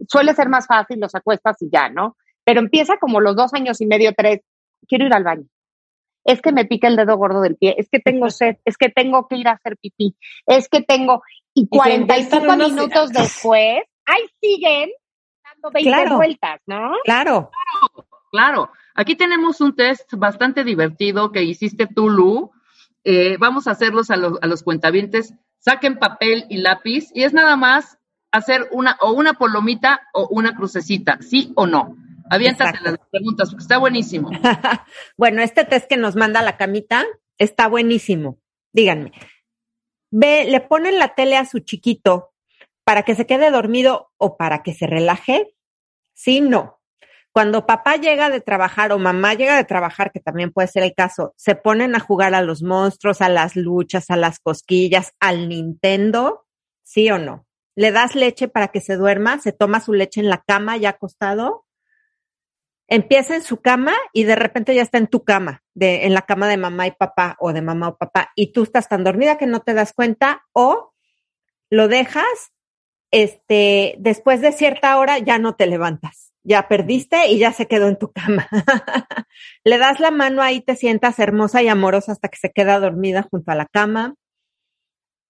suele 0.09 0.33
ser 0.33 0.49
más 0.49 0.67
fácil, 0.67 0.99
los 0.99 1.15
acuestas 1.15 1.61
y 1.61 1.69
ya, 1.71 1.91
¿no? 1.91 2.17
Pero 2.45 2.61
empieza 2.61 2.97
como 2.99 3.21
los 3.21 3.37
dos 3.37 3.53
años 3.53 3.81
y 3.83 3.87
medio, 3.87 4.13
tres, 4.17 4.41
quiero 4.89 5.05
ir 5.05 5.13
al 5.13 5.25
baño 5.25 5.47
es 6.27 6.43
que 6.43 6.53
me 6.53 6.65
pica 6.65 6.89
el 6.89 6.97
dedo 6.97 7.17
gordo 7.17 7.41
del 7.41 7.57
pie, 7.57 7.75
es 7.79 7.89
que 7.89 8.01
tengo 8.01 8.29
sed, 8.31 8.57
es 8.65 8.77
que 8.77 8.89
tengo 8.89 9.27
que 9.29 9.37
ir 9.37 9.49
a 9.49 9.53
hacer 9.53 9.77
pipí, 9.77 10.17
es 10.47 10.69
que 10.69 10.83
tengo, 10.83 11.23
y 11.55 11.69
45 11.69 12.57
minutos 12.57 13.11
después, 13.13 13.83
ahí 14.05 14.23
siguen 14.41 14.91
dando 15.45 15.71
20 15.71 16.15
vueltas, 16.17 16.61
¿no? 16.67 16.93
Claro. 17.05 17.51
Claro, 17.51 18.09
claro. 18.31 18.71
Aquí 18.95 19.15
tenemos 19.15 19.61
un 19.61 19.77
test 19.77 20.13
bastante 20.15 20.65
divertido 20.65 21.33
que 21.33 21.43
hiciste 21.43 21.87
tú, 21.87 22.09
Lu. 22.09 22.51
Eh, 23.05 23.37
vamos 23.39 23.69
a 23.69 23.73
hacerlos 23.73 24.11
a 24.11 24.17
los, 24.17 24.39
a 24.43 24.47
los 24.47 24.63
cuentavientes. 24.63 25.35
Saquen 25.59 25.99
papel 25.99 26.47
y 26.49 26.59
lápiz 26.59 27.11
y 27.15 27.25
es 27.25 27.33
nada 27.33 27.57
más 27.57 27.99
hacer 28.33 28.69
una 28.73 28.97
o 29.01 29.13
una 29.13 29.35
polomita 29.35 30.01
o 30.13 30.29
una 30.31 30.57
crucecita, 30.57 31.19
¿sí 31.21 31.53
o 31.57 31.67
no? 31.67 31.97
Aviéntate 32.31 32.79
las 32.83 32.99
preguntas, 33.11 33.51
porque 33.51 33.63
está 33.63 33.79
buenísimo. 33.79 34.31
bueno, 35.17 35.43
este 35.43 35.65
test 35.65 35.89
que 35.89 35.97
nos 35.97 36.17
manda 36.17 36.43
la 36.43 36.57
camita 36.57 37.05
está 37.39 37.69
buenísimo. 37.69 38.39
Díganme, 38.73 39.13
ve, 40.11 40.45
le 40.45 40.61
ponen 40.61 40.99
la 40.99 41.15
tele 41.15 41.37
a 41.37 41.45
su 41.45 41.61
chiquito 41.61 42.33
para 42.85 43.03
que 43.03 43.15
se 43.15 43.27
quede 43.27 43.51
dormido 43.51 44.13
o 44.17 44.37
para 44.37 44.63
que 44.63 44.75
se 44.75 44.87
relaje. 44.87 45.55
Sí, 46.15 46.41
no. 46.41 46.81
Cuando 47.33 47.67
papá 47.67 47.97
llega 47.97 48.31
de 48.31 48.41
trabajar 48.41 48.93
o 48.93 48.99
mamá 48.99 49.35
llega 49.35 49.57
de 49.57 49.65
trabajar, 49.65 50.11
que 50.11 50.21
también 50.21 50.53
puede 50.53 50.69
ser 50.69 50.85
el 50.85 50.95
caso, 50.95 51.35
se 51.37 51.55
ponen 51.55 51.95
a 51.95 52.01
jugar 52.01 52.35
a 52.35 52.41
los 52.41 52.63
monstruos, 52.63 53.21
a 53.21 53.29
las 53.29 53.57
luchas, 53.57 54.09
a 54.09 54.17
las 54.17 54.39
cosquillas, 54.39 55.13
al 55.21 55.51
Nintendo, 55.51 56.47
¿sí 56.83 57.11
o 57.11 57.19
no? 57.19 57.47
Le 57.75 57.93
das 57.93 58.15
leche 58.15 58.49
para 58.49 58.69
que 58.69 58.81
se 58.81 58.97
duerma, 58.97 59.39
se 59.39 59.53
toma 59.53 59.81
su 59.81 59.93
leche 59.93 60.21
en 60.21 60.31
la 60.31 60.43
cama 60.47 60.79
ya 60.79 60.89
acostado, 60.89 61.66
empieza 62.89 63.37
en 63.37 63.43
su 63.43 63.61
cama 63.61 63.93
y 64.13 64.25
de 64.25 64.37
repente 64.37 64.75
ya 64.75 64.83
está 64.83 64.99
en 64.99 65.09
tu 65.09 65.25
cama, 65.25 65.63
de, 65.75 66.07
en 66.07 66.15
la 66.15 66.23
cama 66.23 66.49
de 66.49 66.57
mamá 66.57 66.87
y 66.87 66.93
papá 66.93 67.37
o 67.41 67.53
de 67.53 67.63
mamá 67.63 67.89
o 67.89 67.97
papá, 67.97 68.33
y 68.37 68.53
tú 68.53 68.63
estás 68.63 68.89
tan 68.89 69.05
dormida 69.05 69.39
que 69.39 69.47
no 69.47 69.61
te 69.61 69.75
das 69.75 69.93
cuenta 69.93 70.47
o 70.53 70.93
lo 71.71 71.89
dejas, 71.89 72.53
este, 73.11 73.97
después 73.99 74.41
de 74.41 74.53
cierta 74.53 74.97
hora 74.99 75.19
ya 75.19 75.39
no 75.39 75.57
te 75.57 75.67
levantas, 75.67 76.33
ya 76.45 76.69
perdiste 76.69 77.29
y 77.29 77.39
ya 77.39 77.53
se 77.53 77.67
quedó 77.67 77.89
en 77.89 77.99
tu 77.99 78.13
cama. 78.13 78.49
Le 79.65 79.79
das 79.79 79.99
la 80.01 80.11
mano 80.11 80.43
ahí, 80.43 80.61
te 80.61 80.77
sientas 80.77 81.19
hermosa 81.19 81.63
y 81.63 81.69
amorosa 81.69 82.13
hasta 82.13 82.29
que 82.29 82.39
se 82.39 82.53
queda 82.53 82.79
dormida 82.79 83.23
junto 83.23 83.51
a 83.51 83.57
la 83.57 83.67
cama. 83.67 84.15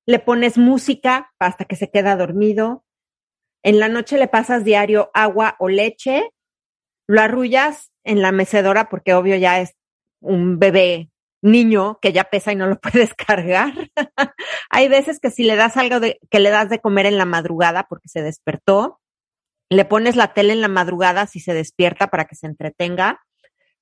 Le 0.05 0.19
pones 0.19 0.59
música 0.59 1.33
hasta 1.39 1.65
que 1.65 1.77
se 1.77 1.91
queda 1.91 2.17
dormido. 2.17 2.85
En 3.63 3.79
la 3.79 3.89
noche 3.89 4.19
le 4.19 4.29
pasas 4.29 4.63
diario 4.63 5.11
agua 5.15 5.57
o 5.59 5.69
leche 5.69 6.31
lo 7.07 7.21
arrullas 7.21 7.93
en 8.05 8.23
la 8.23 8.33
mecedora 8.33 8.89
porque 8.89 9.15
obvio 9.15 9.37
ya 9.37 9.61
es 9.61 9.75
un 10.21 10.59
bebé 10.59 11.11
niño 11.43 11.99
que 12.01 12.13
ya 12.13 12.25
pesa 12.25 12.53
y 12.53 12.57
no 12.57 12.67
lo 12.67 12.79
puedes 12.81 13.15
cargar. 13.15 13.73
Hay 14.71 14.89
veces 14.89 15.21
que 15.21 15.31
si 15.31 15.45
le 15.45 15.57
das 15.57 15.77
algo 15.77 16.01
de, 16.01 16.19
que 16.31 16.41
le 16.41 16.51
das 16.51 16.69
de 16.69 16.81
comer 16.81 17.07
en 17.07 17.19
la 17.19 17.25
madrugada 17.25 17.87
porque 17.89 18.09
se 18.09 18.23
despertó, 18.23 19.01
le 19.69 19.85
pones 19.85 20.17
la 20.17 20.33
tele 20.33 20.53
en 20.53 20.61
la 20.61 20.69
madrugada 20.69 21.27
si 21.27 21.41
se 21.41 21.55
despierta 21.55 22.09
para 22.09 22.27
que 22.27 22.37
se 22.37 22.47
entretenga. 22.47 23.25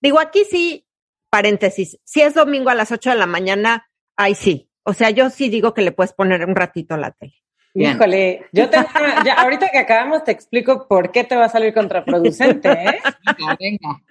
Digo, 0.00 0.20
aquí 0.20 0.44
sí, 0.44 0.86
paréntesis, 1.30 1.98
si 2.04 2.22
es 2.22 2.34
domingo 2.34 2.70
a 2.70 2.74
las 2.74 2.92
8 2.92 3.10
de 3.10 3.16
la 3.16 3.26
mañana, 3.26 3.88
ahí 4.16 4.34
sí. 4.34 4.70
O 4.82 4.92
sea, 4.92 5.10
yo 5.10 5.30
sí 5.30 5.48
digo 5.48 5.74
que 5.74 5.82
le 5.82 5.92
puedes 5.92 6.12
poner 6.12 6.44
un 6.46 6.54
ratito 6.54 6.96
la 6.96 7.10
tele. 7.10 7.43
Híjole, 7.74 8.46
yo 8.52 8.70
te, 8.70 8.76
ya, 9.24 9.34
ahorita 9.34 9.68
que 9.70 9.78
acabamos 9.78 10.22
te 10.22 10.30
explico 10.30 10.86
por 10.86 11.10
qué 11.10 11.24
te 11.24 11.34
va 11.34 11.46
a 11.46 11.48
salir 11.48 11.74
contraproducente, 11.74 12.70
¿eh? 12.70 13.00
Venga, 13.38 13.56
venga. 13.58 14.02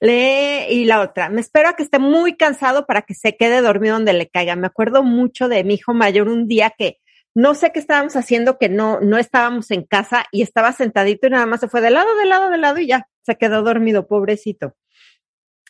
Lee 0.00 0.66
y 0.70 0.84
la 0.86 1.00
otra, 1.00 1.28
me 1.28 1.40
espero 1.40 1.68
a 1.68 1.74
que 1.74 1.82
esté 1.82 1.98
muy 1.98 2.36
cansado 2.36 2.86
para 2.86 3.02
que 3.02 3.14
se 3.14 3.36
quede 3.36 3.60
dormido 3.60 3.94
donde 3.94 4.14
le 4.14 4.28
caiga. 4.28 4.56
Me 4.56 4.68
acuerdo 4.68 5.02
mucho 5.02 5.48
de 5.48 5.62
mi 5.64 5.74
hijo 5.74 5.92
mayor 5.92 6.28
un 6.28 6.48
día 6.48 6.72
que 6.76 6.98
no 7.34 7.54
sé 7.54 7.70
qué 7.72 7.80
estábamos 7.80 8.16
haciendo, 8.16 8.58
que 8.58 8.68
no, 8.68 9.00
no 9.00 9.18
estábamos 9.18 9.70
en 9.70 9.82
casa 9.82 10.24
y 10.32 10.42
estaba 10.42 10.72
sentadito 10.72 11.26
y 11.26 11.30
nada 11.30 11.46
más 11.46 11.60
se 11.60 11.68
fue 11.68 11.80
de 11.80 11.90
lado, 11.90 12.16
de 12.16 12.26
lado, 12.26 12.48
de 12.48 12.58
lado 12.58 12.78
y 12.78 12.86
ya 12.86 13.08
se 13.22 13.36
quedó 13.36 13.62
dormido, 13.62 14.06
pobrecito. 14.06 14.74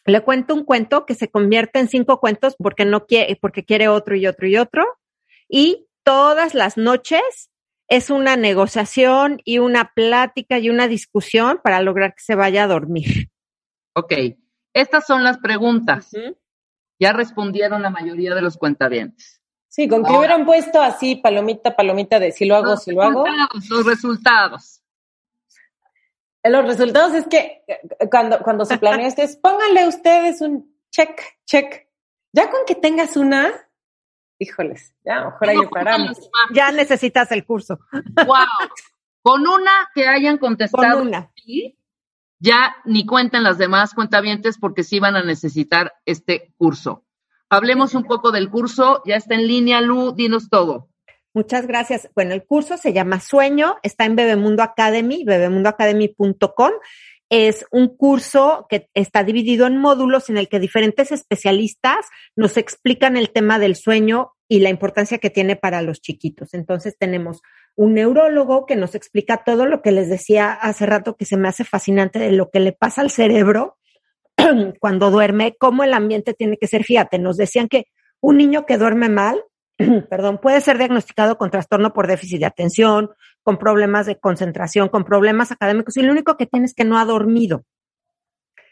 Le 0.06 0.20
cuento 0.22 0.54
un 0.54 0.64
cuento 0.64 1.04
que 1.06 1.14
se 1.14 1.28
convierte 1.28 1.78
en 1.78 1.88
cinco 1.88 2.20
cuentos 2.20 2.54
porque 2.58 2.84
no 2.84 3.06
quiere, 3.06 3.36
porque 3.36 3.64
quiere 3.64 3.88
otro 3.88 4.16
y 4.16 4.26
otro 4.26 4.46
y 4.46 4.56
otro. 4.56 4.84
Y 5.48 5.88
todas 6.10 6.54
las 6.54 6.76
noches 6.76 7.52
es 7.86 8.10
una 8.10 8.34
negociación 8.34 9.40
y 9.44 9.58
una 9.58 9.92
plática 9.94 10.58
y 10.58 10.68
una 10.68 10.88
discusión 10.88 11.60
para 11.62 11.80
lograr 11.82 12.14
que 12.14 12.22
se 12.24 12.34
vaya 12.34 12.64
a 12.64 12.66
dormir. 12.66 13.30
Ok, 13.94 14.12
estas 14.74 15.06
son 15.06 15.22
las 15.22 15.38
preguntas. 15.38 16.10
Ya 16.98 17.12
respondieron 17.12 17.82
la 17.82 17.90
mayoría 17.90 18.34
de 18.34 18.42
los 18.42 18.56
cuentavientes. 18.56 19.40
Sí, 19.68 19.86
con 19.86 20.02
que 20.04 20.10
hubieran 20.10 20.44
puesto 20.44 20.82
así 20.82 21.14
palomita, 21.14 21.76
palomita 21.76 22.18
de 22.18 22.32
si 22.32 22.44
lo 22.44 22.56
hago, 22.56 22.76
si 22.76 22.90
lo 22.90 23.02
hago. 23.02 23.24
Los 23.68 23.86
resultados. 23.86 24.82
Los 26.42 26.64
resultados 26.64 27.14
es 27.14 27.28
que 27.28 27.62
eh, 27.68 27.78
cuando, 28.10 28.40
cuando 28.40 28.64
se 28.64 28.78
planea 28.78 29.06
esto 29.06 29.22
es 29.22 29.36
pónganle 29.36 29.86
ustedes 29.86 30.40
un 30.40 30.76
check, 30.90 31.20
check. 31.46 31.86
Ya 32.32 32.50
con 32.50 32.62
que 32.66 32.74
tengas 32.74 33.16
una, 33.16 33.52
híjoles, 34.40 34.94
ya 35.04 35.26
mejor 35.26 35.48
ahí 35.48 35.58
paramos. 35.70 36.18
Ya 36.52 36.72
necesitas 36.72 37.30
el 37.30 37.44
curso. 37.44 37.78
Wow. 38.26 38.36
Con 39.22 39.46
una 39.46 39.70
que 39.94 40.08
hayan 40.08 40.38
contestado 40.38 40.98
Con 40.98 41.08
una. 41.08 41.30
ya 42.38 42.74
ni 42.86 43.04
cuenten 43.04 43.42
las 43.42 43.58
demás 43.58 43.92
cuentavientes 43.94 44.58
porque 44.58 44.82
sí 44.82 44.98
van 44.98 45.14
a 45.14 45.22
necesitar 45.22 45.92
este 46.06 46.52
curso. 46.56 47.04
Hablemos 47.50 47.94
un 47.94 48.04
poco 48.04 48.32
del 48.32 48.48
curso, 48.48 49.02
ya 49.04 49.16
está 49.16 49.34
en 49.34 49.46
línea, 49.46 49.80
Lu, 49.80 50.12
dinos 50.12 50.48
todo. 50.48 50.88
Muchas 51.34 51.66
gracias. 51.66 52.08
Bueno, 52.14 52.32
el 52.32 52.44
curso 52.44 52.76
se 52.76 52.92
llama 52.92 53.20
Sueño, 53.20 53.76
está 53.82 54.04
en 54.04 54.16
Bebemundo 54.16 54.62
Academy, 54.62 55.24
bebemundoacademy.com 55.24 56.72
es 57.30 57.64
un 57.70 57.96
curso 57.96 58.66
que 58.68 58.88
está 58.92 59.22
dividido 59.22 59.66
en 59.68 59.78
módulos 59.78 60.28
en 60.28 60.36
el 60.36 60.48
que 60.48 60.58
diferentes 60.58 61.12
especialistas 61.12 62.06
nos 62.34 62.56
explican 62.56 63.16
el 63.16 63.30
tema 63.30 63.60
del 63.60 63.76
sueño 63.76 64.32
y 64.48 64.58
la 64.58 64.68
importancia 64.68 65.18
que 65.18 65.30
tiene 65.30 65.54
para 65.54 65.80
los 65.80 66.00
chiquitos. 66.00 66.54
Entonces 66.54 66.96
tenemos 66.98 67.40
un 67.76 67.94
neurólogo 67.94 68.66
que 68.66 68.74
nos 68.74 68.96
explica 68.96 69.44
todo 69.44 69.64
lo 69.64 69.80
que 69.80 69.92
les 69.92 70.08
decía 70.08 70.52
hace 70.52 70.86
rato 70.86 71.16
que 71.16 71.24
se 71.24 71.36
me 71.36 71.48
hace 71.48 71.64
fascinante 71.64 72.18
de 72.18 72.32
lo 72.32 72.50
que 72.50 72.58
le 72.58 72.72
pasa 72.72 73.00
al 73.00 73.10
cerebro 73.10 73.78
cuando 74.80 75.12
duerme, 75.12 75.54
cómo 75.56 75.84
el 75.84 75.94
ambiente 75.94 76.34
tiene 76.34 76.56
que 76.56 76.66
ser. 76.66 76.82
Fíjate, 76.82 77.20
nos 77.20 77.36
decían 77.36 77.68
que 77.68 77.84
un 78.20 78.38
niño 78.38 78.66
que 78.66 78.76
duerme 78.76 79.08
mal, 79.08 79.40
perdón, 80.10 80.38
puede 80.38 80.60
ser 80.60 80.78
diagnosticado 80.78 81.38
con 81.38 81.52
trastorno 81.52 81.92
por 81.92 82.08
déficit 82.08 82.40
de 82.40 82.46
atención, 82.46 83.10
con 83.42 83.58
problemas 83.58 84.06
de 84.06 84.18
concentración, 84.18 84.88
con 84.88 85.04
problemas 85.04 85.52
académicos, 85.52 85.96
y 85.96 86.02
lo 86.02 86.12
único 86.12 86.36
que 86.36 86.46
tiene 86.46 86.66
es 86.66 86.74
que 86.74 86.84
no 86.84 86.98
ha 86.98 87.04
dormido. 87.04 87.64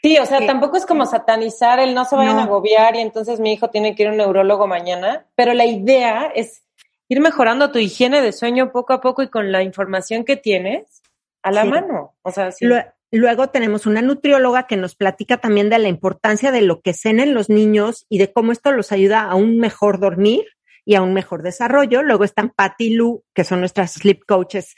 Sí, 0.03 0.17
o 0.19 0.27
sea, 0.27 0.47
tampoco 0.47 0.77
es 0.77 0.87
como 0.87 1.07
satanizar 1.07 1.81
el 1.81 1.95
no 1.95 2.05
se 2.05 2.15
vayan 2.15 2.39
a 2.39 2.45
agobiar 2.45 2.95
y 2.95 3.01
entonces 3.01 3.41
mi 3.41 3.53
hijo 3.53 3.69
tiene 3.69 3.97
que 3.97 4.05
ir 4.05 4.09
a 4.09 4.13
un 4.13 4.19
neurólogo 4.19 4.69
mañana, 4.69 5.27
pero 5.35 5.55
la 5.55 5.67
idea 5.67 6.31
es 6.35 6.63
ir 7.09 7.21
mejorando 7.21 7.73
tu 7.73 7.81
higiene 7.81 8.21
de 8.21 8.33
sueño 8.33 8.71
poco 8.71 8.93
a 8.93 9.01
poco 9.01 9.23
y 9.23 9.29
con 9.29 9.51
la 9.51 9.65
información 9.65 10.25
que 10.25 10.37
tienes 10.37 11.03
a 11.43 11.51
la 11.51 11.65
mano. 11.65 12.15
O 12.23 12.31
sea, 12.31 12.53
sí. 12.53 12.65
Luego 13.11 13.49
tenemos 13.49 13.87
una 13.87 14.03
nutrióloga 14.03 14.67
que 14.67 14.77
nos 14.77 14.95
platica 14.95 15.39
también 15.39 15.71
de 15.71 15.79
la 15.79 15.89
importancia 15.89 16.53
de 16.53 16.61
lo 16.61 16.83
que 16.83 16.93
cenen 16.93 17.33
los 17.33 17.49
niños 17.49 18.05
y 18.11 18.19
de 18.19 18.33
cómo 18.33 18.53
esto 18.53 18.71
los 18.71 18.93
ayuda 18.93 19.23
a 19.23 19.35
un 19.35 19.59
mejor 19.59 19.99
dormir 19.99 20.45
y 20.89 20.95
a 20.95 21.03
un 21.03 21.13
mejor 21.13 21.43
desarrollo. 21.43 22.03
Luego 22.03 22.25
están 22.25 22.49
Patty 22.49 22.87
y 22.87 22.95
Lu, 22.95 23.23
que 23.35 23.45
son 23.45 23.61
nuestras 23.61 23.93
sleep 23.93 24.25
coaches 24.27 24.75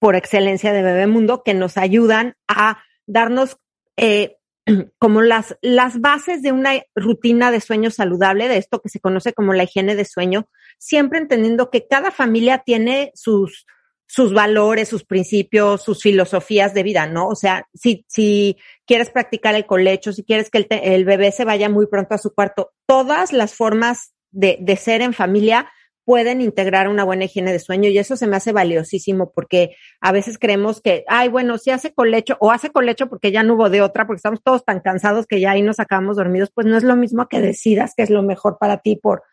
por 0.00 0.16
excelencia 0.16 0.72
de 0.72 0.82
Bebemundo, 0.82 1.44
que 1.44 1.54
nos 1.54 1.76
ayudan 1.76 2.34
a 2.48 2.82
darnos 3.06 3.56
eh, 3.96 4.38
como 4.98 5.22
las, 5.22 5.56
las 5.62 6.00
bases 6.00 6.42
de 6.42 6.50
una 6.50 6.72
rutina 6.96 7.52
de 7.52 7.60
sueño 7.60 7.92
saludable, 7.92 8.48
de 8.48 8.56
esto 8.56 8.80
que 8.80 8.88
se 8.88 8.98
conoce 8.98 9.34
como 9.34 9.52
la 9.52 9.62
higiene 9.62 9.94
de 9.94 10.04
sueño, 10.04 10.48
siempre 10.78 11.20
entendiendo 11.20 11.70
que 11.70 11.86
cada 11.86 12.10
familia 12.10 12.64
tiene 12.66 13.12
sus, 13.14 13.66
sus 14.08 14.34
valores, 14.34 14.88
sus 14.88 15.04
principios, 15.04 15.80
sus 15.80 16.02
filosofías 16.02 16.74
de 16.74 16.82
vida, 16.82 17.06
¿no? 17.06 17.28
O 17.28 17.36
sea, 17.36 17.68
si, 17.72 18.04
si 18.08 18.56
quieres 18.84 19.10
practicar 19.10 19.54
el 19.54 19.64
colecho, 19.64 20.12
si 20.12 20.24
quieres 20.24 20.50
que 20.50 20.66
el 20.68 21.04
bebé 21.04 21.30
se 21.30 21.44
vaya 21.44 21.68
muy 21.68 21.86
pronto 21.86 22.16
a 22.16 22.18
su 22.18 22.34
cuarto, 22.34 22.72
todas 22.84 23.32
las 23.32 23.54
formas 23.54 24.15
de, 24.36 24.58
de 24.60 24.76
ser 24.76 25.02
en 25.02 25.12
familia 25.12 25.68
pueden 26.06 26.40
integrar 26.40 26.88
una 26.88 27.02
buena 27.02 27.24
higiene 27.24 27.52
de 27.52 27.58
sueño 27.58 27.90
y 27.90 27.98
eso 27.98 28.16
se 28.16 28.28
me 28.28 28.36
hace 28.36 28.52
valiosísimo 28.52 29.32
porque 29.32 29.74
a 30.00 30.12
veces 30.12 30.38
creemos 30.38 30.80
que, 30.80 31.04
ay, 31.08 31.28
bueno, 31.28 31.58
si 31.58 31.70
hace 31.70 31.92
colecho 31.92 32.36
o 32.38 32.52
hace 32.52 32.70
colecho 32.70 33.08
porque 33.08 33.32
ya 33.32 33.42
no 33.42 33.54
hubo 33.54 33.70
de 33.70 33.82
otra, 33.82 34.06
porque 34.06 34.18
estamos 34.18 34.40
todos 34.40 34.64
tan 34.64 34.78
cansados 34.78 35.26
que 35.26 35.40
ya 35.40 35.50
ahí 35.50 35.62
nos 35.62 35.80
acabamos 35.80 36.16
dormidos, 36.16 36.52
pues 36.54 36.64
no 36.64 36.76
es 36.76 36.84
lo 36.84 36.94
mismo 36.94 37.26
que 37.26 37.40
decidas 37.40 37.92
que 37.96 38.04
es 38.04 38.10
lo 38.10 38.22
mejor 38.22 38.56
para 38.58 38.78
ti 38.78 38.94
por, 38.94 39.24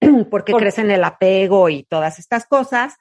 porque 0.30 0.54
crees 0.54 0.78
en 0.78 0.90
el 0.90 1.04
apego 1.04 1.68
y 1.68 1.82
todas 1.82 2.18
estas 2.18 2.46
cosas. 2.46 2.94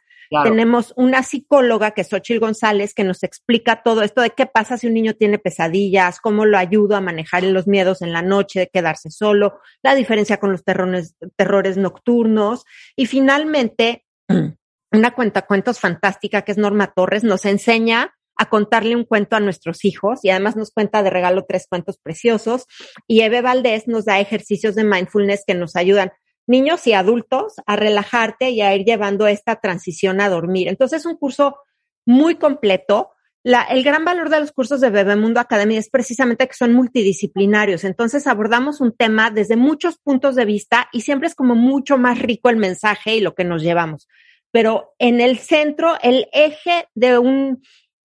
Tenemos 0.44 0.94
una 0.95 1.24
psicóloga 1.24 1.91
que 1.91 2.02
es 2.02 2.08
Xochil 2.08 2.40
González 2.40 2.94
que 2.94 3.03
nos 3.03 3.22
explica 3.22 3.84
todo 3.84 4.02
esto 4.02 4.22
de 4.22 4.30
qué 4.30 4.45
pasa 4.45 4.78
si 4.78 4.88
un 4.88 4.94
niño 4.94 5.14
tiene 5.14 5.40
pesadillas, 5.40 6.22
cómo 6.22 6.45
lo 6.45 6.58
ayuda 6.58 6.98
a 6.98 7.02
manejar 7.02 7.44
los 7.44 7.68
miedos 7.68 8.02
en 8.02 8.14
la 8.14 8.22
noche, 8.22 8.62
de 8.62 8.70
quedarse 8.70 9.12
solo, 9.12 9.60
la 9.84 9.94
diferencia 9.94 10.38
con 10.38 10.53
los 10.53 10.64
terrones, 10.64 11.16
terrores 11.36 11.76
nocturnos. 11.76 12.64
Y 12.95 13.08
finalmente, 13.08 14.06
una 14.91 15.12
cuenta 15.12 15.41
cuentos 15.41 15.80
fantástica 15.80 16.44
que 16.44 16.53
es 16.53 16.58
Norma 16.58 16.94
Torres 16.95 17.26
nos 17.26 17.45
enseña 17.45 18.14
a 18.38 18.49
contarle 18.49 18.95
un 18.95 19.03
cuento 19.03 19.36
a 19.36 19.40
nuestros 19.40 19.84
hijos 19.86 20.22
y 20.24 20.30
además 20.30 20.56
nos 20.56 20.72
cuenta 20.72 21.03
de 21.03 21.10
regalo 21.10 21.45
tres 21.48 21.68
cuentos 21.70 21.99
preciosos. 22.02 22.66
Y 23.06 23.22
Eve 23.22 23.41
Valdés 23.41 23.88
nos 23.88 24.06
da 24.06 24.20
ejercicios 24.20 24.76
de 24.76 24.84
mindfulness 24.86 25.44
que 25.45 25.56
nos 25.56 25.76
ayudan 25.76 26.12
niños 26.47 26.85
y 26.88 26.93
adultos 26.93 27.55
a 27.65 27.76
relajarte 27.76 28.49
y 28.49 28.61
a 28.61 28.76
ir 28.76 28.85
llevando 28.85 29.27
esta 29.27 29.57
transición 29.57 30.22
a 30.22 30.30
dormir. 30.30 30.68
Entonces 30.68 31.01
es 31.01 31.05
un 31.05 31.18
curso 31.18 31.57
muy 32.05 32.35
completo. 32.35 33.11
El 33.43 33.84
gran 33.84 34.05
valor 34.05 34.30
de 34.30 34.39
los 34.39 34.51
cursos 34.51 34.81
de 34.81 34.89
Bebemundo 34.89 35.39
Academy 35.39 35.77
es 35.77 35.89
precisamente 35.89 36.47
que 36.47 36.53
son 36.53 36.73
multidisciplinarios. 36.73 37.84
Entonces 37.84 38.27
abordamos 38.27 38.81
un 38.81 38.95
tema 38.95 39.31
desde 39.31 39.55
muchos 39.55 39.97
puntos 39.97 40.35
de 40.35 40.45
vista 40.45 40.89
y 40.91 41.01
siempre 41.01 41.27
es 41.27 41.35
como 41.35 41.55
mucho 41.55 41.97
más 41.97 42.19
rico 42.19 42.49
el 42.49 42.57
mensaje 42.57 43.15
y 43.15 43.22
lo 43.22 43.34
que 43.34 43.43
nos 43.43 43.63
llevamos. 43.63 44.07
Pero 44.51 44.93
en 44.99 45.22
el 45.22 45.39
centro, 45.39 45.95
el 46.03 46.27
eje 46.34 46.88
de 46.93 47.18
un, 47.18 47.63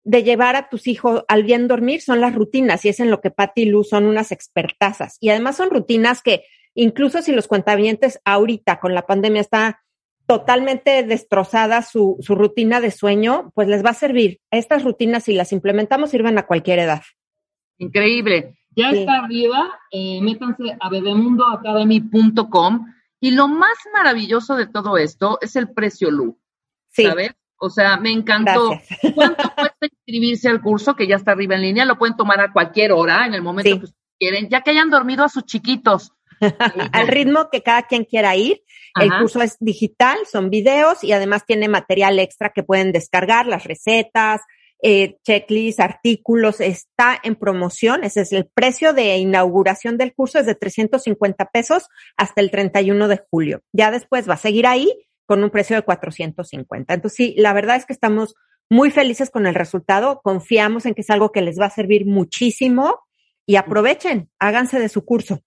de 0.05 0.23
llevar 0.23 0.57
a 0.57 0.69
tus 0.69 0.87
hijos 0.87 1.25
al 1.29 1.45
bien 1.45 1.69
dormir 1.69 2.01
son 2.01 2.21
las 2.21 2.35
rutinas 2.35 2.85
y 2.85 2.89
es 2.89 3.01
en 3.01 3.11
lo 3.11 3.21
que 3.21 3.31
Patti 3.31 3.63
y 3.63 3.67
Lu 3.67 3.85
son 3.85 4.07
unas 4.07 4.33
expertazas. 4.33 5.17
Y 5.21 5.29
además 5.29 5.57
son 5.57 5.71
rutinas 5.71 6.23
que 6.23 6.45
incluso 6.83 7.23
si 7.23 7.33
los 7.33 7.47
cuentavientes 7.47 8.21
ahorita 8.25 8.81
con 8.81 8.95
la 8.95 9.07
pandemia 9.07 9.41
está 9.41 9.83
totalmente 10.27 11.03
destrozada 11.03 11.83
su, 11.83 12.17
su 12.21 12.35
rutina 12.35 12.81
de 12.81 12.91
sueño, 12.91 13.51
pues 13.55 13.69
les 13.69 13.85
va 13.85 13.91
a 13.91 13.95
servir. 13.95 14.41
Estas 14.51 14.85
rutinas, 14.85 15.25
si 15.25 15.33
las 15.35 15.53
implementamos, 15.53 16.11
sirven 16.11 16.39
a 16.39 16.47
cualquier 16.47 16.79
edad. 16.79 17.03
Increíble. 17.79 18.57
Ya 18.77 18.91
está 18.91 19.25
arriba, 19.25 19.81
eh, 19.91 20.21
métanse 20.23 20.77
a 20.79 20.89
bebemundoacademy.com 20.89 22.87
y 23.21 23.33
lo 23.33 23.49
más 23.49 23.77
maravilloso 23.93 24.55
de 24.57 24.69
todo 24.69 24.97
esto 24.97 25.39
es 25.41 25.57
el 25.57 25.73
precio 25.73 26.11
Lu. 26.11 26.39
Sí. 26.89 27.05
¿Sabes? 27.05 27.33
O 27.59 27.69
sea, 27.69 27.97
me 27.97 28.11
encantó. 28.11 28.71
¿Cuánto 29.15 29.51
cuesta 29.55 29.87
inscribirse 29.87 30.49
al 30.49 30.63
curso 30.63 30.95
que 30.95 31.07
ya 31.07 31.17
está 31.17 31.33
arriba 31.33 31.57
en 31.57 31.63
línea? 31.63 31.85
Lo 31.85 31.99
pueden 31.99 32.17
tomar 32.17 32.41
a 32.41 32.53
cualquier 32.53 32.93
hora, 32.93 33.27
en 33.27 33.35
el 33.35 33.43
momento 33.43 33.81
que 33.81 33.93
quieren, 34.19 34.49
ya 34.49 34.63
que 34.63 34.71
hayan 34.71 34.89
dormido 34.89 35.25
a 35.25 35.29
sus 35.29 35.45
chiquitos. 35.45 36.13
al 36.93 37.09
ritmo 37.09 37.51
que 37.51 37.63
cada 37.63 37.83
quien 37.83 38.05
quiera 38.05 38.37
ir. 38.37 38.63
El 39.01 39.11
curso 39.21 39.41
es 39.41 39.57
digital, 39.61 40.19
son 40.31 40.51
videos 40.51 41.05
y 41.05 41.13
además 41.13 41.45
tiene 41.47 41.69
material 41.69 42.19
extra 42.19 42.51
que 42.51 42.65
pueden 42.65 42.91
descargar, 42.91 43.47
las 43.47 43.65
recetas, 43.65 44.41
eh, 44.83 45.19
checklists, 45.25 45.81
artículos, 45.81 46.61
está 46.61 47.19
en 47.23 47.37
promoción. 47.37 48.03
Ese 48.03 48.23
es 48.23 48.33
el 48.33 48.47
precio 48.47 48.93
de 48.93 49.17
inauguración 49.19 49.97
del 49.99 50.15
curso, 50.15 50.39
es 50.39 50.47
de 50.47 50.55
350 50.55 51.47
pesos 51.47 51.89
hasta 52.17 52.41
el 52.41 52.51
31 52.51 53.07
de 53.09 53.21
julio. 53.31 53.63
Ya 53.73 53.91
después 53.91 54.29
va 54.29 54.35
a 54.35 54.39
seguir 54.39 54.67
ahí 54.67 54.93
con 55.27 55.45
un 55.45 55.51
precio 55.51 55.77
de 55.77 55.83
450. 55.83 56.95
Entonces, 56.95 57.17
sí, 57.17 57.35
la 57.37 57.53
verdad 57.53 57.77
es 57.77 57.87
que 57.87 57.93
estamos 57.93 58.35
muy 58.69 58.91
felices 58.91 59.31
con 59.31 59.47
el 59.47 59.55
resultado, 59.55 60.21
confiamos 60.23 60.87
en 60.87 60.95
que 60.95 61.03
es 61.03 61.11
algo 61.11 61.31
que 61.33 61.43
les 61.43 61.59
va 61.61 61.67
a 61.67 61.71
servir 61.71 62.07
muchísimo 62.07 63.01
y 63.47 63.57
aprovechen, 63.57 64.31
háganse 64.39 64.79
de 64.79 64.89
su 64.89 65.05
curso. 65.05 65.41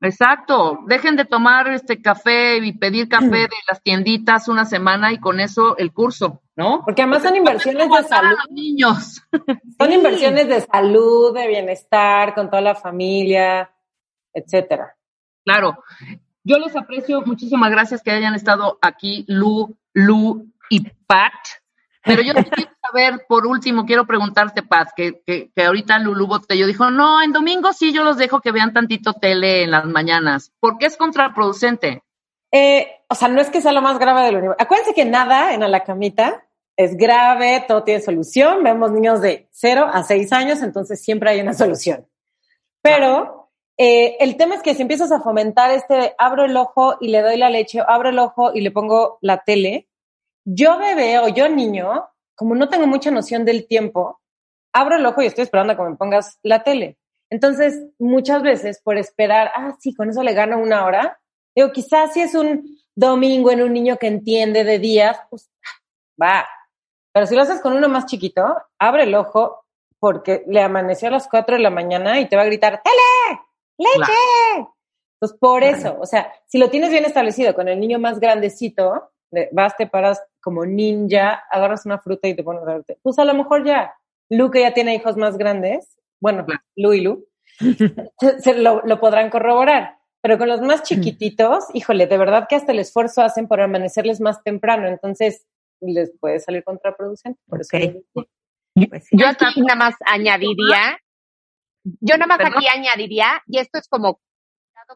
Exacto, 0.00 0.80
dejen 0.86 1.16
de 1.16 1.24
tomar 1.24 1.68
este 1.68 2.02
café 2.02 2.58
y 2.58 2.72
pedir 2.72 3.08
café 3.08 3.28
de 3.28 3.56
las 3.68 3.82
tienditas 3.82 4.46
una 4.46 4.66
semana 4.66 5.12
y 5.12 5.18
con 5.18 5.40
eso 5.40 5.76
el 5.78 5.92
curso, 5.92 6.42
¿no? 6.54 6.82
Porque 6.84 7.02
además 7.02 7.22
son 7.22 7.36
inversiones 7.36 7.88
de 7.88 8.02
salud. 8.02 8.36
niños. 8.50 9.22
Son 9.78 9.92
inversiones 9.92 10.48
de 10.48 10.60
salud, 10.60 11.34
de 11.34 11.48
bienestar, 11.48 12.34
con 12.34 12.48
toda 12.48 12.62
la 12.62 12.74
familia, 12.74 13.70
etcétera. 14.32 14.96
Claro. 15.44 15.82
Yo 16.44 16.58
les 16.58 16.76
aprecio, 16.76 17.22
muchísimas 17.22 17.70
gracias 17.70 18.02
que 18.02 18.10
hayan 18.10 18.34
estado 18.34 18.78
aquí, 18.80 19.24
Lu, 19.28 19.76
Lu 19.92 20.46
y 20.70 20.80
Pat. 21.06 21.32
Pero 22.06 22.22
yo 22.22 22.32
quiero 22.34 22.70
saber, 22.80 23.26
por 23.28 23.46
último, 23.46 23.84
quiero 23.84 24.06
preguntarte, 24.06 24.62
Paz, 24.62 24.92
que, 24.96 25.20
que, 25.26 25.50
que 25.54 25.64
ahorita 25.64 25.98
Lulu 25.98 26.26
Botello 26.26 26.66
dijo, 26.66 26.90
no, 26.90 27.20
en 27.22 27.32
domingo 27.32 27.72
sí 27.72 27.92
yo 27.92 28.04
los 28.04 28.16
dejo 28.16 28.40
que 28.40 28.52
vean 28.52 28.72
tantito 28.72 29.14
tele 29.14 29.64
en 29.64 29.72
las 29.72 29.84
mañanas. 29.84 30.52
¿Por 30.60 30.78
qué 30.78 30.86
es 30.86 30.96
contraproducente? 30.96 32.04
Eh, 32.52 32.88
o 33.08 33.14
sea, 33.14 33.28
no 33.28 33.40
es 33.40 33.50
que 33.50 33.60
sea 33.60 33.72
lo 33.72 33.82
más 33.82 33.98
grave 33.98 34.24
del 34.24 34.36
universo. 34.36 34.62
Acuérdense 34.62 34.94
que 34.94 35.04
nada 35.04 35.52
en 35.52 35.68
la 35.70 35.84
camita 35.84 36.46
es 36.76 36.96
grave, 36.96 37.64
todo 37.66 37.82
tiene 37.82 38.00
solución. 38.00 38.62
Vemos 38.62 38.92
niños 38.92 39.20
de 39.20 39.48
0 39.50 39.90
a 39.92 40.02
6 40.02 40.32
años, 40.32 40.62
entonces 40.62 41.02
siempre 41.02 41.30
hay 41.30 41.40
una 41.40 41.54
solución. 41.54 42.06
Pero 42.82 43.50
eh, 43.78 44.16
el 44.20 44.36
tema 44.36 44.54
es 44.54 44.62
que 44.62 44.74
si 44.74 44.82
empiezas 44.82 45.12
a 45.12 45.20
fomentar 45.20 45.70
este, 45.70 46.14
abro 46.18 46.44
el 46.44 46.56
ojo 46.56 46.96
y 47.00 47.08
le 47.08 47.20
doy 47.20 47.36
la 47.36 47.50
leche, 47.50 47.80
abro 47.86 48.10
el 48.10 48.18
ojo 48.18 48.52
y 48.54 48.60
le 48.60 48.70
pongo 48.70 49.18
la 49.20 49.38
tele, 49.38 49.88
yo 50.46 50.78
bebé 50.78 51.18
o 51.18 51.28
yo 51.28 51.48
niño, 51.48 52.08
como 52.36 52.54
no 52.54 52.68
tengo 52.68 52.86
mucha 52.86 53.10
noción 53.10 53.44
del 53.44 53.66
tiempo, 53.66 54.20
abro 54.72 54.96
el 54.96 55.04
ojo 55.04 55.20
y 55.20 55.26
estoy 55.26 55.42
esperando 55.42 55.72
a 55.72 55.76
que 55.76 55.82
me 55.82 55.96
pongas 55.96 56.38
la 56.42 56.62
tele. 56.62 56.98
Entonces, 57.30 57.82
muchas 57.98 58.42
veces 58.42 58.80
por 58.80 58.96
esperar, 58.96 59.50
ah, 59.54 59.76
sí, 59.80 59.92
con 59.94 60.08
eso 60.08 60.22
le 60.22 60.34
gano 60.34 60.58
una 60.58 60.84
hora, 60.84 61.18
digo, 61.54 61.72
quizás 61.72 62.12
si 62.12 62.20
es 62.20 62.34
un 62.34 62.78
domingo 62.94 63.50
en 63.50 63.62
un 63.62 63.72
niño 63.72 63.96
que 63.96 64.06
entiende 64.06 64.62
de 64.62 64.78
días, 64.78 65.18
pues 65.28 65.50
va. 66.20 66.46
Pero 67.12 67.26
si 67.26 67.34
lo 67.34 67.42
haces 67.42 67.60
con 67.60 67.72
uno 67.72 67.88
más 67.88 68.06
chiquito, 68.06 68.56
abre 68.78 69.02
el 69.02 69.14
ojo 69.14 69.64
porque 69.98 70.44
le 70.46 70.62
amaneció 70.62 71.08
a 71.08 71.12
las 71.12 71.26
4 71.28 71.56
de 71.56 71.62
la 71.62 71.70
mañana 71.70 72.20
y 72.20 72.28
te 72.28 72.36
va 72.36 72.42
a 72.42 72.46
gritar, 72.46 72.82
¡tele! 72.82 73.40
¡Leche! 73.78 74.68
Entonces, 75.14 75.38
por 75.40 75.64
eso, 75.64 75.96
o 75.98 76.06
sea, 76.06 76.32
si 76.46 76.58
lo 76.58 76.70
tienes 76.70 76.90
bien 76.90 77.06
establecido 77.06 77.54
con 77.54 77.68
el 77.68 77.80
niño 77.80 77.98
más 77.98 78.20
grandecito, 78.20 79.10
vas, 79.52 79.76
te 79.76 79.86
paras 79.86 80.22
como 80.40 80.64
ninja, 80.64 81.44
agarras 81.50 81.86
una 81.86 81.98
fruta 81.98 82.28
y 82.28 82.34
te 82.34 82.42
pones 82.42 82.62
a 82.62 82.74
verte. 82.74 82.98
Pues 83.02 83.18
a 83.18 83.24
lo 83.24 83.34
mejor 83.34 83.64
ya, 83.64 83.94
Lu 84.28 84.50
que 84.50 84.60
ya 84.60 84.72
tiene 84.72 84.94
hijos 84.94 85.16
más 85.16 85.38
grandes, 85.38 85.96
bueno, 86.20 86.46
Lu 86.76 86.92
y 86.92 87.00
Lu, 87.00 87.26
se, 88.40 88.54
lo, 88.54 88.82
lo, 88.84 89.00
podrán 89.00 89.30
corroborar. 89.30 89.96
Pero 90.20 90.38
con 90.38 90.48
los 90.48 90.60
más 90.60 90.82
chiquititos, 90.82 91.66
híjole, 91.72 92.06
de 92.06 92.18
verdad 92.18 92.46
que 92.48 92.56
hasta 92.56 92.72
el 92.72 92.80
esfuerzo 92.80 93.22
hacen 93.22 93.46
por 93.46 93.60
amanecerles 93.60 94.20
más 94.20 94.42
temprano, 94.42 94.88
entonces 94.88 95.46
les 95.80 96.10
puede 96.18 96.40
salir 96.40 96.64
contraproducente. 96.64 97.40
Por 97.46 97.60
eso 97.60 97.78
pues 98.90 99.06
yo 99.10 99.26
aquí 99.26 99.62
nada 99.62 99.76
más 99.76 99.94
añadiría, 100.04 100.98
yo 101.82 102.16
nada 102.18 102.26
más 102.26 102.40
aquí 102.40 102.66
añadiría, 102.66 103.42
y 103.46 103.58
esto 103.58 103.78
es 103.78 103.88
como 103.88 104.20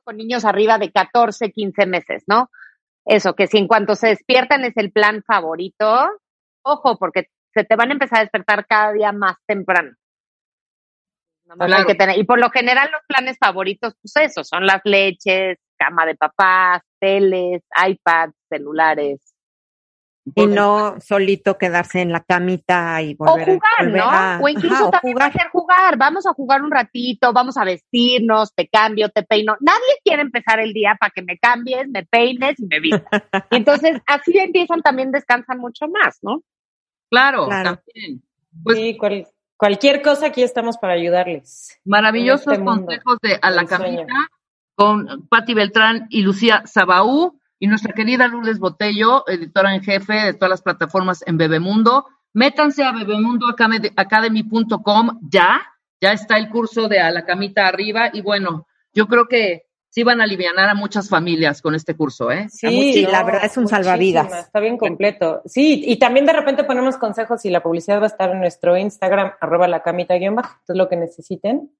con 0.05 0.17
niños 0.17 0.45
arriba 0.45 0.79
de 0.79 0.93
14, 0.93 1.51
15 1.51 1.87
meses, 1.87 2.25
¿no? 2.27 2.51
Eso, 3.05 3.35
que 3.35 3.47
si 3.47 3.59
en 3.59 3.67
cuanto 3.67 3.95
se 3.95 4.09
despiertan 4.09 4.65
es 4.65 4.77
el 4.77 4.93
plan 4.93 5.23
favorito, 5.27 6.09
ojo, 6.63 6.97
porque 6.99 7.27
se 7.55 7.65
te 7.65 7.77
van 7.77 7.91
a 7.91 7.93
empezar 7.93 8.19
a 8.19 8.23
despertar 8.23 8.67
cada 8.67 8.93
día 8.93 9.13
más 9.13 9.37
temprano. 9.47 9.93
que 11.87 11.95
tener, 11.97 12.19
y 12.19 12.25
por 12.25 12.39
lo 12.39 12.51
general 12.51 12.91
los 12.93 13.01
planes 13.09 13.37
favoritos, 13.39 13.95
pues 14.01 14.31
eso, 14.31 14.45
son 14.45 14.67
las 14.67 14.81
leches, 14.85 15.59
cama 15.77 16.07
de 16.07 16.15
papás, 16.15 16.83
teles, 17.01 17.63
iPads, 17.75 18.35
celulares. 18.49 19.30
Y 20.35 20.47
no 20.47 21.01
solito 21.01 21.57
quedarse 21.57 22.03
en 22.03 22.13
la 22.13 22.21
camita 22.21 23.01
y 23.01 23.15
volver 23.15 23.49
O 23.49 23.53
jugar, 23.55 24.39
¿no? 24.39 24.45
o 24.45 24.49
incluso 24.49 24.91
también 24.91 25.15
jugar. 25.15 25.31
hacer 25.31 25.49
jugar. 25.51 25.97
Vamos 25.97 26.27
a 26.27 26.35
jugar 26.35 26.63
un 26.63 26.71
ratito, 26.71 27.33
vamos 27.33 27.57
a 27.57 27.65
vestirnos, 27.65 28.55
te 28.55 28.69
cambio, 28.69 29.09
te 29.09 29.23
peino. 29.23 29.57
Nadie 29.61 29.99
quiere 30.05 30.23
empezar 30.23 30.61
el 30.61 30.73
día 30.73 30.97
para 31.01 31.11
que 31.11 31.23
me 31.23 31.39
cambies, 31.39 31.89
me 31.89 32.05
peines 32.05 32.61
y 32.61 32.67
me 32.67 32.81
vistas. 32.81 33.23
entonces, 33.51 34.01
así 34.07 34.39
empiezan 34.39 34.83
también, 34.83 35.11
descansan 35.11 35.59
mucho 35.59 35.89
más, 35.89 36.19
¿no? 36.23 36.43
Claro, 37.11 37.49
también. 37.49 38.23
Pues, 38.63 38.79
sí, 38.79 38.99
cualquier 39.57 40.03
cosa 40.03 40.27
aquí 40.27 40.43
estamos 40.43 40.77
para 40.77 40.93
ayudarles. 40.93 41.81
Maravillosos 41.85 42.53
este 42.53 42.65
consejos 42.65 43.19
de 43.23 43.39
A 43.41 43.51
la 43.51 43.65
Camita 43.65 44.07
con 44.75 45.27
Patti 45.29 45.55
Beltrán 45.55 46.07
y 46.09 46.23
Lucía 46.23 46.63
Sabaú 46.67 47.40
y 47.61 47.69
nuestra 47.69 47.93
querida 47.93 48.27
Lourdes 48.27 48.59
Botello, 48.59 49.23
editora 49.29 49.73
en 49.75 49.83
jefe 49.83 50.15
de 50.15 50.33
todas 50.33 50.49
las 50.49 50.63
plataformas 50.63 51.23
en 51.27 51.37
Bebemundo. 51.37 52.07
Métanse 52.33 52.83
a 52.83 52.93
bebemundoacademy.com 52.93 55.21
ya, 55.31 55.61
ya 56.01 56.13
está 56.13 56.39
el 56.39 56.49
curso 56.49 56.89
de 56.89 57.01
a 57.01 57.11
la 57.11 57.27
camita 57.27 57.67
arriba 57.67 58.09
y 58.13 58.23
bueno, 58.23 58.67
yo 58.95 59.09
creo 59.09 59.29
que 59.29 59.67
sí 59.91 60.05
van 60.05 60.23
a 60.23 60.25
aliviar 60.25 60.59
a 60.59 60.75
muchas 60.75 61.11
familias 61.11 61.61
con 61.61 61.75
este 61.75 61.95
curso, 61.95 62.31
¿eh? 62.31 62.49
Sí, 62.49 63.07
la 63.11 63.25
verdad 63.25 63.45
es 63.45 63.59
un 63.59 63.69
salvavidas. 63.69 64.47
Está 64.47 64.61
bien 64.61 64.79
completo. 64.79 65.43
Sí, 65.45 65.83
y 65.85 65.99
también 65.99 66.25
de 66.25 66.33
repente 66.33 66.65
ponemos 66.65 66.97
consejos 66.97 67.45
y 67.45 67.51
la 67.51 67.63
publicidad 67.63 68.01
va 68.01 68.05
a 68.05 68.07
estar 68.07 68.31
en 68.31 68.41
nuestro 68.41 68.79
Instagram, 68.79 69.33
arroba 69.39 69.69
la 69.69 69.83
camita 69.83 70.15
guion 70.15 70.37
bajo. 70.37 70.55
Entonces 70.61 70.77
lo 70.77 70.89
que 70.89 70.97
necesiten, 70.97 71.71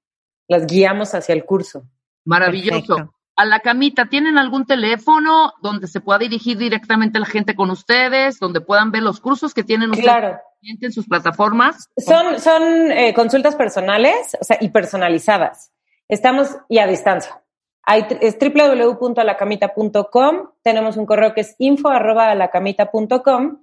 las 0.47 0.67
guiamos 0.67 1.15
hacia 1.15 1.33
el 1.33 1.43
curso. 1.43 1.87
Maravilloso 2.23 3.15
a 3.35 3.45
la 3.45 3.59
camita, 3.59 4.07
¿tienen 4.07 4.37
algún 4.37 4.65
teléfono 4.65 5.53
donde 5.61 5.87
se 5.87 6.01
pueda 6.01 6.19
dirigir 6.19 6.57
directamente 6.57 7.19
la 7.19 7.25
gente 7.25 7.55
con 7.55 7.71
ustedes, 7.71 8.39
donde 8.39 8.61
puedan 8.61 8.91
ver 8.91 9.03
los 9.03 9.19
cursos 9.19 9.53
que 9.53 9.63
tienen 9.63 9.91
ustedes 9.91 10.37
en 10.61 10.91
sus 10.91 11.07
plataformas? 11.07 11.89
Son, 11.97 12.39
son 12.39 12.91
eh, 12.91 13.13
consultas 13.13 13.55
personales 13.55 14.37
o 14.39 14.43
sea, 14.43 14.57
y 14.59 14.69
personalizadas. 14.69 15.71
Estamos 16.07 16.57
y 16.67 16.79
a 16.79 16.87
distancia. 16.87 17.41
Hay, 17.83 18.05
es 18.21 18.37
www.alacamita.com. 18.37 20.49
Tenemos 20.61 20.97
un 20.97 21.05
correo 21.05 21.33
que 21.33 21.41
es 21.41 21.55
info.alacamita.com. 21.57 23.57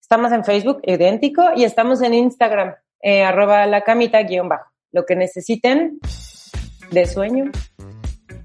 Estamos 0.00 0.32
en 0.32 0.44
Facebook, 0.44 0.80
idéntico, 0.84 1.42
y 1.56 1.64
estamos 1.64 2.02
en 2.02 2.12
Instagram, 2.12 2.74
eh, 3.00 3.24
arroba 3.24 3.66
la 3.66 3.80
camita 3.80 4.22
guion 4.22 4.50
bajo. 4.50 4.70
Lo 4.92 5.06
que 5.06 5.16
necesiten 5.16 5.98
de 6.90 7.06
sueño. 7.06 7.50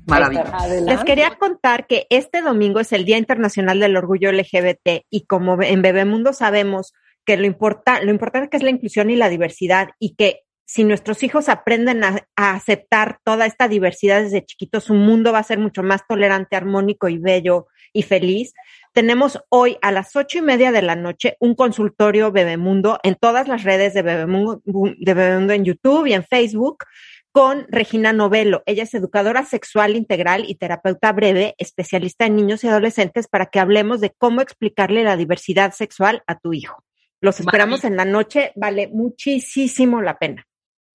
Maravilloso. 0.10 0.52
Les 0.86 1.04
quería 1.04 1.32
contar 1.38 1.88
que 1.88 2.08
este 2.10 2.42
domingo 2.42 2.80
es 2.80 2.92
el 2.92 3.06
Día 3.06 3.18
Internacional 3.18 3.80
del 3.80 3.96
Orgullo 3.96 4.32
LGBT 4.32 5.06
y 5.10 5.26
como 5.26 5.62
en 5.62 5.82
Bebemundo 5.82 6.34
sabemos 6.34 6.94
que 7.26 7.38
lo, 7.38 7.46
importa, 7.46 8.02
lo 8.02 8.12
importante 8.12 8.50
que 8.50 8.58
es 8.58 8.64
la 8.64 8.72
inclusión 8.72 9.10
y 9.10 9.16
la 9.16 9.30
diversidad 9.30 9.90
y 10.00 10.16
que 10.16 10.42
si 10.70 10.84
nuestros 10.84 11.24
hijos 11.24 11.50
aprenden 11.50 12.04
a, 12.04 12.28
aceptar 12.36 13.20
toda 13.24 13.48
esta 13.48 13.68
diversidad 13.68 14.22
desde 14.22 14.46
chiquitos, 14.46 14.84
su 14.84 14.94
mundo 14.94 15.32
va 15.32 15.40
a 15.40 15.44
ser 15.44 15.58
mucho 15.58 15.82
más 15.82 16.06
tolerante, 16.08 16.56
armónico 16.56 17.10
y 17.10 17.18
bello 17.18 17.66
y 17.92 18.04
feliz. 18.04 18.54
Tenemos 18.94 19.40
hoy 19.50 19.80
a 19.82 19.92
las 19.92 20.16
ocho 20.16 20.38
y 20.38 20.42
media 20.42 20.72
de 20.72 20.84
la 20.84 20.96
noche 20.96 21.38
un 21.40 21.56
consultorio 21.56 22.32
Bebemundo 22.32 23.00
en 23.02 23.16
todas 23.16 23.48
las 23.48 23.64
redes 23.64 23.96
de 23.96 24.04
Bebemundo, 24.04 24.62
de 24.64 25.14
Bebemundo 25.16 25.54
en 25.54 25.66
YouTube 25.66 26.06
y 26.06 26.14
en 26.14 26.24
Facebook 26.24 26.84
con 27.32 27.66
Regina 27.70 28.14
Novelo. 28.14 28.64
Ella 28.66 28.84
es 28.84 28.94
educadora 28.94 29.46
sexual 29.46 29.96
integral 29.96 30.44
y 30.48 30.56
terapeuta 30.56 31.12
breve, 31.12 31.56
especialista 31.58 32.26
en 32.26 32.36
niños 32.36 32.64
y 32.64 32.68
adolescentes, 32.68 33.28
para 33.28 33.48
que 33.48 33.60
hablemos 33.60 34.02
de 34.02 34.12
cómo 34.18 34.42
explicarle 34.42 35.04
la 35.04 35.16
diversidad 35.16 35.74
sexual 35.74 36.24
a 36.28 36.40
tu 36.40 36.54
hijo. 36.54 36.84
Los 37.22 37.40
esperamos 37.40 37.84
en 37.84 37.98
la 37.98 38.06
noche, 38.06 38.54
vale 38.56 38.88
muchísimo 38.88 40.02
la 40.02 40.18
pena. 40.18 40.46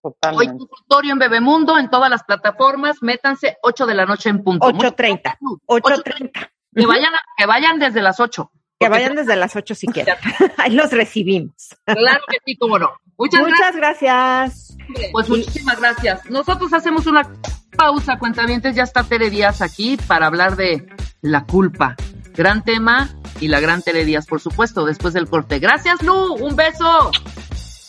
Hoy 0.02 0.48
consultorio 0.48 1.12
en 1.12 1.18
Bebemundo, 1.18 1.78
en 1.78 1.88
todas 1.88 2.10
las 2.10 2.24
plataformas, 2.24 3.02
métanse 3.02 3.56
8 3.62 3.86
de 3.86 3.94
la 3.94 4.04
noche 4.04 4.28
en 4.28 4.42
punto. 4.42 4.68
8.30. 4.68 5.38
8.30. 5.66 6.50
Que 6.74 6.86
vayan, 6.86 7.12
que 7.36 7.46
vayan 7.46 7.78
desde 7.78 8.02
las 8.02 8.20
8. 8.20 8.50
Que 8.84 8.90
vayan 8.90 9.16
desde 9.16 9.36
las 9.36 9.56
8 9.56 9.74
si 9.74 9.86
quieren. 9.92 10.14
Ahí 10.58 10.72
los 10.72 10.90
recibimos. 10.90 11.54
Claro 11.84 12.22
que 12.28 12.38
sí, 12.44 12.56
cómo 12.56 12.78
no. 12.78 12.92
Muchas, 13.16 13.40
Muchas 13.40 13.76
gracias. 13.76 14.76
Pues 15.12 15.28
muchísimas 15.28 15.80
gracias. 15.80 16.28
Nosotros 16.28 16.72
hacemos 16.72 17.06
una 17.06 17.30
pausa, 17.76 18.18
cuentavientes. 18.18 18.74
Ya 18.74 18.82
está 18.82 19.04
Tere 19.04 19.30
Díaz 19.30 19.62
aquí 19.62 19.96
para 20.08 20.26
hablar 20.26 20.56
de 20.56 20.86
la 21.22 21.44
culpa. 21.44 21.96
Gran 22.34 22.64
tema 22.64 23.10
y 23.40 23.48
la 23.48 23.60
gran 23.60 23.82
Tere 23.82 24.04
Díaz, 24.04 24.26
por 24.26 24.40
supuesto, 24.40 24.84
después 24.84 25.14
del 25.14 25.28
corte. 25.28 25.60
Gracias, 25.60 26.02
Lu. 26.02 26.34
Un 26.34 26.56
beso. 26.56 27.12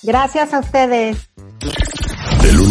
Gracias 0.03 0.53
a 0.53 0.59
ustedes. 0.59 1.29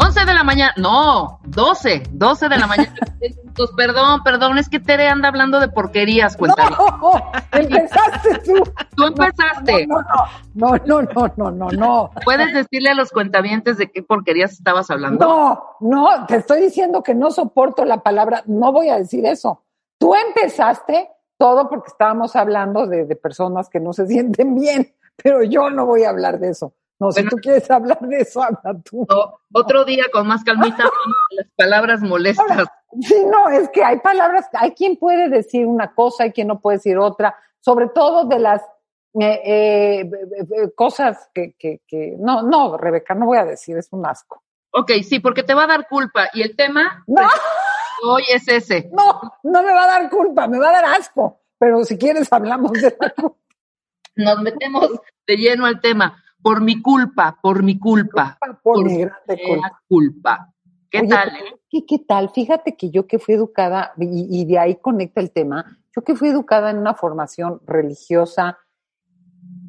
11 0.00 0.24
de 0.24 0.34
la 0.34 0.44
mañana, 0.44 0.72
no, 0.76 1.40
12, 1.44 2.02
12 2.10 2.48
de 2.48 2.58
la 2.58 2.66
mañana. 2.66 2.94
perdón, 3.76 4.22
perdón, 4.24 4.58
es 4.58 4.68
que 4.68 4.80
Tere 4.80 5.08
anda 5.08 5.28
hablando 5.28 5.60
de 5.60 5.68
porquerías, 5.68 6.36
cuéntame. 6.36 6.76
No, 6.76 7.12
empezaste 7.52 8.38
tú. 8.44 8.62
Tú 8.96 9.04
empezaste. 9.04 9.86
No, 9.86 10.02
no, 10.54 10.76
no, 10.84 11.02
no, 11.02 11.32
no, 11.36 11.50
no, 11.50 11.70
no. 11.70 12.10
¿Puedes 12.24 12.52
decirle 12.52 12.90
a 12.90 12.94
los 12.94 13.10
cuentavientes 13.10 13.78
de 13.78 13.90
qué 13.90 14.02
porquerías 14.02 14.52
estabas 14.52 14.90
hablando? 14.90 15.26
No, 15.26 15.62
no, 15.80 16.26
te 16.26 16.36
estoy 16.36 16.62
diciendo 16.62 17.02
que 17.02 17.14
no 17.14 17.30
soporto 17.30 17.84
la 17.84 18.02
palabra, 18.02 18.42
no 18.46 18.72
voy 18.72 18.88
a 18.88 18.98
decir 18.98 19.24
eso. 19.26 19.62
Tú 19.98 20.14
empezaste 20.14 21.10
todo 21.38 21.68
porque 21.68 21.88
estábamos 21.88 22.36
hablando 22.36 22.86
de, 22.86 23.04
de 23.04 23.16
personas 23.16 23.68
que 23.68 23.80
no 23.80 23.92
se 23.92 24.06
sienten 24.06 24.54
bien, 24.54 24.94
pero 25.22 25.42
yo 25.42 25.70
no 25.70 25.86
voy 25.86 26.04
a 26.04 26.10
hablar 26.10 26.38
de 26.38 26.50
eso. 26.50 26.74
No, 26.98 27.10
si 27.10 27.26
tú 27.28 27.36
quieres 27.36 27.68
hablar 27.70 27.98
de 28.00 28.20
eso, 28.20 28.42
habla 28.42 28.80
tú. 28.84 29.06
otro 29.52 29.84
día 29.84 30.04
con 30.12 30.26
más 30.26 30.44
calmita, 30.44 30.84
las 31.30 31.46
palabras 31.56 32.00
molestas. 32.00 32.68
sí, 33.00 33.24
no, 33.26 33.48
es 33.48 33.68
que 33.70 33.84
hay 33.84 33.98
palabras, 33.98 34.48
hay 34.52 34.72
quien 34.72 34.96
puede 34.96 35.28
decir 35.28 35.66
una 35.66 35.92
cosa, 35.94 36.24
hay 36.24 36.32
quien 36.32 36.48
no 36.48 36.60
puede 36.60 36.78
decir 36.78 36.98
otra, 36.98 37.36
sobre 37.60 37.88
todo 37.88 38.26
de 38.26 38.38
las 38.38 38.62
eh, 39.20 40.00
eh, 40.00 40.10
cosas 40.74 41.30
que, 41.34 41.54
que, 41.58 41.82
que, 41.86 42.16
no, 42.18 42.42
no, 42.42 42.76
Rebeca, 42.76 43.14
no 43.14 43.26
voy 43.26 43.38
a 43.38 43.44
decir, 43.44 43.76
es 43.76 43.88
un 43.92 44.06
asco. 44.06 44.42
Ok, 44.70 44.90
sí, 45.02 45.20
porque 45.20 45.42
te 45.42 45.54
va 45.54 45.64
a 45.64 45.68
dar 45.68 45.88
culpa 45.88 46.28
y 46.32 46.42
el 46.42 46.56
tema 46.56 47.04
no. 47.06 47.22
hoy 48.02 48.24
es 48.28 48.46
ese. 48.48 48.90
No, 48.92 49.20
no 49.42 49.62
me 49.62 49.72
va 49.72 49.84
a 49.84 50.00
dar 50.00 50.10
culpa, 50.10 50.46
me 50.46 50.58
va 50.58 50.70
a 50.70 50.72
dar 50.72 50.84
asco, 50.96 51.40
pero 51.58 51.84
si 51.84 51.98
quieres 51.98 52.32
hablamos 52.32 52.72
de 52.72 52.96
la 53.00 53.10
culpa. 53.10 53.38
Nos 54.16 54.42
metemos 54.42 54.90
de 55.26 55.36
lleno 55.36 55.66
al 55.66 55.80
tema 55.80 56.23
por 56.44 56.60
mi 56.60 56.82
culpa, 56.82 57.38
por 57.40 57.62
mi 57.62 57.78
culpa. 57.78 58.38
Por, 58.62 58.84
mi 58.84 58.98
grande 58.98 59.40
culpa. 59.88 60.52
¿Qué 60.90 61.02
tal? 61.08 61.28
Eh? 61.30 61.60
¿qué, 61.70 61.86
¿qué, 61.86 61.98
tal? 62.00 62.28
Fíjate 62.28 62.76
que 62.76 62.90
yo 62.90 63.06
que 63.06 63.18
fui 63.18 63.34
educada, 63.34 63.94
y, 63.98 64.44
de 64.44 64.58
ahí 64.58 64.76
conecta 64.76 65.22
el 65.22 65.30
tema, 65.30 65.78
yo 65.96 66.02
que 66.04 66.14
fui 66.14 66.28
educada 66.28 66.70
en 66.70 66.76
una 66.76 66.92
formación 66.92 67.62
religiosa, 67.66 68.58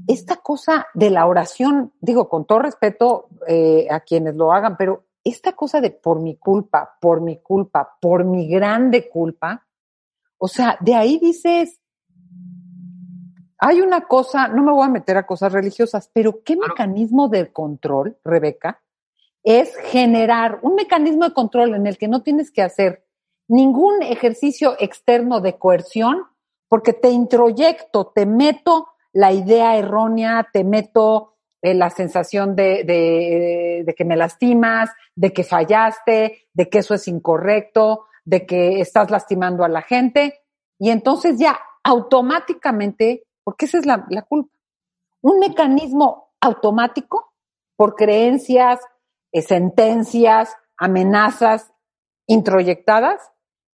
esta 0.05 0.35
cosa 0.35 0.87
de 0.93 1.11
la 1.11 1.25
oración, 1.27 1.93
digo, 2.01 2.27
con 2.27 2.45
todo 2.45 2.59
respeto 2.59 3.29
eh, 3.47 3.87
a 3.89 4.01
quienes 4.01 4.35
lo 4.35 4.51
hagan, 4.51 4.75
pero 4.75 5.05
esta 5.23 5.53
cosa 5.53 5.79
de 5.79 5.91
por 5.91 6.19
mi 6.19 6.35
culpa, 6.35 6.97
por 6.99 7.21
mi 7.21 7.37
culpa, 7.41 7.97
por 8.01 8.25
mi 8.25 8.49
grande 8.49 9.07
culpa, 9.07 9.65
o 10.37 10.49
sea, 10.49 10.77
de 10.81 10.93
ahí 10.93 11.19
dices, 11.19 11.79
hay 13.67 13.81
una 13.81 14.01
cosa, 14.01 14.47
no 14.47 14.61
me 14.61 14.71
voy 14.71 14.85
a 14.85 14.91
meter 14.91 15.17
a 15.17 15.25
cosas 15.25 15.51
religiosas, 15.51 16.07
pero 16.13 16.43
¿qué 16.43 16.55
mecanismo 16.55 17.29
de 17.29 17.51
control, 17.51 18.15
Rebeca? 18.23 18.83
Es 19.43 19.75
generar 19.77 20.59
un 20.61 20.75
mecanismo 20.75 21.25
de 21.25 21.33
control 21.33 21.73
en 21.73 21.87
el 21.87 21.97
que 21.97 22.07
no 22.07 22.21
tienes 22.21 22.51
que 22.51 22.61
hacer 22.61 23.07
ningún 23.47 24.03
ejercicio 24.03 24.75
externo 24.77 25.41
de 25.41 25.57
coerción, 25.57 26.27
porque 26.67 26.93
te 26.93 27.09
introyecto, 27.09 28.11
te 28.13 28.27
meto 28.27 28.89
la 29.13 29.31
idea 29.31 29.75
errónea, 29.77 30.47
te 30.53 30.63
meto 30.63 31.33
eh, 31.63 31.73
la 31.73 31.89
sensación 31.89 32.55
de, 32.55 32.83
de, 32.83 33.83
de, 33.83 33.95
que 33.95 34.05
me 34.05 34.15
lastimas, 34.15 34.91
de 35.15 35.33
que 35.33 35.43
fallaste, 35.43 36.49
de 36.53 36.69
que 36.69 36.77
eso 36.77 36.93
es 36.93 37.07
incorrecto, 37.07 38.05
de 38.25 38.45
que 38.45 38.79
estás 38.79 39.09
lastimando 39.09 39.63
a 39.63 39.69
la 39.69 39.81
gente, 39.81 40.41
y 40.77 40.91
entonces 40.91 41.39
ya 41.39 41.59
automáticamente 41.83 43.23
porque 43.45 43.65
esa 43.67 43.77
es 43.77 43.85
la, 43.85 44.05
culpa. 44.27 44.51
Un 45.21 45.39
mecanismo 45.39 46.33
automático 46.41 47.31
por 47.77 47.95
creencias, 47.95 48.79
eh, 49.31 49.41
sentencias, 49.41 50.53
amenazas 50.77 51.71
introyectadas, 52.27 53.21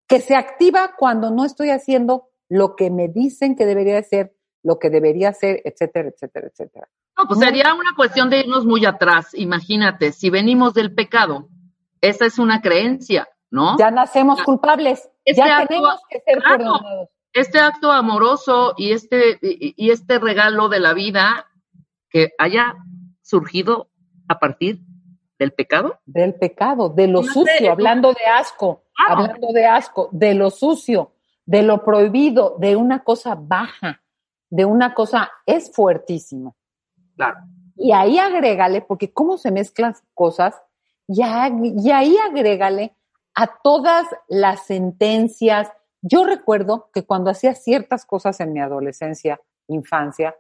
que 0.08 0.20
se 0.20 0.34
activa 0.34 0.96
cuando 0.98 1.30
no 1.30 1.44
estoy 1.44 1.70
haciendo 1.70 2.28
lo 2.48 2.74
que 2.74 2.90
me 2.90 3.08
dicen 3.08 3.54
que 3.54 3.64
debería 3.64 3.98
hacer, 3.98 4.34
lo 4.64 4.80
que 4.80 4.90
debería 4.90 5.28
hacer, 5.28 5.62
etcétera, 5.64 6.08
etcétera, 6.08 6.48
etcétera. 6.48 6.88
No, 7.16 7.28
pues 7.28 7.38
sería 7.38 7.72
una 7.74 7.94
cuestión 7.94 8.28
de 8.28 8.40
irnos 8.40 8.66
muy 8.66 8.84
atrás. 8.84 9.28
Imagínate, 9.34 10.10
si 10.10 10.30
venimos 10.30 10.74
del 10.74 10.94
pecado, 10.94 11.48
esa 12.00 12.26
es 12.26 12.40
una 12.40 12.60
creencia, 12.60 13.28
¿no? 13.50 13.78
Ya 13.78 13.92
nacemos 13.92 14.42
culpables, 14.42 15.08
ya 15.24 15.64
tenemos 15.64 16.00
que 16.08 16.20
ser 16.20 16.42
perdonados 16.42 17.08
este 17.32 17.58
acto 17.58 17.90
amoroso 17.90 18.74
y 18.76 18.92
este, 18.92 19.38
y, 19.40 19.90
este 19.90 20.18
regalo 20.18 20.68
de 20.68 20.80
la 20.80 20.94
vida 20.94 21.46
que 22.08 22.32
haya 22.38 22.74
surgido 23.22 23.88
a 24.28 24.38
partir 24.38 24.80
del 25.38 25.52
pecado. 25.52 26.00
Del 26.06 26.34
pecado, 26.34 26.88
de 26.88 27.06
lo 27.06 27.22
sucio, 27.22 27.72
hablando 27.72 28.12
de 28.12 28.26
asco, 28.26 28.84
hablando 28.96 29.52
de 29.52 29.66
asco, 29.66 30.08
de 30.12 30.34
lo 30.34 30.50
sucio, 30.50 31.12
de 31.46 31.62
lo 31.62 31.84
prohibido, 31.84 32.56
de 32.58 32.76
una 32.76 33.04
cosa 33.04 33.36
baja, 33.38 34.02
de 34.50 34.64
una 34.64 34.94
cosa, 34.94 35.30
es 35.46 35.72
fuertísimo. 35.72 36.56
Claro. 37.16 37.38
Y 37.76 37.92
ahí 37.92 38.18
agrégale, 38.18 38.82
porque 38.82 39.12
cómo 39.12 39.38
se 39.38 39.50
mezclan 39.50 39.94
cosas, 40.14 40.60
y 41.06 41.22
ahí 41.22 42.16
agrégale 42.18 42.94
a 43.34 43.60
todas 43.62 44.06
las 44.28 44.66
sentencias, 44.66 45.72
yo 46.02 46.24
recuerdo 46.24 46.90
que 46.92 47.04
cuando 47.04 47.30
hacía 47.30 47.54
ciertas 47.54 48.06
cosas 48.06 48.40
en 48.40 48.52
mi 48.52 48.60
adolescencia, 48.60 49.40
infancia, 49.68 50.36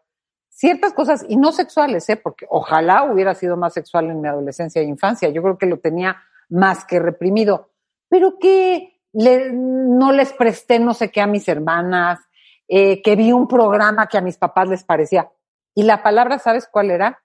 ciertas 0.48 0.92
cosas, 0.92 1.24
y 1.28 1.36
no 1.36 1.52
sexuales, 1.52 2.08
¿eh? 2.08 2.16
porque 2.16 2.46
ojalá 2.48 3.04
hubiera 3.04 3.34
sido 3.34 3.56
más 3.56 3.74
sexual 3.74 4.10
en 4.10 4.20
mi 4.20 4.28
adolescencia 4.28 4.82
e 4.82 4.84
infancia, 4.84 5.28
yo 5.30 5.42
creo 5.42 5.58
que 5.58 5.66
lo 5.66 5.78
tenía 5.78 6.22
más 6.48 6.84
que 6.84 6.98
reprimido, 6.98 7.70
pero 8.08 8.38
que 8.38 9.00
no 9.12 10.12
les 10.12 10.32
presté 10.32 10.78
no 10.78 10.94
sé 10.94 11.10
qué 11.10 11.20
a 11.20 11.26
mis 11.26 11.48
hermanas, 11.48 12.20
eh, 12.68 13.02
que 13.02 13.16
vi 13.16 13.32
un 13.32 13.48
programa 13.48 14.06
que 14.06 14.18
a 14.18 14.20
mis 14.20 14.36
papás 14.36 14.68
les 14.68 14.84
parecía. 14.84 15.30
Y 15.74 15.82
la 15.82 16.02
palabra, 16.02 16.38
¿sabes 16.38 16.68
cuál 16.70 16.90
era? 16.90 17.22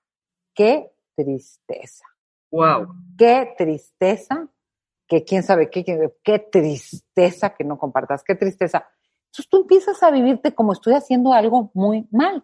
Qué 0.54 0.92
tristeza. 1.16 2.06
Wow. 2.52 2.88
Qué 3.18 3.54
tristeza 3.58 4.48
que 5.08 5.24
quién 5.24 5.44
sabe 5.44 5.70
qué, 5.70 5.84
qué, 6.24 6.40
tristeza 6.40 7.52
que 7.52 7.64
no 7.64 7.78
compartas, 7.78 8.24
qué 8.24 8.36
tristeza. 8.36 8.88
Entonces 9.26 9.50
tú 9.50 9.58
empiezas 9.62 10.02
a 10.04 10.12
vivirte 10.12 10.54
como 10.54 10.74
estoy 10.74 10.94
haciendo 10.94 11.34
algo 11.34 11.72
muy 11.74 12.08
mal 12.12 12.44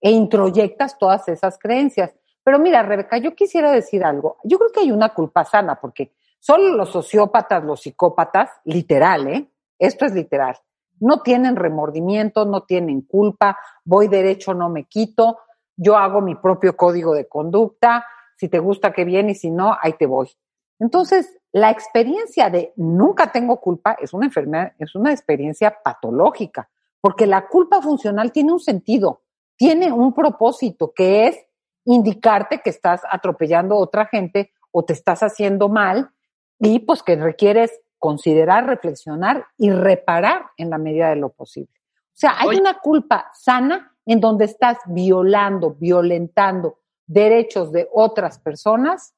e 0.00 0.10
introyectas 0.10 0.98
todas 0.98 1.28
esas 1.28 1.58
creencias. 1.58 2.14
Pero 2.42 2.58
mira, 2.58 2.82
Rebeca, 2.82 3.18
yo 3.18 3.34
quisiera 3.34 3.70
decir 3.70 4.04
algo. 4.04 4.38
Yo 4.44 4.58
creo 4.58 4.72
que 4.72 4.80
hay 4.80 4.92
una 4.92 5.10
culpa 5.10 5.44
sana, 5.44 5.80
porque 5.80 6.12
solo 6.38 6.74
los 6.74 6.90
sociópatas, 6.90 7.64
los 7.64 7.82
psicópatas, 7.82 8.50
literal, 8.64 9.28
¿eh? 9.28 9.50
Esto 9.78 10.06
es 10.06 10.14
literal. 10.14 10.56
No 11.00 11.22
tienen 11.22 11.56
remordimiento, 11.56 12.44
no 12.44 12.62
tienen 12.62 13.02
culpa, 13.02 13.58
voy 13.84 14.08
derecho, 14.08 14.54
no 14.54 14.68
me 14.68 14.84
quito, 14.84 15.38
yo 15.76 15.96
hago 15.96 16.20
mi 16.20 16.34
propio 16.34 16.76
código 16.76 17.14
de 17.14 17.26
conducta, 17.26 18.04
si 18.36 18.48
te 18.48 18.58
gusta, 18.58 18.92
qué 18.92 19.04
bien, 19.04 19.30
y 19.30 19.34
si 19.34 19.50
no, 19.50 19.76
ahí 19.80 19.94
te 19.94 20.06
voy. 20.06 20.30
Entonces, 20.78 21.39
la 21.52 21.70
experiencia 21.70 22.48
de 22.48 22.72
nunca 22.76 23.32
tengo 23.32 23.60
culpa 23.60 23.96
es 24.00 24.12
una 24.12 24.26
enfermedad, 24.26 24.72
es 24.78 24.94
una 24.94 25.12
experiencia 25.12 25.76
patológica, 25.82 26.68
porque 27.00 27.26
la 27.26 27.48
culpa 27.48 27.82
funcional 27.82 28.30
tiene 28.30 28.52
un 28.52 28.60
sentido, 28.60 29.22
tiene 29.56 29.92
un 29.92 30.14
propósito, 30.14 30.92
que 30.94 31.26
es 31.26 31.38
indicarte 31.84 32.60
que 32.60 32.70
estás 32.70 33.02
atropellando 33.10 33.74
a 33.74 33.78
otra 33.78 34.06
gente 34.06 34.52
o 34.70 34.84
te 34.84 34.92
estás 34.92 35.22
haciendo 35.22 35.68
mal 35.68 36.10
y 36.58 36.78
pues 36.80 37.02
que 37.02 37.16
requieres 37.16 37.72
considerar, 37.98 38.66
reflexionar 38.66 39.46
y 39.58 39.70
reparar 39.70 40.46
en 40.56 40.70
la 40.70 40.78
medida 40.78 41.10
de 41.10 41.16
lo 41.16 41.30
posible. 41.30 41.72
O 42.08 42.20
sea, 42.20 42.36
hay 42.38 42.58
una 42.58 42.78
culpa 42.78 43.30
sana 43.34 43.96
en 44.06 44.20
donde 44.20 44.44
estás 44.44 44.78
violando, 44.86 45.74
violentando 45.78 46.78
derechos 47.06 47.72
de 47.72 47.88
otras 47.92 48.38
personas 48.38 49.14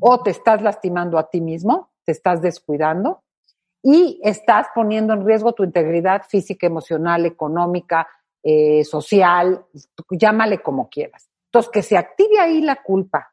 o 0.00 0.22
te 0.22 0.30
estás 0.30 0.62
lastimando 0.62 1.18
a 1.18 1.30
ti 1.30 1.40
mismo, 1.40 1.90
te 2.04 2.12
estás 2.12 2.42
descuidando 2.42 3.22
y 3.82 4.20
estás 4.22 4.68
poniendo 4.74 5.12
en 5.12 5.26
riesgo 5.26 5.52
tu 5.52 5.64
integridad 5.64 6.22
física, 6.28 6.66
emocional, 6.66 7.26
económica, 7.26 8.08
eh, 8.42 8.84
social, 8.84 9.64
llámale 10.10 10.62
como 10.62 10.88
quieras. 10.88 11.28
Entonces, 11.46 11.70
que 11.70 11.82
se 11.82 11.96
active 11.96 12.40
ahí 12.40 12.60
la 12.60 12.82
culpa 12.82 13.32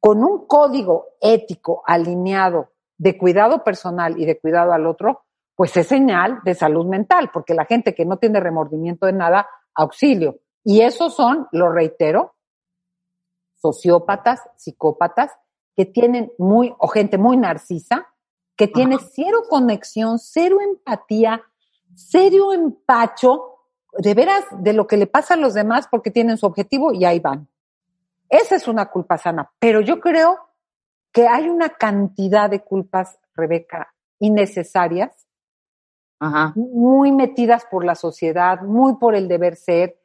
con 0.00 0.22
un 0.22 0.46
código 0.46 1.16
ético 1.20 1.82
alineado 1.86 2.72
de 2.98 3.18
cuidado 3.18 3.64
personal 3.64 4.20
y 4.20 4.24
de 4.24 4.38
cuidado 4.38 4.72
al 4.72 4.86
otro, 4.86 5.24
pues 5.54 5.76
es 5.76 5.88
señal 5.88 6.40
de 6.44 6.54
salud 6.54 6.86
mental, 6.86 7.30
porque 7.32 7.54
la 7.54 7.64
gente 7.64 7.94
que 7.94 8.04
no 8.04 8.18
tiene 8.18 8.40
remordimiento 8.40 9.06
de 9.06 9.12
nada, 9.12 9.48
auxilio. 9.74 10.40
Y 10.62 10.82
esos 10.82 11.14
son, 11.14 11.48
lo 11.52 11.72
reitero, 11.72 12.34
sociópatas, 13.56 14.40
psicópatas, 14.56 15.32
que 15.76 15.84
tienen 15.84 16.32
muy, 16.38 16.74
o 16.78 16.88
gente 16.88 17.18
muy 17.18 17.36
narcisa, 17.36 18.08
que 18.56 18.66
tiene 18.66 18.96
cero 19.12 19.42
conexión, 19.48 20.18
cero 20.18 20.58
empatía, 20.62 21.42
cero 21.94 22.52
empacho, 22.52 23.52
de 23.98 24.14
veras, 24.14 24.44
de 24.58 24.72
lo 24.72 24.86
que 24.86 24.96
le 24.96 25.06
pasa 25.06 25.34
a 25.34 25.36
los 25.36 25.54
demás 25.54 25.88
porque 25.90 26.10
tienen 26.10 26.38
su 26.38 26.46
objetivo 26.46 26.92
y 26.92 27.04
ahí 27.04 27.20
van. 27.20 27.48
Esa 28.28 28.56
es 28.56 28.66
una 28.66 28.86
culpa 28.86 29.18
sana, 29.18 29.52
pero 29.58 29.80
yo 29.80 30.00
creo 30.00 30.38
que 31.12 31.28
hay 31.28 31.48
una 31.48 31.70
cantidad 31.70 32.50
de 32.50 32.60
culpas, 32.60 33.18
Rebeca, 33.34 33.94
innecesarias, 34.18 35.26
muy 36.54 37.12
metidas 37.12 37.66
por 37.70 37.84
la 37.84 37.94
sociedad, 37.94 38.62
muy 38.62 38.96
por 38.96 39.14
el 39.14 39.28
deber 39.28 39.56
ser, 39.56 39.98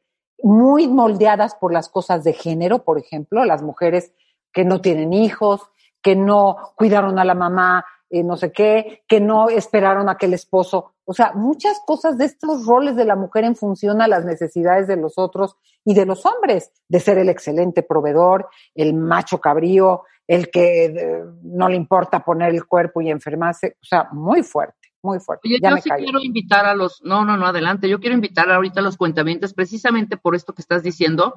muy 0.44 0.88
moldeadas 0.88 1.56
por 1.56 1.72
las 1.72 1.88
cosas 1.90 2.24
de 2.24 2.34
género, 2.34 2.84
por 2.84 2.98
ejemplo, 2.98 3.46
las 3.46 3.62
mujeres 3.62 4.12
que 4.52 4.66
no 4.66 4.82
tienen 4.82 5.14
hijos, 5.14 5.62
que 6.02 6.16
no 6.16 6.58
cuidaron 6.76 7.20
a 7.20 7.26
la 7.26 7.36
mamá, 7.36 7.86
eh, 8.10 8.24
no 8.24 8.36
sé 8.36 8.52
qué, 8.52 9.04
que 9.08 9.22
no 9.22 9.50
esperaron 9.50 10.10
a 10.10 10.18
que 10.18 10.26
el 10.26 10.34
esposo, 10.34 10.96
o 11.06 11.14
sea, 11.14 11.32
muchas 11.34 11.80
cosas 11.86 12.18
de 12.18 12.26
estos 12.26 12.66
roles 12.66 12.96
de 12.96 13.06
la 13.06 13.16
mujer 13.16 13.46
en 13.46 13.56
función 13.56 14.02
a 14.02 14.08
las 14.08 14.26
necesidades 14.26 14.88
de 14.88 14.98
los 14.98 15.18
otros 15.18 15.56
y 15.86 15.94
de 15.94 16.06
los 16.06 16.26
hombres, 16.26 16.72
de 16.90 17.00
ser 17.00 17.18
el 17.18 17.30
excelente 17.30 17.84
proveedor, 17.84 18.50
el 18.76 18.94
macho 18.94 19.40
cabrío, 19.40 20.04
el 20.28 20.50
que 20.50 20.86
eh, 20.86 21.24
no 21.44 21.70
le 21.70 21.76
importa 21.76 22.24
poner 22.24 22.54
el 22.54 22.66
cuerpo 22.66 23.02
y 23.02 23.10
enfermarse, 23.10 23.78
o 23.82 23.86
sea, 23.86 24.10
muy 24.12 24.44
fuerte. 24.44 24.76
Muy 25.04 25.20
fuerte. 25.20 25.48
Oye, 25.48 25.58
yo 25.60 25.78
sí 25.78 25.90
quiero 25.98 26.20
invitar 26.22 26.66
a 26.66 26.76
los, 26.76 27.02
no, 27.04 27.26
no, 27.26 27.36
no, 27.36 27.48
adelante, 27.48 27.90
yo 27.90 28.00
quiero 28.00 28.14
invitar 28.14 28.52
ahorita 28.52 28.82
a 28.82 28.84
los 28.84 28.98
cuentamientos 28.98 29.54
precisamente 29.54 30.16
por 30.16 30.36
esto 30.36 30.54
que 30.54 30.62
estás 30.62 30.84
diciendo, 30.84 31.34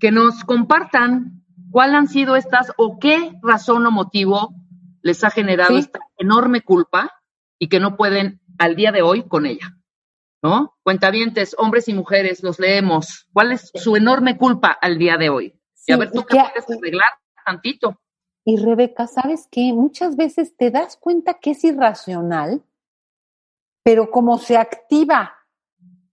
que 0.00 0.10
nos 0.10 0.42
compartan 0.44 1.43
cuáles 1.74 1.96
han 1.96 2.06
sido 2.06 2.36
estas 2.36 2.72
o 2.76 3.00
qué 3.00 3.32
razón 3.42 3.84
o 3.84 3.90
motivo 3.90 4.54
les 5.02 5.24
ha 5.24 5.30
generado 5.30 5.76
esta 5.76 5.98
enorme 6.16 6.60
culpa 6.60 7.10
y 7.58 7.68
que 7.68 7.80
no 7.80 7.96
pueden 7.96 8.40
al 8.60 8.76
día 8.76 8.92
de 8.92 9.02
hoy 9.02 9.26
con 9.26 9.44
ella. 9.44 9.76
¿No? 10.40 10.76
Cuentavientes, 10.84 11.56
hombres 11.58 11.88
y 11.88 11.94
mujeres, 11.94 12.44
los 12.44 12.60
leemos. 12.60 13.26
¿Cuál 13.32 13.50
es 13.50 13.72
su 13.74 13.96
enorme 13.96 14.38
culpa 14.38 14.68
al 14.70 14.98
día 14.98 15.16
de 15.16 15.30
hoy? 15.30 15.60
y 15.86 15.92
a 15.92 15.96
ver, 15.96 16.12
tú 16.12 16.24
qué 16.24 16.36
puedes 16.36 16.78
arreglar 16.78 17.08
tantito. 17.44 18.00
Y 18.44 18.56
Rebeca, 18.56 19.08
¿sabes 19.08 19.48
qué? 19.50 19.72
Muchas 19.72 20.14
veces 20.14 20.56
te 20.56 20.70
das 20.70 20.96
cuenta 20.96 21.34
que 21.34 21.50
es 21.50 21.64
irracional, 21.64 22.62
pero 23.82 24.12
como 24.12 24.38
se 24.38 24.56
activa 24.58 25.34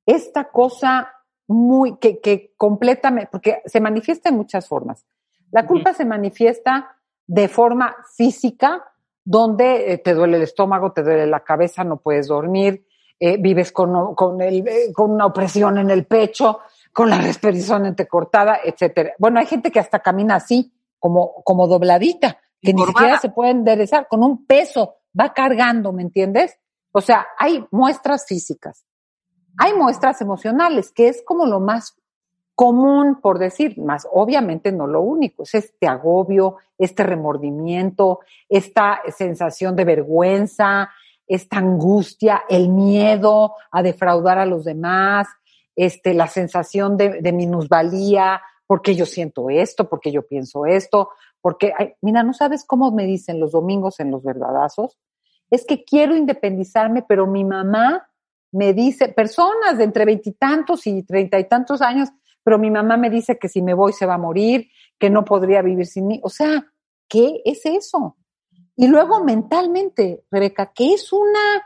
esta 0.08 0.50
cosa 0.50 1.14
muy, 1.46 2.00
que, 2.00 2.20
que 2.20 2.52
completamente, 2.58 3.30
porque 3.32 3.62
se 3.68 3.80
manifiesta 3.80 4.30
en 4.30 4.38
muchas 4.38 4.68
formas. 4.68 5.06
La 5.52 5.68
culpa 5.68 5.94
se 5.94 6.06
manifiesta 6.06 6.98
de 7.28 7.48
forma 7.48 7.95
física, 8.15 8.84
donde 9.23 9.94
eh, 9.94 9.98
te 9.98 10.14
duele 10.14 10.38
el 10.38 10.44
estómago, 10.44 10.91
te 10.91 11.03
duele 11.03 11.28
la 11.28 11.41
cabeza, 11.41 11.84
no 11.84 11.98
puedes 11.98 12.28
dormir, 12.28 12.86
eh, 13.19 13.38
vives 13.38 13.72
con, 13.72 14.15
con, 14.15 14.41
el, 14.41 14.68
eh, 14.68 14.91
con 14.94 15.11
una 15.11 15.28
opresión 15.28 15.78
en 15.78 15.91
el 15.91 16.06
pecho, 16.06 16.60
con 16.91 17.10
la 17.10 17.18
respiración 17.22 17.86
entrecortada, 17.86 18.60
etcétera. 18.64 19.14
Bueno, 19.19 19.40
hay 19.40 19.45
gente 19.45 19.72
que 19.72 19.80
hasta 19.80 19.99
camina 19.99 20.36
así, 20.36 20.73
como, 20.99 21.44
como 21.44 21.68
dobladita, 21.68 22.40
que 22.61 22.73
ni 22.73 22.84
siquiera 22.84 23.19
se 23.19 23.30
puede 23.30 23.52
enderezar, 23.52 24.07
con 24.07 24.23
un 24.23 24.45
peso, 24.45 24.95
va 25.18 25.34
cargando, 25.34 25.91
¿me 25.91 26.03
entiendes? 26.03 26.60
O 26.91 27.02
sea, 27.02 27.28
hay 27.38 27.65
muestras 27.72 28.26
físicas, 28.26 28.86
hay 29.57 29.73
muestras 29.73 30.22
emocionales, 30.22 30.91
que 30.91 31.07
es 31.07 31.23
como 31.26 31.45
lo 31.45 31.60
más 31.60 31.95
común, 32.56 33.19
por 33.22 33.40
decir, 33.40 33.78
más 33.80 34.07
obviamente 34.11 34.72
no 34.72 34.88
lo 34.88 35.02
único, 35.02 35.44
es 35.44 35.56
este 35.56 35.88
agobio, 35.88 36.57
este 36.78 37.03
remordimiento, 37.03 38.19
esta 38.49 39.02
sensación 39.15 39.76
de 39.76 39.86
vergüenza, 39.86 40.90
esta 41.28 41.57
angustia, 41.60 42.44
el 42.49 42.69
miedo 42.69 43.56
a 43.72 43.82
defraudar 43.82 44.38
a 44.38 44.45
los 44.45 44.65
demás, 44.65 45.28
este, 45.76 46.14
la 46.14 46.28
sensación 46.28 46.98
de, 46.98 47.32
minusvalía, 47.32 48.41
porque 48.68 48.95
yo 48.95 49.06
siento 49.06 49.49
esto, 49.49 49.90
porque 49.90 50.11
yo 50.11 50.28
pienso 50.28 50.65
esto, 50.65 51.10
porque, 51.40 51.73
mira, 52.02 52.23
no 52.23 52.34
sabes 52.34 52.65
cómo 52.65 52.91
me 52.91 53.06
dicen 53.06 53.40
los 53.40 53.53
domingos 53.53 53.99
en 53.99 54.11
los 54.11 54.23
verdadazos, 54.23 54.98
es 55.49 55.65
que 55.65 55.84
quiero 55.84 56.15
independizarme, 56.15 57.03
pero 57.07 57.28
mi 57.28 57.44
mamá 57.44 58.10
me 58.52 58.73
dice, 58.73 59.07
personas 59.10 59.78
de 59.78 59.86
entre 59.86 60.06
veintitantos 60.06 60.86
y 60.86 61.03
treinta 61.03 61.40
y 61.40 61.48
tantos 61.48 61.82
años, 61.82 62.10
pero 62.44 62.58
mi 62.58 62.72
mamá 62.72 62.98
me 62.98 63.10
dice 63.10 63.38
que 63.38 63.50
si 63.50 63.62
me 63.62 63.74
voy 63.74 63.94
se 63.94 64.06
va 64.06 64.16
a 64.16 64.20
morir, 64.20 64.70
que 65.00 65.10
no 65.10 65.26
podría 65.26 65.62
vivir 65.62 65.86
sin 65.86 66.08
mí. 66.08 66.20
O 66.24 66.30
sea, 66.30 66.66
¿qué 67.08 67.42
es 67.46 67.66
eso? 67.66 68.18
Y 68.76 68.88
luego 68.88 69.24
mentalmente, 69.24 70.24
Rebeca, 70.32 70.72
¿qué 70.74 70.94
es 70.94 71.12
una 71.14 71.64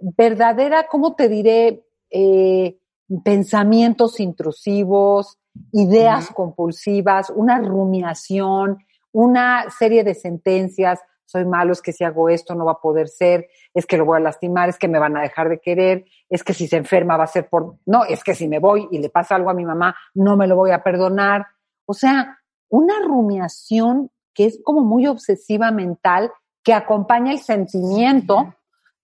verdadera, 0.00 0.86
¿cómo 0.88 1.14
te 1.14 1.28
diré? 1.28 1.84
Eh, 2.10 2.78
pensamientos 3.24 4.20
intrusivos, 4.20 5.38
ideas 5.72 6.30
compulsivas, 6.30 7.30
una 7.30 7.60
rumiación, 7.60 8.78
una 9.12 9.70
serie 9.70 10.04
de 10.04 10.14
sentencias, 10.14 11.00
soy 11.26 11.44
malo, 11.44 11.72
es 11.72 11.82
que 11.82 11.92
si 11.92 12.04
hago 12.04 12.28
esto 12.28 12.54
no 12.54 12.64
va 12.64 12.72
a 12.72 12.80
poder 12.80 13.08
ser, 13.08 13.48
es 13.74 13.84
que 13.84 13.98
lo 13.98 14.04
voy 14.04 14.18
a 14.18 14.20
lastimar, 14.20 14.68
es 14.68 14.78
que 14.78 14.88
me 14.88 14.98
van 14.98 15.16
a 15.16 15.22
dejar 15.22 15.48
de 15.48 15.58
querer, 15.58 16.06
es 16.30 16.42
que 16.42 16.54
si 16.54 16.68
se 16.68 16.76
enferma 16.76 17.16
va 17.16 17.24
a 17.24 17.28
ser 17.28 17.48
por, 17.48 17.74
no, 17.84 18.04
es 18.04 18.24
que 18.24 18.34
si 18.34 18.48
me 18.48 18.60
voy 18.60 18.88
y 18.90 18.98
le 18.98 19.10
pasa 19.10 19.34
algo 19.34 19.50
a 19.50 19.54
mi 19.54 19.64
mamá, 19.64 19.94
no 20.14 20.36
me 20.36 20.46
lo 20.46 20.56
voy 20.56 20.70
a 20.70 20.82
perdonar. 20.82 21.46
O 21.84 21.92
sea, 21.92 22.38
una 22.68 22.94
rumiación 23.04 24.10
que 24.32 24.46
es 24.46 24.60
como 24.62 24.82
muy 24.82 25.06
obsesiva 25.06 25.70
mental, 25.70 26.32
que 26.62 26.74
acompaña 26.74 27.32
el 27.32 27.40
sentimiento 27.40 28.54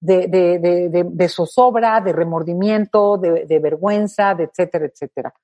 de, 0.01 0.27
de, 0.27 0.59
de, 0.59 1.05
de 1.11 1.29
zozobra, 1.29 2.01
de 2.01 2.13
remordimiento, 2.13 3.17
de, 3.19 3.59
vergüenza, 3.61 4.35
de 4.35 4.45
etcétera, 4.45 4.87
etcétera. 4.87 5.35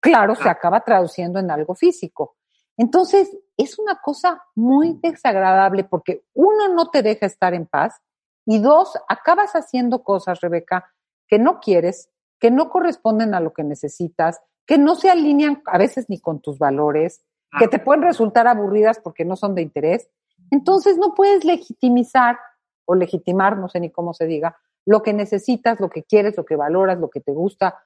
Claro, 0.00 0.34
se 0.34 0.48
acaba 0.48 0.80
traduciendo 0.80 1.38
en 1.38 1.50
algo 1.50 1.74
físico. 1.74 2.36
Entonces, 2.76 3.36
es 3.56 3.78
una 3.78 4.00
cosa 4.00 4.42
muy 4.54 4.98
desagradable 5.02 5.84
porque 5.84 6.24
uno 6.34 6.68
no 6.68 6.90
te 6.90 7.02
deja 7.02 7.26
estar 7.26 7.54
en 7.54 7.66
paz 7.66 8.00
y 8.44 8.60
dos, 8.60 8.96
acabas 9.08 9.52
haciendo 9.54 10.02
cosas, 10.02 10.40
Rebeca, 10.40 10.92
que 11.26 11.38
no 11.38 11.58
quieres, 11.60 12.10
que 12.38 12.50
no 12.50 12.70
corresponden 12.70 13.34
a 13.34 13.40
lo 13.40 13.52
que 13.52 13.64
necesitas, 13.64 14.40
que 14.66 14.78
no 14.78 14.94
se 14.94 15.10
alinean 15.10 15.62
a 15.66 15.78
veces 15.78 16.06
ni 16.08 16.20
con 16.20 16.40
tus 16.40 16.58
valores, 16.58 17.24
que 17.58 17.68
te 17.68 17.78
pueden 17.78 18.02
resultar 18.02 18.46
aburridas 18.46 19.00
porque 19.00 19.24
no 19.24 19.36
son 19.36 19.54
de 19.54 19.62
interés. 19.62 20.08
Entonces 20.50 20.98
no 20.98 21.14
puedes 21.14 21.44
legitimizar 21.44 22.38
o 22.84 22.94
legitimar, 22.94 23.56
no 23.56 23.68
sé 23.68 23.80
ni 23.80 23.90
cómo 23.90 24.12
se 24.12 24.26
diga, 24.26 24.56
lo 24.84 25.02
que 25.02 25.12
necesitas, 25.12 25.80
lo 25.80 25.88
que 25.88 26.04
quieres, 26.04 26.36
lo 26.36 26.44
que 26.44 26.56
valoras, 26.56 26.98
lo 26.98 27.10
que 27.10 27.20
te 27.20 27.32
gusta, 27.32 27.82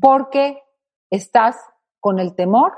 porque 0.00 0.62
estás 1.10 1.56
con 2.00 2.18
el 2.18 2.34
temor 2.34 2.72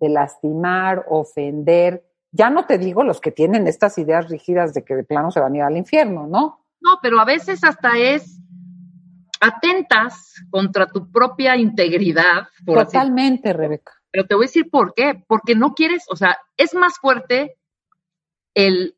de 0.00 0.08
lastimar, 0.08 1.04
ofender. 1.08 2.04
Ya 2.30 2.50
no 2.50 2.66
te 2.66 2.78
digo 2.78 3.04
los 3.04 3.20
que 3.20 3.32
tienen 3.32 3.66
estas 3.66 3.98
ideas 3.98 4.28
rígidas 4.28 4.74
de 4.74 4.84
que 4.84 4.96
de 4.96 5.04
plano 5.04 5.30
se 5.30 5.40
van 5.40 5.54
a 5.54 5.56
ir 5.56 5.62
al 5.62 5.76
infierno, 5.76 6.26
¿no? 6.26 6.64
No, 6.80 6.98
pero 7.02 7.20
a 7.20 7.24
veces 7.24 7.64
hasta 7.64 7.98
es 7.98 8.40
atentas 9.40 10.34
contra 10.50 10.86
tu 10.86 11.10
propia 11.10 11.56
integridad. 11.56 12.48
Totalmente, 12.64 13.52
Rebeca. 13.52 13.92
Pero 14.10 14.26
te 14.26 14.34
voy 14.34 14.44
a 14.44 14.48
decir 14.48 14.70
por 14.70 14.94
qué. 14.94 15.22
Porque 15.26 15.54
no 15.54 15.74
quieres, 15.74 16.04
o 16.08 16.16
sea, 16.16 16.38
es 16.56 16.74
más 16.74 16.98
fuerte 16.98 17.56
el 18.54 18.96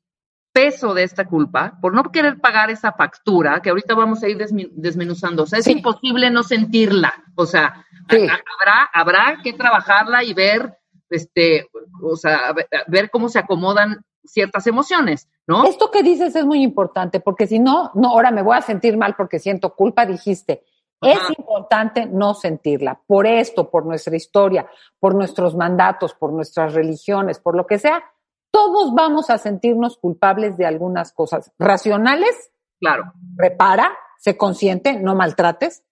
peso 0.53 0.95
de 0.95 1.05
esta 1.05 1.27
culpa 1.27 1.79
por 1.81 1.95
no 1.95 2.03
querer 2.11 2.41
pagar 2.41 2.71
esa 2.71 2.93
factura, 2.93 3.61
que 3.63 3.71
ahorita 3.71 3.95
vamos 3.95 4.23
a 4.23 4.29
ir 4.29 4.39
desmenuzando. 4.39 5.45
O 5.45 5.47
sea, 5.47 5.59
es 5.59 5.67
imposible 5.69 6.31
no 6.31 6.43
sentirla. 6.43 7.15
O 7.35 7.47
sea, 7.47 7.85
habrá, 8.09 8.91
habrá 8.93 9.41
que 9.43 9.53
trabajarla 9.53 10.25
y 10.25 10.35
ver, 10.35 10.79
este, 11.11 11.69
o 12.03 12.17
sea, 12.17 12.55
ver 12.87 13.11
cómo 13.11 13.29
se 13.29 13.39
acomodan 13.39 14.05
ciertas 14.25 14.67
emociones, 14.67 15.29
¿no? 15.47 15.65
Esto 15.65 15.91
que 15.91 16.03
dices 16.03 16.37
es 16.37 16.45
muy 16.45 16.63
importante, 16.63 17.21
porque 17.21 17.47
si 17.47 17.59
no, 17.59 17.91
no, 17.95 18.11
ahora 18.11 18.31
me 18.31 18.43
voy 18.43 18.57
a 18.57 18.63
sentir 18.63 18.97
mal 18.97 19.15
porque 19.17 19.39
siento 19.39 19.75
culpa, 19.75 20.07
dijiste. 20.07 20.65
Es 21.03 21.19
importante 21.39 22.05
no 22.05 22.35
sentirla, 22.35 23.01
por 23.07 23.27
esto, 23.27 23.71
por 23.71 23.87
nuestra 23.87 24.15
historia, 24.17 24.69
por 24.99 25.15
nuestros 25.15 25.57
mandatos, 25.57 26.13
por 26.13 26.31
nuestras 26.31 26.75
religiones, 26.75 27.39
por 27.39 27.57
lo 27.57 27.67
que 27.67 27.79
sea, 27.79 28.05
todos 28.51 28.93
vamos 28.95 29.31
a 29.31 29.39
sentirnos 29.39 29.97
culpables 29.97 30.59
de 30.59 30.67
algunas 30.67 31.13
cosas. 31.13 31.53
Racionales, 31.59 32.53
claro. 32.79 33.15
Repara, 33.37 33.97
se 34.19 34.37
consiente, 34.37 35.01
no 35.01 35.15
maltrates. 35.15 35.85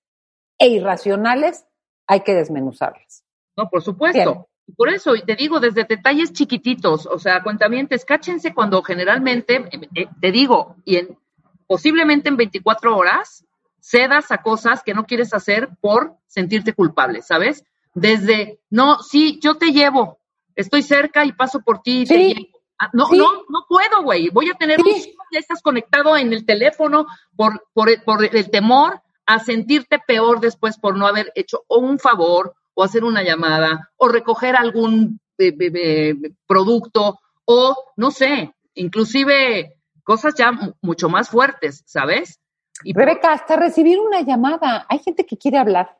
E 0.58 0.68
irracionales, 0.68 1.66
hay 2.06 2.20
que 2.20 2.34
desmenuzarlas. 2.34 3.24
No, 3.56 3.70
por 3.70 3.80
supuesto. 3.80 4.48
Por 4.76 4.90
eso, 4.90 5.16
y 5.16 5.22
te 5.22 5.34
digo, 5.34 5.60
desde 5.60 5.84
detalles 5.84 6.32
chiquititos, 6.32 7.06
o 7.06 7.18
sea, 7.18 7.42
cuentamientos, 7.42 8.04
cáchense 8.04 8.54
cuando 8.54 8.82
generalmente, 8.82 9.68
eh, 9.94 10.06
te 10.20 10.32
digo, 10.32 10.76
y 10.84 10.96
en, 10.96 11.18
posiblemente 11.66 12.28
en 12.28 12.36
24 12.36 12.96
horas, 12.96 13.44
cedas 13.80 14.30
a 14.30 14.42
cosas 14.42 14.82
que 14.82 14.94
no 14.94 15.06
quieres 15.06 15.32
hacer 15.32 15.70
por 15.80 16.14
sentirte 16.26 16.72
culpable, 16.74 17.22
¿sabes? 17.22 17.64
Desde, 17.94 18.60
no, 18.70 18.98
sí, 18.98 19.38
yo 19.42 19.56
te 19.56 19.72
llevo, 19.72 20.18
estoy 20.54 20.82
cerca 20.82 21.24
y 21.24 21.32
paso 21.32 21.60
por 21.60 21.82
ti 21.82 22.02
y 22.02 22.06
te 22.06 22.18
llevo. 22.18 22.58
Ah, 22.80 22.90
no, 22.92 23.08
no, 23.10 23.42
no 23.48 23.66
puedo, 23.68 24.04
güey. 24.04 24.28
Voy 24.28 24.48
a 24.50 24.54
tener 24.54 24.80
un 24.80 24.86
ya 25.32 25.40
estás 25.40 25.62
conectado 25.62 26.16
en 26.16 26.32
el 26.32 26.46
teléfono 26.46 27.06
por, 27.36 27.66
por, 27.72 28.02
por 28.04 28.24
el 28.24 28.50
temor 28.50 29.02
a 29.26 29.38
sentirte 29.40 29.98
peor 30.06 30.40
después 30.40 30.78
por 30.78 30.96
no 30.96 31.06
haber 31.06 31.32
hecho 31.34 31.64
un 31.68 31.98
favor 31.98 32.54
o 32.78 32.84
hacer 32.84 33.02
una 33.02 33.24
llamada 33.24 33.90
o 33.96 34.06
recoger 34.06 34.54
algún 34.54 35.18
eh, 35.36 36.14
producto 36.46 37.18
o 37.44 37.76
no 37.96 38.12
sé, 38.12 38.54
inclusive 38.74 39.76
cosas 40.04 40.34
ya 40.36 40.52
mucho 40.80 41.08
más 41.08 41.28
fuertes, 41.28 41.82
¿sabes? 41.86 42.38
Y 42.84 42.92
Rebeca, 42.92 43.32
hasta 43.32 43.56
recibir 43.56 43.98
una 43.98 44.20
llamada. 44.20 44.86
Hay 44.88 45.00
gente 45.00 45.26
que 45.26 45.36
quiere 45.36 45.58
hablar 45.58 45.98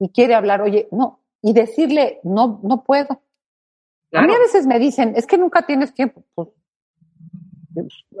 y 0.00 0.08
quiere 0.08 0.34
hablar, 0.34 0.60
oye, 0.60 0.88
no, 0.90 1.20
y 1.40 1.52
decirle, 1.52 2.18
no, 2.24 2.58
no 2.64 2.82
puedo. 2.82 3.22
A 4.12 4.22
mí 4.22 4.34
a 4.34 4.38
veces 4.40 4.66
me 4.66 4.80
dicen, 4.80 5.12
es 5.14 5.24
que 5.24 5.38
nunca 5.38 5.66
tienes 5.66 5.94
tiempo. 5.94 6.24
Pues, 6.34 6.48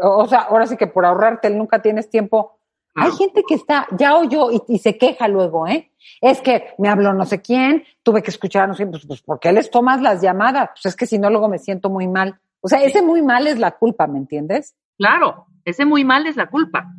o 0.00 0.28
sea, 0.28 0.42
ahora 0.42 0.68
sí 0.68 0.76
que 0.76 0.86
por 0.86 1.04
ahorrarte 1.04 1.50
nunca 1.50 1.82
tienes 1.82 2.08
tiempo. 2.10 2.57
Hay 2.94 3.12
gente 3.12 3.42
que 3.46 3.54
está, 3.54 3.86
ya 3.96 4.16
oyó 4.16 4.50
y, 4.50 4.60
y, 4.66 4.78
se 4.78 4.98
queja 4.98 5.28
luego, 5.28 5.68
¿eh? 5.68 5.92
Es 6.20 6.40
que 6.40 6.74
me 6.78 6.88
habló 6.88 7.12
no 7.12 7.26
sé 7.26 7.40
quién, 7.40 7.84
tuve 8.02 8.22
que 8.22 8.30
escuchar 8.30 8.64
a 8.64 8.66
no 8.66 8.74
sé 8.74 8.78
quién, 8.78 8.90
pues, 8.90 9.06
pues 9.06 9.22
¿por 9.22 9.38
qué 9.38 9.52
les 9.52 9.70
tomas 9.70 10.00
las 10.00 10.20
llamadas? 10.20 10.70
Pues 10.70 10.86
es 10.86 10.96
que 10.96 11.06
si 11.06 11.18
no, 11.18 11.30
luego 11.30 11.48
me 11.48 11.58
siento 11.58 11.90
muy 11.90 12.08
mal. 12.08 12.40
O 12.60 12.68
sea, 12.68 12.82
ese 12.82 13.02
muy 13.02 13.22
mal 13.22 13.46
es 13.46 13.58
la 13.58 13.72
culpa, 13.78 14.08
¿me 14.08 14.18
entiendes? 14.18 14.74
Claro, 14.96 15.46
ese 15.64 15.84
muy 15.84 16.04
mal 16.04 16.26
es 16.26 16.36
la 16.36 16.50
culpa. 16.50 16.92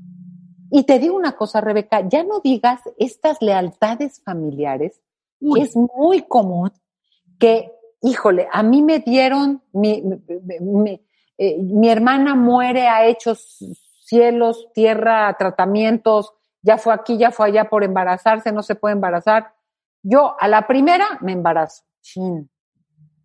Y 0.71 0.83
te 0.83 0.99
digo 0.99 1.17
una 1.17 1.33
cosa, 1.33 1.59
Rebeca, 1.59 2.07
ya 2.07 2.23
no 2.23 2.39
digas 2.39 2.79
estas 2.97 3.41
lealtades 3.41 4.21
familiares, 4.23 5.01
es 5.41 5.75
muy 5.75 6.21
común 6.21 6.71
que 7.39 7.71
híjole, 8.01 8.47
a 8.51 8.63
mí 8.63 8.81
me 8.81 8.99
dieron, 8.99 9.61
mi, 9.73 10.03
eh, 11.37 11.57
mi, 11.57 11.89
hermana 11.89 12.35
muere, 12.35 12.87
ha 12.87 13.05
hecho 13.05 13.35
cielos, 14.10 14.69
tierra, 14.73 15.36
tratamientos, 15.38 16.34
ya 16.64 16.80
fue 16.80 16.94
aquí, 16.94 17.19
ya 17.19 17.30
fue 17.30 17.48
allá 17.48 17.69
por 17.69 17.84
embarazarse, 17.84 18.52
no 18.52 18.64
se 18.64 18.73
puede 18.73 18.94
embarazar. 18.95 19.53
Yo 20.02 20.36
a 20.40 20.48
la 20.48 20.65
primera 20.65 21.06
me 21.22 21.34
embarazo. 21.34 21.84
Chin, 22.02 22.49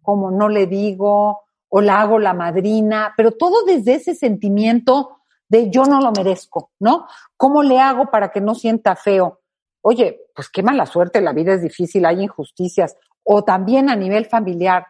como 0.02 0.30
no 0.30 0.50
le 0.50 0.66
digo, 0.66 1.44
o 1.70 1.80
la 1.80 2.02
hago 2.02 2.18
la 2.18 2.34
madrina, 2.34 3.14
pero 3.16 3.32
todo 3.32 3.64
desde 3.64 3.94
ese 3.94 4.14
sentimiento 4.14 5.20
de 5.48 5.70
yo 5.70 5.84
no 5.84 6.00
lo 6.00 6.12
merezco, 6.12 6.70
¿no? 6.78 7.06
¿Cómo 7.38 7.62
le 7.62 7.80
hago 7.80 8.10
para 8.10 8.30
que 8.30 8.42
no 8.42 8.54
sienta 8.54 8.94
feo? 8.94 9.40
Oye, 9.80 10.20
pues 10.34 10.50
qué 10.50 10.62
mala 10.62 10.84
suerte, 10.84 11.22
la 11.22 11.32
vida 11.32 11.54
es 11.54 11.62
difícil, 11.62 12.04
hay 12.04 12.22
injusticias 12.22 12.94
o 13.22 13.42
también 13.42 13.88
a 13.88 13.96
nivel 13.96 14.26
familiar. 14.26 14.86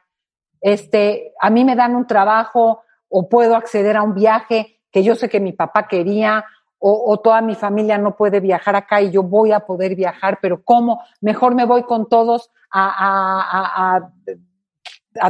Este, 0.60 1.32
a 1.40 1.50
mí 1.50 1.64
me 1.64 1.76
dan 1.76 1.94
un 1.94 2.06
trabajo 2.06 2.82
o 3.08 3.28
puedo 3.28 3.54
acceder 3.54 3.96
a 3.96 4.02
un 4.02 4.14
viaje 4.14 4.73
que 4.94 5.02
yo 5.02 5.16
sé 5.16 5.28
que 5.28 5.40
mi 5.40 5.52
papá 5.52 5.88
quería 5.88 6.44
o, 6.78 7.18
toda 7.18 7.40
mi 7.40 7.56
familia 7.56 7.98
no 7.98 8.14
puede 8.14 8.38
viajar 8.38 8.76
acá 8.76 9.00
y 9.00 9.10
yo 9.10 9.22
voy 9.24 9.50
a 9.50 9.60
poder 9.60 9.96
viajar, 9.96 10.38
pero 10.40 10.62
¿cómo? 10.62 11.02
Mejor 11.20 11.54
me 11.54 11.64
voy 11.64 11.82
con 11.82 12.08
todos 12.08 12.52
a, 12.70 14.08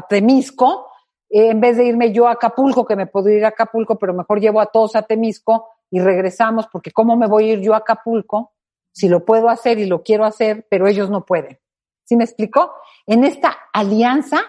Temisco 0.08 0.88
eh, 1.30 1.50
en 1.50 1.60
vez 1.60 1.78
de 1.78 1.86
irme 1.86 2.12
yo 2.12 2.26
a 2.26 2.32
Acapulco, 2.32 2.84
que 2.84 2.96
me 2.96 3.06
puedo 3.06 3.30
ir 3.30 3.44
a 3.44 3.48
Acapulco, 3.48 3.96
pero 3.98 4.12
mejor 4.12 4.38
llevo 4.38 4.60
a 4.60 4.66
todos 4.66 4.96
a 4.96 5.02
Temisco 5.02 5.68
y 5.90 6.00
regresamos, 6.00 6.66
porque 6.66 6.90
¿cómo 6.90 7.16
me 7.16 7.26
voy 7.26 7.48
a 7.48 7.52
ir 7.54 7.60
yo 7.60 7.72
a 7.72 7.78
Acapulco 7.78 8.52
si 8.92 9.08
lo 9.08 9.24
puedo 9.24 9.48
hacer 9.48 9.78
y 9.78 9.86
lo 9.86 10.02
quiero 10.02 10.26
hacer, 10.26 10.66
pero 10.68 10.88
ellos 10.88 11.08
no 11.08 11.24
pueden? 11.24 11.58
¿Sí 12.02 12.16
me 12.16 12.24
explicó? 12.24 12.74
En 13.06 13.24
esta 13.24 13.56
alianza 13.72 14.42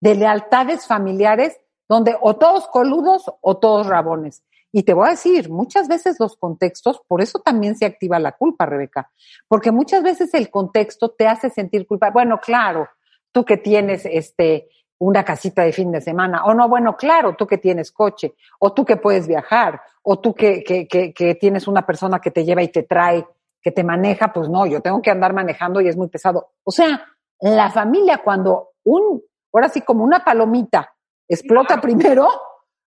de 0.00 0.14
lealtades 0.14 0.86
familiares 0.86 1.58
donde 1.88 2.16
o 2.20 2.36
todos 2.36 2.68
coludos 2.68 3.24
o 3.40 3.56
todos 3.56 3.86
rabones. 3.86 4.44
Y 4.72 4.84
te 4.84 4.94
voy 4.94 5.08
a 5.08 5.10
decir, 5.10 5.50
muchas 5.50 5.86
veces 5.86 6.16
los 6.18 6.36
contextos, 6.36 7.02
por 7.06 7.20
eso 7.20 7.40
también 7.40 7.76
se 7.76 7.84
activa 7.84 8.18
la 8.18 8.32
culpa, 8.32 8.66
Rebeca, 8.66 9.10
porque 9.46 9.70
muchas 9.70 10.02
veces 10.02 10.32
el 10.34 10.50
contexto 10.50 11.10
te 11.10 11.28
hace 11.28 11.50
sentir 11.50 11.86
culpa. 11.86 12.10
Bueno, 12.10 12.40
claro, 12.40 12.88
tú 13.30 13.44
que 13.44 13.58
tienes 13.58 14.06
este 14.06 14.68
una 14.98 15.24
casita 15.24 15.62
de 15.62 15.72
fin 15.72 15.90
de 15.90 16.00
semana, 16.00 16.44
o 16.44 16.54
no, 16.54 16.68
bueno, 16.68 16.96
claro, 16.96 17.34
tú 17.36 17.44
que 17.44 17.58
tienes 17.58 17.90
coche, 17.90 18.34
o 18.60 18.72
tú 18.72 18.84
que 18.84 18.96
puedes 18.96 19.26
viajar, 19.26 19.80
o 20.02 20.20
tú 20.20 20.32
que, 20.32 20.62
que, 20.62 20.86
que, 20.86 21.12
que 21.12 21.34
tienes 21.34 21.66
una 21.66 21.84
persona 21.84 22.20
que 22.20 22.30
te 22.30 22.44
lleva 22.44 22.62
y 22.62 22.68
te 22.68 22.84
trae 22.84 23.26
que 23.62 23.70
te 23.70 23.84
maneja, 23.84 24.32
pues 24.32 24.48
no, 24.48 24.66
yo 24.66 24.80
tengo 24.80 25.00
que 25.00 25.10
andar 25.10 25.32
manejando 25.32 25.80
y 25.80 25.88
es 25.88 25.96
muy 25.96 26.08
pesado. 26.08 26.50
O 26.64 26.72
sea, 26.72 27.06
la 27.40 27.70
familia 27.70 28.18
cuando 28.18 28.70
un, 28.84 29.22
ahora 29.52 29.68
sí 29.68 29.82
como 29.82 30.02
una 30.04 30.24
palomita 30.24 30.92
explota 31.28 31.80
primero, 31.80 32.28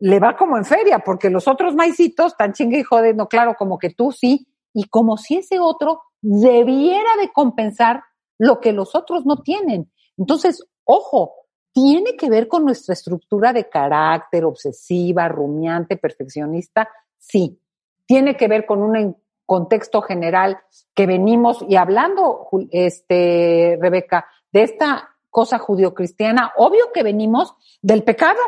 le 0.02 0.20
va 0.20 0.36
como 0.36 0.58
en 0.58 0.66
feria, 0.66 1.00
porque 1.00 1.30
los 1.30 1.48
otros 1.48 1.76
maicitos 1.76 2.36
tan 2.36 2.54
chingue 2.54 2.80
y 2.80 2.84
jode, 2.84 3.14
no, 3.14 3.28
claro, 3.28 3.56
como 3.58 3.78
que 3.78 3.92
tú 3.92 4.12
sí, 4.12 4.48
y 4.74 4.86
como 4.86 5.16
si 5.16 5.38
ese 5.38 5.60
otro 5.60 6.02
debiera 6.22 7.16
de 7.20 7.32
compensar 7.32 8.04
lo 8.40 8.60
que 8.60 8.74
los 8.74 8.96
otros 8.96 9.26
no 9.26 9.42
tienen. 9.44 9.92
Entonces, 10.18 10.66
ojo, 10.86 11.36
tiene 11.72 12.16
que 12.16 12.30
ver 12.30 12.48
con 12.48 12.66
nuestra 12.66 12.94
estructura 12.94 13.54
de 13.54 13.70
carácter, 13.70 14.44
obsesiva, 14.44 15.28
rumiante, 15.28 15.98
perfeccionista, 15.98 16.90
sí. 17.20 17.60
Tiene 18.08 18.36
que 18.36 18.48
ver 18.48 18.66
con 18.66 18.82
una 18.82 19.14
contexto 19.46 20.02
general 20.02 20.60
que 20.96 21.06
venimos 21.06 21.64
y 21.68 21.76
hablando, 21.76 22.48
este, 22.72 23.78
Rebeca, 23.80 24.26
de 24.52 24.64
esta 24.64 25.10
cosa 25.30 25.60
judio-cristiana, 25.60 26.54
obvio 26.58 26.92
que 26.94 27.04
venimos 27.04 27.56
del 27.82 28.04
pecado, 28.04 28.40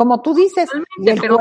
como 0.00 0.22
tú 0.22 0.32
dices, 0.32 0.70
del 0.96 1.20
pero 1.20 1.36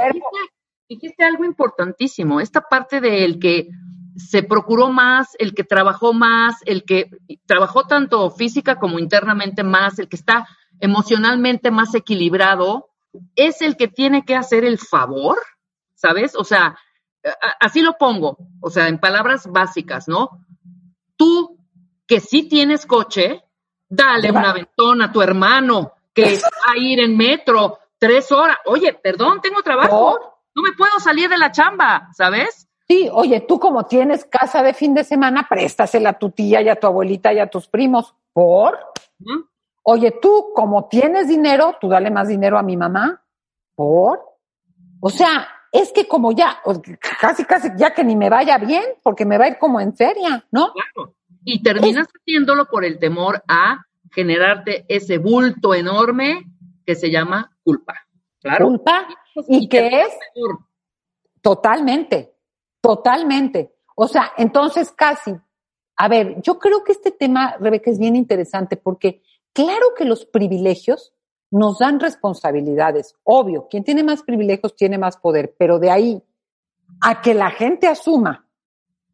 Dijiste, 0.89 1.23
algo 1.23 1.45
importantísimo, 1.45 2.41
esta 2.41 2.59
parte 2.59 2.99
del 2.99 3.39
que 3.39 3.69
se 4.17 4.43
procuró 4.43 4.91
más, 4.91 5.29
el 5.39 5.53
que 5.53 5.63
trabajó 5.63 6.11
más, 6.11 6.57
el 6.65 6.83
que 6.83 7.09
trabajó 7.45 7.85
tanto 7.85 8.29
física 8.31 8.75
como 8.75 8.99
internamente 8.99 9.63
más, 9.63 9.97
el 9.97 10.09
que 10.09 10.17
está 10.17 10.45
emocionalmente 10.81 11.71
más 11.71 11.95
equilibrado, 11.95 12.89
es 13.33 13.61
el 13.61 13.77
que 13.77 13.87
tiene 13.87 14.25
que 14.25 14.35
hacer 14.35 14.65
el 14.65 14.77
favor, 14.77 15.37
¿sabes? 15.95 16.35
O 16.35 16.43
sea, 16.43 16.77
así 17.61 17.81
lo 17.81 17.97
pongo, 17.97 18.39
o 18.59 18.69
sea, 18.69 18.89
en 18.89 18.99
palabras 18.99 19.47
básicas, 19.49 20.09
¿no? 20.09 20.45
Tú 21.15 21.57
que 22.05 22.19
sí 22.19 22.43
tienes 22.43 22.85
coche, 22.85 23.41
dale 23.87 24.31
una 24.31 24.49
aventón 24.49 25.01
a 25.01 25.13
tu 25.13 25.21
hermano 25.21 25.93
que 26.13 26.23
va 26.43 26.73
a 26.73 26.77
ir 26.77 26.99
en 26.99 27.15
metro 27.15 27.78
tres 27.99 28.31
horas. 28.31 28.57
Oye, 28.65 28.93
perdón, 28.93 29.41
tengo 29.41 29.61
trabajo. 29.61 30.17
No 30.55 30.63
me 30.63 30.71
puedo 30.71 30.99
salir 30.99 31.29
de 31.29 31.37
la 31.37 31.51
chamba, 31.51 32.09
¿sabes? 32.13 32.67
Sí, 32.87 33.07
oye, 33.13 33.41
tú 33.41 33.59
como 33.59 33.85
tienes 33.85 34.25
casa 34.25 34.63
de 34.63 34.73
fin 34.73 34.95
de 34.95 35.03
semana, 35.03 35.45
préstasela 35.47 36.09
a 36.11 36.17
tu 36.17 36.31
tía 36.31 36.61
y 36.61 36.69
a 36.69 36.75
tu 36.75 36.87
abuelita 36.87 37.31
y 37.31 37.39
a 37.39 37.47
tus 37.47 37.67
primos. 37.67 38.15
¿Por? 38.33 38.79
Oye, 39.83 40.11
tú, 40.19 40.51
como 40.55 40.87
tienes 40.87 41.27
dinero, 41.27 41.75
tú 41.79 41.87
dale 41.87 42.09
más 42.09 42.27
dinero 42.27 42.57
a 42.57 42.63
mi 42.63 42.77
mamá. 42.77 43.21
¿Por? 43.75 44.25
O 45.01 45.09
sea, 45.09 45.47
es 45.71 45.91
que 45.91 46.07
como 46.07 46.31
ya, 46.31 46.59
casi, 47.21 47.45
casi, 47.45 47.69
ya 47.77 47.93
que 47.93 48.03
ni 48.03 48.15
me 48.15 48.29
vaya 48.29 48.57
bien, 48.57 48.83
porque 49.03 49.25
me 49.25 49.37
va 49.37 49.45
a 49.45 49.49
ir 49.49 49.59
como 49.59 49.79
en 49.79 49.95
feria, 49.95 50.45
¿no? 50.51 50.73
Claro. 50.73 51.13
Y 51.43 51.61
terminas 51.61 52.07
haciéndolo 52.07 52.65
por 52.65 52.83
el 52.83 52.97
temor 52.99 53.43
a 53.47 53.85
generarte 54.11 54.85
ese 54.87 55.19
bulto 55.19 55.75
enorme 55.75 56.45
que 56.89 56.95
se 56.95 57.11
llama 57.11 57.55
culpa. 57.63 57.93
Claro. 58.41 58.65
Culpa 58.65 59.07
y, 59.47 59.69
que 59.69 60.01
es 60.01 60.09
totalmente, 61.39 62.33
totalmente. 62.81 63.75
O 63.95 64.07
sea, 64.07 64.31
entonces 64.37 64.91
casi, 64.91 65.35
a 65.97 66.07
ver, 66.07 66.41
yo 66.41 66.57
creo 66.57 66.83
que 66.83 66.93
este 66.93 67.11
tema, 67.11 67.57
Rebeca, 67.59 67.91
es 67.91 67.99
bien 67.99 68.15
interesante 68.15 68.75
porque 68.75 69.21
claro 69.53 69.93
que 69.95 70.03
los 70.03 70.25
privilegios 70.25 71.13
nos 71.51 71.77
dan 71.77 71.99
responsabilidades. 71.99 73.13
Obvio, 73.23 73.67
quien 73.69 73.83
tiene 73.83 74.03
más 74.03 74.23
privilegios 74.23 74.75
tiene 74.75 74.97
más 74.97 75.15
poder, 75.17 75.53
pero 75.59 75.77
de 75.77 75.91
ahí 75.91 76.23
a 77.01 77.21
que 77.21 77.35
la 77.35 77.51
gente 77.51 77.85
asuma 77.85 78.47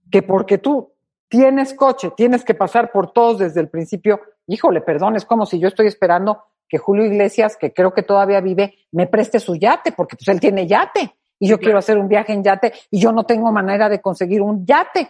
que 0.10 0.24
porque 0.24 0.60
tú 0.60 0.94
tienes 1.28 1.74
coche, 1.74 2.14
tienes 2.16 2.46
que 2.46 2.54
pasar 2.54 2.94
por 2.94 3.12
todos 3.12 3.40
desde 3.40 3.60
el 3.60 3.68
principio, 3.68 4.22
híjole, 4.48 4.80
perdón, 4.80 5.18
es 5.18 5.26
como 5.26 5.46
si 5.46 5.60
yo 5.60 5.68
estoy 5.68 5.88
esperando 5.88 6.42
que 6.68 6.78
Julio 6.78 7.06
Iglesias, 7.06 7.58
que 7.58 7.74
creo 7.74 7.94
que 7.94 8.04
todavía 8.04 8.42
vive, 8.42 8.76
me 8.92 9.08
preste 9.08 9.40
su 9.40 9.56
yate, 9.56 9.92
porque 9.92 10.16
pues 10.16 10.28
él 10.28 10.40
tiene 10.40 10.68
yate 10.68 11.16
y 11.40 11.48
yo 11.48 11.60
quiero 11.60 11.78
hacer 11.78 11.98
un 11.98 12.08
viaje 12.08 12.34
en 12.34 12.44
yate 12.44 12.74
y 12.92 13.00
yo 13.00 13.12
no 13.12 13.26
tengo 13.26 13.52
manera 13.52 13.90
de 13.90 14.02
conseguir 14.02 14.42
un 14.42 14.66
yate. 14.66 15.10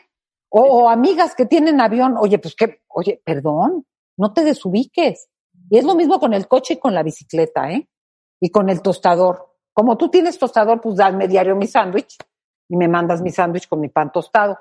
O, 0.50 0.62
o 0.62 0.90
amigas 0.90 1.36
que 1.36 1.46
tienen 1.46 1.82
avión, 1.82 2.16
oye, 2.18 2.40
pues 2.40 2.56
que, 2.56 2.82
oye, 2.88 3.22
perdón, 3.26 3.86
no 4.18 4.34
te 4.34 4.44
desubiques. 4.44 5.28
Y 5.70 5.78
es 5.78 5.84
lo 5.84 5.96
mismo 5.96 6.20
con 6.20 6.34
el 6.34 6.48
coche 6.48 6.76
y 6.76 6.80
con 6.80 6.94
la 6.94 7.04
bicicleta, 7.04 7.72
¿eh? 7.72 7.88
Y 8.40 8.50
con 8.50 8.70
el 8.70 8.82
tostador. 8.82 9.56
Como 9.74 9.98
tú 9.98 10.10
tienes 10.10 10.38
tostador, 10.38 10.80
pues 10.82 10.96
dame 10.96 11.28
diario 11.28 11.56
mi 11.56 11.68
sándwich 11.68 12.18
y 12.70 12.78
me 12.78 12.88
mandas 12.88 13.22
mi 13.22 13.32
sándwich 13.32 13.68
con 13.68 13.80
mi 13.80 13.90
pan 13.90 14.12
tostado. 14.12 14.58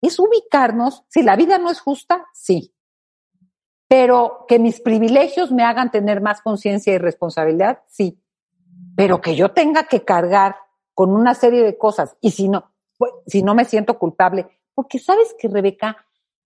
Es 0.00 0.18
ubicarnos, 0.18 1.04
si 1.08 1.22
la 1.22 1.36
vida 1.36 1.58
no 1.58 1.70
es 1.70 1.80
justa, 1.80 2.26
sí. 2.32 2.74
Pero 3.88 4.44
que 4.46 4.58
mis 4.58 4.80
privilegios 4.80 5.50
me 5.50 5.64
hagan 5.64 5.90
tener 5.90 6.20
más 6.20 6.42
conciencia 6.42 6.92
y 6.92 6.98
responsabilidad, 6.98 7.80
sí. 7.88 8.22
Pero 8.94 9.20
que 9.20 9.34
yo 9.34 9.50
tenga 9.50 9.84
que 9.84 10.04
cargar 10.04 10.56
con 10.94 11.10
una 11.10 11.34
serie 11.34 11.62
de 11.62 11.78
cosas 11.78 12.16
y 12.20 12.32
si 12.32 12.48
no, 12.48 12.70
pues, 12.98 13.12
si 13.26 13.42
no 13.42 13.54
me 13.54 13.64
siento 13.64 13.98
culpable, 13.98 14.46
porque 14.74 14.98
sabes 14.98 15.34
que 15.38 15.48
Rebeca, 15.48 15.96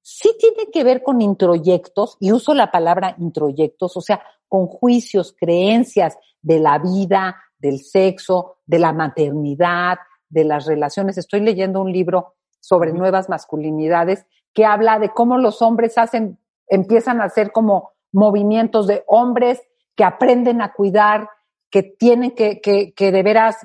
sí 0.03 0.37
tiene 0.39 0.71
que 0.71 0.85
ver 0.85 1.03
con 1.03 1.21
introyectos, 1.21 2.17
y 2.21 2.33
uso 2.33 2.55
la 2.55 2.71
palabra 2.71 3.15
introyectos, 3.19 3.97
o 3.97 4.01
sea, 4.01 4.23
con 4.49 4.67
juicios, 4.67 5.35
creencias 5.39 6.19
de 6.43 6.59
la 6.59 6.79
vida, 6.79 7.37
del 7.59 7.79
sexo, 7.81 8.57
de 8.67 8.79
la 8.79 8.93
maternidad, 8.93 9.99
de 10.29 10.45
las 10.45 10.67
relaciones. 10.67 11.17
Estoy 11.17 11.41
leyendo 11.41 11.81
un 11.81 11.93
libro 11.93 12.35
sobre 12.61 12.93
nuevas 12.93 13.29
masculinidades 13.29 14.27
que 14.53 14.65
habla 14.65 14.99
de 14.99 15.11
cómo 15.11 15.39
los 15.39 15.63
hombres 15.63 15.97
hacen, 15.97 16.39
empiezan 16.73 17.21
a 17.21 17.25
hacer 17.25 17.53
como 17.53 17.91
movimientos 18.13 18.87
de 18.87 19.05
hombres 19.07 19.61
que 19.95 20.05
aprenden 20.05 20.63
a 20.63 20.73
cuidar, 20.73 21.29
que 21.71 21.83
tienen 21.83 22.31
que, 22.31 22.61
que, 22.61 22.95
que 22.95 23.13
de 23.13 23.23
veras 23.23 23.57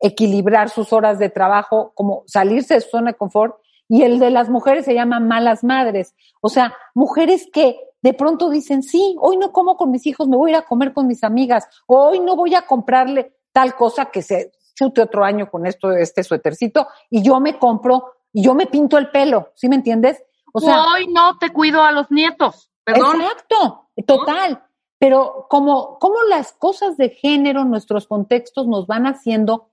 equilibrar 0.00 0.68
sus 0.68 0.92
horas 0.92 1.18
de 1.18 1.30
trabajo, 1.30 1.92
como 1.94 2.22
salirse 2.26 2.74
de 2.74 2.80
su 2.80 2.90
zona 2.90 3.12
de 3.12 3.16
confort 3.16 3.56
y 3.88 4.02
el 4.02 4.20
de 4.20 4.30
las 4.30 4.48
mujeres 4.48 4.84
se 4.84 4.94
llama 4.94 5.18
malas 5.18 5.64
madres. 5.64 6.14
O 6.40 6.48
sea, 6.48 6.74
mujeres 6.94 7.48
que 7.52 7.76
de 8.02 8.14
pronto 8.14 8.50
dicen, 8.50 8.82
sí, 8.82 9.16
hoy 9.20 9.36
no 9.36 9.52
como 9.52 9.76
con 9.76 9.90
mis 9.90 10.06
hijos, 10.06 10.28
me 10.28 10.36
voy 10.36 10.50
a 10.50 10.52
ir 10.52 10.58
a 10.58 10.66
comer 10.66 10.92
con 10.92 11.06
mis 11.06 11.24
amigas, 11.24 11.68
o 11.86 12.08
hoy 12.08 12.20
no 12.20 12.36
voy 12.36 12.54
a 12.54 12.62
comprarle 12.62 13.34
tal 13.52 13.74
cosa 13.74 14.06
que 14.06 14.22
se 14.22 14.52
chute 14.74 15.02
otro 15.02 15.24
año 15.24 15.50
con 15.50 15.66
esto, 15.66 15.92
este 15.92 16.22
suétercito, 16.22 16.86
y 17.10 17.22
yo 17.22 17.40
me 17.40 17.58
compro, 17.58 18.14
y 18.32 18.42
yo 18.42 18.54
me 18.54 18.66
pinto 18.66 18.96
el 18.96 19.10
pelo, 19.10 19.52
¿sí 19.54 19.68
me 19.68 19.76
entiendes? 19.76 20.22
O 20.52 20.60
sea, 20.60 20.84
hoy 20.84 21.06
no 21.08 21.38
te 21.38 21.50
cuido 21.50 21.82
a 21.82 21.92
los 21.92 22.10
nietos, 22.10 22.70
perdón. 22.84 23.20
Exacto, 23.20 23.88
total. 24.06 24.64
Pero 24.98 25.46
como, 25.48 25.98
como 25.98 26.22
las 26.22 26.52
cosas 26.52 26.96
de 26.96 27.10
género, 27.10 27.64
nuestros 27.64 28.06
contextos 28.06 28.66
nos 28.66 28.86
van 28.86 29.06
haciendo 29.06 29.70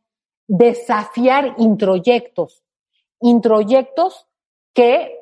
desafiar 0.47 1.53
introyectos 1.57 2.63
introyectos 3.21 4.27
que 4.73 5.15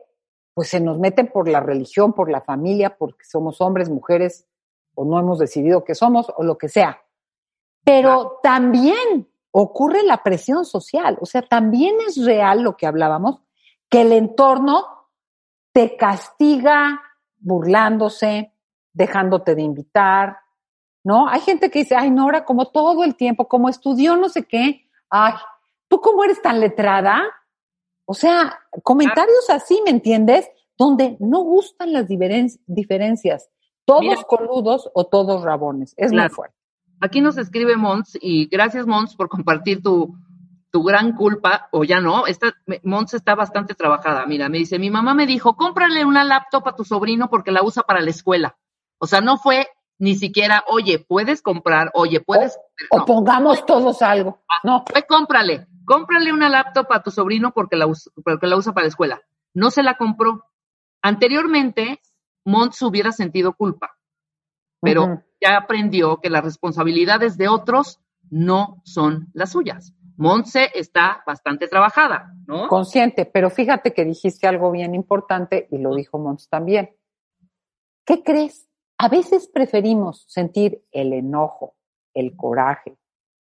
pues 0.54 0.70
se 0.70 0.80
nos 0.80 0.98
meten 0.98 1.28
por 1.28 1.48
la 1.48 1.60
religión, 1.60 2.14
por 2.14 2.32
la 2.32 2.42
familia, 2.42 2.98
porque 2.98 3.26
somos 3.26 3.62
hombres, 3.62 3.90
mujeres, 3.90 4.48
o 4.96 5.06
no 5.06 5.20
hemos 5.20 5.38
decidido 5.38 5.84
que 5.84 5.94
somos, 5.94 6.32
o 6.36 6.44
lo 6.44 6.58
que 6.58 6.68
sea. 6.68 7.04
Pero 7.84 8.40
también 8.42 9.30
ocurre 9.52 10.02
la 10.02 10.24
presión 10.24 10.66
social, 10.66 11.18
o 11.22 11.28
sea, 11.28 11.44
también 11.44 11.96
es 12.08 12.26
real 12.26 12.62
lo 12.62 12.76
que 12.76 12.88
hablábamos, 12.88 13.40
que 13.88 14.02
el 14.02 14.12
entorno 14.12 14.97
te 15.78 15.96
castiga 15.96 17.04
burlándose, 17.38 18.52
dejándote 18.94 19.54
de 19.54 19.62
invitar, 19.62 20.38
¿no? 21.04 21.30
Hay 21.30 21.42
gente 21.42 21.70
que 21.70 21.78
dice, 21.78 21.96
ay, 21.96 22.10
Nora, 22.10 22.46
como 22.46 22.72
todo 22.72 23.04
el 23.04 23.16
tiempo, 23.16 23.48
como 23.48 23.70
estudió 23.70 24.16
no 24.16 24.28
sé 24.28 24.46
qué, 24.46 24.90
ay, 25.12 25.34
¿tú 25.88 26.02
cómo 26.02 26.24
eres 26.24 26.42
tan 26.42 26.60
letrada? 26.60 27.22
O 28.06 28.16
sea, 28.16 28.58
comentarios 28.82 29.52
así, 29.52 29.80
¿me 29.86 29.92
entiendes? 29.92 30.50
Donde 30.80 31.16
no 31.20 31.42
gustan 31.42 31.94
las 31.94 32.08
diferencias. 32.08 33.48
Todos 33.86 34.26
coludos 34.26 34.90
o 34.96 35.06
todos 35.06 35.44
rabones. 35.44 35.94
Es 35.96 36.12
muy 36.12 36.28
fuerte. 36.30 36.58
Aquí 37.02 37.22
nos 37.22 37.38
escribe 37.38 37.78
Mons 37.78 38.18
y 38.20 38.48
gracias 38.48 38.88
Mons 38.88 39.16
por 39.16 39.30
compartir 39.30 39.84
tu, 39.84 40.18
tu 40.72 40.84
gran 40.84 41.14
culpa, 41.14 41.70
o 41.72 41.84
ya 41.84 42.00
no, 42.00 42.28
esta, 42.28 42.54
Mons 42.84 43.14
está 43.14 43.36
bastante 43.36 43.74
trabajada. 43.74 44.26
Mira, 44.26 44.50
me 44.50 44.58
dice, 44.58 44.80
mi 44.80 44.90
mamá 44.90 45.14
me 45.14 45.26
dijo, 45.26 45.56
cómprale 45.56 46.06
una 46.06 46.24
laptop 46.24 46.68
a 46.68 46.76
tu 46.76 46.84
sobrino 46.84 47.30
porque 47.30 47.52
la 47.52 47.64
usa 47.64 47.84
para 47.84 48.02
la 48.02 48.10
escuela. 48.10 48.58
O 49.00 49.08
sea, 49.08 49.22
no 49.22 49.38
fue 49.38 49.68
ni 50.00 50.16
siquiera, 50.16 50.64
oye, 50.68 51.00
puedes 51.00 51.42
comprar, 51.42 51.92
oye, 51.94 52.20
puedes. 52.20 52.58
O, 52.92 53.06
pongamos 53.06 53.66
todos 53.66 54.02
algo. 54.02 54.44
Ah, 54.50 54.60
no. 54.64 54.84
Fue 54.92 55.04
cómprale 55.04 55.68
cómprale 55.88 56.34
una 56.34 56.50
laptop 56.50 56.92
a 56.92 57.02
tu 57.02 57.12
sobrino 57.12 57.54
porque 57.54 57.78
la, 57.78 57.88
usa, 57.88 58.12
porque 58.24 58.46
la 58.46 58.58
usa 58.58 58.74
para 58.74 58.84
la 58.84 58.90
escuela. 58.90 59.22
No 59.54 59.72
se 59.72 59.82
la 59.82 59.96
compró. 59.98 60.44
Anteriormente, 61.02 62.02
Montz 62.46 62.82
hubiera 62.82 63.12
sentido 63.14 63.54
culpa, 63.54 63.98
pero 64.82 65.24
ya 65.42 65.58
aprendió 65.58 66.20
que 66.22 66.30
las 66.30 66.44
responsabilidades 66.44 67.38
de 67.38 67.48
otros 67.48 68.02
no 68.30 68.82
son 68.84 69.30
las 69.34 69.54
suyas. 69.54 69.94
Montse 70.18 70.72
está 70.74 71.24
bastante 71.26 71.68
trabajada, 71.68 72.34
¿no? 72.48 72.68
Consciente, 72.68 73.26
pero 73.26 73.50
fíjate 73.50 73.94
que 73.94 74.04
dijiste 74.04 74.48
algo 74.48 74.72
bien 74.72 74.96
importante 74.96 75.68
y 75.72 75.78
lo 75.78 75.96
dijo 75.96 76.18
Montz 76.18 76.50
también. 76.50 76.96
¿Qué 78.04 78.24
crees? 78.24 78.68
A 78.98 79.10
veces 79.10 79.48
preferimos 79.48 80.26
sentir 80.28 80.84
el 80.92 81.14
enojo, 81.14 81.76
el 82.16 82.36
coraje, 82.36 82.98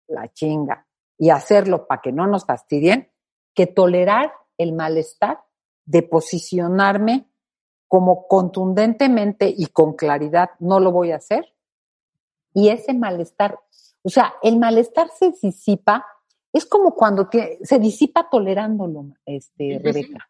la 0.06 0.30
chinga, 0.32 0.86
y 1.18 1.30
hacerlo 1.30 1.86
para 1.86 2.02
que 2.02 2.12
no 2.12 2.26
nos 2.26 2.44
fastidien, 2.44 3.10
que 3.54 3.66
tolerar 3.66 4.32
el 4.58 4.74
malestar 4.74 5.40
de 5.86 6.02
posicionarme 6.02 7.30
como 7.88 8.26
contundentemente 8.26 9.52
y 9.56 9.66
con 9.66 9.94
claridad 9.94 10.50
no 10.58 10.80
lo 10.80 10.92
voy 10.92 11.12
a 11.12 11.16
hacer. 11.16 11.54
Y 12.52 12.68
ese 12.68 12.92
malestar, 12.92 13.60
o 14.02 14.08
sea, 14.08 14.34
el 14.42 14.58
malestar 14.58 15.08
se 15.16 15.32
disipa, 15.42 16.04
es 16.56 16.66
como 16.66 16.94
cuando 16.94 17.28
se 17.62 17.78
disipa 17.78 18.28
tolerándolo, 18.30 19.06
este, 19.24 19.80
Rebeca. 19.82 20.28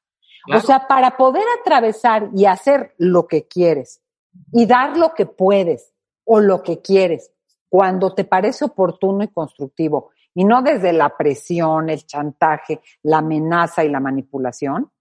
O 0.54 0.60
sea, 0.60 0.86
para 0.86 1.16
poder 1.16 1.44
atravesar 1.60 2.30
y 2.34 2.44
hacer 2.44 2.94
lo 2.98 3.26
que 3.26 3.46
quieres 3.46 4.00
y 4.52 4.66
dar 4.66 4.96
lo 4.96 5.12
que 5.14 5.26
puedes 5.26 5.92
o 6.24 6.40
lo 6.40 6.62
que 6.62 6.80
quieres 6.80 7.32
cuando 7.68 8.14
te 8.14 8.24
parece 8.24 8.64
oportuno 8.64 9.24
y 9.24 9.28
constructivo 9.28 10.10
y 10.34 10.44
no 10.44 10.62
desde 10.62 10.92
la 10.92 11.16
presión, 11.16 11.88
el 11.88 12.04
chantaje, 12.06 12.80
la 13.02 13.18
amenaza 13.18 13.84
y 13.84 13.88
la 13.88 14.00
manipulación, 14.00 14.92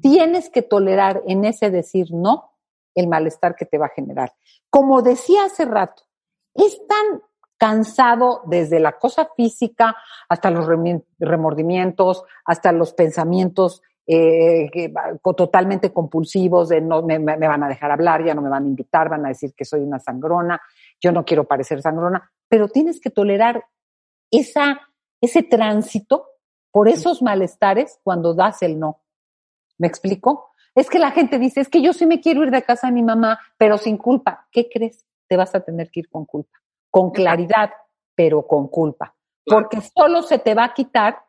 tienes 0.00 0.48
que 0.50 0.62
tolerar 0.62 1.22
en 1.26 1.44
ese 1.44 1.70
decir 1.70 2.08
no 2.12 2.52
el 2.94 3.06
malestar 3.06 3.56
que 3.56 3.66
te 3.66 3.78
va 3.78 3.86
a 3.86 3.94
generar. 3.94 4.34
Como 4.70 5.02
decía 5.02 5.44
hace 5.44 5.66
rato, 5.66 6.04
es 6.54 6.80
tan 6.86 7.22
cansado 7.60 8.42
desde 8.46 8.80
la 8.80 8.98
cosa 8.98 9.28
física 9.36 9.94
hasta 10.28 10.50
los 10.50 10.66
remordimientos, 11.18 12.24
hasta 12.44 12.72
los 12.72 12.94
pensamientos 12.94 13.82
eh, 14.06 14.70
totalmente 15.22 15.92
compulsivos 15.92 16.70
de 16.70 16.80
no 16.80 17.02
me, 17.02 17.18
me, 17.18 17.36
van 17.36 17.62
a 17.62 17.68
dejar 17.68 17.90
hablar, 17.90 18.24
ya 18.24 18.34
no 18.34 18.42
me 18.42 18.48
van 18.48 18.64
a 18.64 18.66
invitar, 18.66 19.08
van 19.08 19.26
a 19.26 19.28
decir 19.28 19.54
que 19.54 19.64
soy 19.64 19.80
una 19.82 20.00
sangrona, 20.00 20.60
yo 21.00 21.12
no 21.12 21.24
quiero 21.24 21.44
parecer 21.44 21.82
sangrona, 21.82 22.32
pero 22.48 22.68
tienes 22.68 23.00
que 23.00 23.10
tolerar 23.10 23.64
esa, 24.30 24.80
ese 25.20 25.42
tránsito 25.42 26.26
por 26.72 26.88
esos 26.88 27.22
malestares 27.22 28.00
cuando 28.02 28.34
das 28.34 28.62
el 28.62 28.80
no. 28.80 29.02
¿Me 29.78 29.86
explico? 29.86 30.52
Es 30.74 30.88
que 30.88 30.98
la 30.98 31.10
gente 31.10 31.38
dice, 31.38 31.60
es 31.60 31.68
que 31.68 31.82
yo 31.82 31.92
sí 31.92 32.06
me 32.06 32.20
quiero 32.20 32.42
ir 32.42 32.50
de 32.50 32.62
casa 32.62 32.86
de 32.86 32.94
mi 32.94 33.02
mamá, 33.02 33.38
pero 33.58 33.76
sin 33.76 33.96
culpa. 33.96 34.48
¿Qué 34.50 34.68
crees? 34.68 35.04
te 35.30 35.36
vas 35.36 35.54
a 35.54 35.60
tener 35.60 35.90
que 35.90 36.00
ir 36.00 36.08
con 36.10 36.24
culpa, 36.26 36.60
con 36.90 37.10
claridad, 37.10 37.70
pero 38.14 38.46
con 38.46 38.68
culpa, 38.68 39.14
porque 39.44 39.80
solo 39.80 40.22
se 40.22 40.38
te 40.38 40.54
va 40.54 40.64
a 40.64 40.74
quitar. 40.74 41.22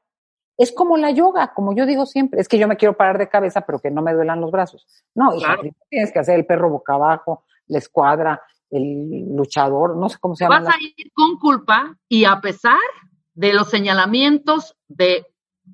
Es 0.58 0.72
como 0.72 0.98
la 0.98 1.12
yoga, 1.12 1.54
como 1.54 1.74
yo 1.74 1.86
digo 1.86 2.06
siempre, 2.06 2.40
es 2.40 2.48
que 2.48 2.58
yo 2.58 2.68
me 2.68 2.78
quiero 2.78 2.96
parar 2.96 3.18
de 3.18 3.30
cabeza, 3.30 3.62
pero 3.62 3.80
que 3.80 3.90
no 3.90 4.02
me 4.02 4.14
duelan 4.14 4.42
los 4.42 4.52
brazos. 4.52 4.86
No, 5.16 5.34
hija, 5.36 5.58
tienes 5.90 6.12
que 6.12 6.20
hacer 6.20 6.38
el 6.38 6.46
perro 6.46 6.70
boca 6.70 6.94
abajo, 6.94 7.46
la 7.68 7.80
escuadra, 7.80 8.42
el 8.70 9.36
luchador, 9.36 9.98
no 9.98 10.10
sé 10.10 10.18
cómo 10.20 10.36
se 10.36 10.46
llama. 10.46 10.62
Vas 10.62 10.76
a 10.76 10.80
ir 10.80 11.12
con 11.14 11.38
culpa 11.40 11.98
y 12.08 12.26
a 12.26 12.40
pesar 12.42 12.78
de 13.34 13.54
los 13.54 13.70
señalamientos 13.70 14.78
de 14.88 15.26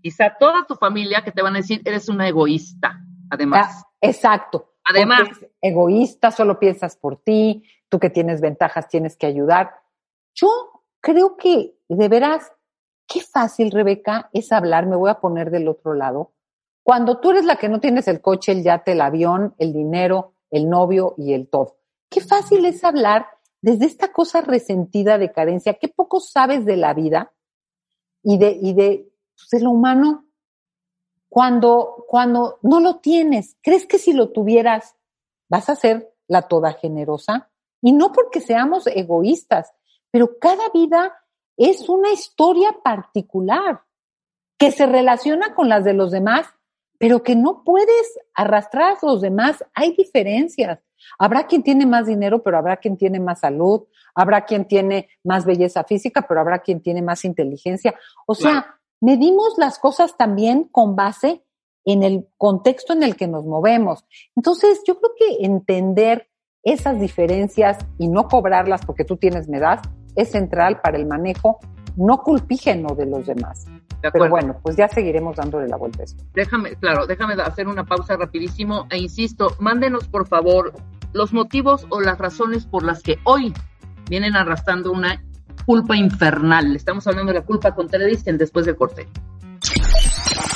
quizá 0.02 0.36
toda 0.40 0.66
tu 0.66 0.76
familia 0.76 1.24
que 1.24 1.32
te 1.32 1.42
van 1.42 1.56
a 1.56 1.60
decir, 1.60 1.82
eres 1.86 2.10
una 2.10 2.28
egoísta, 2.28 3.00
además. 3.30 3.84
Ah, 3.84 3.88
exacto. 4.02 4.74
Además. 4.90 5.30
Egoísta, 5.62 6.32
solo 6.32 6.60
piensas 6.60 6.96
por 6.96 7.18
ti, 7.18 7.64
tú 7.90 8.00
que 8.00 8.10
tienes 8.10 8.42
ventajas 8.42 8.88
tienes 8.88 9.18
que 9.18 9.26
ayudar. 9.26 9.72
Yo 10.34 10.48
creo 11.02 11.36
que, 11.38 11.76
de 11.90 12.08
veras, 12.08 12.52
qué 13.08 13.22
fácil, 13.22 13.72
Rebeca, 13.72 14.30
es 14.34 14.52
hablar, 14.52 14.86
me 14.86 14.96
voy 14.96 15.10
a 15.10 15.20
poner 15.20 15.52
del 15.52 15.68
otro 15.68 15.94
lado. 15.94 16.34
Cuando 16.84 17.20
tú 17.20 17.32
eres 17.32 17.46
la 17.46 17.58
que 17.58 17.70
no 17.70 17.80
tienes 17.80 18.08
el 18.08 18.22
coche, 18.22 18.52
el 18.52 18.64
yate, 18.64 18.94
el 18.94 19.02
avión, 19.02 19.56
el 19.58 19.74
dinero, 19.74 20.34
el 20.52 20.70
novio 20.70 21.16
y 21.18 21.34
el 21.34 21.50
todo. 21.50 21.78
Qué 22.10 22.22
fácil 22.22 22.66
es 22.66 22.84
hablar 22.84 23.28
desde 23.62 23.86
esta 23.86 24.14
cosa 24.14 24.42
resentida 24.42 25.18
de 25.18 25.32
carencia, 25.32 25.74
qué 25.74 25.90
poco 25.90 26.20
sabes 26.20 26.64
de 26.64 26.78
la 26.78 26.94
vida 26.94 27.34
y 28.24 28.38
de, 28.38 28.58
y 28.62 28.74
de, 28.74 29.12
pues, 29.36 29.50
de 29.52 29.60
lo 29.62 29.72
humano 29.72 30.27
cuando, 31.30 32.06
cuando 32.08 32.60
no 32.62 32.80
lo 32.80 32.98
tienes. 32.98 33.58
¿Crees 33.62 33.86
que 33.86 33.98
si 33.98 34.14
lo 34.14 34.30
tuvieras 34.30 34.96
vas 35.50 35.70
a 35.70 35.76
ser 35.76 36.14
la 36.28 36.44
toda 36.44 36.74
generosa? 36.74 37.50
Y 37.82 37.92
no 37.92 38.12
porque 38.12 38.42
seamos 38.42 38.88
egoístas, 38.88 39.74
pero 40.12 40.40
cada 40.40 40.70
vida 40.74 41.16
es 41.58 41.90
una 41.90 42.12
historia 42.12 42.78
particular 42.84 43.82
que 44.58 44.72
se 44.72 44.86
relaciona 44.86 45.54
con 45.54 45.70
las 45.70 45.84
de 45.84 45.94
los 45.94 46.12
demás, 46.12 46.48
pero 46.98 47.22
que 47.22 47.36
no 47.36 47.64
puedes 47.64 48.20
arrastrar 48.34 48.98
a 49.02 49.06
los 49.06 49.22
demás. 49.22 49.64
Hay 49.74 49.96
diferencias. 49.96 50.80
Habrá 51.20 51.46
quien 51.46 51.62
tiene 51.62 51.86
más 51.86 52.08
dinero, 52.08 52.42
pero 52.42 52.58
habrá 52.58 52.78
quien 52.78 52.98
tiene 52.98 53.20
más 53.20 53.42
salud, 53.42 53.84
habrá 54.16 54.46
quien 54.46 54.66
tiene 54.66 55.10
más 55.24 55.46
belleza 55.46 55.84
física, 55.84 56.26
pero 56.28 56.42
habrá 56.42 56.60
quien 56.60 56.82
tiene 56.82 57.04
más 57.04 57.24
inteligencia. 57.24 57.94
O 58.26 58.34
sea, 58.34 58.77
medimos 59.02 59.58
las 59.58 59.80
cosas 59.80 60.18
también 60.18 60.66
con 60.66 60.96
base 60.96 61.44
en 61.86 62.04
el 62.04 62.28
contexto 62.38 62.94
en 62.94 63.04
el 63.04 63.16
que 63.16 63.28
nos 63.28 63.46
movemos. 63.46 64.06
Entonces, 64.36 64.82
yo 64.86 65.00
creo 65.00 65.12
que 65.18 65.46
entender 65.46 66.30
esas 66.64 67.00
diferencias 67.00 67.78
y 67.98 68.10
no 68.10 68.28
cobrarlas 68.28 68.86
porque 68.86 69.06
tú 69.06 69.18
tienes 69.18 69.48
medad 69.48 69.80
es 70.16 70.32
central 70.32 70.82
para 70.82 70.98
el 70.98 71.06
manejo 71.06 71.60
no 71.96 72.20
culpígeno 72.20 72.96
de 72.96 73.06
los 73.06 73.26
demás. 73.26 73.66
Pero 74.02 74.30
bueno, 74.30 74.60
pues 74.62 74.76
ya 74.76 74.88
seguiremos 74.88 75.36
dándole 75.36 75.68
la 75.68 75.78
vuelta 75.78 76.02
a 76.02 76.04
eso. 76.06 76.18
Déjame, 76.34 76.76
claro, 76.76 77.08
déjame 77.08 77.34
hacer 77.42 77.68
una 77.68 77.84
pausa 77.86 78.16
rapidísimo 78.16 78.86
e 78.92 78.98
insisto, 78.98 79.56
mándenos 79.60 80.08
por 80.08 80.28
favor 80.28 80.74
los 81.14 81.34
motivos 81.34 81.88
o 81.90 82.00
las 82.00 82.18
razones 82.20 82.66
por 82.66 82.84
las 82.84 83.02
que 83.02 83.18
hoy 83.24 83.54
vienen 84.10 84.36
arrastrando 84.36 84.92
una 84.92 85.24
culpa 85.66 85.96
infernal. 85.96 86.76
Estamos 86.76 87.06
hablando 87.08 87.34
de 87.34 87.40
la 87.40 87.46
culpa 87.46 87.74
con 87.74 87.88
Teledisken 87.88 88.38
después 88.38 88.66
del 88.66 88.76
corte. 88.76 89.08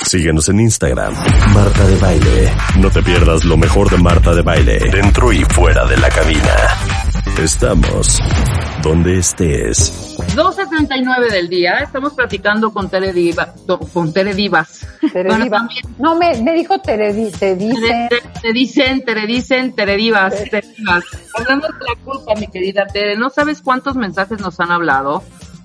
Síguenos 0.04 0.48
en 0.48 0.60
Instagram, 0.60 1.14
Marta 1.54 1.86
de 1.86 1.96
Baile. 1.96 2.52
No 2.78 2.90
te 2.90 3.02
pierdas 3.02 3.44
lo 3.44 3.56
mejor 3.56 3.88
de 3.90 3.96
Marta 3.96 4.34
de 4.34 4.42
Baile, 4.42 4.78
dentro 4.90 5.32
y 5.32 5.42
fuera 5.44 5.86
de 5.86 5.96
la 5.96 6.10
cabina. 6.10 6.54
Estamos 7.38 8.20
donde 8.82 9.18
estés. 9.18 10.11
12.39 10.34 11.30
del 11.30 11.48
día, 11.48 11.78
estamos 11.78 12.14
platicando 12.14 12.72
con 12.72 12.88
Tere, 12.88 13.12
Diva, 13.12 13.54
con 13.92 14.12
Tere 14.12 14.34
Divas. 14.34 14.86
no, 15.98 16.16
me, 16.16 16.40
me 16.42 16.54
dijo 16.54 16.78
Tere, 16.80 17.12
te 17.38 17.54
dicen. 17.56 18.08
Te, 18.40 18.52
dicen, 18.52 19.04
Tere 19.04 19.26
dicen, 19.26 19.74
Tere 19.74 19.96
Divas, 19.96 20.34
Hablando 21.38 21.68
de 21.68 21.74
la 21.86 22.04
culpa, 22.04 22.34
mi 22.34 22.46
querida 22.48 22.86
Tere, 22.86 23.16
¿no 23.16 23.30
sabes 23.30 23.60
cuántos 23.62 23.96
mensajes 23.96 24.40
nos 24.40 24.58
han 24.60 24.70
hablado 24.70 25.22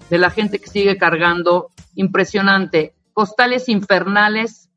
de 0.10 0.18
la 0.18 0.30
gente 0.30 0.60
que 0.60 0.68
sigue 0.68 0.98
cargando? 0.98 1.70
Impresionante 1.96 2.94
costales 3.18 3.68
infernales 3.68 4.70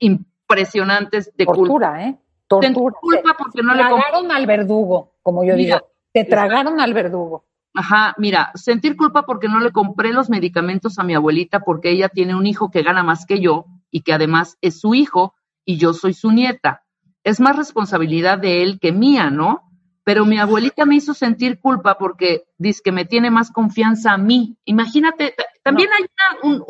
impresionantes 0.00 1.32
de 1.36 1.44
Tortura, 1.44 1.90
culpa. 1.92 2.02
¿eh? 2.02 2.18
Tortura. 2.48 2.94
culpa 3.00 3.36
porque 3.38 3.62
no 3.62 3.72
le 3.72 3.84
tragaron 3.84 4.32
al 4.32 4.46
verdugo, 4.46 5.12
como 5.22 5.44
yo 5.44 5.54
digo. 5.54 5.78
Te 6.12 6.24
tragaron 6.24 6.80
al 6.80 6.92
verdugo. 6.92 7.44
Ajá, 7.78 8.12
mira, 8.18 8.50
sentir 8.56 8.96
culpa 8.96 9.22
porque 9.24 9.46
no 9.46 9.60
le 9.60 9.70
compré 9.70 10.12
los 10.12 10.28
medicamentos 10.28 10.98
a 10.98 11.04
mi 11.04 11.14
abuelita 11.14 11.60
porque 11.60 11.90
ella 11.90 12.08
tiene 12.08 12.34
un 12.34 12.44
hijo 12.44 12.72
que 12.72 12.82
gana 12.82 13.04
más 13.04 13.24
que 13.24 13.38
yo 13.38 13.66
y 13.88 14.00
que 14.00 14.12
además 14.12 14.58
es 14.62 14.80
su 14.80 14.96
hijo 14.96 15.36
y 15.64 15.76
yo 15.76 15.94
soy 15.94 16.12
su 16.12 16.32
nieta. 16.32 16.82
Es 17.22 17.38
más 17.38 17.56
responsabilidad 17.56 18.38
de 18.38 18.64
él 18.64 18.80
que 18.80 18.90
mía, 18.90 19.30
¿no? 19.30 19.68
pero 20.02 20.24
mi 20.24 20.38
abuelita 20.38 20.86
me 20.86 20.96
hizo 20.96 21.14
sentir 21.14 21.60
culpa 21.60 21.98
porque 21.98 22.46
dice 22.56 22.80
que 22.82 22.92
me 22.92 23.04
tiene 23.04 23.30
más 23.30 23.52
confianza 23.52 24.12
a 24.14 24.18
mí. 24.18 24.56
Imagínate, 24.64 25.34
también 25.62 25.90
hay, 25.92 26.06
un, 26.42 26.64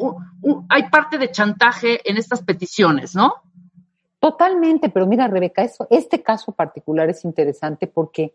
hay 0.69 0.91
parte 0.91 1.17
de 1.17 1.31
chantaje 1.31 2.01
en 2.05 2.19
estas 2.19 2.43
peticiones, 2.43 3.15
¿no? 3.15 3.35
Totalmente, 4.19 4.91
pero 4.91 5.07
mira, 5.07 5.29
Rebeca, 5.29 5.63
eso, 5.63 5.87
este 5.89 6.23
caso 6.23 6.53
particular 6.53 7.09
es 7.09 7.25
interesante 7.25 7.87
porque 7.87 8.35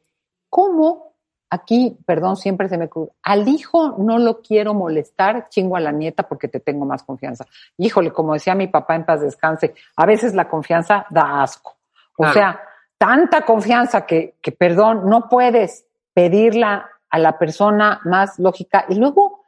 cómo 0.49 1.12
aquí, 1.53 1.95
perdón, 2.05 2.35
siempre 2.35 2.67
se 2.67 2.77
me 2.77 2.89
cruza, 2.89 3.13
al 3.21 3.47
hijo 3.47 3.95
no 3.99 4.17
lo 4.17 4.41
quiero 4.41 4.73
molestar, 4.73 5.49
chingo 5.49 5.75
a 5.75 5.79
la 5.79 5.91
nieta 5.91 6.23
porque 6.23 6.47
te 6.47 6.59
tengo 6.59 6.85
más 6.85 7.03
confianza. 7.03 7.45
Híjole, 7.77 8.11
como 8.11 8.33
decía 8.33 8.55
mi 8.55 8.67
papá 8.67 8.95
en 8.95 9.05
paz 9.05 9.21
descanse, 9.21 9.75
a 9.95 10.05
veces 10.05 10.33
la 10.33 10.49
confianza 10.49 11.05
da 11.11 11.43
asco. 11.43 11.75
O 12.17 12.27
sea, 12.31 12.59
tanta 12.97 13.41
confianza 13.41 14.05
que, 14.05 14.35
que, 14.41 14.51
perdón, 14.51 15.09
no 15.09 15.29
puedes 15.29 15.85
pedirla 16.13 16.89
a 17.09 17.19
la 17.19 17.37
persona 17.37 18.01
más 18.03 18.39
lógica 18.39 18.85
y 18.89 18.95
luego 18.95 19.43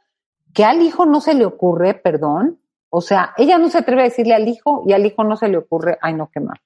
que 0.53 0.63
al 0.63 0.81
hijo 0.81 1.05
no 1.05 1.21
se 1.21 1.33
le 1.33 1.45
ocurre, 1.45 1.95
perdón, 1.95 2.59
o 2.89 3.01
sea, 3.01 3.33
ella 3.37 3.57
no 3.57 3.69
se 3.69 3.79
atreve 3.79 4.01
a 4.01 4.05
decirle 4.05 4.35
al 4.35 4.47
hijo 4.47 4.83
y 4.85 4.93
al 4.93 5.05
hijo 5.05 5.23
no 5.23 5.37
se 5.37 5.47
le 5.47 5.57
ocurre, 5.57 5.97
ay 6.01 6.13
no, 6.13 6.29
qué 6.31 6.39
mal. 6.39 6.59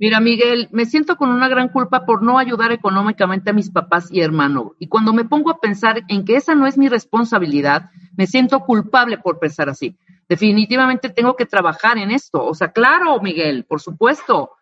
Mira, 0.00 0.20
Miguel, 0.20 0.68
me 0.70 0.86
siento 0.86 1.16
con 1.16 1.30
una 1.30 1.48
gran 1.48 1.70
culpa 1.70 2.06
por 2.06 2.22
no 2.22 2.38
ayudar 2.38 2.70
económicamente 2.70 3.50
a 3.50 3.52
mis 3.52 3.70
papás 3.70 4.08
y 4.12 4.20
hermano. 4.20 4.74
Y 4.78 4.86
cuando 4.86 5.12
me 5.12 5.24
pongo 5.24 5.50
a 5.50 5.58
pensar 5.58 6.02
en 6.06 6.24
que 6.24 6.36
esa 6.36 6.54
no 6.54 6.68
es 6.68 6.78
mi 6.78 6.88
responsabilidad, 6.88 7.90
me 8.16 8.28
siento 8.28 8.60
culpable 8.60 9.18
por 9.18 9.40
pensar 9.40 9.68
así. 9.68 9.96
Definitivamente 10.28 11.08
tengo 11.08 11.34
que 11.34 11.46
trabajar 11.46 11.98
en 11.98 12.12
esto. 12.12 12.44
O 12.44 12.54
sea, 12.54 12.70
claro, 12.70 13.20
Miguel, 13.20 13.64
por 13.64 13.80
supuesto. 13.80 14.52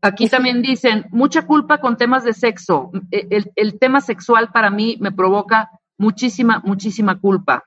Aquí 0.00 0.28
también 0.28 0.62
dicen, 0.62 1.04
mucha 1.10 1.46
culpa 1.46 1.78
con 1.78 1.98
temas 1.98 2.24
de 2.24 2.32
sexo. 2.32 2.90
E, 3.10 3.44
el, 3.54 3.78
tema 3.78 4.00
sexual 4.00 4.52
para 4.52 4.70
mí 4.70 4.96
me 5.00 5.12
provoca 5.12 5.70
muchísima, 5.98 6.62
muchísima 6.64 7.20
culpa. 7.20 7.64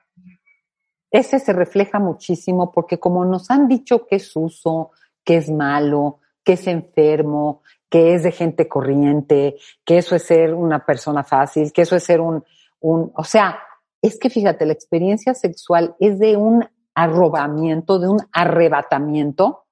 Ese 1.12 1.38
se 1.38 1.52
refleja 1.52 2.00
muchísimo 2.00 2.72
porque 2.72 2.98
como 2.98 3.24
nos 3.24 3.48
han 3.50 3.68
dicho 3.68 4.06
que 4.06 4.16
es 4.16 4.34
uso, 4.34 4.90
que 5.24 5.36
es 5.36 5.48
malo, 5.50 6.18
que 6.46 6.52
es 6.52 6.66
enfermo, 6.68 7.62
que 7.90 8.14
es 8.14 8.22
de 8.22 8.30
gente 8.30 8.68
corriente, 8.68 9.56
que 9.84 9.98
eso 9.98 10.14
es 10.14 10.22
ser 10.22 10.54
una 10.54 10.86
persona 10.86 11.24
fácil, 11.24 11.72
que 11.72 11.82
eso 11.82 11.96
es 11.96 12.04
ser 12.04 12.20
un, 12.20 12.44
un 12.78 13.10
o 13.16 13.24
sea, 13.24 13.58
es 14.00 14.16
que 14.16 14.30
fíjate, 14.30 14.64
la 14.64 14.72
experiencia 14.72 15.34
sexual 15.34 15.96
es 15.98 16.20
de 16.20 16.36
un 16.36 16.64
arrobamiento, 16.94 17.98
de 17.98 18.08
un 18.08 18.20
arrebatamiento 18.32 19.64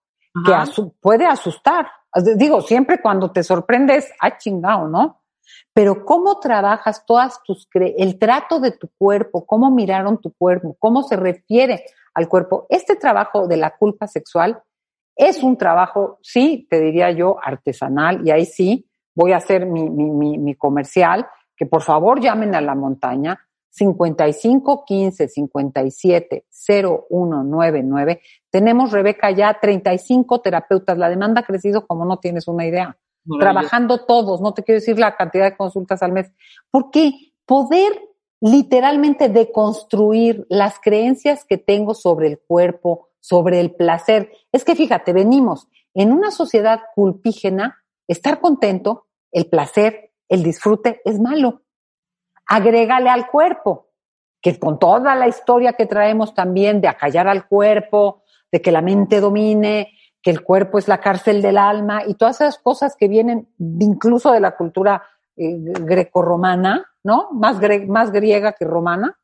que 0.45 0.53
puede 1.01 1.27
asustar. 1.27 1.87
Digo, 2.37 2.61
siempre 2.61 3.01
cuando 3.01 3.31
te 3.31 3.45
sorprendes, 3.45 4.11
ah, 4.21 4.37
chingado, 4.37 4.89
¿no? 4.89 5.23
Pero 5.73 6.05
cómo 6.05 6.41
trabajas 6.41 7.07
todas 7.07 7.41
tus, 7.45 7.69
el 7.73 8.19
trato 8.19 8.59
de 8.59 8.73
tu 8.73 8.91
cuerpo, 8.99 9.47
cómo 9.47 9.71
miraron 9.71 10.21
tu 10.21 10.33
cuerpo, 10.33 10.77
cómo 10.81 11.05
se 11.05 11.15
refiere 11.15 11.85
al 12.15 12.29
cuerpo. 12.29 12.67
Este 12.69 12.97
trabajo 12.97 13.47
de 13.47 13.59
la 13.59 13.77
culpa 13.77 14.09
sexual 14.09 14.61
es 15.17 15.43
un 15.43 15.57
trabajo, 15.57 16.19
sí, 16.23 16.67
te 16.69 16.81
diría 16.81 17.11
yo, 17.11 17.37
artesanal, 17.43 18.27
y 18.27 18.31
ahí 18.31 18.47
sí 18.47 18.87
voy 19.15 19.33
a 19.33 19.37
hacer 19.37 19.67
mi, 19.67 19.89
mi, 19.89 20.11
mi, 20.11 20.39
mi 20.39 20.55
comercial, 20.55 21.27
que 21.57 21.67
por 21.67 21.83
favor 21.83 22.21
llamen 22.21 22.55
a 22.55 22.61
la 22.61 22.75
montaña, 22.75 23.39
55 23.75 24.85
15 24.85 25.29
57 25.29 26.47
0199. 26.49 28.21
Tenemos, 28.51 28.93
Rebeca, 28.93 29.33
ya 29.33 29.59
35 29.61 30.41
terapeutas. 30.41 30.97
La 30.97 31.09
demanda 31.09 31.41
ha 31.41 31.45
crecido 31.45 31.85
como 31.87 32.05
no 32.05 32.19
tienes 32.19 32.47
una 32.47 32.65
idea. 32.67 32.97
Trabajando 33.41 34.05
todos, 34.05 34.41
no 34.41 34.53
te 34.55 34.63
quiero 34.63 34.81
decir 34.81 34.99
la 34.99 35.17
cantidad 35.17 35.51
de 35.51 35.57
consultas 35.57 36.03
al 36.03 36.13
mes. 36.13 36.31
Porque 36.71 37.33
poder 37.47 38.01
literalmente 38.41 39.29
deconstruir 39.29 40.47
las 40.49 40.79
creencias 40.79 41.45
que 41.45 41.59
tengo 41.59 41.95
sobre 41.95 42.29
el 42.29 42.39
cuerpo, 42.39 43.09
sobre 43.25 43.59
el 43.59 43.75
placer. 43.75 44.31
Es 44.53 44.67
que 44.67 44.75
fíjate, 44.75 45.15
venimos 45.15 45.67
en 45.95 46.13
una 46.13 46.31
sociedad 46.31 46.81
culpígena, 46.95 47.83
estar 48.07 48.39
contento, 48.39 49.07
el 49.33 49.47
placer, 49.47 50.11
el 50.29 50.43
disfrute 50.43 51.01
es 51.07 51.19
malo. 51.19 51.63
Agrégale 52.47 53.09
al 53.09 53.27
cuerpo, 53.29 53.89
que 54.43 54.59
con 54.59 54.79
toda 54.79 55.15
la 55.15 55.27
historia 55.27 55.73
que 55.73 55.87
traemos 55.87 56.35
también 56.35 56.83
de 56.83 56.89
acallar 56.89 57.27
al 57.27 57.49
cuerpo, 57.49 58.25
de 58.53 58.61
que 58.61 58.71
la 58.71 58.83
mente 58.83 59.21
domine, 59.21 59.93
que 60.21 60.31
el 60.31 60.43
cuerpo 60.43 60.77
es 60.77 60.87
la 60.87 61.01
cárcel 61.01 61.41
del 61.41 61.57
alma 61.57 62.03
y 62.07 62.17
todas 62.17 62.43
esas 62.43 62.59
cosas 62.59 62.95
que 62.95 63.09
vienen 63.09 63.49
incluso 63.59 64.33
de 64.33 64.41
la 64.41 64.55
cultura 64.55 65.03
eh, 65.35 65.57
grecorromana, 65.81 66.85
¿no? 67.03 67.31
Más, 67.33 67.59
más 67.89 68.13
griega 68.13 68.53
que 68.53 68.67
romana. 68.67 69.17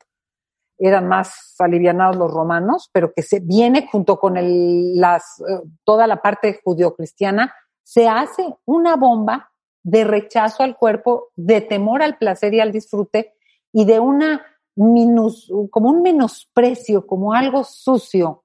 Eran 0.81 1.07
más 1.07 1.55
alivianados 1.59 2.17
los 2.17 2.33
romanos, 2.33 2.91
pero 2.93 3.13
que 3.13 3.23
se 3.23 3.39
viene 3.41 3.87
junto 3.91 4.19
con 4.19 4.37
el, 4.37 4.97
las, 4.97 5.41
eh, 5.41 5.63
toda 5.85 6.07
la 6.07 6.21
parte 6.21 6.61
judio-cristiana, 6.65 7.55
se 7.85 8.09
hace 8.09 8.57
una 8.65 8.97
bomba 8.97 9.51
de 9.83 10.05
rechazo 10.05 10.63
al 10.63 10.77
cuerpo, 10.77 11.29
de 11.37 11.61
temor 11.61 12.03
al 12.03 12.19
placer 12.19 12.55
y 12.55 12.61
al 12.61 12.73
disfrute 12.73 13.35
y 13.73 13.85
de 13.85 14.01
una 14.01 14.43
minus, 14.77 15.53
como 15.71 15.91
un 15.91 16.03
menosprecio, 16.03 17.07
como 17.07 17.35
algo 17.35 17.65
sucio 17.65 18.45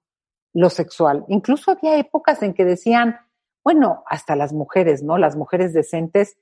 lo 0.54 0.70
sexual. 0.70 1.26
Incluso 1.28 1.72
había 1.72 1.98
épocas 1.98 2.42
en 2.42 2.54
que 2.54 2.66
decían, 2.66 3.18
bueno, 3.64 4.04
hasta 4.08 4.36
las 4.36 4.54
mujeres, 4.54 5.04
¿no? 5.04 5.18
Las 5.18 5.36
mujeres 5.36 5.74
decentes, 5.74 6.38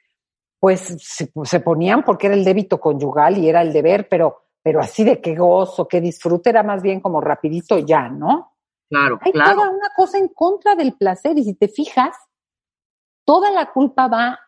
pues 0.60 0.95
se, 0.99 1.60
ponían 1.60 2.03
porque 2.03 2.28
era 2.28 2.36
el 2.36 2.45
débito 2.45 2.80
conyugal 2.80 3.38
y 3.38 3.49
era 3.49 3.61
el 3.61 3.74
deber, 3.74 4.07
pero, 4.10 4.44
pero 4.64 4.80
así 4.80 5.03
de 5.03 5.22
qué 5.22 5.35
gozo, 5.35 5.88
qué 5.88 6.02
disfrute, 6.02 6.49
era 6.49 6.64
más 6.64 6.81
bien 6.81 7.02
como 7.02 7.22
rapidito 7.22 7.77
ya, 7.77 8.10
¿no? 8.10 8.53
Claro, 8.90 9.19
Hay 9.22 9.34
claro. 9.34 9.56
toda 9.56 9.69
una 9.69 9.90
cosa 9.95 10.18
en 10.18 10.30
contra 10.30 10.76
del 10.76 10.94
placer 10.94 11.38
y 11.38 11.44
si 11.44 11.53
te 11.53 11.68
fijas, 11.68 12.15
toda 13.26 13.52
la 13.52 13.72
culpa 13.72 14.07
va 14.07 14.40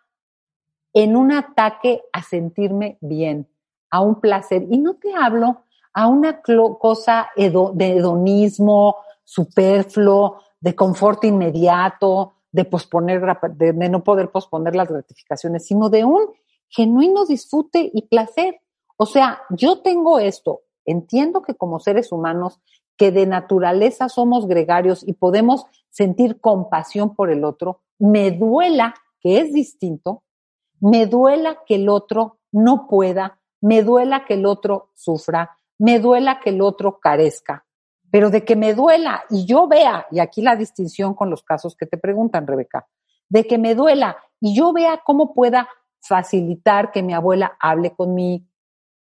en 0.93 1.17
un 1.17 1.33
ataque 1.33 2.03
a 2.13 2.23
sentirme 2.23 2.97
bien, 3.01 3.49
a 3.89 3.99
un 3.99 4.21
placer. 4.21 4.65
Y 4.69 4.77
no 4.77 4.95
te 4.95 5.13
hablo 5.13 5.65
a 5.93 6.07
una 6.07 6.41
cosa 6.41 7.29
de 7.35 7.91
hedonismo 7.91 8.95
superfluo, 9.23 10.41
de 10.59 10.75
confort 10.75 11.23
inmediato, 11.25 12.35
de 12.51 12.63
posponer, 12.63 13.21
de, 13.55 13.73
de 13.73 13.89
no 13.89 14.03
poder 14.03 14.31
posponer 14.31 14.75
las 14.75 14.87
gratificaciones, 14.87 15.65
sino 15.65 15.89
de 15.89 16.05
un 16.05 16.29
genuino 16.69 17.25
disfrute 17.25 17.91
y 17.93 18.03
placer. 18.03 18.61
O 18.97 19.05
sea, 19.05 19.41
yo 19.49 19.81
tengo 19.81 20.19
esto, 20.19 20.61
entiendo 20.85 21.41
que 21.41 21.55
como 21.55 21.79
seres 21.79 22.11
humanos, 22.11 22.61
que 22.97 23.11
de 23.11 23.25
naturaleza 23.25 24.07
somos 24.09 24.47
gregarios 24.47 25.05
y 25.05 25.13
podemos 25.13 25.65
sentir 25.89 26.39
compasión 26.39 27.15
por 27.15 27.29
el 27.29 27.43
otro, 27.43 27.81
me 27.99 28.31
duela 28.31 28.95
que 29.19 29.39
es 29.39 29.53
distinto, 29.53 30.23
me 30.79 31.07
duela 31.07 31.59
que 31.65 31.75
el 31.75 31.89
otro 31.89 32.39
no 32.51 32.87
pueda, 32.87 33.39
me 33.61 33.83
duela 33.83 34.25
que 34.25 34.35
el 34.35 34.45
otro 34.45 34.91
sufra, 34.93 35.57
me 35.77 35.99
duela 35.99 36.39
que 36.39 36.51
el 36.51 36.61
otro 36.61 36.99
carezca, 36.99 37.65
pero 38.11 38.29
de 38.29 38.45
que 38.45 38.55
me 38.55 38.73
duela 38.73 39.23
y 39.29 39.45
yo 39.45 39.67
vea, 39.67 40.07
y 40.11 40.19
aquí 40.19 40.41
la 40.41 40.55
distinción 40.55 41.13
con 41.13 41.29
los 41.29 41.43
casos 41.43 41.75
que 41.75 41.85
te 41.85 41.97
preguntan, 41.97 42.47
Rebeca, 42.47 42.87
de 43.27 43.45
que 43.45 43.57
me 43.57 43.75
duela 43.75 44.17
y 44.39 44.55
yo 44.55 44.71
vea 44.71 45.01
cómo 45.05 45.33
pueda 45.33 45.67
facilitar 45.99 46.91
que 46.91 47.01
mi 47.03 47.13
abuela 47.13 47.57
hable 47.59 47.95
con 47.95 48.13
mi, 48.13 48.47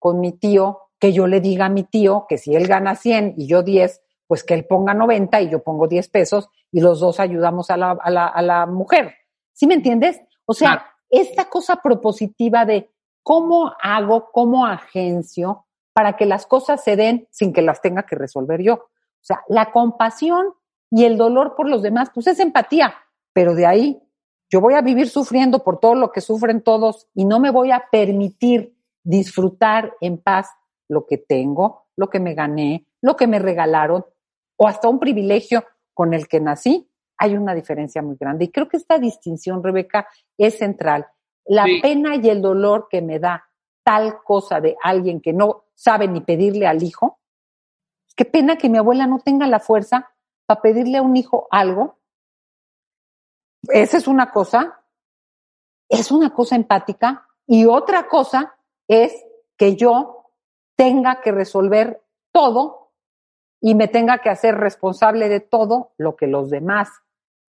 con 0.05 0.19
mi 0.19 0.33
tío, 0.33 0.81
que 0.99 1.13
yo 1.13 1.25
le 1.25 1.41
diga 1.41 1.65
a 1.65 1.69
mi 1.69 1.81
tío 1.81 2.27
que 2.29 2.37
si 2.37 2.55
él 2.55 2.67
gana 2.67 2.93
100 2.93 3.33
y 3.37 3.47
yo 3.47 3.63
10, 3.63 4.03
pues 4.27 4.43
que 4.43 4.53
él 4.53 4.67
ponga 4.67 4.93
90 4.93 5.41
y 5.41 5.49
yo 5.49 5.63
pongo 5.63 5.87
10 5.87 6.09
pesos 6.09 6.47
y 6.71 6.79
los 6.79 6.99
dos 6.99 7.19
ayudamos 7.19 7.71
a 7.71 7.77
la, 7.77 7.97
a 7.99 8.11
la, 8.11 8.27
a 8.27 8.43
la 8.43 8.67
mujer. 8.67 9.15
¿Sí 9.53 9.65
me 9.65 9.73
entiendes? 9.73 10.21
O 10.45 10.53
sea, 10.53 10.91
esta 11.09 11.45
cosa 11.45 11.77
propositiva 11.77 12.65
de 12.65 12.93
cómo 13.23 13.73
hago, 13.81 14.29
cómo 14.31 14.67
agencio 14.67 15.65
para 15.91 16.17
que 16.17 16.27
las 16.27 16.45
cosas 16.45 16.83
se 16.83 16.95
den 16.95 17.27
sin 17.31 17.51
que 17.51 17.63
las 17.63 17.81
tenga 17.81 18.03
que 18.03 18.15
resolver 18.15 18.61
yo. 18.61 18.75
O 18.75 19.23
sea, 19.23 19.41
la 19.49 19.71
compasión 19.71 20.53
y 20.91 21.05
el 21.05 21.17
dolor 21.17 21.55
por 21.55 21.67
los 21.67 21.81
demás, 21.81 22.11
pues 22.13 22.27
es 22.27 22.39
empatía, 22.39 22.93
pero 23.33 23.55
de 23.55 23.65
ahí 23.65 24.03
yo 24.51 24.61
voy 24.61 24.75
a 24.75 24.81
vivir 24.81 25.09
sufriendo 25.09 25.63
por 25.63 25.79
todo 25.79 25.95
lo 25.95 26.11
que 26.11 26.21
sufren 26.21 26.61
todos 26.61 27.07
y 27.15 27.25
no 27.25 27.39
me 27.39 27.49
voy 27.49 27.71
a 27.71 27.85
permitir 27.91 28.74
disfrutar 29.05 29.93
en 30.01 30.17
paz 30.17 30.49
lo 30.89 31.05
que 31.05 31.17
tengo, 31.17 31.85
lo 31.95 32.09
que 32.09 32.19
me 32.19 32.33
gané, 32.33 32.85
lo 33.01 33.15
que 33.15 33.27
me 33.27 33.39
regalaron 33.39 34.05
o 34.57 34.67
hasta 34.67 34.89
un 34.89 34.99
privilegio 34.99 35.63
con 35.93 36.13
el 36.13 36.27
que 36.27 36.41
nací, 36.41 36.89
hay 37.17 37.35
una 37.35 37.53
diferencia 37.53 38.01
muy 38.01 38.17
grande. 38.19 38.45
Y 38.45 38.51
creo 38.51 38.67
que 38.67 38.77
esta 38.77 38.97
distinción, 38.97 39.63
Rebeca, 39.63 40.07
es 40.37 40.57
central. 40.57 41.07
La 41.45 41.65
pena 41.81 42.15
y 42.15 42.29
el 42.29 42.41
dolor 42.41 42.87
que 42.89 43.01
me 43.01 43.19
da 43.19 43.45
tal 43.83 44.21
cosa 44.23 44.59
de 44.59 44.75
alguien 44.81 45.21
que 45.21 45.31
no 45.31 45.65
sabe 45.75 46.07
ni 46.07 46.21
pedirle 46.21 46.67
al 46.67 46.83
hijo, 46.83 47.19
qué 48.15 48.25
pena 48.25 48.57
que 48.57 48.69
mi 48.69 48.77
abuela 48.77 49.07
no 49.07 49.19
tenga 49.19 49.45
la 49.47 49.59
fuerza 49.59 50.11
para 50.45 50.61
pedirle 50.61 50.97
a 50.97 51.03
un 51.03 51.15
hijo 51.15 51.47
algo. 51.51 51.99
Esa 53.69 53.97
es 53.97 54.07
una 54.07 54.31
cosa, 54.31 54.83
es 55.87 56.11
una 56.11 56.33
cosa 56.33 56.55
empática. 56.55 57.27
Y 57.47 57.65
otra 57.65 58.07
cosa 58.07 58.55
es 58.87 59.13
que 59.57 59.75
yo 59.75 60.25
tenga 60.75 61.21
que 61.21 61.31
resolver 61.31 62.01
todo 62.31 62.91
y 63.61 63.75
me 63.75 63.87
tenga 63.87 64.19
que 64.19 64.29
hacer 64.29 64.55
responsable 64.55 65.29
de 65.29 65.39
todo 65.39 65.93
lo 65.97 66.15
que 66.15 66.27
los 66.27 66.49
demás 66.49 66.89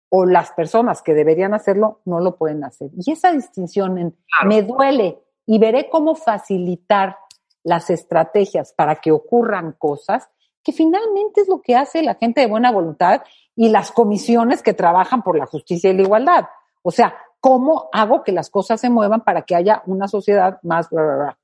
o 0.08 0.26
las 0.26 0.50
personas 0.52 1.02
que 1.02 1.14
deberían 1.14 1.54
hacerlo 1.54 2.00
no 2.04 2.20
lo 2.20 2.36
pueden 2.36 2.64
hacer. 2.64 2.90
Y 2.96 3.12
esa 3.12 3.32
distinción 3.32 3.98
en 3.98 4.16
me 4.44 4.62
duele 4.62 5.20
y 5.46 5.58
veré 5.58 5.88
cómo 5.88 6.14
facilitar 6.14 7.16
las 7.62 7.90
estrategias 7.90 8.72
para 8.72 8.96
que 8.96 9.12
ocurran 9.12 9.72
cosas, 9.72 10.28
que 10.62 10.72
finalmente 10.72 11.42
es 11.42 11.48
lo 11.48 11.62
que 11.62 11.76
hace 11.76 12.02
la 12.02 12.14
gente 12.14 12.40
de 12.40 12.46
buena 12.46 12.72
voluntad 12.72 13.22
y 13.54 13.68
las 13.68 13.92
comisiones 13.92 14.62
que 14.62 14.74
trabajan 14.74 15.22
por 15.22 15.38
la 15.38 15.46
justicia 15.46 15.90
y 15.90 15.96
la 15.96 16.02
igualdad. 16.02 16.44
O 16.82 16.90
sea, 16.90 17.14
¿cómo 17.40 17.88
hago 17.92 18.22
que 18.22 18.32
las 18.32 18.50
cosas 18.50 18.80
se 18.80 18.90
muevan 18.90 19.22
para 19.22 19.42
que 19.42 19.56
haya 19.56 19.82
una 19.86 20.08
sociedad 20.08 20.60
más, 20.62 20.90
bla, 20.90 21.02
bla, 21.02 21.16
bla? 21.16 21.38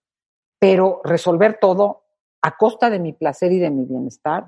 Pero 0.59 1.01
resolver 1.05 1.59
todo 1.61 2.05
a 2.43 2.57
costa 2.57 2.91
de 2.91 2.99
mi 2.99 3.13
placer 3.13 3.53
y 3.53 3.59
de 3.59 3.71
mi 3.71 3.85
bienestar, 3.85 4.47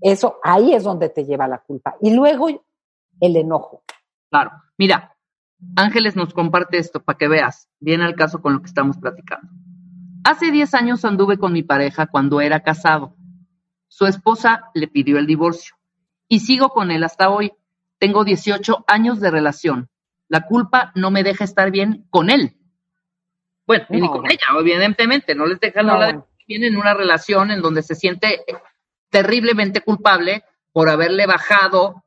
eso 0.00 0.38
ahí 0.42 0.74
es 0.74 0.84
donde 0.84 1.08
te 1.08 1.24
lleva 1.24 1.48
la 1.48 1.58
culpa. 1.58 1.96
Y 2.00 2.14
luego 2.14 2.48
el 3.20 3.36
enojo. 3.36 3.82
Claro. 4.30 4.52
Mira, 4.76 5.16
Ángeles 5.76 6.16
nos 6.16 6.34
comparte 6.34 6.78
esto 6.78 7.02
para 7.02 7.18
que 7.18 7.28
veas, 7.28 7.68
viene 7.80 8.04
al 8.04 8.14
caso 8.14 8.40
con 8.40 8.52
lo 8.52 8.60
que 8.60 8.66
estamos 8.66 8.98
platicando. 8.98 9.48
Hace 10.24 10.50
10 10.50 10.74
años 10.74 11.04
anduve 11.04 11.38
con 11.38 11.52
mi 11.52 11.62
pareja 11.62 12.06
cuando 12.06 12.40
era 12.40 12.60
casado. 12.60 13.16
Su 13.88 14.06
esposa 14.06 14.70
le 14.74 14.88
pidió 14.88 15.18
el 15.18 15.26
divorcio 15.26 15.76
y 16.28 16.40
sigo 16.40 16.70
con 16.70 16.90
él 16.90 17.04
hasta 17.04 17.30
hoy. 17.30 17.52
Tengo 17.98 18.24
18 18.24 18.84
años 18.86 19.20
de 19.20 19.30
relación. 19.30 19.88
La 20.28 20.46
culpa 20.46 20.92
no 20.94 21.10
me 21.10 21.22
deja 21.22 21.44
estar 21.44 21.70
bien 21.70 22.06
con 22.10 22.30
él. 22.30 22.56
Bueno, 23.66 23.86
ni 23.88 24.06
con 24.06 24.30
ella, 24.30 24.46
evidentemente, 24.58 25.34
no 25.34 25.46
les 25.46 25.58
deja 25.60 25.82
no, 25.82 25.92
hablar 25.92 26.16
de 26.16 26.22
bien 26.46 26.64
en 26.64 26.76
una 26.76 26.92
relación 26.92 27.50
en 27.50 27.62
donde 27.62 27.82
se 27.82 27.94
siente 27.94 28.44
terriblemente 29.10 29.80
culpable 29.80 30.44
por 30.72 30.90
haberle 30.90 31.26
bajado 31.26 32.04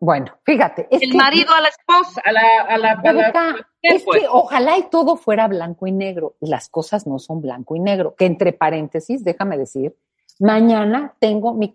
bueno, 0.00 0.38
fíjate. 0.44 0.86
Es 0.90 1.02
el 1.02 1.14
marido 1.14 1.52
a 1.52 1.60
la 1.60 1.68
esposa, 1.68 2.22
a 2.24 2.32
la... 2.32 2.40
A 2.68 2.78
la, 2.78 2.92
a 2.92 3.12
la 3.12 3.66
es 3.82 4.04
que 4.04 4.26
ojalá 4.28 4.78
y 4.78 4.88
todo 4.90 5.16
fuera 5.16 5.48
blanco 5.48 5.86
y 5.86 5.92
negro. 5.92 6.36
Y 6.40 6.48
las 6.48 6.68
cosas 6.68 7.06
no 7.06 7.18
son 7.18 7.40
blanco 7.40 7.74
y 7.74 7.80
negro. 7.80 8.14
Que 8.16 8.26
entre 8.26 8.52
paréntesis, 8.52 9.24
déjame 9.24 9.58
decir, 9.58 9.96
mañana 10.38 11.14
tengo 11.18 11.54
mi, 11.54 11.72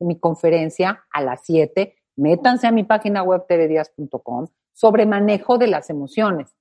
mi 0.00 0.18
conferencia 0.18 1.04
a 1.10 1.22
las 1.22 1.40
7. 1.44 1.94
Métanse 2.16 2.66
a 2.66 2.72
mi 2.72 2.84
página 2.84 3.22
web 3.22 3.46
tvdias.com 3.48 4.48
sobre 4.72 5.06
manejo 5.06 5.58
de 5.58 5.66
las 5.66 5.90
emociones. 5.90 6.54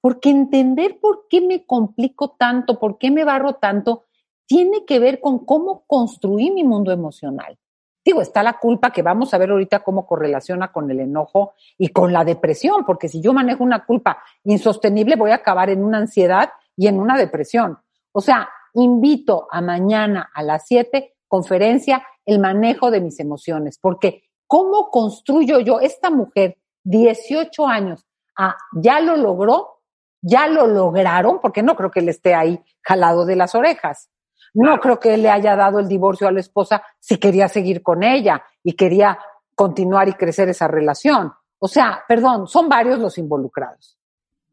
Porque 0.00 0.30
entender 0.30 0.98
por 1.00 1.26
qué 1.28 1.40
me 1.40 1.64
complico 1.64 2.36
tanto, 2.38 2.78
por 2.78 2.98
qué 2.98 3.10
me 3.10 3.24
barro 3.24 3.54
tanto, 3.54 4.04
tiene 4.46 4.84
que 4.84 4.98
ver 4.98 5.20
con 5.20 5.44
cómo 5.44 5.84
construí 5.86 6.50
mi 6.50 6.64
mundo 6.64 6.92
emocional. 6.92 7.58
Digo, 8.04 8.20
está 8.20 8.42
la 8.42 8.58
culpa 8.58 8.90
que 8.90 9.00
vamos 9.00 9.32
a 9.32 9.38
ver 9.38 9.50
ahorita 9.50 9.80
cómo 9.80 10.06
correlaciona 10.06 10.70
con 10.70 10.90
el 10.90 11.00
enojo 11.00 11.54
y 11.78 11.88
con 11.88 12.12
la 12.12 12.24
depresión, 12.24 12.84
porque 12.84 13.08
si 13.08 13.22
yo 13.22 13.32
manejo 13.32 13.64
una 13.64 13.86
culpa 13.86 14.22
insostenible 14.44 15.16
voy 15.16 15.30
a 15.30 15.36
acabar 15.36 15.70
en 15.70 15.82
una 15.82 15.98
ansiedad 15.98 16.50
y 16.76 16.86
en 16.86 17.00
una 17.00 17.16
depresión. 17.16 17.78
O 18.12 18.20
sea, 18.20 18.50
invito 18.74 19.48
a 19.50 19.62
mañana 19.62 20.30
a 20.34 20.42
las 20.42 20.66
7 20.66 21.14
conferencia 21.28 22.06
el 22.26 22.40
manejo 22.40 22.90
de 22.90 23.00
mis 23.00 23.18
emociones, 23.20 23.78
porque 23.78 24.24
¿cómo 24.46 24.90
construyo 24.90 25.60
yo 25.60 25.80
esta 25.80 26.10
mujer 26.10 26.58
18 26.84 27.66
años? 27.66 28.06
Ah, 28.38 28.56
ya 28.72 29.00
lo 29.00 29.16
logró, 29.16 29.80
ya 30.20 30.46
lo 30.46 30.66
lograron, 30.66 31.40
porque 31.40 31.62
no 31.62 31.76
creo 31.76 31.90
que 31.90 32.00
él 32.00 32.08
esté 32.08 32.34
ahí 32.34 32.62
jalado 32.82 33.26
de 33.26 33.36
las 33.36 33.54
orejas. 33.54 34.10
No 34.54 34.78
creo 34.78 35.00
que 35.00 35.14
él 35.14 35.22
le 35.22 35.30
haya 35.30 35.56
dado 35.56 35.80
el 35.80 35.88
divorcio 35.88 36.28
a 36.28 36.32
la 36.32 36.40
esposa 36.40 36.82
si 37.00 37.18
quería 37.18 37.48
seguir 37.48 37.82
con 37.82 38.02
ella 38.02 38.44
y 38.62 38.74
quería 38.74 39.18
continuar 39.54 40.08
y 40.08 40.14
crecer 40.14 40.48
esa 40.48 40.68
relación. 40.68 41.32
O 41.58 41.68
sea, 41.68 42.04
perdón, 42.06 42.46
son 42.46 42.68
varios 42.68 42.98
los 42.98 43.18
involucrados. 43.18 43.98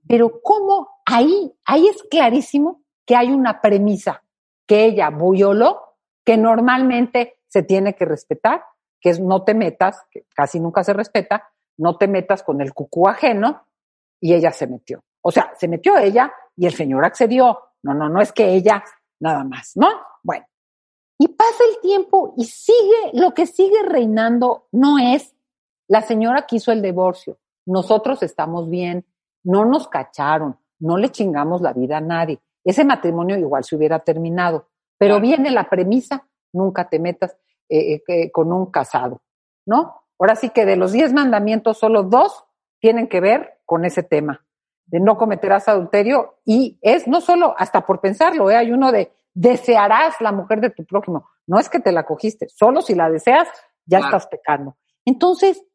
Pero 0.07 0.41
cómo 0.41 0.89
ahí, 1.05 1.53
ahí 1.65 1.87
es 1.87 2.01
clarísimo 2.09 2.81
que 3.05 3.15
hay 3.15 3.31
una 3.31 3.61
premisa 3.61 4.23
que 4.65 4.85
ella 4.85 5.09
violó, 5.09 5.97
que 6.25 6.37
normalmente 6.37 7.39
se 7.47 7.63
tiene 7.63 7.95
que 7.95 8.05
respetar, 8.05 8.63
que 8.99 9.09
es 9.09 9.19
no 9.19 9.43
te 9.43 9.53
metas, 9.53 10.05
que 10.09 10.25
casi 10.33 10.59
nunca 10.59 10.83
se 10.83 10.93
respeta, 10.93 11.51
no 11.81 11.97
te 11.97 12.07
metas 12.07 12.43
con 12.43 12.61
el 12.61 12.73
cucú 12.73 13.07
ajeno, 13.07 13.65
y 14.19 14.35
ella 14.35 14.51
se 14.51 14.67
metió. 14.67 15.03
O 15.21 15.31
sea, 15.31 15.51
se 15.57 15.67
metió 15.67 15.97
ella 15.97 16.31
y 16.55 16.67
el 16.67 16.73
señor 16.73 17.03
accedió. 17.03 17.59
No, 17.81 17.93
no, 17.95 18.07
no 18.07 18.21
es 18.21 18.31
que 18.31 18.53
ella 18.53 18.83
nada 19.19 19.43
más, 19.43 19.71
¿no? 19.75 19.87
Bueno. 20.23 20.45
Y 21.17 21.27
pasa 21.29 21.63
el 21.69 21.81
tiempo 21.81 22.33
y 22.37 22.45
sigue, 22.45 23.11
lo 23.13 23.33
que 23.33 23.47
sigue 23.47 23.83
reinando 23.83 24.67
no 24.71 24.97
es 24.97 25.35
la 25.87 26.01
señora 26.01 26.45
quiso 26.45 26.71
el 26.71 26.81
divorcio, 26.81 27.37
nosotros 27.65 28.23
estamos 28.23 28.69
bien, 28.69 29.05
no 29.43 29.65
nos 29.65 29.87
cacharon, 29.87 30.57
no 30.79 30.97
le 30.97 31.09
chingamos 31.09 31.61
la 31.61 31.73
vida 31.73 31.97
a 31.97 32.01
nadie. 32.01 32.39
Ese 32.63 32.85
matrimonio 32.85 33.37
igual 33.37 33.63
se 33.63 33.75
hubiera 33.75 33.99
terminado, 33.99 34.69
pero 34.97 35.19
viene 35.19 35.51
la 35.51 35.69
premisa, 35.69 36.27
nunca 36.53 36.87
te 36.87 36.97
metas 36.97 37.35
eh, 37.67 38.01
eh, 38.07 38.31
con 38.31 38.53
un 38.53 38.67
casado, 38.67 39.21
¿no? 39.65 40.00
Ahora 40.21 40.35
sí 40.35 40.51
que 40.51 40.67
de 40.67 40.75
los 40.75 40.91
diez 40.91 41.13
mandamientos, 41.13 41.79
solo 41.79 42.03
dos 42.03 42.45
tienen 42.79 43.07
que 43.07 43.19
ver 43.19 43.59
con 43.65 43.85
ese 43.85 44.03
tema 44.03 44.45
de 44.85 44.99
no 44.99 45.17
cometerás 45.17 45.67
adulterio 45.67 46.37
y 46.45 46.77
es 46.83 47.07
no 47.07 47.21
solo 47.21 47.55
hasta 47.57 47.87
por 47.87 48.01
pensarlo, 48.01 48.51
¿eh? 48.51 48.55
hay 48.55 48.71
uno 48.71 48.91
de 48.91 49.11
desearás 49.33 50.21
la 50.21 50.31
mujer 50.31 50.61
de 50.61 50.69
tu 50.69 50.85
prójimo. 50.85 51.27
No 51.47 51.57
es 51.57 51.69
que 51.69 51.79
te 51.79 51.91
la 51.91 52.05
cogiste, 52.05 52.49
solo 52.49 52.83
si 52.83 52.93
la 52.93 53.09
deseas 53.09 53.47
ya 53.87 53.97
estás 53.97 54.27
pecando. 54.27 54.77
Entonces, 55.05 55.65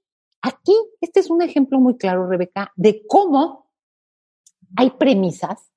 aquí 0.42 0.76
este 1.00 1.18
es 1.18 1.28
un 1.28 1.42
ejemplo 1.42 1.80
muy 1.80 1.96
claro, 1.96 2.28
Rebeca, 2.28 2.70
de 2.76 3.02
cómo 3.08 3.72
hay 4.76 4.90
premisas 4.90 5.72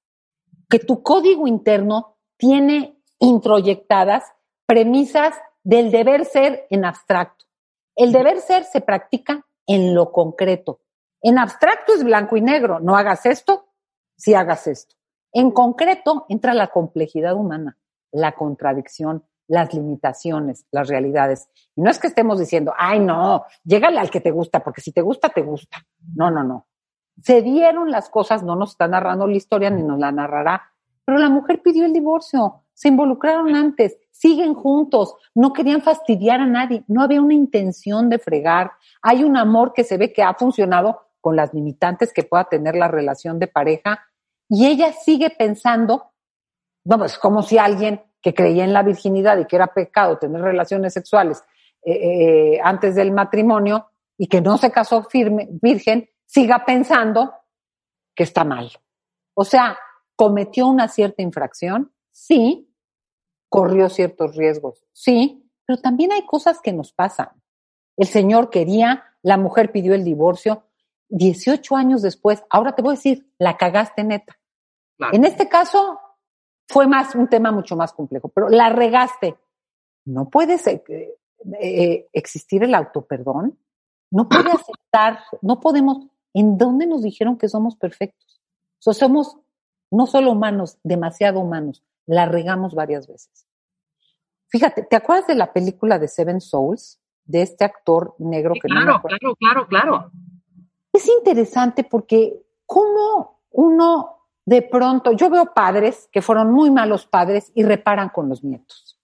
que 0.69 0.77
tu 0.77 1.01
código 1.01 1.47
interno 1.47 2.17
tiene 2.37 3.01
introyectadas 3.17 4.25
premisas 4.67 5.33
del 5.63 5.89
deber 5.89 6.25
ser 6.25 6.67
en 6.69 6.85
abstracto. 6.85 7.48
El 7.99 8.13
deber 8.13 8.39
ser 8.39 8.63
se 8.63 8.79
practica 8.79 9.45
en 9.67 9.93
lo 9.93 10.13
concreto. 10.13 10.79
En 11.21 11.37
abstracto 11.37 11.93
es 11.93 12.01
blanco 12.01 12.37
y 12.37 12.41
negro, 12.41 12.79
no 12.79 12.95
hagas 12.95 13.25
esto, 13.25 13.67
si 14.15 14.33
hagas 14.33 14.67
esto. 14.67 14.95
En 15.33 15.51
concreto 15.51 16.25
entra 16.29 16.53
la 16.53 16.67
complejidad 16.67 17.35
humana, 17.35 17.77
la 18.13 18.31
contradicción, 18.35 19.25
las 19.49 19.73
limitaciones, 19.73 20.65
las 20.71 20.87
realidades. 20.87 21.49
Y 21.75 21.81
no 21.81 21.89
es 21.89 21.99
que 21.99 22.07
estemos 22.07 22.39
diciendo, 22.39 22.73
ay, 22.77 23.01
no, 23.01 23.43
llégale 23.65 23.99
al 23.99 24.09
que 24.09 24.21
te 24.21 24.31
gusta, 24.31 24.63
porque 24.63 24.79
si 24.79 24.93
te 24.93 25.01
gusta, 25.01 25.27
te 25.27 25.41
gusta. 25.41 25.85
No, 26.15 26.31
no, 26.31 26.45
no. 26.45 26.67
Se 27.21 27.41
dieron 27.41 27.91
las 27.91 28.09
cosas, 28.09 28.43
no 28.43 28.55
nos 28.55 28.71
está 28.71 28.87
narrando 28.87 29.27
la 29.27 29.35
historia 29.35 29.71
ni 29.71 29.83
nos 29.83 29.99
la 29.99 30.13
narrará, 30.13 30.71
pero 31.03 31.17
la 31.17 31.27
mujer 31.27 31.61
pidió 31.61 31.85
el 31.85 31.91
divorcio, 31.91 32.63
se 32.79 32.87
involucraron 32.87 33.57
antes, 33.57 33.97
siguen 34.09 34.53
juntos, 34.53 35.13
no 35.35 35.51
querían 35.51 35.81
fastidiar 35.81 36.39
a 36.39 36.45
nadie, 36.45 36.85
no 36.87 37.03
había 37.03 37.21
una 37.21 37.33
intención 37.33 38.09
de 38.09 38.19
fregar, 38.19 38.71
hay 39.01 39.25
un 39.25 39.35
amor 39.35 39.73
que 39.73 39.83
se 39.83 39.97
ve 39.97 40.13
que 40.13 40.23
ha 40.23 40.33
funcionado 40.33 41.01
con 41.19 41.35
las 41.35 41.53
limitantes 41.53 42.13
que 42.13 42.23
pueda 42.23 42.45
tener 42.45 42.75
la 42.75 42.87
relación 42.87 43.37
de 43.37 43.47
pareja, 43.47 44.07
y 44.47 44.65
ella 44.65 44.93
sigue 44.93 45.29
pensando, 45.29 46.13
es 47.03 47.17
como 47.17 47.43
si 47.43 47.57
alguien 47.57 48.01
que 48.21 48.33
creía 48.33 48.63
en 48.63 48.71
la 48.71 48.83
virginidad 48.83 49.37
y 49.39 49.45
que 49.45 49.57
era 49.57 49.67
pecado 49.67 50.17
tener 50.17 50.41
relaciones 50.41 50.93
sexuales 50.93 51.43
eh, 51.83 51.91
eh, 51.91 52.59
antes 52.63 52.95
del 52.95 53.11
matrimonio 53.11 53.89
y 54.17 54.27
que 54.27 54.39
no 54.39 54.57
se 54.57 54.71
casó 54.71 55.03
firme, 55.03 55.49
virgen, 55.61 56.09
siga 56.25 56.63
pensando 56.65 57.33
que 58.15 58.23
está 58.23 58.45
mal. 58.45 58.71
O 59.33 59.43
sea, 59.43 59.77
cometió 60.15 60.67
una 60.67 60.87
cierta 60.87 61.21
infracción, 61.21 61.91
sí, 62.09 62.68
corrió 63.49 63.89
ciertos 63.89 64.35
riesgos, 64.35 64.83
sí, 64.93 65.49
pero 65.65 65.81
también 65.81 66.11
hay 66.11 66.25
cosas 66.25 66.61
que 66.61 66.73
nos 66.73 66.93
pasan. 66.93 67.29
El 67.97 68.07
Señor 68.07 68.49
quería, 68.49 69.03
la 69.21 69.37
mujer 69.37 69.71
pidió 69.71 69.93
el 69.93 70.03
divorcio, 70.03 70.63
18 71.09 71.75
años 71.75 72.01
después, 72.01 72.43
ahora 72.49 72.75
te 72.75 72.81
voy 72.81 72.93
a 72.93 72.95
decir, 72.95 73.31
la 73.37 73.57
cagaste 73.57 74.03
neta. 74.03 74.37
En 75.11 75.25
este 75.25 75.47
caso 75.47 75.99
fue 76.67 76.87
más 76.87 77.15
un 77.15 77.27
tema 77.27 77.51
mucho 77.51 77.75
más 77.75 77.93
complejo, 77.93 78.29
pero 78.29 78.49
la 78.49 78.69
regaste. 78.69 79.37
No 80.05 80.29
puede 80.29 80.55
eh, 80.55 81.15
eh, 81.59 82.09
existir 82.13 82.63
el 82.63 82.75
autoperdón, 82.75 83.57
no 84.11 84.29
puede 84.29 84.51
aceptar, 84.51 85.19
no 85.41 85.59
podemos, 85.59 86.07
¿en 86.33 86.57
dónde 86.57 86.85
nos 86.85 87.01
dijeron 87.03 87.37
que 87.37 87.49
somos 87.49 87.75
perfectos? 87.75 88.41
somos 88.79 89.37
no 89.91 90.05
solo 90.05 90.31
humanos, 90.31 90.77
demasiado 90.83 91.39
humanos, 91.41 91.83
la 92.09 92.25
regamos 92.25 92.73
varias 92.73 93.07
veces. 93.07 93.45
Fíjate, 94.47 94.81
¿te 94.81 94.95
acuerdas 94.95 95.27
de 95.27 95.35
la 95.35 95.53
película 95.53 95.99
de 95.99 96.07
Seven 96.07 96.41
Souls? 96.41 96.99
De 97.23 97.43
este 97.43 97.63
actor 97.63 98.15
negro 98.17 98.55
que 98.55 98.61
claro, 98.67 98.93
no 98.93 99.01
Claro, 99.01 99.35
claro, 99.35 99.67
claro. 99.67 100.11
Es 100.91 101.07
interesante 101.07 101.83
porque 101.83 102.41
cómo 102.65 103.41
uno 103.51 104.25
de 104.43 104.63
pronto, 104.63 105.11
yo 105.11 105.29
veo 105.29 105.53
padres 105.53 106.09
que 106.11 106.23
fueron 106.23 106.51
muy 106.51 106.71
malos 106.71 107.05
padres 107.05 107.51
y 107.53 107.61
reparan 107.61 108.09
con 108.09 108.27
los 108.27 108.43
nietos. 108.43 108.99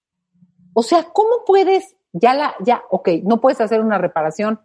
O 0.73 0.81
sea, 0.81 1.03
¿cómo 1.13 1.45
puedes, 1.45 1.95
ya 2.11 2.33
la, 2.33 2.55
ya, 2.61 2.81
ok, 2.89 3.09
no 3.23 3.39
puedes 3.39 3.61
hacer 3.61 3.81
una 3.81 3.99
reparación? 3.99 4.59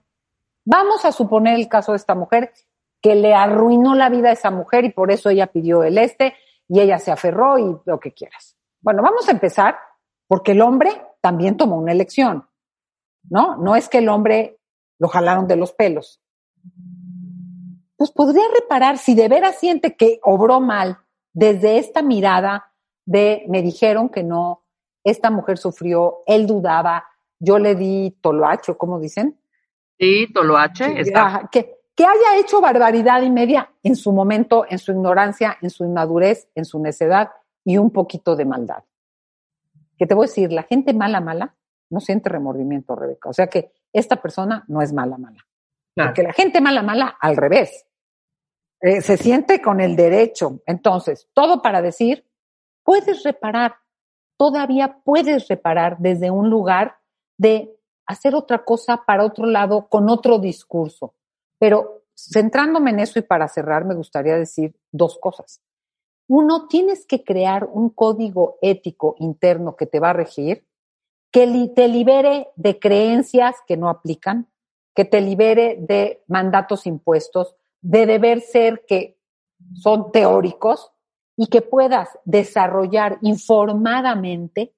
Vamos 0.64 1.04
a 1.04 1.12
suponer 1.12 1.56
el 1.56 1.68
caso 1.68 1.92
de 1.92 1.96
esta 1.96 2.14
mujer 2.14 2.54
que 3.02 3.14
le 3.14 3.34
arruinó 3.34 3.94
la 3.94 4.08
vida 4.08 4.30
a 4.30 4.32
esa 4.32 4.50
mujer 4.50 4.86
y 4.86 4.92
por 4.92 5.10
eso 5.10 5.28
ella 5.28 5.48
pidió 5.48 5.84
el 5.84 5.98
este 5.98 6.34
y 6.70 6.80
ella 6.80 6.98
se 6.98 7.10
aferró 7.12 7.58
y 7.58 7.76
lo 7.84 8.00
que 8.00 8.14
quieras. 8.14 8.56
Bueno, 8.80 9.02
vamos 9.02 9.28
a 9.28 9.32
empezar 9.32 9.76
porque 10.26 10.52
el 10.52 10.62
hombre 10.62 10.90
también 11.20 11.58
tomó 11.58 11.76
una 11.76 11.92
elección, 11.92 12.48
¿no? 13.28 13.56
No 13.58 13.76
es 13.76 13.90
que 13.90 13.98
el 13.98 14.08
hombre 14.08 14.58
lo 14.98 15.08
jalaron 15.08 15.46
de 15.46 15.56
los 15.56 15.72
pelos 15.72 16.22
pues 18.00 18.12
podría 18.12 18.44
reparar 18.54 18.96
si 18.96 19.14
de 19.14 19.28
veras 19.28 19.58
siente 19.58 19.94
que 19.94 20.20
obró 20.22 20.58
mal 20.58 21.00
desde 21.34 21.76
esta 21.76 22.00
mirada 22.00 22.72
de 23.04 23.44
me 23.46 23.60
dijeron 23.60 24.08
que 24.08 24.22
no, 24.22 24.64
esta 25.04 25.30
mujer 25.30 25.58
sufrió, 25.58 26.22
él 26.26 26.46
dudaba, 26.46 27.04
yo 27.38 27.58
le 27.58 27.74
di 27.74 28.16
toloacho, 28.22 28.78
¿cómo 28.78 28.98
dicen? 28.98 29.38
Sí, 29.98 30.32
toloache. 30.32 30.94
que, 30.94 31.10
que 31.52 31.79
haya 32.04 32.38
hecho 32.38 32.60
barbaridad 32.60 33.22
y 33.22 33.30
media 33.30 33.70
en 33.82 33.96
su 33.96 34.12
momento, 34.12 34.64
en 34.68 34.78
su 34.78 34.92
ignorancia, 34.92 35.56
en 35.60 35.70
su 35.70 35.84
inmadurez, 35.84 36.48
en 36.54 36.64
su 36.64 36.78
necedad 36.78 37.30
y 37.64 37.78
un 37.78 37.90
poquito 37.90 38.36
de 38.36 38.44
maldad. 38.44 38.84
Que 39.98 40.06
te 40.06 40.14
voy 40.14 40.24
a 40.24 40.28
decir, 40.28 40.52
la 40.52 40.62
gente 40.62 40.94
mala, 40.94 41.20
mala, 41.20 41.56
no 41.90 42.00
siente 42.00 42.28
remordimiento, 42.28 42.94
Rebeca. 42.94 43.28
O 43.28 43.32
sea 43.32 43.48
que 43.48 43.72
esta 43.92 44.16
persona 44.22 44.64
no 44.68 44.82
es 44.82 44.92
mala, 44.92 45.18
mala. 45.18 45.44
Porque 45.94 46.22
la 46.22 46.32
gente 46.32 46.60
mala, 46.60 46.82
mala, 46.82 47.16
al 47.20 47.36
revés, 47.36 47.86
eh, 48.80 49.02
se 49.02 49.16
siente 49.16 49.60
con 49.60 49.80
el 49.80 49.96
derecho. 49.96 50.60
Entonces, 50.66 51.28
todo 51.34 51.60
para 51.60 51.82
decir, 51.82 52.26
puedes 52.82 53.22
reparar, 53.22 53.76
todavía 54.38 55.00
puedes 55.04 55.48
reparar 55.48 55.98
desde 55.98 56.30
un 56.30 56.48
lugar 56.48 56.96
de 57.36 57.76
hacer 58.06 58.34
otra 58.34 58.64
cosa 58.64 59.02
para 59.06 59.24
otro 59.24 59.46
lado 59.46 59.88
con 59.88 60.08
otro 60.08 60.38
discurso. 60.38 61.14
Pero 61.60 62.02
centrándome 62.16 62.90
en 62.90 63.00
eso 63.00 63.18
y 63.18 63.22
para 63.22 63.46
cerrar, 63.46 63.84
me 63.84 63.94
gustaría 63.94 64.36
decir 64.36 64.74
dos 64.90 65.18
cosas. 65.18 65.62
Uno, 66.26 66.66
tienes 66.68 67.06
que 67.06 67.22
crear 67.22 67.68
un 67.72 67.90
código 67.90 68.58
ético 68.62 69.14
interno 69.18 69.76
que 69.76 69.86
te 69.86 70.00
va 70.00 70.10
a 70.10 70.14
regir, 70.14 70.66
que 71.30 71.70
te 71.74 71.88
libere 71.88 72.48
de 72.56 72.78
creencias 72.78 73.56
que 73.66 73.76
no 73.76 73.88
aplican, 73.88 74.48
que 74.94 75.04
te 75.04 75.20
libere 75.20 75.76
de 75.80 76.24
mandatos 76.26 76.86
impuestos, 76.86 77.56
de 77.80 78.06
deber 78.06 78.40
ser 78.40 78.84
que 78.86 79.18
son 79.74 80.12
teóricos 80.12 80.92
y 81.36 81.48
que 81.48 81.62
puedas 81.62 82.18
desarrollar 82.24 83.18
informadamente, 83.22 84.74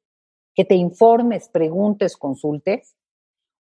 que 0.54 0.64
te 0.64 0.74
informes, 0.74 1.48
preguntes, 1.48 2.16
consultes, 2.16 2.96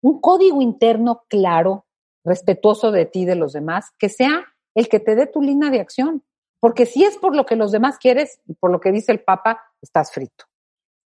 un 0.01 0.21
código 0.21 0.61
interno 0.61 1.23
claro, 1.27 1.86
respetuoso 2.27 2.91
de 2.91 3.05
ti 3.05 3.21
y 3.21 3.25
de 3.25 3.35
los 3.35 3.53
demás, 3.53 3.91
que 3.97 4.09
sea 4.09 4.45
el 4.75 4.89
que 4.89 4.99
te 4.99 5.15
dé 5.15 5.25
tu 5.25 5.41
línea 5.41 5.71
de 5.71 5.79
acción. 5.79 6.23
Porque 6.59 6.85
si 6.85 7.03
es 7.03 7.17
por 7.17 7.35
lo 7.35 7.45
que 7.45 7.55
los 7.55 7.71
demás 7.71 7.97
quieres 7.97 8.39
y 8.47 8.53
por 8.53 8.71
lo 8.71 8.79
que 8.79 8.91
dice 8.91 9.11
el 9.11 9.21
Papa, 9.21 9.63
estás 9.81 10.11
frito. 10.11 10.45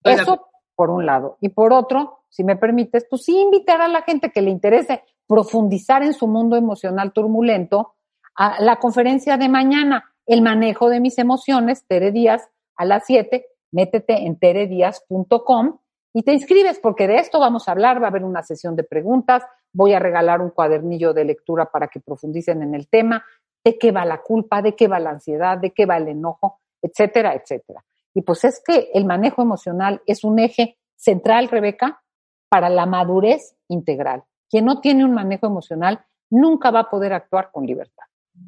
Eso 0.04 0.50
por 0.76 0.90
un 0.90 1.06
lado. 1.06 1.38
Y 1.42 1.50
por 1.50 1.74
otro, 1.74 2.20
si 2.30 2.44
me 2.44 2.56
permites, 2.56 3.06
pues 3.10 3.24
sí 3.24 3.38
invitar 3.38 3.82
a 3.82 3.88
la 3.88 4.04
gente 4.04 4.32
que 4.32 4.42
le 4.42 4.50
interese 4.50 5.04
profundizar 5.28 6.04
en 6.04 6.14
su 6.14 6.28
mundo 6.28 6.56
emocional 6.56 7.12
turbulento 7.12 7.96
a 8.36 8.62
la 8.62 8.78
conferencia 8.78 9.36
de 9.38 9.50
mañana, 9.50 10.16
el 10.26 10.42
manejo 10.42 10.90
de 10.90 11.02
mis 11.02 11.18
emociones, 11.18 11.86
Tere 11.86 12.12
Díaz, 12.12 12.50
a 12.78 12.86
las 12.86 13.04
7, 13.08 13.46
métete 13.72 14.26
en 14.26 14.40
teredias.com 14.40 15.80
y 16.14 16.24
te 16.24 16.34
inscribes 16.34 16.80
porque 16.80 17.08
de 17.08 17.18
esto 17.18 17.40
vamos 17.40 17.68
a 17.68 17.74
hablar, 17.74 18.02
va 18.02 18.06
a 18.06 18.10
haber 18.10 18.24
una 18.24 18.42
sesión 18.44 18.76
de 18.76 18.84
preguntas, 18.84 19.44
voy 19.74 19.94
a 19.94 20.00
regalar 20.00 20.42
un 20.42 20.50
cuadernillo 20.50 21.14
de 21.14 21.26
lectura 21.26 21.66
para 21.66 21.88
que 21.88 22.00
profundicen 22.00 22.62
en 22.62 22.76
el 22.76 22.88
tema, 22.88 23.24
de 23.64 23.78
qué 23.78 23.92
va 23.92 24.06
la 24.06 24.22
culpa, 24.22 24.62
de 24.62 24.76
qué 24.76 24.88
va 24.88 25.00
la 25.00 25.12
ansiedad, 25.12 25.58
de 25.58 25.72
qué 25.72 25.86
va 25.86 25.98
el 25.98 26.08
enojo, 26.08 26.60
etcétera, 26.82 27.34
etcétera. 27.36 27.84
Y 28.14 28.22
pues 28.22 28.44
es 28.44 28.62
que 28.66 28.90
el 28.94 29.06
manejo 29.06 29.42
emocional 29.42 30.02
es 30.06 30.24
un 30.24 30.40
eje 30.40 30.78
central, 30.96 31.50
Rebeca, 31.50 32.02
para 32.50 32.70
la 32.70 32.86
madurez 32.86 33.56
integral. 33.68 34.24
Quien 34.50 34.66
no 34.66 34.82
tiene 34.82 35.06
un 35.06 35.14
manejo 35.14 35.46
emocional 35.46 36.04
nunca 36.30 36.72
va 36.72 36.82
a 36.82 36.90
poder 36.90 37.14
actuar 37.14 37.52
con 37.52 37.66
libertad. 37.66 38.06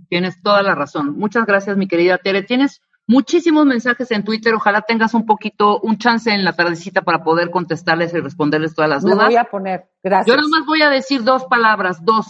Tienes 0.09 0.41
toda 0.41 0.63
la 0.63 0.75
razón. 0.75 1.17
Muchas 1.17 1.45
gracias, 1.45 1.77
mi 1.77 1.87
querida 1.87 2.17
Tere. 2.17 2.43
Tienes 2.43 2.81
muchísimos 3.11 3.65
mensajes 3.65 4.09
en 4.11 4.23
Twitter. 4.23 4.53
Ojalá 4.55 4.81
tengas 4.81 5.13
un 5.13 5.25
poquito, 5.25 5.79
un 5.81 5.97
chance 5.97 6.31
en 6.31 6.45
la 6.45 6.53
tardecita 6.53 7.01
para 7.01 7.23
poder 7.23 7.51
contestarles 7.51 8.13
y 8.13 8.19
responderles 8.21 8.73
todas 8.73 8.89
las 8.89 9.03
dudas. 9.03 9.17
Me 9.17 9.25
voy 9.25 9.35
a 9.35 9.43
poner, 9.43 9.89
gracias. 10.01 10.27
Yo 10.27 10.35
nada 10.37 10.47
más 10.47 10.65
voy 10.65 10.81
a 10.81 10.89
decir 10.89 11.23
dos 11.23 11.43
palabras, 11.45 12.03
dos. 12.03 12.27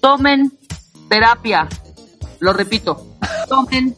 Tomen 0.00 0.52
terapia. 1.08 1.68
Lo 2.40 2.52
repito, 2.52 3.06
tomen 3.48 3.94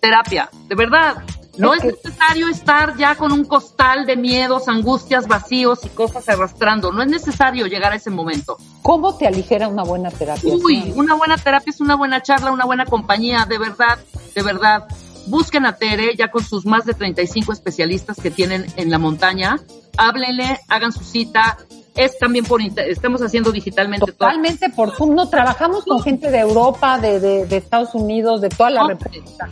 terapia. 0.00 0.50
De 0.68 0.74
verdad, 0.74 1.24
no 1.56 1.72
es 1.72 1.82
necesario 1.82 2.48
estar 2.48 2.96
ya 2.98 3.14
con 3.14 3.32
un 3.32 3.44
costal 3.46 4.04
de 4.04 4.16
miedos, 4.16 4.68
angustias, 4.68 5.26
vacíos 5.26 5.80
y 5.84 5.88
cosas 5.88 6.28
arrastrando. 6.28 6.92
No 6.92 7.02
es 7.02 7.08
necesario 7.08 7.66
llegar 7.66 7.92
a 7.92 7.96
ese 7.96 8.10
momento. 8.10 8.58
¿Cómo 8.82 9.16
te 9.16 9.26
aligera 9.26 9.66
una 9.66 9.82
buena 9.82 10.10
terapia? 10.10 10.54
Uy, 10.54 10.92
una 10.94 11.14
buena 11.14 11.38
terapia 11.38 11.70
es 11.70 11.80
una 11.80 11.96
buena 11.96 12.22
charla, 12.22 12.52
una 12.52 12.66
buena 12.66 12.84
compañía, 12.84 13.46
de 13.46 13.58
verdad, 13.58 13.98
de 14.34 14.42
verdad. 14.42 14.86
Busquen 15.28 15.66
a 15.66 15.76
Tere 15.76 16.14
ya 16.16 16.30
con 16.30 16.42
sus 16.42 16.64
más 16.64 16.84
de 16.84 16.94
35 16.94 17.52
especialistas 17.52 18.16
que 18.18 18.30
tienen 18.30 18.66
en 18.76 18.90
la 18.90 18.98
montaña. 18.98 19.58
Háblenle, 19.96 20.60
hagan 20.68 20.92
su 20.92 21.04
cita. 21.04 21.58
Es 21.94 22.18
también 22.18 22.44
por, 22.44 22.60
estamos 22.62 23.20
haciendo 23.22 23.52
digitalmente. 23.52 24.06
Totalmente 24.06 24.70
por 24.70 24.94
Zoom. 24.94 25.14
No, 25.14 25.28
trabajamos 25.28 25.84
con 25.84 26.00
gente 26.02 26.30
de 26.30 26.38
Europa, 26.38 26.98
de, 26.98 27.20
de, 27.46 27.56
Estados 27.56 27.94
Unidos, 27.94 28.40
de 28.40 28.48
toda 28.48 28.70
la 28.70 28.86
República. 28.86 29.48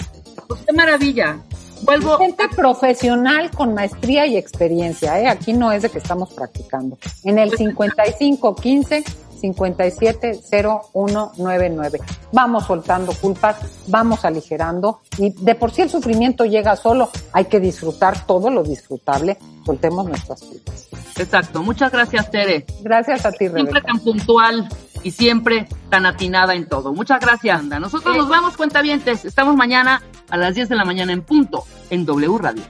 Pues 0.47 0.61
qué 0.67 0.73
maravilla. 0.73 1.41
Vuelvo. 1.83 2.17
Gente 2.19 2.49
profesional 2.49 3.51
con 3.51 3.75
maestría 3.75 4.27
y 4.27 4.37
experiencia, 4.37 5.21
¿eh? 5.21 5.29
Aquí 5.29 5.53
no 5.53 5.73
es 5.73 5.83
de 5.83 5.91
que 5.91 5.99
estamos 5.99 6.33
practicando. 6.33 6.97
En 7.25 7.39
el 7.39 7.51
5515 7.51 9.05
570199. 9.41 12.01
Vamos 12.33 12.67
soltando 12.67 13.13
culpas, 13.13 13.57
vamos 13.87 14.25
aligerando 14.25 15.01
y 15.19 15.31
de 15.31 15.55
por 15.55 15.71
sí 15.73 15.83
el 15.83 15.91
sufrimiento 15.91 16.45
llega 16.45 16.75
solo. 16.77 17.11
Hay 17.33 17.45
que 17.47 17.61
disfrutar 17.61 18.27
todo 18.27 18.51
lo 18.51 18.63
disfrutable. 18.63 19.39
Soltemos 19.65 20.07
nuestras 20.07 20.43
culpas. 20.43 20.89
Exacto. 21.17 21.63
Muchas 21.63 21.93
gracias, 21.93 22.31
Tere. 22.31 22.67
Gracias 22.83 23.27
a 23.27 23.33
ti, 23.33 23.49
Rebeca. 23.49 23.71
Siempre 23.71 23.83
tan 23.83 23.99
puntual 24.01 24.69
y 25.03 25.11
siempre 25.11 25.69
tan 25.89 26.07
atinada 26.07 26.55
en 26.55 26.69
todo. 26.69 26.93
Muchas 26.93 27.21
gracias, 27.21 27.59
Anda. 27.59 27.79
Nosotros 27.79 28.17
nos 28.17 28.29
vamos, 28.29 28.57
cuentavientes. 28.57 29.25
Estamos 29.25 29.57
mañana 29.57 30.03
a 30.29 30.37
las 30.37 30.55
10 30.55 30.69
de 30.69 30.77
la 30.77 30.85
mañana 30.85 31.13
en 31.13 31.23
punto 31.23 31.65
en 31.91 32.05
W 32.05 32.39
Radio. 32.39 32.63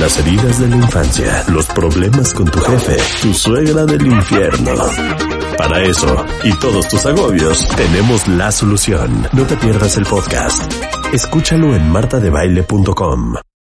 Las 0.00 0.18
heridas 0.18 0.60
de 0.60 0.68
la 0.68 0.76
infancia, 0.76 1.44
los 1.48 1.66
problemas 1.68 2.34
con 2.34 2.46
tu 2.50 2.58
jefe, 2.60 2.96
tu 3.22 3.32
suegra 3.32 3.86
del 3.86 4.06
infierno. 4.06 4.72
Para 5.56 5.82
eso 5.82 6.24
y 6.44 6.52
todos 6.58 6.88
tus 6.88 7.06
agobios, 7.06 7.66
tenemos 7.76 8.28
la 8.28 8.52
solución. 8.52 9.26
No 9.32 9.44
te 9.44 9.56
pierdas 9.56 9.96
el 9.96 10.04
podcast. 10.04 10.70
Escúchalo 11.12 11.74
en 11.74 11.90
martadebaile.com. 11.90 13.36